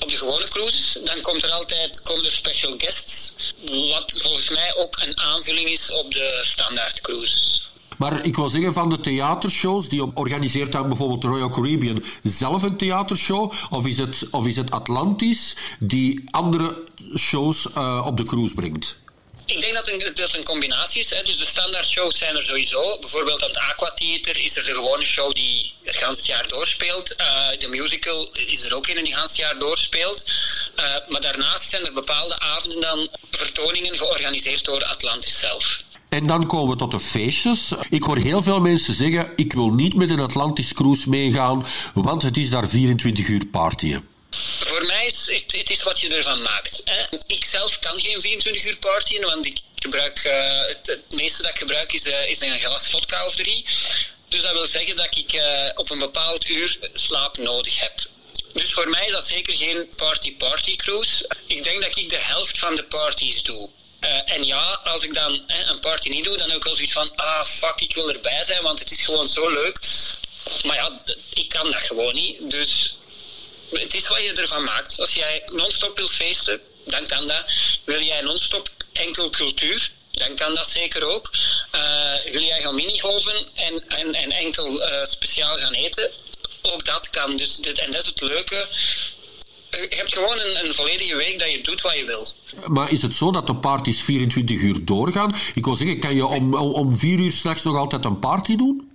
op 0.00 0.08
de 0.08 0.16
gewone 0.16 0.48
cruises. 0.48 0.98
Dan 1.04 1.20
komt 1.20 1.44
er 1.44 1.50
altijd 1.50 2.02
komen 2.02 2.24
er 2.24 2.32
special 2.32 2.74
guests, 2.78 3.32
wat 3.66 4.12
volgens 4.14 4.48
mij 4.48 4.74
ook 4.74 4.98
een 4.98 5.18
aanvulling 5.20 5.68
is 5.68 5.90
op 5.90 6.14
de 6.14 6.40
standaard 6.44 7.00
cruises. 7.00 7.67
Maar 7.98 8.24
ik 8.24 8.36
wil 8.36 8.48
zeggen 8.48 8.72
van 8.72 8.88
de 8.88 9.00
theatershows, 9.00 9.88
die 9.88 10.16
organiseert 10.16 10.72
dan 10.72 10.88
bijvoorbeeld 10.88 11.24
Royal 11.24 11.48
Caribbean 11.48 12.04
zelf 12.22 12.62
een 12.62 12.76
theatershow? 12.76 13.52
Of 13.70 13.86
is 13.86 13.98
het, 13.98 14.26
of 14.30 14.46
is 14.46 14.56
het 14.56 14.70
Atlantis 14.70 15.56
die 15.78 16.24
andere 16.30 16.84
shows 17.16 17.66
uh, 17.76 18.02
op 18.06 18.16
de 18.16 18.22
cruise 18.24 18.54
brengt? 18.54 18.96
Ik 19.46 19.60
denk 19.60 19.74
dat 19.74 19.86
het 19.86 20.16
dat 20.16 20.34
een 20.34 20.44
combinatie 20.44 21.00
is. 21.00 21.10
Hè. 21.10 21.22
Dus 21.22 21.38
de 21.38 21.46
standaard 21.46 21.88
shows 21.88 22.18
zijn 22.18 22.36
er 22.36 22.42
sowieso. 22.42 22.98
Bijvoorbeeld 22.98 23.42
aan 23.42 23.48
het 23.48 23.58
Aquatheater 23.58 24.36
is 24.36 24.56
er 24.56 24.64
de 24.64 24.72
gewone 24.72 25.04
show 25.04 25.32
die 25.32 25.72
het 25.82 25.96
hele 25.96 26.26
jaar 26.26 26.48
doorspeelt. 26.48 27.14
Uh, 27.20 27.48
de 27.58 27.68
musical 27.68 28.30
is 28.32 28.64
er 28.64 28.74
ook 28.74 28.86
een 28.88 29.04
die 29.04 29.14
het 29.14 29.14
hele 29.14 29.36
jaar 29.36 29.58
doorspeelt. 29.58 30.24
Uh, 30.76 30.84
maar 31.08 31.20
daarnaast 31.20 31.70
zijn 31.70 31.86
er 31.86 31.92
bepaalde 31.92 32.38
avonden 32.38 32.80
dan 32.80 33.08
vertoningen 33.30 33.98
georganiseerd 33.98 34.64
door 34.64 34.84
Atlantis 34.84 35.38
zelf. 35.38 35.80
En 36.08 36.26
dan 36.26 36.46
komen 36.46 36.70
we 36.70 36.76
tot 36.76 36.90
de 36.90 37.00
feestjes. 37.00 37.72
Ik 37.90 38.02
hoor 38.02 38.16
heel 38.16 38.42
veel 38.42 38.60
mensen 38.60 38.94
zeggen: 38.94 39.32
ik 39.36 39.52
wil 39.52 39.70
niet 39.70 39.94
met 39.94 40.10
een 40.10 40.20
Atlantis 40.20 40.72
cruise 40.72 41.08
meegaan, 41.08 41.66
want 41.94 42.22
het 42.22 42.36
is 42.36 42.50
daar 42.50 42.68
24 42.68 43.26
uur 43.28 43.46
partyen. 43.46 44.08
Voor 44.58 44.84
mij 44.86 45.06
is 45.06 45.26
het, 45.26 45.56
het 45.56 45.70
is 45.70 45.82
wat 45.82 46.00
je 46.00 46.16
ervan 46.16 46.42
maakt. 46.42 46.82
Hè. 46.84 47.16
Ik 47.26 47.44
zelf 47.44 47.78
kan 47.78 47.98
geen 48.00 48.20
24 48.20 48.66
uur 48.66 48.76
partyen, 48.76 49.24
want 49.24 49.46
ik 49.46 49.60
gebruik, 49.74 50.24
uh, 50.24 50.66
het, 50.66 50.86
het, 50.86 51.00
meeste 51.10 51.42
dat 51.42 51.50
ik 51.50 51.58
gebruik 51.58 51.92
is, 51.92 52.06
uh, 52.06 52.28
is 52.28 52.40
een 52.40 52.60
glas 52.60 52.88
vodka 52.88 53.24
of. 53.24 53.34
Dus 54.28 54.42
dat 54.42 54.52
wil 54.52 54.66
zeggen 54.66 54.96
dat 54.96 55.16
ik 55.16 55.32
uh, 55.32 55.42
op 55.74 55.90
een 55.90 55.98
bepaald 55.98 56.48
uur 56.48 56.78
slaap 56.92 57.38
nodig 57.38 57.80
heb. 57.80 57.92
Dus 58.52 58.72
voor 58.72 58.88
mij 58.88 59.06
is 59.06 59.12
dat 59.12 59.26
zeker 59.26 59.56
geen 59.56 59.88
party-party 59.96 60.76
cruise. 60.76 61.30
Ik 61.46 61.62
denk 61.62 61.82
dat 61.82 61.96
ik 61.96 62.08
de 62.08 62.18
helft 62.20 62.58
van 62.58 62.74
de 62.74 62.84
parties 62.84 63.42
doe. 63.42 63.70
Uh, 64.00 64.32
en 64.32 64.44
ja, 64.44 64.80
als 64.84 65.04
ik 65.04 65.14
dan 65.14 65.42
een 65.46 65.80
party 65.80 66.08
niet 66.08 66.24
doe, 66.24 66.36
dan 66.36 66.48
heb 66.48 66.56
ik 66.56 66.64
wel 66.64 66.74
zoiets 66.74 66.92
van, 66.92 67.16
ah 67.16 67.44
fuck, 67.44 67.80
ik 67.80 67.94
wil 67.94 68.10
erbij 68.10 68.44
zijn, 68.44 68.62
want 68.62 68.78
het 68.78 68.90
is 68.90 69.04
gewoon 69.04 69.28
zo 69.28 69.50
leuk. 69.50 69.80
Maar 70.64 70.76
ja, 70.76 71.00
ik 71.34 71.48
kan 71.48 71.70
dat 71.70 71.80
gewoon 71.80 72.14
niet. 72.14 72.50
Dus 72.50 72.96
het 73.70 73.94
is 73.94 74.08
wat 74.08 74.22
je 74.22 74.32
ervan 74.32 74.64
maakt. 74.64 75.00
Als 75.00 75.14
jij 75.14 75.42
non-stop 75.46 75.96
wil 75.96 76.08
feesten, 76.08 76.60
dan 76.86 77.06
kan 77.06 77.26
dat. 77.26 77.52
Wil 77.84 78.02
jij 78.02 78.20
non-stop 78.20 78.68
enkel 78.92 79.30
cultuur, 79.30 79.90
dan 80.10 80.34
kan 80.34 80.54
dat 80.54 80.70
zeker 80.70 81.02
ook. 81.04 81.30
Uh, 81.74 82.32
wil 82.32 82.42
jij 82.42 82.60
gaan 82.60 82.74
minigolven 82.74 83.48
en, 83.54 83.88
en, 83.88 84.14
en 84.14 84.32
enkel 84.32 84.88
uh, 84.88 85.04
speciaal 85.04 85.58
gaan 85.58 85.74
eten, 85.74 86.10
ook 86.62 86.84
dat 86.84 87.10
kan. 87.10 87.36
Dus 87.36 87.56
dit, 87.56 87.78
en 87.78 87.90
dat 87.90 88.02
is 88.02 88.08
het 88.08 88.20
leuke. 88.20 88.66
Je 89.80 89.96
hebt 89.96 90.14
gewoon 90.14 90.38
een, 90.38 90.64
een, 90.64 90.74
volledige 90.74 91.16
week 91.16 91.38
dat 91.38 91.52
je 91.52 91.60
doet 91.60 91.80
wat 91.80 91.94
je 91.94 92.04
wil. 92.04 92.28
Maar 92.66 92.92
is 92.92 93.02
het 93.02 93.14
zo 93.14 93.30
dat 93.30 93.46
de 93.46 93.54
parties 93.54 94.02
24 94.02 94.60
uur 94.60 94.84
doorgaan? 94.84 95.36
Ik 95.54 95.64
wil 95.64 95.76
zeggen, 95.76 96.00
kan 96.00 96.14
je 96.14 96.26
om, 96.26 96.54
om, 96.54 96.72
om 96.72 96.98
4 96.98 97.18
uur 97.18 97.32
s'nachts 97.32 97.62
nog 97.62 97.76
altijd 97.76 98.04
een 98.04 98.18
party 98.18 98.56
doen? 98.56 98.90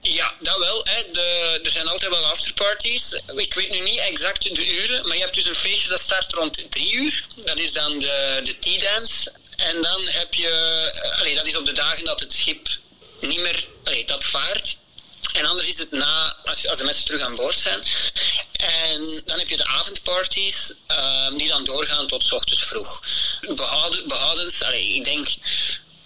Ja, 0.00 0.34
dat 0.38 0.58
wel. 0.58 0.84
Hè. 0.84 1.02
De, 1.12 1.60
er 1.62 1.70
zijn 1.70 1.88
altijd 1.88 2.10
wel 2.10 2.24
afterparties. 2.24 3.20
Ik 3.36 3.54
weet 3.54 3.70
nu 3.70 3.80
niet 3.80 3.98
exact 3.98 4.54
de 4.54 4.82
uren, 4.82 5.06
maar 5.06 5.16
je 5.16 5.22
hebt 5.22 5.34
dus 5.34 5.46
een 5.46 5.54
feestje 5.54 5.88
dat 5.88 6.00
start 6.00 6.32
rond 6.32 6.70
3 6.70 6.92
uur. 6.92 7.26
Dat 7.44 7.58
is 7.58 7.72
dan 7.72 7.98
de, 7.98 8.40
de 8.44 8.58
tea 8.58 8.78
dance. 8.78 9.32
En 9.56 9.82
dan 9.82 10.00
heb 10.06 10.34
je, 10.34 10.48
eh, 10.92 11.18
allee, 11.18 11.34
dat 11.34 11.46
is 11.46 11.56
op 11.56 11.66
de 11.66 11.72
dagen 11.72 12.04
dat 12.04 12.20
het 12.20 12.32
schip 12.32 12.68
niet 13.20 13.40
meer, 13.40 13.66
allee, 13.84 14.04
dat 14.04 14.24
vaart. 14.24 14.76
En 15.32 15.46
anders 15.46 15.66
is 15.66 15.78
het 15.78 15.90
na, 15.90 16.36
als, 16.44 16.68
als 16.68 16.78
de 16.78 16.84
mensen 16.84 17.04
terug 17.04 17.20
aan 17.20 17.34
boord 17.34 17.58
zijn. 17.58 17.82
En 18.52 19.22
dan 19.24 19.38
heb 19.38 19.48
je 19.48 19.56
de 19.56 19.66
avondparties, 19.66 20.72
uh, 20.90 21.28
die 21.36 21.48
dan 21.48 21.64
doorgaan 21.64 22.06
tot 22.06 22.32
ochtends 22.32 22.62
vroeg. 22.62 23.02
Behouden, 23.40 24.08
behoudens, 24.08 24.62
allee, 24.62 24.94
ik 24.94 25.04
denk 25.04 25.26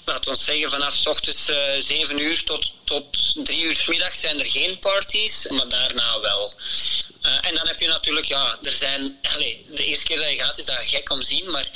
laten 0.06 0.32
we 0.32 0.38
zeggen, 0.38 0.70
vanaf 0.70 1.06
ochtends 1.06 1.48
uh, 1.48 1.76
eh, 1.76 1.82
7 1.84 2.18
uur 2.18 2.44
tot, 2.44 2.72
tot 2.84 3.34
3 3.44 3.62
uur 3.62 3.74
s 3.74 3.86
middag 3.86 4.14
zijn 4.14 4.40
er 4.40 4.46
geen 4.46 4.78
parties, 4.78 5.46
maar 5.48 5.68
daarna 5.68 6.20
wel. 6.20 6.54
Uh, 7.26 7.32
en 7.40 7.54
dan 7.54 7.66
heb 7.66 7.80
je 7.80 7.86
natuurlijk, 7.86 8.26
ja, 8.26 8.56
er 8.62 8.72
zijn, 8.72 9.18
allez, 9.22 9.56
de 9.74 9.84
eerste 9.84 10.04
keer 10.04 10.16
dat 10.16 10.30
je 10.30 10.36
gaat 10.36 10.58
is 10.58 10.64
dat 10.64 10.78
gek 10.78 11.10
om 11.10 11.22
zien, 11.22 11.50
maar 11.50 11.68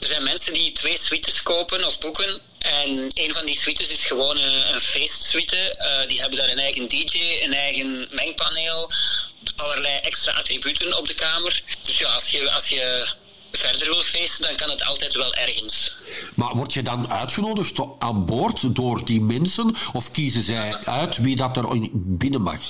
er 0.00 0.06
zijn 0.06 0.22
mensen 0.22 0.52
die 0.54 0.72
twee 0.72 0.98
suites 0.98 1.42
kopen 1.42 1.84
of 1.84 1.98
boeken. 1.98 2.40
En 2.58 3.10
een 3.14 3.32
van 3.32 3.46
die 3.46 3.58
suites 3.58 3.88
is 3.88 4.04
gewoon 4.04 4.38
een, 4.38 4.72
een 4.72 4.80
feestsuite. 4.80 5.76
Uh, 5.78 6.08
die 6.08 6.20
hebben 6.20 6.38
daar 6.38 6.48
een 6.48 6.58
eigen 6.58 6.88
DJ, 6.88 7.40
een 7.42 7.54
eigen 7.54 8.08
mengpaneel, 8.10 8.90
allerlei 9.56 9.98
extra 9.98 10.32
attributen 10.32 10.98
op 10.98 11.08
de 11.08 11.14
kamer. 11.14 11.62
Dus 11.82 11.98
ja, 11.98 12.12
als 12.12 12.30
je, 12.30 12.50
als 12.50 12.68
je 12.68 13.08
verder 13.52 13.86
wil 13.86 14.02
feesten, 14.02 14.42
dan 14.42 14.56
kan 14.56 14.70
het 14.70 14.84
altijd 14.84 15.14
wel 15.14 15.34
ergens. 15.34 15.96
Maar 16.34 16.54
word 16.54 16.72
je 16.72 16.82
dan 16.82 17.10
uitgenodigd 17.10 17.78
aan 17.98 18.26
boord 18.26 18.74
door 18.74 19.04
die 19.04 19.20
mensen? 19.20 19.76
Of 19.92 20.10
kiezen 20.10 20.42
zij 20.42 20.76
uit 20.76 21.16
wie 21.16 21.36
dat 21.36 21.56
er 21.56 21.66
binnen 21.92 22.42
mag? 22.42 22.60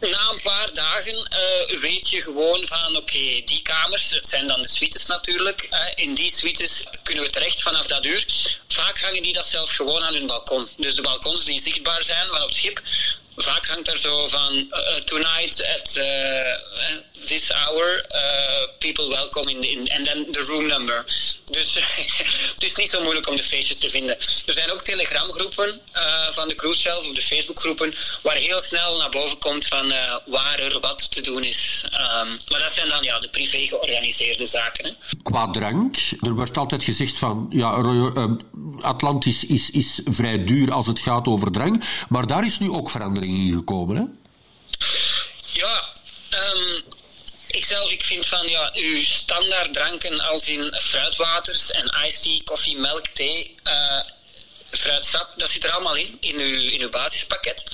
Na 0.00 0.30
een 0.30 0.40
paar 0.42 0.72
dagen 0.72 1.14
uh, 1.14 1.80
weet 1.80 2.10
je 2.10 2.22
gewoon 2.22 2.66
van 2.66 2.96
oké, 2.96 3.42
die 3.44 3.62
kamers, 3.62 4.10
het 4.10 4.28
zijn 4.28 4.46
dan 4.46 4.62
de 4.62 4.68
suites 4.68 5.06
natuurlijk. 5.06 5.68
Uh, 5.70 5.80
in 5.94 6.14
die 6.14 6.34
suites 6.34 6.84
kunnen 7.02 7.24
we 7.24 7.30
terecht 7.30 7.62
vanaf 7.62 7.86
dat 7.86 8.04
uur. 8.04 8.26
Vaak 8.68 9.00
hangen 9.00 9.22
die 9.22 9.32
dat 9.32 9.46
zelfs 9.46 9.74
gewoon 9.74 10.02
aan 10.02 10.14
hun 10.14 10.26
balkon. 10.26 10.68
Dus 10.76 10.94
de 10.94 11.02
balkons 11.02 11.44
die 11.44 11.62
zichtbaar 11.62 12.02
zijn 12.02 12.28
van 12.28 12.42
op 12.42 12.48
het 12.48 12.56
schip, 12.56 12.82
vaak 13.36 13.66
hangt 13.66 13.88
er 13.88 13.98
zo 13.98 14.28
van 14.28 14.54
uh, 14.70 14.94
tonight 14.94 15.64
at 15.64 15.96
uh, 15.96 16.54
this 17.26 17.50
hour, 17.50 18.06
people 18.78 19.08
welcome 19.08 19.50
in, 19.50 19.64
in 19.64 19.88
en 19.88 20.04
dan 20.04 20.26
de 20.30 20.40
room 20.40 20.66
number. 20.66 21.04
Dus 21.50 21.74
het 22.54 22.62
is 22.62 22.74
niet 22.74 22.90
zo 22.90 23.02
moeilijk 23.02 23.28
om 23.28 23.36
de 23.36 23.42
feestjes 23.42 23.78
te 23.78 23.90
vinden. 23.90 24.18
Er 24.46 24.52
zijn 24.52 24.72
ook 24.72 24.82
telegramgroepen 24.82 25.80
van 26.30 26.48
de 26.48 26.54
cruise 26.54 26.80
zelf, 26.80 27.08
of 27.08 27.14
de 27.14 27.22
Facebookgroepen, 27.22 27.94
waar 28.22 28.36
heel 28.36 28.60
snel 28.60 28.98
naar 28.98 29.10
boven 29.10 29.38
komt 29.38 29.66
van 29.66 29.92
waar 30.26 30.58
er 30.58 30.80
wat 30.80 31.10
te 31.10 31.20
doen 31.20 31.44
is. 31.44 31.84
Um, 31.84 32.38
maar 32.48 32.60
dat 32.60 32.72
zijn 32.72 32.88
dan 32.88 33.02
ja, 33.02 33.18
de 33.18 33.28
privé 33.28 33.58
georganiseerde 33.58 34.46
zaken. 34.46 34.84
Hè. 34.84 35.16
Qua 35.22 35.50
drank, 35.50 35.96
er 36.20 36.34
wordt 36.34 36.56
altijd 36.56 36.84
gezegd 36.84 37.16
van 37.16 37.46
ja, 37.50 37.70
Atlantis 38.80 39.44
is, 39.44 39.70
is 39.70 40.00
vrij 40.04 40.44
duur 40.44 40.72
als 40.72 40.86
het 40.86 40.98
gaat 40.98 41.26
over 41.26 41.52
drank, 41.52 41.84
maar 42.08 42.26
daar 42.26 42.44
is 42.44 42.58
nu 42.58 42.70
ook 42.70 42.90
verandering 42.90 43.54
gekomen, 43.54 43.96
hè? 43.96 44.02
Ja, 45.52 45.84
um, 46.54 46.82
ik 47.58 47.64
zelf 47.64 47.90
ik 47.90 48.04
vind 48.04 48.26
van 48.26 48.48
ja, 48.48 48.70
uw 48.74 49.04
standaard 49.04 49.72
dranken 49.72 50.20
als 50.20 50.48
in 50.48 50.74
fruitwaters 50.78 51.70
en 51.70 51.94
iced 52.06 52.22
tea, 52.22 52.40
koffie, 52.44 52.76
melk, 52.76 53.06
thee, 53.06 53.54
uh, 53.64 54.00
fruitsap, 54.70 55.32
dat 55.36 55.50
zit 55.50 55.64
er 55.64 55.70
allemaal 55.70 55.96
in, 55.96 56.16
in 56.20 56.40
uw, 56.40 56.70
in 56.70 56.80
uw 56.80 56.88
basispakket. 56.88 57.64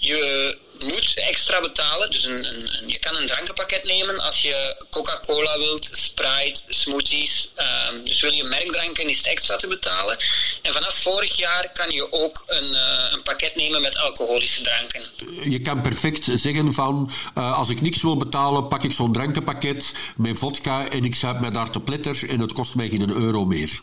Je 0.00 0.58
moet 0.78 1.14
extra 1.14 1.60
betalen. 1.60 2.10
Dus 2.10 2.24
een, 2.24 2.44
een, 2.44 2.88
je 2.88 2.98
kan 2.98 3.16
een 3.16 3.26
drankenpakket 3.26 3.84
nemen 3.84 4.18
als 4.20 4.42
je 4.42 4.84
Coca-Cola 4.90 5.58
wilt, 5.58 5.88
Sprite, 5.92 6.60
smoothies. 6.68 7.52
Um, 7.90 8.04
dus 8.04 8.20
wil 8.20 8.32
je 8.32 8.44
merkdranken, 8.44 9.08
is 9.08 9.16
het 9.16 9.26
extra 9.26 9.56
te 9.56 9.66
betalen. 9.66 10.16
En 10.62 10.72
vanaf 10.72 10.94
vorig 10.94 11.36
jaar 11.36 11.70
kan 11.72 11.90
je 11.90 12.12
ook 12.12 12.44
een, 12.46 12.72
uh, 12.72 13.12
een 13.12 13.22
pakket 13.22 13.56
nemen 13.56 13.80
met 13.80 13.96
alcoholische 13.96 14.62
dranken. 14.62 15.02
Je 15.50 15.60
kan 15.60 15.80
perfect 15.82 16.28
zeggen 16.34 16.72
van, 16.72 17.10
uh, 17.38 17.58
als 17.58 17.68
ik 17.68 17.80
niks 17.80 18.02
wil 18.02 18.16
betalen, 18.16 18.68
pak 18.68 18.82
ik 18.82 18.92
zo'n 18.92 19.12
drankenpakket 19.12 19.92
met 20.16 20.38
vodka 20.38 20.88
en 20.88 21.04
ik 21.04 21.14
zuip 21.14 21.40
mij 21.40 21.50
daar 21.50 21.70
te 21.70 21.80
pletter 21.80 22.28
en 22.28 22.40
het 22.40 22.52
kost 22.52 22.74
mij 22.74 22.88
geen 22.88 23.10
euro 23.10 23.44
meer. 23.44 23.80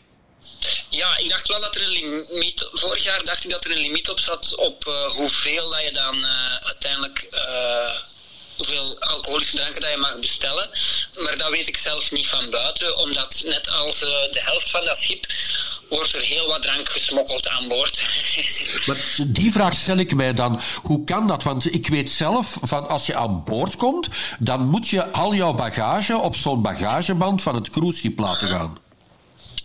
Ja, 0.90 1.18
ik 1.18 1.30
dacht 1.30 1.48
wel 1.48 1.62
dat 1.62 1.76
er 1.76 1.82
een 1.82 1.90
limiet. 1.90 2.68
Vorig 2.72 3.04
jaar 3.04 3.24
dacht 3.24 3.44
ik 3.44 3.50
dat 3.50 3.66
er 3.66 3.72
een 3.72 3.78
limiet 3.78 4.10
op 4.10 4.20
zat 4.20 4.56
op 4.56 4.86
uh, 4.88 5.04
hoeveel 5.04 5.70
dat 5.70 5.86
je 5.86 5.92
dan 5.92 6.16
uh, 6.16 6.56
uiteindelijk. 6.56 7.28
Uh, 7.32 7.90
hoeveel 8.56 9.00
alcoholische 9.00 9.56
dranken 9.56 9.82
dat 9.82 9.92
je 9.92 9.98
mag 9.98 10.20
bestellen. 10.20 10.70
Maar 11.24 11.38
dat 11.38 11.50
weet 11.50 11.68
ik 11.68 11.78
zelf 11.78 12.12
niet 12.12 12.28
van 12.28 12.50
buiten, 12.50 12.98
omdat 12.98 13.42
net 13.46 13.70
als 13.70 14.00
de 14.00 14.42
helft 14.44 14.70
van 14.70 14.86
dat 14.86 15.00
schip 15.00 15.26
wordt 15.90 16.16
er 16.16 16.22
heel 16.22 16.48
wat 16.48 16.62
drank 16.62 16.90
gesmokkeld 16.90 17.48
aan 17.48 17.68
boord. 17.68 18.02
Maar 18.86 18.98
die 19.28 19.52
vraag 19.52 19.74
stel 19.74 19.98
ik 19.98 20.16
mij 20.16 20.34
dan. 20.34 20.62
Hoe 20.82 21.04
kan 21.04 21.28
dat? 21.28 21.44
Want 21.44 21.74
ik 21.74 21.88
weet 21.88 22.12
zelf, 22.12 22.58
van 22.62 22.88
als 22.88 23.06
je 23.06 23.16
aan 23.16 23.44
boord 23.44 23.76
komt, 23.76 24.08
dan 24.40 24.68
moet 24.68 24.90
je 24.90 25.12
al 25.12 25.34
jouw 25.34 25.54
bagage 25.54 26.18
op 26.18 26.36
zo'n 26.36 26.62
bagageband 26.62 27.42
van 27.42 27.56
het 27.56 27.70
cruiseschip 27.70 28.20
laten 28.20 28.48
gaan. 28.48 28.81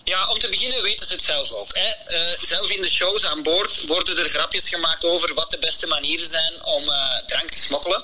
Ja, 0.08 0.26
om 0.26 0.38
te 0.38 0.48
beginnen 0.48 0.82
weten 0.82 1.06
ze 1.06 1.12
het 1.12 1.22
zelf 1.22 1.52
ook. 1.52 1.70
Hè. 1.72 1.92
Uh, 2.08 2.38
zelf 2.38 2.70
in 2.70 2.82
de 2.82 2.88
shows 2.88 3.24
aan 3.24 3.42
boord 3.42 3.86
worden 3.86 4.18
er 4.18 4.28
grapjes 4.28 4.68
gemaakt 4.68 5.04
over 5.04 5.34
wat 5.34 5.50
de 5.50 5.58
beste 5.58 5.86
manieren 5.86 6.28
zijn 6.28 6.64
om 6.64 6.82
uh, 6.82 7.18
drank 7.26 7.50
te 7.50 7.58
smokkelen. 7.58 8.02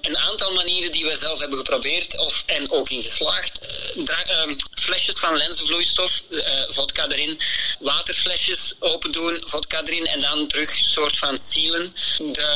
Een 0.00 0.16
aantal 0.18 0.52
manieren 0.52 0.92
die 0.92 1.04
we 1.04 1.16
zelf 1.16 1.40
hebben 1.40 1.58
geprobeerd 1.58 2.18
of, 2.18 2.42
en 2.46 2.70
ook 2.70 2.90
in 2.90 3.02
geslaagd. 3.02 3.66
Uh, 3.96 4.54
flesjes 4.74 5.14
van 5.14 5.36
lenzenvloeistof, 5.36 6.22
vodka 6.68 7.08
erin. 7.08 7.40
Waterflesjes 7.78 8.74
open 8.78 9.12
doen, 9.12 9.40
vodka 9.44 9.82
erin 9.84 10.06
en 10.06 10.20
dan 10.20 10.46
terug 10.46 10.78
soort 10.80 11.16
van 11.16 11.38
sealen. 11.38 11.96
De 12.18 12.50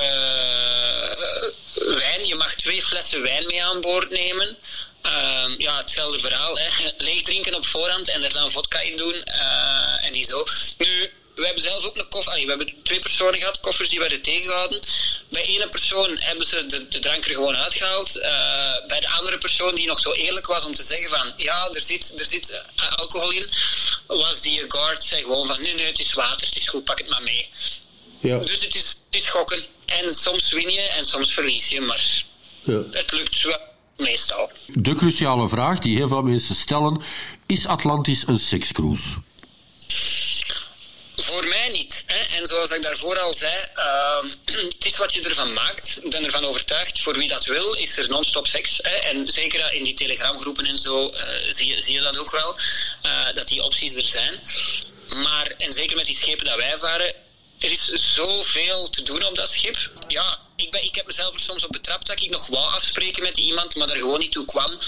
wijn, 1.74 2.26
je 2.26 2.34
mag 2.34 2.54
twee 2.54 2.82
flessen 2.82 3.22
wijn 3.22 3.46
mee 3.46 3.64
aan 3.64 3.80
boord 3.80 4.10
nemen. 4.10 4.58
Uh, 5.48 5.58
ja, 5.58 5.76
hetzelfde 5.76 6.20
verhaal. 6.20 6.58
Hè. 6.58 6.68
Leeg 6.98 7.22
drinken 7.22 7.54
op 7.54 7.66
voorhand 7.66 8.08
en 8.08 8.22
er 8.22 8.32
dan 8.32 8.50
vodka 8.50 8.80
in 8.80 8.96
doen. 8.96 9.14
Uh, 9.14 10.04
en 10.04 10.12
die 10.12 10.26
zo. 10.28 10.44
Nu, 10.78 11.10
we 11.34 11.44
hebben 11.44 11.62
zelfs 11.62 11.84
ook 11.84 11.96
een 11.96 12.08
koffer. 12.08 12.32
we 12.32 12.48
hebben 12.48 12.74
twee 12.82 12.98
personen 12.98 13.40
gehad, 13.40 13.60
koffers 13.60 13.88
die 13.88 13.98
werden 13.98 14.22
tegengehouden. 14.22 14.80
Bij 15.28 15.42
ene 15.42 15.68
persoon 15.68 16.16
hebben 16.18 16.46
ze 16.46 16.66
de, 16.66 16.88
de 16.88 16.98
drank 16.98 17.24
er 17.24 17.34
gewoon 17.34 17.56
uitgehaald. 17.56 18.16
Uh, 18.16 18.86
bij 18.86 19.00
de 19.00 19.08
andere 19.08 19.38
persoon, 19.38 19.74
die 19.74 19.86
nog 19.86 20.00
zo 20.00 20.12
eerlijk 20.12 20.46
was 20.46 20.64
om 20.64 20.74
te 20.74 20.82
zeggen 20.82 21.08
van 21.08 21.32
ja, 21.36 21.68
er 21.72 21.80
zit, 21.80 22.12
er 22.18 22.24
zit 22.24 22.50
uh, 22.76 22.92
alcohol 22.96 23.30
in, 23.30 23.50
was 24.06 24.40
die 24.40 24.64
guard 24.68 25.04
zei 25.04 25.22
gewoon 25.22 25.46
van 25.46 25.62
nee, 25.62 25.74
nee, 25.74 25.86
het 25.86 26.00
is 26.00 26.12
water, 26.12 26.46
het 26.46 26.56
is 26.56 26.68
goed, 26.68 26.84
pak 26.84 26.98
het 26.98 27.08
maar 27.08 27.22
mee. 27.22 27.48
Ja. 28.20 28.38
Dus 28.38 28.60
het 28.60 28.74
is, 28.74 28.88
het 29.10 29.22
is 29.22 29.26
gokken. 29.26 29.64
En 29.86 30.14
soms 30.14 30.50
win 30.50 30.70
je 30.70 30.80
en 30.80 31.04
soms 31.04 31.34
verlies 31.34 31.68
je, 31.68 31.80
maar 31.80 32.24
ja. 32.62 32.82
het 32.90 33.12
lukt 33.12 33.42
wel 33.42 33.58
meestal. 33.96 34.50
De 34.66 34.94
cruciale 34.94 35.48
vraag 35.48 35.78
die 35.78 35.96
heel 35.96 36.08
veel 36.08 36.22
mensen 36.22 36.54
stellen: 36.54 37.02
is 37.46 37.66
Atlantis 37.66 38.26
een 38.26 38.38
sekscruise? 38.38 39.08
Voor 41.16 41.46
mij 41.46 41.68
niet. 41.68 42.02
Hè. 42.06 42.36
En 42.36 42.46
zoals 42.46 42.70
ik 42.70 42.82
daarvoor 42.82 43.18
al 43.18 43.32
zei, 43.32 43.54
uh, 43.76 44.16
het 44.74 44.84
is 44.84 44.96
wat 44.96 45.14
je 45.14 45.22
ervan 45.22 45.52
maakt. 45.52 45.98
Ik 46.02 46.10
ben 46.10 46.24
ervan 46.24 46.44
overtuigd, 46.44 47.02
voor 47.02 47.18
wie 47.18 47.28
dat 47.28 47.44
wil, 47.44 47.74
is 47.74 47.96
er 47.96 48.08
non-stop 48.08 48.46
seks. 48.46 48.78
Hè. 48.82 48.94
En 48.94 49.30
zeker 49.30 49.72
in 49.72 49.84
die 49.84 49.94
telegramgroepen 49.94 50.64
en 50.64 50.78
zo 50.78 51.10
uh, 51.10 51.18
zie, 51.48 51.66
je, 51.66 51.80
zie 51.80 51.94
je 51.94 52.00
dat 52.00 52.18
ook 52.18 52.30
wel, 52.30 52.56
uh, 53.06 53.32
dat 53.34 53.48
die 53.48 53.62
opties 53.62 53.94
er 53.94 54.02
zijn. 54.02 54.40
Maar, 55.22 55.46
en 55.58 55.72
zeker 55.72 55.96
met 55.96 56.06
die 56.06 56.16
schepen 56.16 56.44
dat 56.44 56.56
wij 56.56 56.78
varen, 56.78 57.14
er 57.58 57.70
is 57.70 57.84
zoveel 57.88 58.90
te 58.90 59.02
doen 59.02 59.24
op 59.24 59.34
dat 59.34 59.50
schip. 59.50 59.90
Ja, 60.08 60.38
ik, 60.56 60.74
ik 60.74 60.94
heb 60.94 61.06
mezelf 61.06 61.34
er 61.34 61.40
soms 61.40 61.64
op 61.64 61.72
betrapt 61.72 62.06
dat 62.06 62.22
ik 62.22 62.30
nog 62.30 62.46
wou 62.46 62.72
afspreken 62.72 63.22
met 63.22 63.36
iemand, 63.36 63.74
maar 63.74 63.88
er 63.88 63.98
gewoon 63.98 64.18
niet 64.18 64.32
toe 64.32 64.44
kwam. 64.44 64.78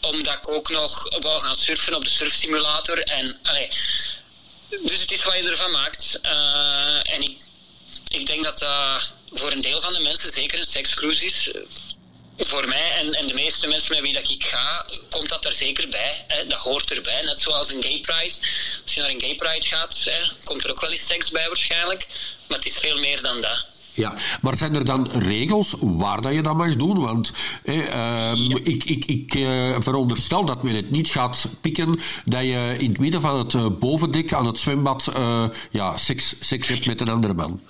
Omdat 0.00 0.34
ik 0.34 0.48
ook 0.48 0.70
nog 0.70 1.18
wou 1.20 1.40
gaan 1.40 1.56
surfen 1.56 1.94
op 1.94 2.04
de 2.04 2.10
surfsimulator. 2.10 3.02
En, 3.02 3.40
dus 4.68 5.00
het 5.00 5.12
is 5.12 5.22
wat 5.22 5.34
je 5.34 5.50
ervan 5.50 5.70
maakt. 5.70 6.18
Uh, 6.22 7.12
en 7.14 7.22
ik, 7.22 7.36
ik 8.08 8.26
denk 8.26 8.42
dat 8.44 8.58
dat 8.58 9.12
voor 9.32 9.52
een 9.52 9.60
deel 9.60 9.80
van 9.80 9.92
de 9.92 10.00
mensen 10.00 10.30
zeker 10.30 10.58
een 10.58 10.64
sekscruise 10.64 11.24
is 11.24 11.50
voor 12.38 12.68
mij 12.68 12.90
en, 12.92 13.14
en 13.14 13.26
de 13.26 13.34
meeste 13.34 13.66
mensen 13.66 13.94
met 13.94 14.00
wie 14.02 14.12
dat 14.12 14.30
ik 14.30 14.44
ga, 14.44 14.86
komt 15.10 15.28
dat 15.28 15.44
er 15.44 15.52
zeker 15.52 15.88
bij. 15.88 16.24
Hè. 16.28 16.46
Dat 16.46 16.58
hoort 16.58 16.90
erbij. 16.90 17.20
Net 17.20 17.40
zoals 17.40 17.70
een 17.70 17.82
gay 17.82 18.00
pride. 18.00 18.34
Als 18.82 18.94
je 18.94 19.00
naar 19.00 19.10
een 19.10 19.20
gay 19.20 19.34
pride 19.34 19.66
gaat, 19.66 19.98
hè, 20.04 20.22
komt 20.44 20.64
er 20.64 20.70
ook 20.70 20.80
wel 20.80 20.90
eens 20.90 21.06
seks 21.06 21.30
bij 21.30 21.46
waarschijnlijk. 21.46 22.06
Maar 22.48 22.58
het 22.58 22.68
is 22.68 22.76
veel 22.76 22.98
meer 22.98 23.22
dan 23.22 23.40
dat. 23.40 23.69
Ja, 23.94 24.14
maar 24.40 24.56
zijn 24.56 24.74
er 24.74 24.84
dan 24.84 25.10
regels 25.10 25.74
waar 25.80 26.20
dat 26.20 26.32
je 26.32 26.42
dat 26.42 26.54
mag 26.54 26.76
doen? 26.76 27.00
Want 27.00 27.30
eh, 27.64 28.32
ik, 28.62 28.84
ik, 28.84 29.04
ik 29.04 29.34
uh, 29.34 29.76
veronderstel 29.78 30.44
dat 30.44 30.62
men 30.62 30.74
het 30.74 30.90
niet 30.90 31.08
gaat 31.08 31.46
pikken 31.60 32.00
dat 32.24 32.42
je 32.42 32.74
in 32.78 32.88
het 32.88 32.98
midden 32.98 33.20
van 33.20 33.38
het 33.38 33.52
uh, 33.52 33.66
bovendek 33.78 34.32
aan 34.32 34.46
het 34.46 34.58
zwembad 34.58 35.06
uh, 35.16 35.44
ja, 35.70 35.96
seks, 35.96 36.34
seks 36.40 36.68
hebt 36.68 36.86
met 36.86 37.00
een 37.00 37.08
andere 37.08 37.34
man. 37.34 37.60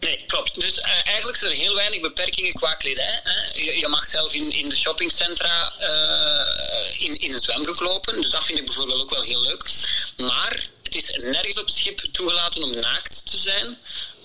Nee, 0.00 0.24
klopt. 0.26 0.60
Dus 0.60 0.78
uh, 0.78 0.84
eigenlijk 1.04 1.36
zijn 1.36 1.50
er 1.50 1.56
heel 1.56 1.74
weinig 1.74 2.00
beperkingen 2.00 2.52
qua 2.52 2.74
kledij. 2.74 3.20
Hè. 3.22 3.60
Je, 3.60 3.78
je, 3.78 3.88
mag 3.88 4.04
zelf 4.04 4.34
in, 4.34 4.52
in 4.52 4.68
de 4.68 4.76
shoppingcentra 4.76 5.72
uh, 5.80 7.02
in, 7.02 7.20
in 7.20 7.32
een 7.32 7.40
zwembroek 7.40 7.80
lopen. 7.80 8.14
Dus 8.14 8.30
dat 8.30 8.46
vind 8.46 8.58
ik 8.58 8.64
bijvoorbeeld 8.64 9.02
ook 9.02 9.10
wel 9.10 9.22
heel 9.22 9.42
leuk. 9.42 9.70
Maar 10.16 10.68
het 10.82 10.94
is 10.94 11.10
nergens 11.10 11.58
op 11.58 11.66
het 11.66 11.74
schip 11.74 12.00
toegelaten 12.12 12.62
om 12.62 12.74
naakt 12.74 13.30
te 13.30 13.36
zijn. 13.36 13.78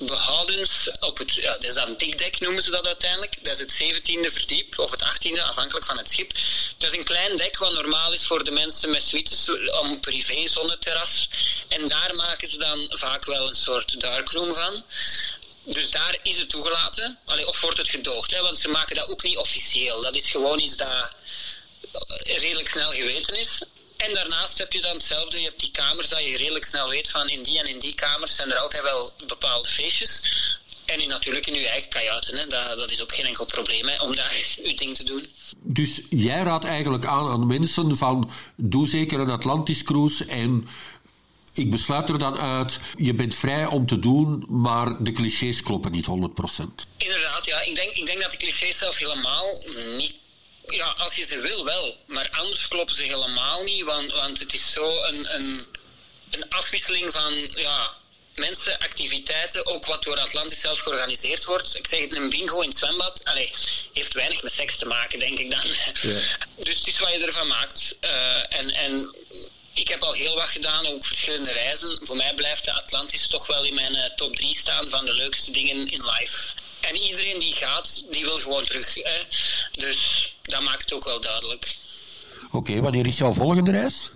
Behoudens 0.06 0.92
op 1.00 1.18
het, 1.18 1.40
dat 1.42 1.64
is 1.64 2.40
noemen 2.40 2.64
ze 2.64 2.72
dat 2.72 2.86
uiteindelijk. 2.86 3.44
Dat 3.44 3.56
is 3.56 3.62
het 3.62 3.74
17e 3.74 4.34
verdiep, 4.34 4.80
of 4.80 4.92
het 4.92 5.04
18e, 5.04 5.42
afhankelijk 5.42 5.86
van 5.86 5.98
het 5.98 6.10
schip. 6.10 6.32
Dat 6.78 6.92
is 6.92 6.98
een 6.98 7.04
klein 7.04 7.38
dek 7.38 7.58
wat 7.58 7.74
normaal 7.74 8.14
is 8.14 8.24
voor 8.24 8.44
de 8.44 8.52
mensen 8.52 8.90
met 8.90 9.04
suites, 9.04 9.50
om 9.82 10.00
privé 10.00 10.48
zonneterras. 10.48 11.30
En 11.68 11.88
daar 11.88 12.16
maken 12.16 12.50
ze 12.50 12.58
dan 12.58 12.88
vaak 12.90 13.26
wel 13.26 13.48
een 13.48 13.56
soort 13.56 14.00
darkroom 14.00 14.54
van. 14.54 14.84
Dus 15.64 15.90
daar 15.90 16.18
is 16.24 16.40
het 16.40 16.50
toegelaten. 16.50 17.20
Of 17.46 17.62
wordt 17.62 17.78
het 17.78 17.90
gedoogd, 17.90 18.32
hè? 18.32 18.42
want 18.42 18.60
ze 18.60 18.68
maken 18.68 18.96
dat 18.96 19.10
ook 19.10 19.24
niet 19.24 19.38
officieel. 19.38 20.02
Dat 20.02 20.16
is 20.16 20.30
gewoon 20.30 20.60
iets 20.60 20.76
dat 20.76 21.14
redelijk 22.24 22.70
snel 22.70 22.92
geweten 22.92 23.36
is. 23.36 23.62
En 24.08 24.14
daarnaast 24.14 24.58
heb 24.58 24.74
je 24.74 24.82
dan 24.82 24.94
hetzelfde. 24.94 25.40
Je 25.40 25.46
hebt 25.46 25.60
die 25.60 25.72
kamers 25.72 26.08
dat 26.10 26.24
je 26.24 26.38
redelijk 26.38 26.66
snel 26.66 26.90
weet 26.90 27.10
van 27.10 27.30
in 27.30 27.44
die 27.44 27.60
en 27.60 27.68
in 27.68 27.80
die 27.80 27.96
kamers 27.96 28.36
zijn 28.36 28.52
er 28.52 28.58
altijd 28.58 28.84
wel 28.84 29.12
bepaalde 29.28 29.68
feestjes. 29.68 30.22
En 30.86 31.00
in, 31.00 31.08
natuurlijk 31.08 31.48
in 31.48 31.54
je 31.54 31.68
eigen 31.68 31.90
kajuiten. 31.90 32.38
Hè. 32.38 32.48
Dat, 32.48 32.78
dat 32.78 32.92
is 32.92 33.02
ook 33.02 33.16
geen 33.16 33.26
enkel 33.26 33.46
probleem 33.46 33.88
hè, 33.88 34.02
om 34.02 34.16
daar 34.16 34.34
je 34.64 34.76
ding 34.76 34.96
te 34.96 35.04
doen. 35.04 35.28
Dus 35.58 36.02
jij 36.10 36.44
raadt 36.44 36.66
eigenlijk 36.66 37.06
aan 37.06 37.28
aan 37.28 37.48
mensen 37.48 37.98
van 37.98 38.32
doe 38.56 38.88
zeker 38.88 39.20
een 39.20 39.30
Atlantis 39.30 39.84
cruise 39.84 40.26
en 40.26 40.68
ik 41.54 41.72
besluit 41.72 42.10
er 42.10 42.20
dan 42.20 42.38
uit, 42.38 42.80
je 42.98 43.14
bent 43.14 43.36
vrij 43.36 43.66
om 43.66 43.86
te 43.86 44.00
doen, 44.00 44.46
maar 44.48 45.04
de 45.04 45.12
clichés 45.12 45.64
kloppen 45.64 45.92
niet 45.92 46.06
100%. 46.06 46.10
Inderdaad, 46.98 47.46
ja. 47.46 47.62
Ik 47.62 47.76
denk, 47.76 47.92
ik 47.92 48.06
denk 48.06 48.22
dat 48.22 48.32
de 48.32 48.38
clichés 48.38 48.78
zelf 48.78 48.98
helemaal 48.98 49.64
niet 49.98 50.16
ja, 50.72 50.96
als 50.98 51.16
je 51.16 51.24
ze 51.24 51.40
wil 51.40 51.66
wel, 51.66 51.98
maar 52.06 52.30
anders 52.32 52.68
kloppen 52.68 52.96
ze 52.96 53.04
helemaal 53.04 53.64
niet, 53.64 53.84
want, 53.84 54.12
want 54.12 54.40
het 54.40 54.54
is 54.54 54.72
zo 54.72 55.04
een, 55.04 55.36
een, 55.36 55.66
een 56.32 56.50
afwisseling 56.50 57.12
van 57.12 57.34
ja, 57.56 57.96
mensen, 58.36 58.80
activiteiten, 58.80 59.66
ook 59.66 59.86
wat 59.86 60.04
door 60.04 60.20
Atlantis 60.20 60.60
zelf 60.60 60.80
georganiseerd 60.80 61.46
wordt. 61.46 61.76
Ik 61.76 61.88
zeg 61.88 62.00
het, 62.00 62.16
een 62.16 62.30
bingo 62.30 62.60
in 62.62 62.70
het 62.70 62.78
zwembad, 62.78 63.22
allee, 63.24 63.54
heeft 63.94 64.14
weinig 64.14 64.44
met 64.44 64.54
seks 64.54 64.78
te 64.78 64.86
maken, 64.86 65.20
denk 65.20 65.40
ik 65.40 65.50
dan. 65.50 65.62
Ja. 66.02 66.20
Dus 66.66 66.76
het 66.76 66.88
is 66.88 67.00
wat 67.00 67.12
je 67.12 67.26
ervan 67.26 67.48
maakt. 67.48 67.96
Uh, 68.02 68.54
en, 68.54 68.70
en 68.70 69.16
ik 69.74 69.88
heb 69.88 70.04
al 70.04 70.14
heel 70.14 70.36
wat 70.36 70.48
gedaan, 70.48 70.88
ook 70.88 71.06
verschillende 71.06 71.52
reizen. 71.52 72.00
Voor 72.02 72.16
mij 72.16 72.34
blijft 72.34 72.66
de 72.66 72.74
Atlantis 72.74 73.28
toch 73.28 73.48
wel 73.48 73.64
in 73.64 73.74
mijn 73.74 73.96
uh, 73.96 74.06
top 74.16 74.36
3 74.36 74.58
staan 74.58 74.90
van 74.90 75.06
de 75.06 75.14
leukste 75.14 75.52
dingen 75.52 75.88
in 75.88 76.06
life. 76.06 76.50
En 76.82 76.96
iedereen 76.96 77.40
die 77.40 77.54
gaat, 77.54 78.04
die 78.12 78.24
wil 78.24 78.38
gewoon 78.38 78.64
terug. 78.64 78.94
Hè? 78.94 79.22
Dus 79.72 80.36
dat 80.42 80.62
maakt 80.62 80.82
het 80.82 80.94
ook 80.94 81.04
wel 81.04 81.22
duidelijk. 81.22 81.76
Oké, 82.46 82.56
okay, 82.56 82.82
wanneer 82.82 83.08
is 83.08 83.18
jouw 83.18 83.34
volgende 83.34 83.72
reis? 83.72 84.10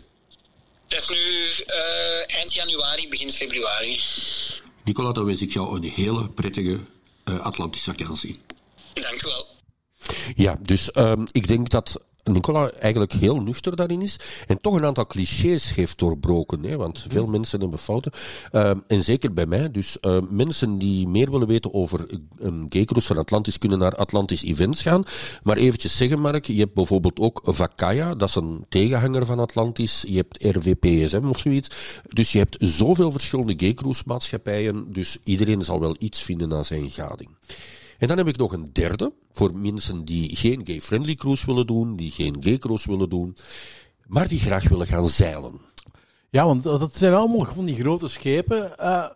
Dat 0.87 1.01
is 1.01 1.09
nu 1.09 1.17
uh, 1.17 2.35
eind 2.35 2.53
januari, 2.53 3.09
begin 3.09 3.33
februari. 3.33 4.01
Nicola, 4.83 5.11
dan 5.11 5.25
wens 5.25 5.41
ik 5.41 5.53
jou 5.53 5.75
een 5.75 5.91
hele 5.91 6.29
prettige 6.29 6.79
uh, 7.25 7.39
Atlantische 7.39 7.93
vakantie. 7.97 8.39
Dank 8.93 9.23
u 9.23 9.27
wel. 9.27 9.47
Ja, 10.35 10.57
dus 10.61 10.89
um, 10.95 11.27
ik 11.31 11.47
denk 11.47 11.69
dat 11.69 12.01
Nicola 12.31 12.71
eigenlijk 12.71 13.11
heel 13.11 13.41
nuchter 13.41 13.75
daarin 13.75 14.01
is 14.01 14.19
en 14.47 14.61
toch 14.61 14.75
een 14.75 14.85
aantal 14.85 15.07
clichés 15.07 15.73
heeft 15.73 15.97
doorbroken. 15.97 16.63
Hè, 16.63 16.77
want 16.77 17.05
veel 17.09 17.27
mensen 17.27 17.59
hebben 17.59 17.79
fouten. 17.79 18.11
Uh, 18.51 18.71
en 18.87 19.03
zeker 19.03 19.33
bij 19.33 19.45
mij. 19.45 19.71
Dus 19.71 19.97
uh, 20.01 20.17
mensen 20.29 20.77
die 20.77 21.07
meer 21.07 21.31
willen 21.31 21.47
weten 21.47 21.73
over 21.73 22.05
een 22.37 22.65
gaycruise 22.69 23.07
van 23.07 23.17
Atlantis 23.17 23.57
kunnen 23.57 23.79
naar 23.79 23.95
Atlantis 23.95 24.43
Events 24.43 24.81
gaan. 24.81 25.03
Maar 25.43 25.57
eventjes 25.57 25.97
zeggen, 25.97 26.19
Mark, 26.19 26.45
je 26.45 26.59
hebt 26.59 26.73
bijvoorbeeld 26.73 27.19
ook 27.19 27.39
Vakaya, 27.43 28.15
dat 28.15 28.29
is 28.29 28.35
een 28.35 28.65
tegenhanger 28.69 29.25
van 29.25 29.39
Atlantis. 29.39 30.03
Je 30.07 30.15
hebt 30.15 30.43
RVPSM 30.43 31.25
of 31.25 31.39
zoiets. 31.39 31.69
Dus 32.13 32.31
je 32.31 32.37
hebt 32.37 32.55
zoveel 32.59 33.11
verschillende 33.11 33.53
gaycruise 33.57 34.03
maatschappijen. 34.05 34.91
Dus 34.91 35.17
iedereen 35.23 35.61
zal 35.61 35.79
wel 35.79 35.95
iets 35.99 36.21
vinden 36.21 36.53
aan 36.53 36.65
zijn 36.65 36.91
gading. 36.91 37.29
En 37.97 38.07
dan 38.07 38.17
heb 38.17 38.27
ik 38.27 38.37
nog 38.37 38.53
een 38.53 38.69
derde, 38.73 39.13
voor 39.31 39.55
mensen 39.55 40.05
die 40.05 40.35
geen 40.35 40.61
gay-friendly 40.63 41.15
cruise 41.15 41.45
willen 41.45 41.67
doen, 41.67 41.95
die 41.95 42.11
geen 42.11 42.35
gay 42.39 42.57
cruise 42.57 42.89
willen 42.89 43.09
doen, 43.09 43.37
maar 44.07 44.27
die 44.27 44.39
graag 44.39 44.69
willen 44.69 44.87
gaan 44.87 45.09
zeilen. 45.09 45.59
Ja, 46.29 46.45
want 46.45 46.63
dat 46.63 46.95
zijn 46.95 47.13
allemaal 47.13 47.45
van 47.45 47.65
die 47.65 47.75
grote 47.75 48.07
schepen. 48.07 48.75
Uh, 48.79 49.09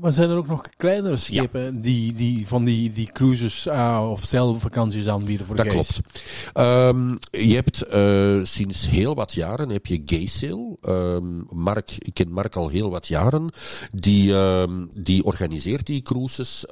maar 0.00 0.12
zijn 0.12 0.30
er 0.30 0.36
ook 0.36 0.46
nog 0.46 0.68
kleinere 0.76 1.16
schepen 1.16 1.80
die, 1.80 2.12
die 2.12 2.46
van 2.46 2.64
die, 2.64 2.92
die 2.92 3.12
cruises 3.12 3.66
uh, 3.66 4.08
of 4.10 4.24
zeilvakanties 4.24 5.08
aanbieden 5.08 5.46
voor 5.46 5.56
Dat 5.56 5.66
klopt. 5.66 6.00
Um, 6.54 7.18
je 7.30 7.54
hebt 7.54 7.94
uh, 7.94 8.44
sinds 8.44 8.88
heel 8.88 9.14
wat 9.14 9.32
jaren 9.32 9.68
heb 9.68 9.86
je 9.86 10.02
Gay 10.04 10.26
Sail. 10.26 10.78
Um, 10.88 11.46
Mark, 11.50 11.90
ik 11.98 12.14
ken 12.14 12.32
Mark 12.32 12.56
al 12.56 12.68
heel 12.68 12.90
wat 12.90 13.06
jaren. 13.06 13.52
Die, 13.92 14.32
um, 14.34 14.90
die 14.94 15.24
organiseert 15.24 15.86
die 15.86 16.02
cruises. 16.02 16.66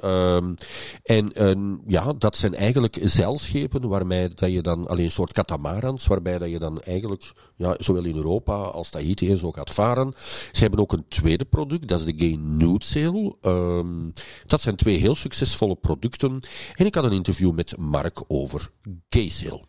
en 1.03 1.81
ja, 1.87 2.13
dat 2.13 2.37
zijn 2.37 2.55
eigenlijk 2.55 2.99
zeilschepen 3.01 3.87
waarmee 3.87 4.29
dat 4.29 4.51
je 4.51 4.61
dan 4.61 4.87
alleen 4.87 5.03
een 5.03 5.11
soort 5.11 5.33
catamarans, 5.33 6.07
waarbij 6.07 6.37
dat 6.37 6.49
je 6.49 6.59
dan 6.59 6.81
eigenlijk 6.81 7.33
ja, 7.57 7.75
zowel 7.77 8.05
in 8.05 8.15
Europa 8.15 8.53
als 8.53 8.89
Tahiti 8.89 9.29
en 9.29 9.37
zo 9.37 9.51
gaat 9.51 9.73
varen. 9.73 10.13
Ze 10.51 10.61
hebben 10.61 10.79
ook 10.79 10.91
een 10.91 11.07
tweede 11.07 11.45
product, 11.45 11.87
dat 11.87 11.99
is 11.99 12.05
de 12.05 12.13
Gay 12.17 12.37
Nude 12.39 12.85
Sail. 12.85 13.37
Um, 13.41 14.13
dat 14.45 14.61
zijn 14.61 14.75
twee 14.75 14.97
heel 14.97 15.15
succesvolle 15.15 15.75
producten. 15.75 16.39
En 16.75 16.85
ik 16.85 16.95
had 16.95 17.03
een 17.03 17.11
interview 17.11 17.51
met 17.51 17.77
Mark 17.77 18.23
over 18.27 18.69
Gaysail. 19.09 19.65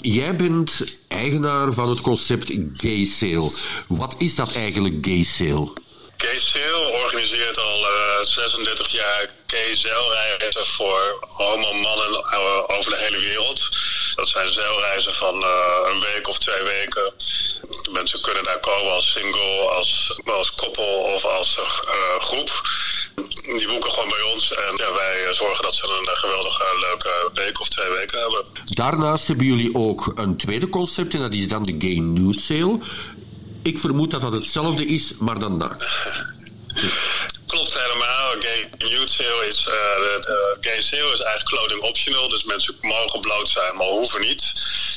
Jij 0.00 0.36
bent 0.36 1.02
eigenaar 1.08 1.72
van 1.72 1.88
het 1.88 2.00
concept 2.00 2.52
Gaysail. 2.72 3.52
Wat 3.88 4.14
is 4.18 4.34
dat 4.34 4.52
eigenlijk, 4.52 4.94
Gaysail? 5.00 5.72
Gaysail 6.16 6.90
organiseert 6.90 7.58
al 7.58 7.80
uh, 7.80 8.20
36 8.22 8.88
jaar 8.88 9.30
gay-zeilreizen 9.46 10.66
voor 10.66 11.26
homo-mannen 11.28 12.10
uh, 12.10 12.78
over 12.78 12.90
de 12.90 12.98
hele 12.98 13.18
wereld. 13.18 13.68
Dat 14.20 14.28
zijn 14.28 14.52
zeilreizen 14.52 15.12
van 15.12 15.34
uh, 15.42 15.92
een 15.92 16.00
week 16.00 16.28
of 16.28 16.38
twee 16.38 16.62
weken. 16.62 17.12
De 17.82 17.90
mensen 17.92 18.20
kunnen 18.20 18.44
daar 18.44 18.60
komen 18.60 18.92
als 18.92 19.12
single, 19.12 19.70
als, 19.70 20.20
als 20.24 20.54
koppel 20.54 20.84
of 21.14 21.24
als 21.24 21.58
uh, 21.58 22.22
groep. 22.22 22.50
Die 23.42 23.68
boeken 23.68 23.90
gewoon 23.90 24.08
bij 24.08 24.22
ons 24.22 24.54
en 24.54 24.76
ja, 24.76 24.92
wij 24.94 25.34
zorgen 25.34 25.64
dat 25.64 25.74
ze 25.74 25.98
een 26.00 26.16
geweldige 26.16 26.64
leuke 26.80 27.30
week 27.34 27.60
of 27.60 27.68
twee 27.68 27.90
weken 27.90 28.18
hebben. 28.18 28.44
Daarnaast 28.64 29.26
hebben 29.26 29.46
jullie 29.46 29.74
ook 29.74 30.12
een 30.14 30.36
tweede 30.36 30.68
concept 30.68 31.14
en 31.14 31.20
dat 31.20 31.32
is 31.32 31.48
dan 31.48 31.62
de 31.62 31.74
Gay 31.78 31.98
Nude 31.98 32.40
Sale. 32.40 32.78
Ik 33.62 33.78
vermoed 33.78 34.10
dat 34.10 34.20
dat 34.20 34.32
hetzelfde 34.32 34.86
is, 34.86 35.14
maar 35.18 35.38
dan 35.38 35.56
naakt. 35.56 35.88
Klopt 37.50 37.74
helemaal. 37.82 38.34
Nude 38.78 39.08
sale 39.08 39.46
is, 39.46 39.66
uh, 39.66 40.80
sale 40.80 41.12
is 41.12 41.20
eigenlijk 41.20 41.44
clothing 41.44 41.82
optional. 41.82 42.28
Dus 42.28 42.44
mensen 42.44 42.76
mogen 42.80 43.20
bloot 43.20 43.48
zijn, 43.48 43.76
maar 43.76 43.86
hoeven 43.86 44.20
niet. 44.20 44.42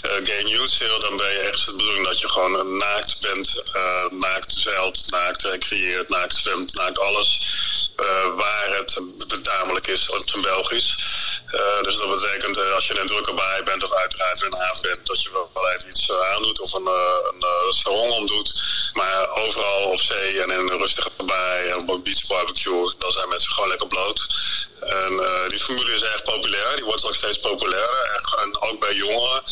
Uh, 0.05 0.11
gay 0.23 0.41
nude 0.43 0.69
sale, 0.69 0.99
dan 0.99 1.17
ben 1.17 1.31
je 1.31 1.39
echt 1.39 1.65
de 1.65 1.75
bedoeling 1.75 2.05
dat 2.05 2.19
je 2.19 2.29
gewoon 2.29 2.77
naakt 2.77 3.21
bent. 3.21 3.63
Uh, 3.75 4.19
naakt 4.19 4.51
zeilt, 4.51 5.11
naakt 5.11 5.41
recreëert, 5.41 6.09
naakt 6.09 6.35
zwemt, 6.35 6.73
naakt 6.73 6.99
alles. 6.99 7.39
waar 8.35 8.75
het 8.77 8.99
bedamelijk 9.27 9.87
is, 9.87 10.09
in 10.35 10.41
Belgisch. 10.41 10.95
Dus 11.81 11.97
dat 11.97 12.09
betekent 12.15 12.57
als 12.73 12.87
je 12.87 12.99
een 12.99 13.07
drukke 13.07 13.33
baai 13.33 13.63
bent 13.63 13.83
of 13.83 13.93
uiteraard 13.93 14.41
in 14.41 14.45
een 14.45 14.59
haven 14.59 14.81
bent, 14.81 15.05
dat 15.05 15.23
je 15.23 15.29
wel 15.31 15.49
iets 15.89 16.11
aandoet 16.11 16.59
of 16.59 16.73
een, 16.73 16.87
een 17.67 17.73
sarong 17.73 18.11
omdoet. 18.11 18.53
Maar 18.93 19.29
overal 19.29 19.89
op 19.89 19.99
zee 19.99 20.41
en 20.41 20.49
in 20.51 20.59
een 20.59 20.77
rustige 20.77 21.09
baai 21.25 21.69
en 21.69 21.77
op 21.77 21.89
een 21.89 22.03
beach 22.03 22.27
barbecue, 22.27 22.93
dan 22.99 23.11
zijn 23.11 23.29
mensen 23.29 23.51
gewoon 23.53 23.69
lekker 23.69 23.87
bloot. 23.87 24.27
En 24.79 25.11
die 25.47 25.59
formule 25.59 25.93
is 25.93 26.03
erg 26.03 26.23
populair, 26.23 26.75
die 26.75 26.85
wordt 26.85 27.05
ook 27.05 27.15
steeds 27.15 27.39
populairder. 27.39 28.21
En 28.41 28.61
ook 28.61 28.79
bij 28.79 28.95
jongeren. 28.95 29.43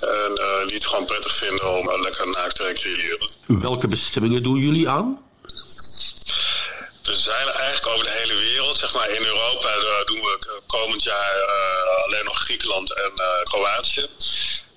En 0.00 0.34
die 0.66 0.74
het 0.74 0.86
gewoon 0.86 1.04
prettig 1.06 1.36
vinden 1.36 1.78
om 1.78 2.02
lekker 2.02 2.26
naakt 2.26 2.56
te 2.56 2.64
recreëren. 2.64 3.30
Welke 3.46 3.88
bestemmingen 3.88 4.42
doen 4.42 4.56
jullie 4.56 4.88
aan? 4.88 5.29
We 7.02 7.14
zijn 7.14 7.48
eigenlijk 7.48 7.86
over 7.86 8.04
de 8.04 8.10
hele 8.10 8.34
wereld. 8.34 8.78
Zeg 8.78 8.92
maar 8.92 9.08
in 9.10 9.24
Europa 9.24 10.04
doen 10.04 10.20
we 10.20 10.60
komend 10.66 11.02
jaar 11.02 11.44
alleen 12.04 12.24
nog 12.24 12.38
Griekenland 12.38 12.94
en 12.94 13.12
Kroatië. 13.44 14.08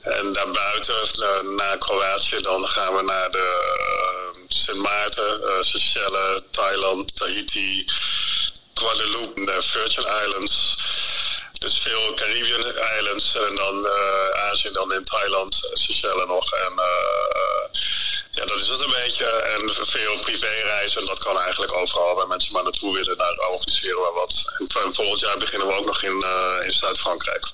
En 0.01 0.33
daarbuiten, 0.33 1.55
na 1.55 1.75
Kroatië, 1.75 2.41
dan 2.41 2.67
gaan 2.67 2.95
we 2.95 3.01
naar 3.01 3.31
de 3.31 3.61
Sint 4.47 4.77
Maarten, 4.77 5.65
Seychelles, 5.65 6.41
Thailand, 6.51 7.15
Tahiti, 7.15 7.85
Guadeloupe, 8.73 9.43
de 9.43 9.61
Virgin 9.61 10.05
Islands. 10.25 10.77
Dus 11.59 11.79
veel 11.79 12.13
Caribbean 12.13 12.65
Islands 12.97 13.35
en 13.35 13.55
dan 13.55 13.87
Azië, 14.33 14.71
dan 14.71 14.93
in 14.93 15.03
Thailand, 15.03 15.69
Seychelles 15.73 16.27
nog. 16.27 16.51
En 16.51 16.73
ja, 18.37 18.45
dat 18.45 18.59
is 18.59 18.67
het 18.67 18.79
een 18.79 18.95
beetje. 19.03 19.25
En 19.25 19.61
veel 19.85 20.19
privéreizen, 20.21 21.05
dat 21.05 21.19
kan 21.19 21.39
eigenlijk 21.39 21.73
overal 21.73 22.15
waar 22.15 22.27
mensen 22.27 22.53
maar 22.53 22.63
naartoe 22.63 22.93
willen. 22.93 23.17
Daar 23.17 23.37
organiseren 23.51 23.97
we 23.97 24.11
wat. 24.15 24.33
En 24.85 24.93
volgend 24.93 25.19
jaar 25.19 25.37
beginnen 25.37 25.67
we 25.67 25.73
ook 25.73 25.85
nog 25.85 26.03
in, 26.03 26.23
uh, 26.23 26.65
in 26.65 26.73
Zuid-Frankrijk. 26.73 27.51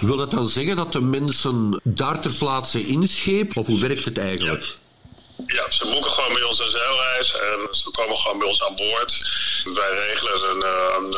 Wil 0.00 0.16
dat 0.16 0.30
dan 0.30 0.48
zeggen 0.48 0.76
dat 0.76 0.92
de 0.92 1.00
mensen 1.00 1.80
daar 1.84 2.20
ter 2.20 2.34
plaatse 2.38 2.86
inschepen? 2.86 3.56
Of 3.56 3.66
hoe 3.66 3.80
werkt 3.80 4.04
het 4.04 4.18
eigenlijk? 4.18 4.76
Ja, 5.52 5.70
ze 5.70 5.90
boeken 5.90 6.10
gewoon 6.10 6.32
bij 6.32 6.42
ons 6.42 6.58
een 6.58 6.68
zeilreis 6.68 7.34
en 7.34 7.68
ze 7.70 7.90
komen 7.90 8.16
gewoon 8.16 8.38
bij 8.38 8.48
ons 8.48 8.62
aan 8.62 8.76
boord. 8.76 9.22
Wij 9.74 9.92
regelen 9.92 10.50
een, 10.50 10.62
een, 10.96 11.16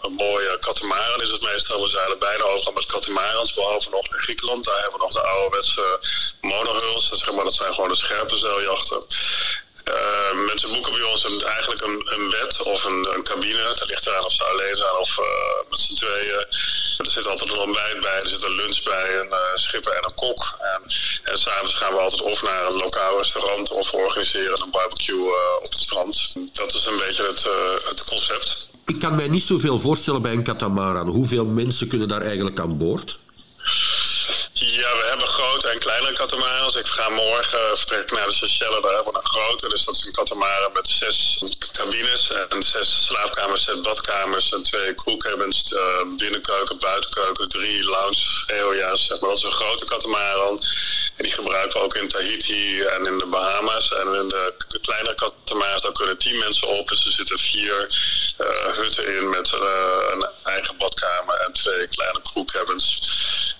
een 0.00 0.12
mooie 0.12 0.58
katamaran 0.58 1.20
is 1.20 1.30
het 1.30 1.42
meestal. 1.42 1.82
We 1.82 1.88
zeilen 1.88 2.18
bijna 2.18 2.44
overal 2.44 2.72
met 2.72 2.86
katamarans, 2.86 3.54
behalve 3.54 3.90
nog 3.90 4.06
in 4.12 4.18
Griekenland. 4.18 4.64
Daar 4.64 4.80
hebben 4.80 4.98
we 4.98 5.04
nog 5.04 5.12
de 5.12 5.22
ouderwetse 5.22 5.98
monohulls. 6.40 7.10
Dat, 7.10 7.18
zeg 7.18 7.32
maar, 7.32 7.44
dat 7.44 7.54
zijn 7.54 7.74
gewoon 7.74 7.88
de 7.88 7.96
scherpe 7.96 8.36
zeiljachten. 8.36 9.04
Uh, 10.34 10.46
mensen 10.46 10.72
boeken 10.72 10.92
bij 10.92 11.02
ons 11.02 11.24
een, 11.24 11.42
eigenlijk 11.42 11.82
een, 11.82 12.02
een 12.14 12.30
bed 12.30 12.62
of 12.62 12.84
een, 12.84 13.08
een 13.14 13.22
cabine. 13.22 13.74
Dat 13.78 13.88
ligt 13.88 14.06
eraan 14.06 14.24
of 14.24 14.32
ze 14.32 14.44
alleen 14.44 14.76
zijn 14.76 14.96
of 14.96 15.18
uh, 15.18 15.24
met 15.70 15.80
z'n 15.80 15.94
tweeën. 15.94 16.46
Er 16.98 17.08
zit 17.08 17.26
altijd 17.26 17.52
een 17.52 17.58
ontbijt 17.58 18.00
bij, 18.00 18.20
er 18.20 18.28
zit 18.28 18.42
een 18.42 18.54
lunch 18.54 18.82
bij, 18.82 19.18
een 19.20 19.28
uh, 19.30 19.38
schipper 19.54 19.92
en 19.92 20.04
een 20.04 20.14
kok. 20.14 20.58
En, 20.60 20.82
en 21.24 21.38
s'avonds 21.38 21.74
gaan 21.74 21.92
we 21.92 21.98
altijd 21.98 22.22
of 22.22 22.42
naar 22.42 22.66
een 22.66 22.76
lokaal 22.76 23.16
restaurant 23.16 23.70
of 23.70 23.92
organiseren 23.92 24.62
een 24.62 24.70
barbecue 24.70 25.28
op 25.58 25.72
het 25.72 25.80
strand. 25.80 26.36
Dat 26.52 26.74
is 26.74 26.86
een 26.86 26.98
beetje 26.98 27.26
het, 27.26 27.48
het 27.88 28.04
concept. 28.04 28.68
Ik 28.86 28.98
kan 28.98 29.16
mij 29.16 29.28
niet 29.28 29.42
zoveel 29.42 29.78
voorstellen 29.78 30.22
bij 30.22 30.32
een 30.32 30.42
katamaran. 30.42 31.08
Hoeveel 31.08 31.44
mensen 31.44 31.88
kunnen 31.88 32.08
daar 32.08 32.22
eigenlijk 32.22 32.60
aan 32.60 32.78
boord? 32.78 33.18
Ja, 34.56 34.96
we 34.96 35.04
hebben 35.04 35.26
grote 35.26 35.68
en 35.68 35.78
kleine 35.78 36.12
katamarans. 36.12 36.76
Ik 36.76 36.86
ga 36.86 37.08
morgen 37.08 37.76
vertrekken 37.78 38.16
naar 38.16 38.26
de 38.26 38.32
Seychelles. 38.32 38.82
Daar 38.82 38.94
hebben 38.94 39.12
we 39.12 39.18
een 39.18 39.28
grote. 39.28 39.68
Dus 39.68 39.84
dat 39.84 39.94
is 39.94 40.06
een 40.06 40.12
katamaran 40.12 40.72
met 40.72 40.88
zes 40.88 41.42
cabines 41.72 42.30
en 42.48 42.62
zes 42.62 43.04
slaapkamers, 43.04 43.64
zes 43.64 43.80
badkamers 43.80 44.52
en 44.52 44.62
twee 44.62 44.94
crewcabins, 44.94 45.72
uh, 45.72 46.16
binnenkeuken, 46.16 46.78
buitenkeuken, 46.78 47.48
drie 47.48 47.84
lounge. 47.84 48.42
Zeg 48.96 49.20
maar. 49.20 49.28
Dat 49.28 49.38
is 49.38 49.44
een 49.44 49.52
grote 49.52 49.84
katamaran. 49.84 50.62
En 51.16 51.24
die 51.24 51.32
gebruiken 51.32 51.78
we 51.78 51.84
ook 51.84 51.94
in 51.94 52.08
Tahiti 52.08 52.82
en 52.82 53.06
in 53.06 53.18
de 53.18 53.26
Bahama's. 53.26 53.92
En 53.92 54.14
in 54.14 54.28
de, 54.28 54.54
kleinere 54.82 55.14
katamarans, 55.14 55.82
daar 55.82 55.92
kunnen 55.92 56.18
tien 56.18 56.38
mensen 56.38 56.68
op. 56.68 56.88
Dus 56.88 57.04
er 57.04 57.12
zitten 57.12 57.38
vier 57.38 57.86
uh, 58.40 58.76
hutten 58.76 59.16
in 59.16 59.30
met 59.30 59.52
een 59.52 60.26
eigen 60.42 60.76
badkamer 60.76 61.36
en 61.36 61.52
twee 61.52 61.88
kleine 61.88 62.20
crewcabins. 62.22 63.00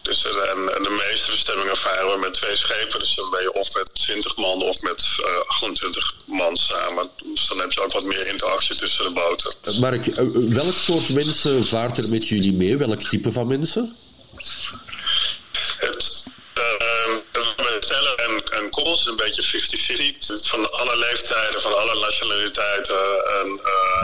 Dus 0.04 0.24
en, 0.24 0.74
en, 0.74 0.83
de 0.84 1.04
meeste 1.08 1.30
bestemmingen 1.30 1.76
varen 1.76 2.12
we 2.12 2.18
met 2.18 2.34
twee 2.34 2.56
schepen. 2.56 2.98
Dus 2.98 3.14
dan 3.14 3.30
ben 3.30 3.42
je 3.42 3.52
of 3.52 3.74
met 3.74 3.94
20 3.94 4.36
man 4.36 4.62
of 4.62 4.80
met 4.80 5.18
uh, 5.20 5.26
28 5.46 6.14
man 6.24 6.56
samen. 6.56 7.10
Dus 7.34 7.48
dan 7.48 7.58
heb 7.58 7.72
je 7.72 7.80
ook 7.82 7.92
wat 7.92 8.04
meer 8.04 8.26
interactie 8.26 8.76
tussen 8.76 9.04
de 9.04 9.10
boten. 9.10 9.80
Mark, 9.80 10.04
welk 10.54 10.74
soort 10.74 11.08
mensen 11.08 11.66
vaart 11.66 11.98
er 11.98 12.08
met 12.08 12.28
jullie 12.28 12.52
mee? 12.52 12.76
Welk 12.76 13.00
type 13.00 13.32
van 13.32 13.46
mensen? 13.46 13.96
Het, 15.78 16.24
uh, 16.58 17.16
stellen 17.84 18.16
en, 18.16 18.42
en 18.58 18.70
koppels 18.70 19.00
is 19.00 19.06
een 19.06 19.16
beetje 19.16 19.44
50-50. 20.42 20.48
Van 20.48 20.72
alle 20.72 20.96
leeftijden, 20.96 21.60
van 21.60 21.78
alle 21.78 22.00
nationaliteiten. 22.00 23.02
En, 23.40 23.60
uh, 23.64 24.02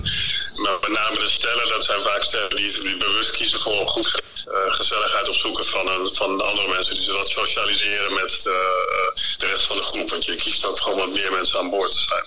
met 0.80 0.92
name 0.92 1.18
de 1.18 1.28
stellen, 1.28 1.68
dat 1.68 1.84
zijn 1.84 2.02
vaak 2.02 2.24
stellen 2.24 2.56
die, 2.56 2.96
bewust 2.96 3.30
kiezen 3.30 3.60
voor 3.60 3.88
goed 3.88 4.22
uh, 4.48 4.74
gezelligheid 4.74 5.28
opzoeken 5.28 5.64
van, 5.64 6.10
van 6.12 6.40
andere 6.40 6.68
mensen. 6.68 6.94
Die 6.94 7.04
ze 7.04 7.12
dat 7.12 7.28
socialiseren 7.28 8.14
met 8.14 8.40
de, 8.42 8.58
uh, 8.90 9.38
de 9.38 9.46
rest 9.46 9.66
van 9.66 9.76
de 9.76 9.82
groep. 9.82 10.10
Want 10.10 10.24
je 10.24 10.34
kiest 10.34 10.64
ook 10.64 10.80
gewoon 10.80 10.98
wat 10.98 11.12
meer 11.12 11.32
mensen 11.32 11.58
aan 11.58 11.70
boord 11.70 11.94
zijn. 11.94 12.24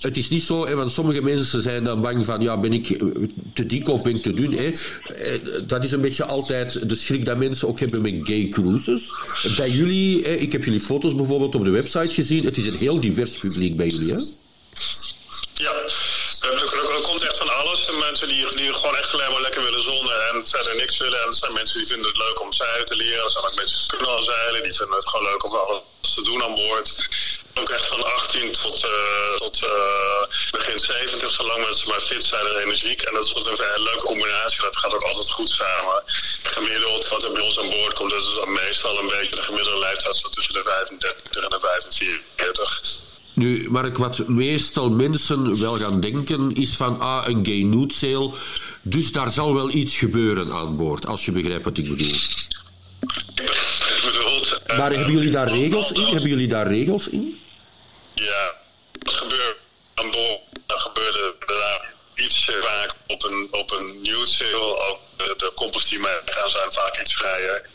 Het 0.00 0.16
is 0.16 0.28
niet 0.28 0.42
zo, 0.42 0.66
hè, 0.66 0.74
want 0.74 0.92
sommige 0.92 1.22
mensen 1.22 1.62
zijn 1.62 1.84
dan 1.84 2.02
bang 2.02 2.24
van, 2.24 2.40
ja, 2.40 2.60
ben 2.60 2.72
ik 2.72 2.86
te 3.54 3.66
dik 3.66 3.88
of 3.88 4.02
ben 4.02 4.14
ik 4.14 4.22
te 4.22 4.32
dun? 4.32 4.52
Hè? 4.52 4.74
Dat 5.66 5.84
is 5.84 5.92
een 5.92 6.00
beetje 6.00 6.24
altijd 6.24 6.88
de 6.88 6.96
schrik 6.96 7.24
dat 7.24 7.36
mensen 7.36 7.68
ook 7.68 7.80
hebben 7.80 8.02
met 8.02 8.14
gay 8.22 8.48
cruises. 8.48 9.12
Bij 9.56 9.70
jullie, 9.70 10.38
ik 10.38 10.52
heb 10.52 10.64
jullie 10.64 10.80
foto's 10.80 11.14
bijvoorbeeld 11.14 11.54
op 11.54 11.64
de 11.64 11.70
website 11.70 12.14
gezien, 12.14 12.44
het 12.44 12.56
is 12.56 12.66
een 12.66 12.76
heel 12.76 13.00
divers 13.00 13.30
publiek 13.30 13.76
bij 13.76 13.86
jullie, 13.86 14.12
hè? 14.12 14.20
Ja, 15.54 15.72
er, 15.72 17.00
komt 17.02 17.22
echt 17.22 17.38
van 17.38 17.54
alles. 17.54 17.90
Mensen 18.00 18.28
die, 18.28 18.56
die 18.56 18.72
gewoon 18.72 18.96
echt 18.96 19.12
alleen 19.14 19.30
maar 19.30 19.40
lekker 19.40 19.62
willen 19.62 19.82
zonnen 19.82 20.28
en 20.28 20.46
verder 20.46 20.76
niks 20.76 20.98
willen. 20.98 21.20
En 21.20 21.26
er 21.26 21.34
zijn 21.34 21.52
mensen 21.52 21.78
die 21.78 21.88
vinden 21.88 22.06
het 22.06 22.16
leuk 22.16 22.40
om 22.40 22.52
zeilen 22.52 22.86
te 22.86 22.96
leren. 22.96 23.24
Er 23.24 23.32
zijn 23.32 23.44
ook 23.44 23.56
mensen 23.56 23.78
die 23.78 23.88
kunnen 23.88 24.16
al 24.16 24.22
zeilen. 24.22 24.62
Die 24.62 24.74
vinden 24.74 24.96
het 24.96 25.08
gewoon 25.08 25.26
leuk 25.26 25.44
om 25.44 25.54
alles 25.54 25.82
te 26.14 26.22
doen 26.22 26.42
aan 26.42 26.54
boord. 26.54 26.88
Ook 27.60 27.68
echt 27.68 27.86
van 27.88 28.04
18 28.04 28.52
tot, 28.52 28.84
uh, 28.84 29.36
tot 29.36 29.62
uh, 29.62 30.50
begin 30.50 30.78
70, 30.78 31.30
zolang 31.30 31.64
mensen 31.64 31.88
maar 31.88 32.00
fit 32.00 32.24
zijn 32.24 32.46
en 32.46 32.56
energiek. 32.56 33.02
En 33.02 33.14
dat 33.14 33.24
is 33.24 33.34
een 33.34 33.56
vrij 33.56 33.78
leuke 33.82 34.04
combinatie. 34.04 34.62
Dat 34.62 34.76
gaat 34.76 34.94
ook 34.94 35.02
altijd 35.02 35.30
goed 35.30 35.48
samen. 35.48 36.02
Gemiddeld 36.42 37.08
wat 37.08 37.24
er 37.24 37.32
bij 37.32 37.42
ons 37.42 37.58
aan 37.60 37.70
boord 37.70 37.92
komt, 37.92 38.10
dat 38.10 38.20
is 38.20 38.46
meestal 38.46 38.98
een 38.98 39.08
beetje 39.08 39.36
de 39.36 39.42
gemiddelde 39.42 39.78
leeftijd 39.78 40.16
zo 40.16 40.28
tussen 40.28 40.52
de 40.52 40.62
35 40.64 41.42
en 41.42 41.50
de 41.50 41.58
45. 41.60 43.04
Nu, 43.32 43.70
Mark, 43.70 43.96
wat 43.96 44.28
meestal 44.28 44.88
mensen 44.88 45.60
wel 45.60 45.78
gaan 45.78 46.00
denken 46.00 46.54
is 46.54 46.76
van 46.76 47.00
ah, 47.00 47.22
een 47.26 47.44
gay 47.46 47.62
nude 47.62 47.94
sale. 47.94 48.32
Dus 48.82 49.12
daar 49.12 49.30
zal 49.30 49.54
wel 49.54 49.70
iets 49.70 49.96
gebeuren 49.96 50.52
aan 50.52 50.76
boord, 50.76 51.06
als 51.06 51.24
je 51.24 51.32
begrijpt 51.32 51.64
wat 51.64 51.78
ik 51.78 51.88
bedoel. 51.88 52.20
Maar 54.76 54.92
hebben 54.92 55.12
jullie 55.12 55.30
daar 55.30 55.48
regels 55.48 55.92
in? 55.92 56.04
Hebben 56.04 56.28
jullie 56.28 56.48
daar 56.48 56.68
regels 56.68 57.08
in? 57.08 57.38
Ja, 58.24 58.54
dat 58.92 59.14
gebeurt 59.14 59.56
aan 59.94 60.10
boord. 60.10 60.40
Dan 60.66 60.80
gebeurde 60.80 61.34
er 61.46 61.94
iets 62.14 62.44
vaak 62.44 62.94
op 63.06 63.22
een, 63.24 63.48
op 63.50 63.70
een. 63.70 64.14
Ook 64.16 64.98
de, 65.16 65.34
de 65.38 65.98
meegaan 65.98 66.50
zijn 66.50 66.72
vaak 66.72 67.00
iets 67.00 67.14
vrijer. 67.14 67.68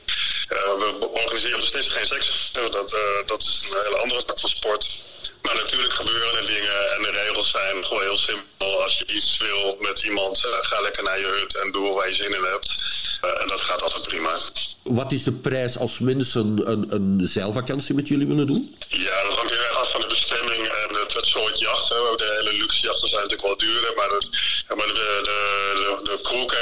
Uh, 0.49 0.99
we 0.99 1.07
organiseren 1.07 1.59
beslist 1.59 1.91
geen 1.91 2.05
seks. 2.05 2.49
Dat, 2.51 2.93
uh, 2.93 2.99
dat 3.25 3.41
is 3.41 3.69
een 3.69 3.83
hele 3.83 3.97
andere 3.97 4.25
tak 4.25 4.39
van 4.39 4.49
sport. 4.49 5.01
Maar 5.41 5.55
natuurlijk 5.55 5.93
gebeuren 5.93 6.37
er 6.37 6.45
dingen 6.45 6.93
en 6.95 7.01
de 7.01 7.11
regels 7.11 7.51
zijn 7.51 7.85
gewoon 7.85 8.01
heel 8.01 8.17
simpel. 8.17 8.83
Als 8.83 8.97
je 8.97 9.05
iets 9.05 9.37
wil 9.37 9.77
met 9.79 9.99
iemand, 10.03 10.43
uh, 10.45 10.51
ga 10.61 10.81
lekker 10.81 11.03
naar 11.03 11.19
je 11.19 11.25
hut 11.25 11.55
en 11.55 11.71
doe 11.71 11.93
waar 11.93 12.07
je 12.07 12.13
zin 12.13 12.35
in 12.35 12.43
hebt. 12.43 12.75
En 13.21 13.47
dat 13.47 13.61
gaat 13.61 13.81
altijd 13.81 14.07
prima. 14.07 14.39
Wat 14.83 15.11
is 15.11 15.23
de 15.23 15.31
prijs 15.31 15.77
als 15.77 15.99
mensen 15.99 16.69
een, 16.71 16.93
een 16.93 17.19
zeilvakantie 17.21 17.95
met 17.95 18.07
jullie 18.07 18.27
willen 18.27 18.47
doen? 18.47 18.75
Ja, 18.89 19.23
dat 19.23 19.33
hangt 19.37 19.53
heel 19.53 19.63
erg 19.63 19.77
af 19.77 19.91
van 19.91 20.01
de 20.01 20.07
bestemming 20.07 20.67
en 20.67 20.95
het, 20.95 21.27
soort 21.27 21.59
jacht. 21.59 21.89
Hè. 21.89 21.95
De 21.95 22.37
hele 22.37 22.57
luxe 22.57 22.81
jachten 22.81 23.09
zijn 23.09 23.21
natuurlijk 23.21 23.47
wel 23.47 23.57
duurder, 23.57 23.93
maar, 23.95 24.09
het, 24.09 24.29
maar 24.77 24.87
de, 24.87 24.93
de, 24.93 25.99
de, 26.03 26.19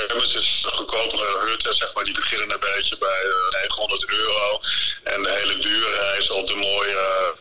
de 0.07 0.30
dus 0.32 0.61
de 0.61 0.70
goedkopere 0.70 1.45
hutten, 1.45 1.76
zeg 1.76 1.93
maar, 1.93 2.03
die 2.03 2.13
beginnen 2.13 2.51
een 2.51 2.65
beetje 2.76 2.97
bij 2.97 3.24
uh, 3.26 3.61
900 3.61 4.11
euro. 4.11 4.59
En 5.03 5.24
de 5.24 5.32
hele 5.32 5.57
dure 5.57 5.89
reis 5.95 6.30
op 6.30 6.47
de 6.47 6.55
mooie 6.55 7.34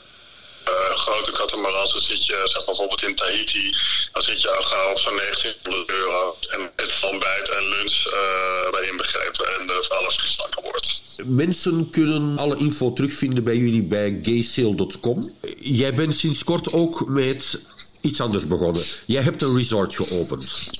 grote 0.95 1.33
catamarans, 1.33 1.93
dan 1.93 2.03
zit 2.03 2.27
je 2.27 2.41
zeg, 2.45 2.64
bijvoorbeeld 2.64 3.03
in 3.03 3.16
Tahiti, 3.16 3.77
dan 4.12 4.23
zit 4.23 4.43
je 4.43 4.49
al 4.51 4.91
op 4.91 4.99
zo'n 4.99 5.16
1900 5.16 5.91
euro. 5.91 6.37
En 6.47 6.71
het 6.77 6.93
ontbijt 7.03 7.49
en 7.49 7.69
lunch 7.69 8.07
uh, 8.07 8.71
bij 8.71 8.89
inbegrepen 8.89 9.61
en 9.61 9.66
de 9.66 9.87
alle 9.89 10.11
frisdrank 10.11 10.57
aan 10.57 10.62
boord. 10.62 11.03
Mensen 11.16 11.91
kunnen 11.91 12.39
alle 12.39 12.57
info 12.57 12.93
terugvinden 12.93 13.45
bij 13.45 13.57
jullie 13.57 13.83
bij 13.83 14.19
gaysale.com. 14.23 15.35
Jij 15.59 15.95
bent 15.95 16.16
sinds 16.16 16.45
kort 16.45 16.73
ook 16.73 17.09
met 17.09 17.59
iets 18.01 18.21
anders 18.21 18.47
begonnen. 18.47 18.85
Jij 19.07 19.23
hebt 19.23 19.43
een 19.43 19.57
resort 19.57 19.97
geopend. 19.97 20.70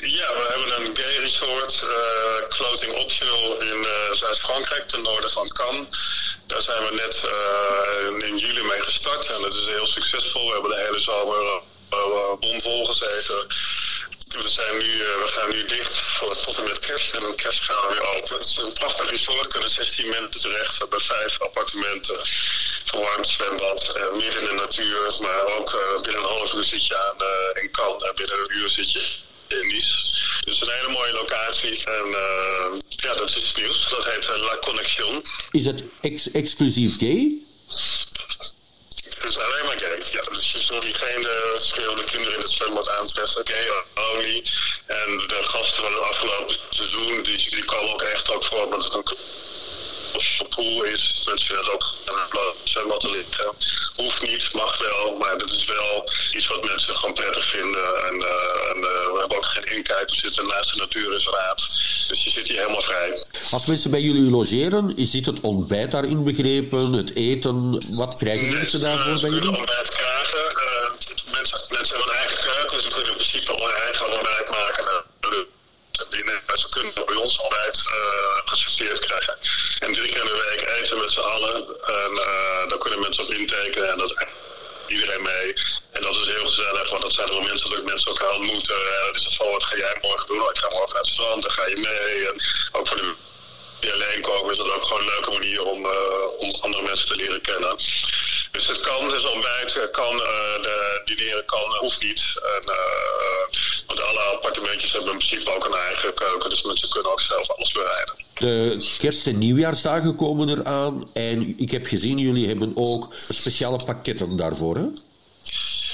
Ja, 0.00 0.28
we 0.32 0.44
hebben 0.48 0.86
een 0.86 0.96
gay 0.96 1.16
resort, 1.16 1.82
uh, 1.82 2.48
clothing 2.48 2.92
optional 2.92 3.60
in 3.60 3.78
uh, 3.78 4.12
Zuid-Frankrijk, 4.12 4.88
ten 4.88 5.02
noorden 5.02 5.30
van 5.30 5.48
Cannes. 5.48 6.33
Daar 6.54 6.62
zijn 6.62 6.84
we 6.84 6.94
net 6.94 7.22
uh, 7.24 8.28
in 8.28 8.38
juli 8.38 8.62
mee 8.62 8.80
gestart 8.80 9.26
en 9.30 9.40
dat 9.42 9.54
is 9.54 9.66
heel 9.66 9.86
succesvol. 9.86 10.46
We 10.46 10.52
hebben 10.52 10.70
de 10.70 10.84
hele 10.84 10.98
zomer 10.98 11.42
uh, 11.92 12.38
bomvol 12.40 12.86
gezeten. 12.86 13.46
We, 14.28 14.48
zijn 14.48 14.78
nu, 14.78 14.98
we 14.98 15.26
gaan 15.26 15.50
nu 15.50 15.64
dicht 15.64 15.98
voor, 15.98 16.36
tot 16.36 16.58
en 16.58 16.64
met 16.64 16.78
kerst 16.78 17.14
en 17.14 17.34
kerst 17.34 17.64
gaan 17.64 17.88
we 17.88 17.94
weer 17.94 18.16
open. 18.16 18.38
Het 18.38 18.44
is 18.44 18.56
een 18.56 18.72
prachtig 18.72 19.10
resort, 19.10 19.46
kunnen 19.46 19.70
16 19.70 20.08
mensen 20.08 20.40
terecht. 20.40 20.72
We 20.72 20.78
hebben 20.78 21.00
vijf 21.00 21.40
appartementen, 21.40 22.20
verwarmd 22.84 23.28
zwembad, 23.28 23.94
uh, 23.96 24.12
midden 24.12 24.40
in 24.40 24.46
de 24.46 24.52
natuur. 24.52 25.16
Maar 25.20 25.46
ook 25.46 26.00
binnen 26.02 26.22
een 26.22 26.28
half 26.28 26.52
uur 26.52 26.64
zit 26.64 26.86
je 26.86 26.96
aan 26.96 27.16
in 27.62 27.70
Cannes 27.70 28.02
en 28.02 28.14
binnen 28.14 28.38
een 28.38 28.56
uur 28.56 28.70
zit 28.70 28.92
je 28.92 29.22
Dus 30.44 30.60
een 30.60 30.70
hele 30.70 30.88
mooie 30.88 31.12
locatie. 31.12 31.84
En 31.84 32.06
ja, 32.88 33.14
dat 33.14 33.28
is 33.28 33.52
nieuws. 33.56 33.88
Dat 33.88 34.04
heet 34.04 34.26
La 34.40 34.58
Connexion. 34.60 35.24
Is 35.50 35.66
het 35.66 35.84
ex 36.00 36.30
exclusief 36.30 36.98
gay? 36.98 37.32
Het 39.08 39.24
is 39.24 39.38
alleen 39.38 39.64
maar 39.64 39.78
gay. 39.78 40.02
Ja, 40.12 40.22
dus 40.32 40.52
je 40.52 40.60
zult 40.60 40.84
hier 40.84 40.94
geen 40.94 41.22
uh, 41.22 41.56
schreeuwende 41.56 42.04
kinderen 42.04 42.34
in 42.34 42.40
het 42.40 42.50
zwembad 42.50 42.88
aantreffen. 42.88 43.46
Gay 43.46 43.68
only. 44.12 44.44
En 44.86 45.18
de 45.26 45.40
gasten 45.42 45.82
van 45.82 45.92
het 45.92 46.02
afgelopen 46.02 46.56
seizoen, 46.70 47.22
die, 47.22 47.50
die 47.50 47.64
komen 47.64 47.92
ook 47.92 48.02
echt 48.02 48.30
ook 48.30 48.44
voor 48.44 48.64
omdat 48.64 48.84
het 48.84 48.94
een 48.94 50.48
pool 50.48 50.82
is. 50.82 51.22
Mensen 51.24 51.46
vinden 51.46 51.64
het 51.64 51.74
ook 51.74 51.94
een 52.04 52.54
zwembad 52.64 53.00
te 53.00 53.10
liggen. 53.10 53.54
Hoeft 53.94 54.22
niet, 54.22 54.52
mag 54.52 54.78
wel, 54.78 55.16
maar 55.16 55.38
dat 55.38 55.50
is 55.50 55.64
wel 55.64 56.10
iets 56.32 56.46
wat 56.46 56.64
mensen 56.64 56.96
gewoon 56.96 57.14
prettig 57.14 57.50
vinden. 57.50 57.86
En, 58.08 58.14
uh, 58.14 58.70
en 58.70 58.76
uh, 58.76 59.12
we 59.12 59.16
hebben 59.18 59.36
ook 59.36 59.44
geen 59.44 59.76
inkijk, 59.76 60.10
we 60.10 60.16
zitten 60.16 60.46
naast 60.46 60.72
de 60.72 60.76
natuurreservaat. 60.78 61.58
Dus 62.08 62.24
je 62.24 62.30
zit 62.30 62.48
hier 62.48 62.58
helemaal 62.58 62.82
vrij. 62.82 63.24
Als 63.50 63.66
mensen 63.66 63.90
bij 63.90 64.00
jullie 64.00 64.30
logeren, 64.30 64.94
zit 64.96 65.26
het 65.26 65.40
ontbijt 65.40 65.90
daarin 65.90 66.24
begrepen, 66.24 66.92
het 66.92 67.14
eten? 67.16 67.70
Wat 67.96 68.16
krijgen 68.16 68.42
mensen, 68.42 68.58
mensen 68.58 68.80
daarvoor 68.80 69.20
bij 69.20 69.30
jullie? 69.30 69.58
ontbijt 69.58 69.88
krijgen. 69.88 70.92
Mensen, 71.32 71.58
mensen 71.68 71.96
hebben 71.96 72.14
een 72.14 72.20
eigen 72.20 72.38
keuken, 72.44 72.76
dus 72.76 72.84
ze 72.84 72.90
kunnen 72.90 73.08
in 73.10 73.16
principe 73.16 73.52
hun 73.52 73.82
eigen 73.84 74.12
ontbijt 74.12 74.50
maken. 74.50 75.03
Ze 76.54 76.68
kunnen 76.68 76.94
bij 76.94 77.16
ons 77.16 77.38
ontbijt 77.38 77.78
geserveerd 78.44 78.98
krijgen. 78.98 79.38
En 79.78 79.92
drie 79.92 80.08
keer 80.08 80.20
in 80.20 80.26
de 80.26 80.48
week 80.48 80.68
eten 80.68 80.98
met 80.98 81.12
z'n 81.12 81.18
allen. 81.18 81.54
En 81.82 82.12
uh, 82.12 82.68
daar 82.68 82.78
kunnen 82.78 83.00
mensen 83.00 83.24
op 83.24 83.30
intekenen 83.30 83.90
en 83.90 83.98
dat 83.98 84.26
iedereen 84.86 85.22
mee. 85.22 85.52
En 85.92 86.02
dat 86.02 86.14
is 86.14 86.26
heel 86.26 86.46
gezellig, 86.46 86.90
want 86.90 87.02
dat 87.02 87.12
zijn 87.12 87.28
er 87.28 87.42
mensen 87.42 87.70
dat 87.70 87.84
mensen 87.84 88.10
elkaar 88.10 88.34
ontmoeten. 88.34 88.76
Dus 89.12 89.24
dat 89.24 89.34
van, 89.34 89.50
wat 89.50 89.64
ga 89.64 89.76
jij 89.76 89.98
morgen 90.00 90.26
doen? 90.26 90.50
Ik 90.54 90.58
ga 90.58 90.68
morgen 90.70 90.92
naar 90.92 91.02
het 91.02 91.12
strand, 91.12 91.42
dan 91.42 91.50
ga 91.50 91.66
je 91.66 91.76
mee. 91.76 92.28
En 92.28 92.42
ook 92.72 92.88
voor 92.88 92.96
de 92.96 93.14
die 93.84 93.92
alleen 93.92 94.22
komen 94.22 94.50
is 94.50 94.56
dat 94.56 94.72
ook 94.72 94.84
gewoon 94.84 95.02
een 95.02 95.14
leuke 95.14 95.30
manier 95.30 95.62
om, 95.64 95.84
uh, 95.84 95.92
om 96.38 96.54
andere 96.60 96.82
mensen 96.82 97.08
te 97.08 97.16
leren 97.16 97.40
kennen. 97.40 97.76
Dus 98.54 98.66
het 98.66 98.80
kan, 98.80 99.08
dus 99.08 99.24
ontbijt 99.24 99.90
kan, 99.90 100.14
uh, 100.14 100.62
de 100.62 101.02
dineren 101.04 101.44
kan, 101.44 101.72
uh, 101.72 101.78
hoeft 101.78 102.02
niet. 102.02 102.22
En, 102.56 102.72
want 103.86 104.02
alle 104.02 104.20
appartementjes 104.20 104.92
hebben 104.92 105.10
in 105.10 105.18
principe 105.18 105.54
ook 105.54 105.64
een 105.64 105.74
eigen 105.74 106.14
keuken, 106.14 106.50
dus 106.50 106.62
mensen 106.62 106.88
kunnen 106.88 107.12
ook 107.12 107.20
zelf 107.20 107.50
alles 107.50 107.72
bereiden. 107.72 108.14
De 108.34 108.94
kerst- 108.98 109.26
en 109.26 109.38
nieuwjaarsdagen 109.38 110.16
komen 110.16 110.48
eraan 110.48 111.10
en 111.12 111.54
ik 111.58 111.70
heb 111.70 111.86
gezien, 111.86 112.18
jullie 112.18 112.48
hebben 112.48 112.72
ook 112.74 113.14
speciale 113.28 113.84
pakketten 113.84 114.36
daarvoor, 114.36 114.76
hè? 114.76 114.86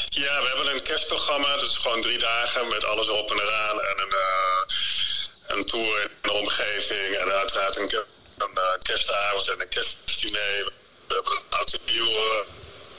Ja, 0.09 0.43
we 0.43 0.47
hebben 0.55 0.75
een 0.75 0.83
kerstprogramma, 0.83 1.57
dat 1.57 1.63
is 1.71 1.77
gewoon 1.77 2.03
drie 2.03 2.19
dagen 2.19 2.69
met 2.69 2.85
alles 2.85 3.09
erop 3.09 3.31
en 3.31 3.41
eraan 3.41 3.81
en 3.81 3.97
een, 3.99 4.15
uh, 4.15 5.57
een 5.57 5.65
tour 5.65 6.03
in 6.03 6.09
de 6.23 6.33
omgeving 6.33 7.17
en 7.17 7.33
uiteraard 7.33 7.77
een, 7.77 7.91
een 8.39 8.51
uh, 8.55 8.63
kerstavond 8.83 9.49
en 9.49 9.61
een 9.61 9.69
kerstdiner. 9.69 10.73
We 11.11 11.17
hebben 11.17 11.33
een 11.33 11.59
oud 11.59 11.73
en 11.73 11.95
nieuw 11.95 12.11
uh, 12.11 12.41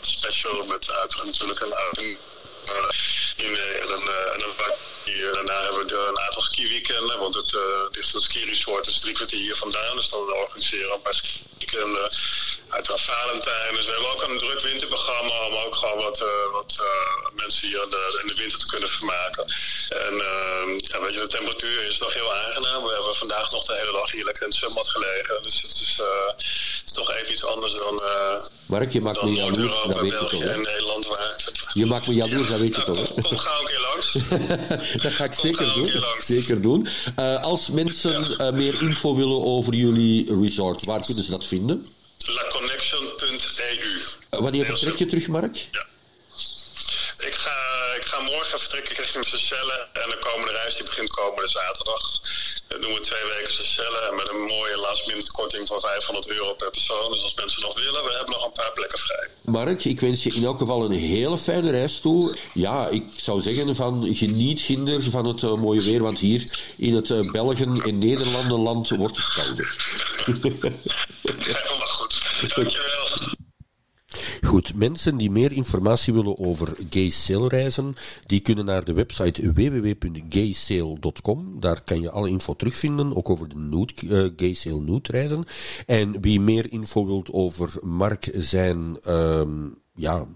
special 0.01 0.65
met 0.65 0.91
uiteraard 0.91 1.25
natuurlijk 1.25 1.59
een 1.59 1.73
oud 1.73 1.97
en 1.97 2.17
in, 3.35 3.55
en 3.55 3.89
een, 3.89 4.07
en 4.33 4.41
een 4.43 4.55
hier, 5.05 5.33
daarna 5.33 5.63
hebben 5.63 5.85
we 5.85 6.07
een 6.09 6.19
aantal 6.19 6.41
skiweekenden, 6.41 7.19
want 7.19 7.35
het, 7.35 7.51
uh, 7.51 7.61
dit 7.91 8.11
het 8.11 8.23
ski-resort 8.23 8.87
is 8.87 8.99
drie 8.99 9.13
kwartier 9.13 9.39
hier 9.39 9.55
vandaan. 9.55 9.95
Dus 9.95 10.09
dan 10.09 10.33
organiseren 10.33 10.87
we 10.87 10.93
een 10.93 11.01
paar 11.01 11.13
skiweekenden. 11.61 12.09
Uiteraard 12.69 13.01
Valentijn. 13.01 13.75
Dus 13.75 13.85
we 13.85 13.91
hebben 13.91 14.11
ook 14.11 14.23
een 14.23 14.37
druk 14.37 14.61
winterprogramma 14.61 15.45
om 15.47 15.53
ook 15.65 15.75
gewoon 15.75 15.97
wat, 15.97 16.19
uh, 16.21 16.53
wat 16.53 16.77
uh, 16.79 17.35
mensen 17.35 17.67
hier 17.67 17.83
in 17.83 17.89
de, 17.89 18.19
in 18.21 18.27
de, 18.27 18.33
winter 18.33 18.59
te 18.59 18.65
kunnen 18.65 18.89
vermaken. 18.89 19.45
En 19.89 20.15
ja, 20.77 21.01
weet 21.01 21.13
je, 21.13 21.19
de 21.19 21.27
temperatuur 21.27 21.85
is 21.85 21.99
nog 21.99 22.13
heel 22.13 22.33
aangenaam. 22.33 22.83
We 22.83 22.93
hebben 22.93 23.15
vandaag 23.15 23.51
nog 23.51 23.65
de 23.65 23.75
hele 23.79 23.91
dag 23.91 24.11
hier 24.11 24.25
lekker 24.25 24.43
in 24.43 24.49
het 24.49 24.57
zwembad 24.57 24.87
gelegen. 24.89 25.43
Dus 25.43 25.61
het 25.61 25.71
is, 25.71 26.01
is 26.85 26.91
toch 26.93 27.11
even 27.11 27.33
iets 27.33 27.45
anders 27.45 27.73
dan... 27.73 28.01
Mark, 28.65 28.91
je 28.91 29.01
maakt 29.01 29.23
me 29.23 29.31
jaloers, 29.31 29.83
dat 29.87 29.99
weet 29.99 30.11
je 30.11 30.17
toch, 30.17 30.43
en 30.43 30.61
Nederland. 30.61 31.07
Waar... 31.07 31.35
Je 31.73 31.85
maakt 31.85 32.07
me 32.07 32.13
jaloers, 32.13 32.47
ja, 32.47 32.51
dat 32.51 32.59
weet 32.59 32.75
je 32.75 32.81
nou, 32.85 32.97
toch, 32.97 33.13
Kom, 33.13 33.23
kom 33.23 33.37
gauw 33.37 33.59
een 33.59 33.65
keer 33.65 33.79
langs. 33.79 34.13
dat 35.03 35.11
ga 35.11 35.23
ik 35.23 35.33
zeker 35.33 35.73
doen. 35.73 36.03
Zeker 36.19 36.61
doen. 36.61 36.87
Als 37.41 37.69
mensen 37.69 38.35
ja. 38.37 38.51
meer 38.51 38.81
info 38.81 39.15
willen 39.15 39.43
over 39.43 39.73
jullie 39.73 40.41
resort, 40.41 40.85
waar 40.85 41.05
kunnen 41.05 41.23
ze 41.23 41.31
dat 41.31 41.45
vinden? 41.51 41.87
laconnection.eu. 42.17 43.91
Uh, 44.31 44.39
wanneer 44.39 44.65
vertrek 44.65 44.97
je 44.97 45.05
terug, 45.05 45.27
Mark? 45.27 45.55
Ja. 45.55 45.85
Ik 47.27 47.35
ga, 47.35 47.55
ik 47.99 48.05
ga 48.05 48.19
morgen 48.19 48.59
vertrekken 48.59 48.95
richting 48.95 49.25
Seychelles 49.25 49.87
en 49.93 50.09
de 50.09 50.17
komende 50.19 50.51
reis 50.51 50.75
die 50.75 50.85
begint 50.85 51.09
komende 51.09 51.47
zaterdag. 51.47 52.19
Dat 52.71 52.81
doen 52.81 52.93
we 52.93 52.99
twee 52.99 53.25
weken 53.35 53.53
Seychelles 53.53 54.09
en 54.09 54.15
met 54.15 54.29
een 54.29 54.41
mooie 54.41 54.77
last 54.77 55.07
minute 55.07 55.31
korting 55.31 55.67
van 55.67 55.79
500 55.79 56.29
euro 56.29 56.53
per 56.53 56.69
persoon. 56.69 57.11
Dus 57.11 57.23
als 57.23 57.35
mensen 57.35 57.61
nog 57.61 57.75
willen, 57.75 58.03
we 58.03 58.13
hebben 58.17 58.33
nog 58.33 58.45
een 58.45 58.51
paar 58.51 58.71
plekken 58.73 58.99
vrij. 58.99 59.27
Mark, 59.41 59.85
ik 59.85 59.99
wens 59.99 60.23
je 60.23 60.33
in 60.33 60.43
elk 60.43 60.57
geval 60.57 60.85
een 60.85 60.91
hele 60.91 61.37
fijne 61.37 61.71
reis 61.71 61.99
toe. 61.99 62.37
Ja, 62.53 62.87
ik 62.87 63.03
zou 63.15 63.41
zeggen 63.41 63.75
van 63.75 64.15
geniet 64.15 64.61
ginder 64.61 65.01
van 65.01 65.25
het 65.25 65.41
uh, 65.41 65.53
mooie 65.53 65.83
weer, 65.83 66.01
want 66.01 66.19
hier 66.19 66.59
in 66.77 66.93
het 66.93 67.09
uh, 67.09 67.31
België 67.31 67.63
en 67.63 67.97
Nederlandenland 67.97 68.89
wordt 68.89 69.17
het 69.17 69.33
kouder. 69.33 69.75
Helemaal 71.21 71.87
goed. 71.87 72.15
Dankjewel. 72.55 73.35
Goed, 74.51 74.75
mensen 74.75 75.17
die 75.17 75.31
meer 75.31 75.51
informatie 75.51 76.13
willen 76.13 76.39
over 76.39 76.75
gay 76.89 77.09
sale 77.09 77.47
reizen, 77.47 77.95
die 78.25 78.39
kunnen 78.39 78.65
naar 78.65 78.83
de 78.83 78.93
website 78.93 79.53
www.gaysale.com. 79.53 81.59
Daar 81.59 81.81
kan 81.83 82.01
je 82.01 82.11
alle 82.11 82.29
info 82.29 82.53
terugvinden, 82.53 83.15
ook 83.15 83.29
over 83.29 83.49
de 83.49 83.57
nude, 83.57 83.93
uh, 84.03 84.29
gay 84.35 84.53
sale 84.53 84.81
nude 84.81 85.11
reizen. 85.11 85.43
En 85.85 86.21
wie 86.21 86.39
meer 86.39 86.71
info 86.71 87.05
wilt 87.05 87.31
over 87.31 87.77
Mark 87.81 88.29
zijn, 88.31 88.97
uh, 89.07 89.41
ja, 89.95 90.27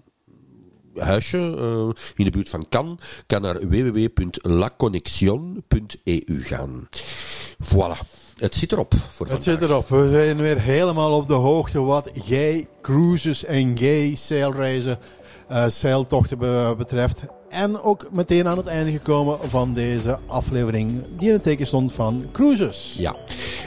huisje 0.94 1.38
uh, 1.38 1.90
in 2.16 2.26
de 2.26 2.32
buurt 2.32 2.50
van 2.50 2.66
Cannes, 2.70 2.98
kan 3.28 3.42
naar 3.42 3.70
www.laconnexion.eu 3.70 6.44
gaan. 6.44 6.90
Voilà. 7.64 8.25
Het 8.36 8.56
zit 8.56 8.72
erop 8.72 8.94
voor 8.94 9.26
Het 9.28 9.36
vandaag. 9.36 9.60
zit 9.60 9.70
erop. 9.70 9.90
We 9.90 10.10
zijn 10.12 10.38
weer 10.38 10.60
helemaal 10.60 11.12
op 11.12 11.28
de 11.28 11.34
hoogte 11.34 11.82
wat 11.82 12.10
gay 12.14 12.68
cruises 12.82 13.46
en 13.46 13.78
gay 13.78 14.16
sailreizen, 14.16 14.98
uh, 15.52 15.66
zeiltochten 15.68 16.38
be 16.38 16.74
betreft. 16.78 17.20
En 17.50 17.82
ook 17.82 18.08
meteen 18.12 18.48
aan 18.48 18.58
het 18.58 18.68
einde 18.68 18.92
gekomen 18.92 19.38
van 19.50 19.74
deze 19.74 20.20
aflevering 20.28 21.04
die 21.18 21.28
in 21.28 21.34
het 21.34 21.44
teken 21.44 21.66
stond 21.66 21.94
van 21.94 22.26
cruises. 22.32 22.96
Ja. 22.98 23.16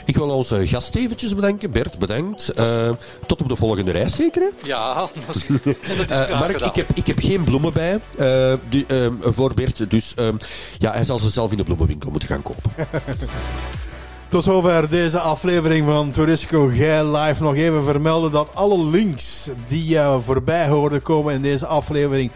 Ik 0.05 0.15
wil 0.15 0.29
onze 0.29 0.67
gast 0.67 0.95
eventjes 0.95 1.35
bedanken. 1.35 1.71
Bert, 1.71 1.99
bedankt. 1.99 2.51
Uh, 2.59 2.89
tot 3.25 3.41
op 3.41 3.49
de 3.49 3.55
volgende 3.55 3.91
reis 3.91 4.15
zeker? 4.15 4.41
Hè? 4.41 4.67
Ja, 4.67 4.93
dat 5.27 5.35
is, 5.35 5.47
dat 5.47 6.19
is 6.19 6.27
uh, 6.27 6.39
Mark, 6.39 6.59
ik 6.61 6.75
heb, 6.75 6.89
ik 6.93 7.07
heb 7.07 7.19
geen 7.19 7.43
bloemen 7.43 7.73
bij 7.73 7.99
uh, 8.19 8.53
die, 8.69 8.85
voor 9.21 9.53
Bert. 9.53 9.89
Dus 9.89 10.13
ja, 10.77 10.91
hij 10.91 11.05
zal 11.05 11.19
ze 11.19 11.29
zelf 11.29 11.51
in 11.51 11.57
de 11.57 11.63
bloemenwinkel 11.63 12.11
moeten 12.11 12.29
gaan 12.29 12.41
kopen. 12.41 12.71
Tot 14.29 14.43
zover 14.43 14.89
deze 14.89 15.19
aflevering 15.19 15.85
van 15.85 16.11
Touristico 16.11 16.67
Gay 16.67 17.17
Live. 17.17 17.43
Nog 17.43 17.55
even 17.55 17.83
vermelden 17.83 18.31
dat 18.31 18.55
alle 18.55 18.83
links 18.85 19.49
die 19.67 19.87
je 19.87 20.19
voorbij 20.25 20.67
hoorden 20.67 21.01
komen 21.01 21.33
in 21.33 21.41
deze 21.41 21.65
aflevering 21.65 22.31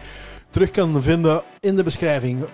terug 0.50 0.70
kan 0.70 1.02
vinden 1.02 1.42
in 1.60 1.76
de 1.76 1.82
beschrijving 1.82 2.44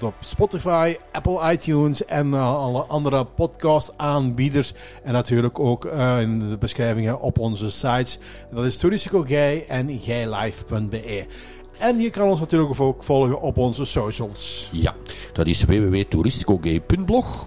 op, 0.00 0.14
Spotify, 0.20 0.96
Apple 1.12 1.52
iTunes 1.52 2.04
en 2.04 2.26
uh, 2.26 2.54
alle 2.54 2.82
andere 2.82 3.24
podcast 3.24 3.92
aanbieders. 3.96 4.72
En 5.02 5.12
natuurlijk 5.12 5.58
ook 5.58 5.84
uh, 5.84 6.20
in 6.20 6.48
de 6.48 6.58
beschrijvingen 6.58 7.20
op 7.20 7.38
onze 7.38 7.70
sites. 7.70 8.18
Dat 8.54 8.64
is 8.64 8.76
Touristico 8.76 9.24
en 9.68 10.00
gaylife.be. 10.02 11.26
En 11.78 12.00
je 12.00 12.10
kan 12.10 12.28
ons 12.28 12.40
natuurlijk 12.40 12.80
ook 12.80 13.02
volgen 13.02 13.40
op 13.40 13.56
onze 13.56 13.84
socials. 13.84 14.68
Ja, 14.72 14.94
dat 15.32 15.46
is 15.46 15.64
www.touristicogay.blog 15.64 17.46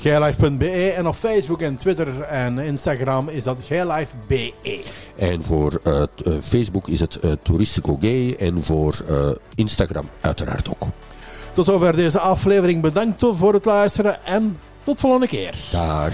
Gaylife.be 0.00 0.92
en 0.96 1.06
op 1.06 1.14
Facebook 1.14 1.62
en 1.62 1.76
Twitter 1.76 2.20
en 2.20 2.58
Instagram 2.58 3.28
is 3.28 3.44
dat 3.44 3.58
Gaylife.be. 3.68 4.82
En 5.16 5.42
voor 5.42 5.80
uh, 5.84 6.02
Facebook 6.42 6.88
is 6.88 7.00
het 7.00 7.18
uh, 7.24 7.32
Touristico 7.42 7.96
Gay 8.00 8.34
en 8.38 8.62
voor 8.62 9.00
uh, 9.10 9.30
Instagram 9.54 10.08
uiteraard 10.20 10.68
ook. 10.68 10.88
Tot 11.52 11.66
zover 11.66 11.96
deze 11.96 12.18
aflevering. 12.18 12.82
Bedankt 12.82 13.24
voor 13.32 13.52
het 13.52 13.64
luisteren 13.64 14.24
en 14.24 14.58
tot 14.82 15.00
volgende 15.00 15.26
keer. 15.26 15.54
Dag. 15.70 16.12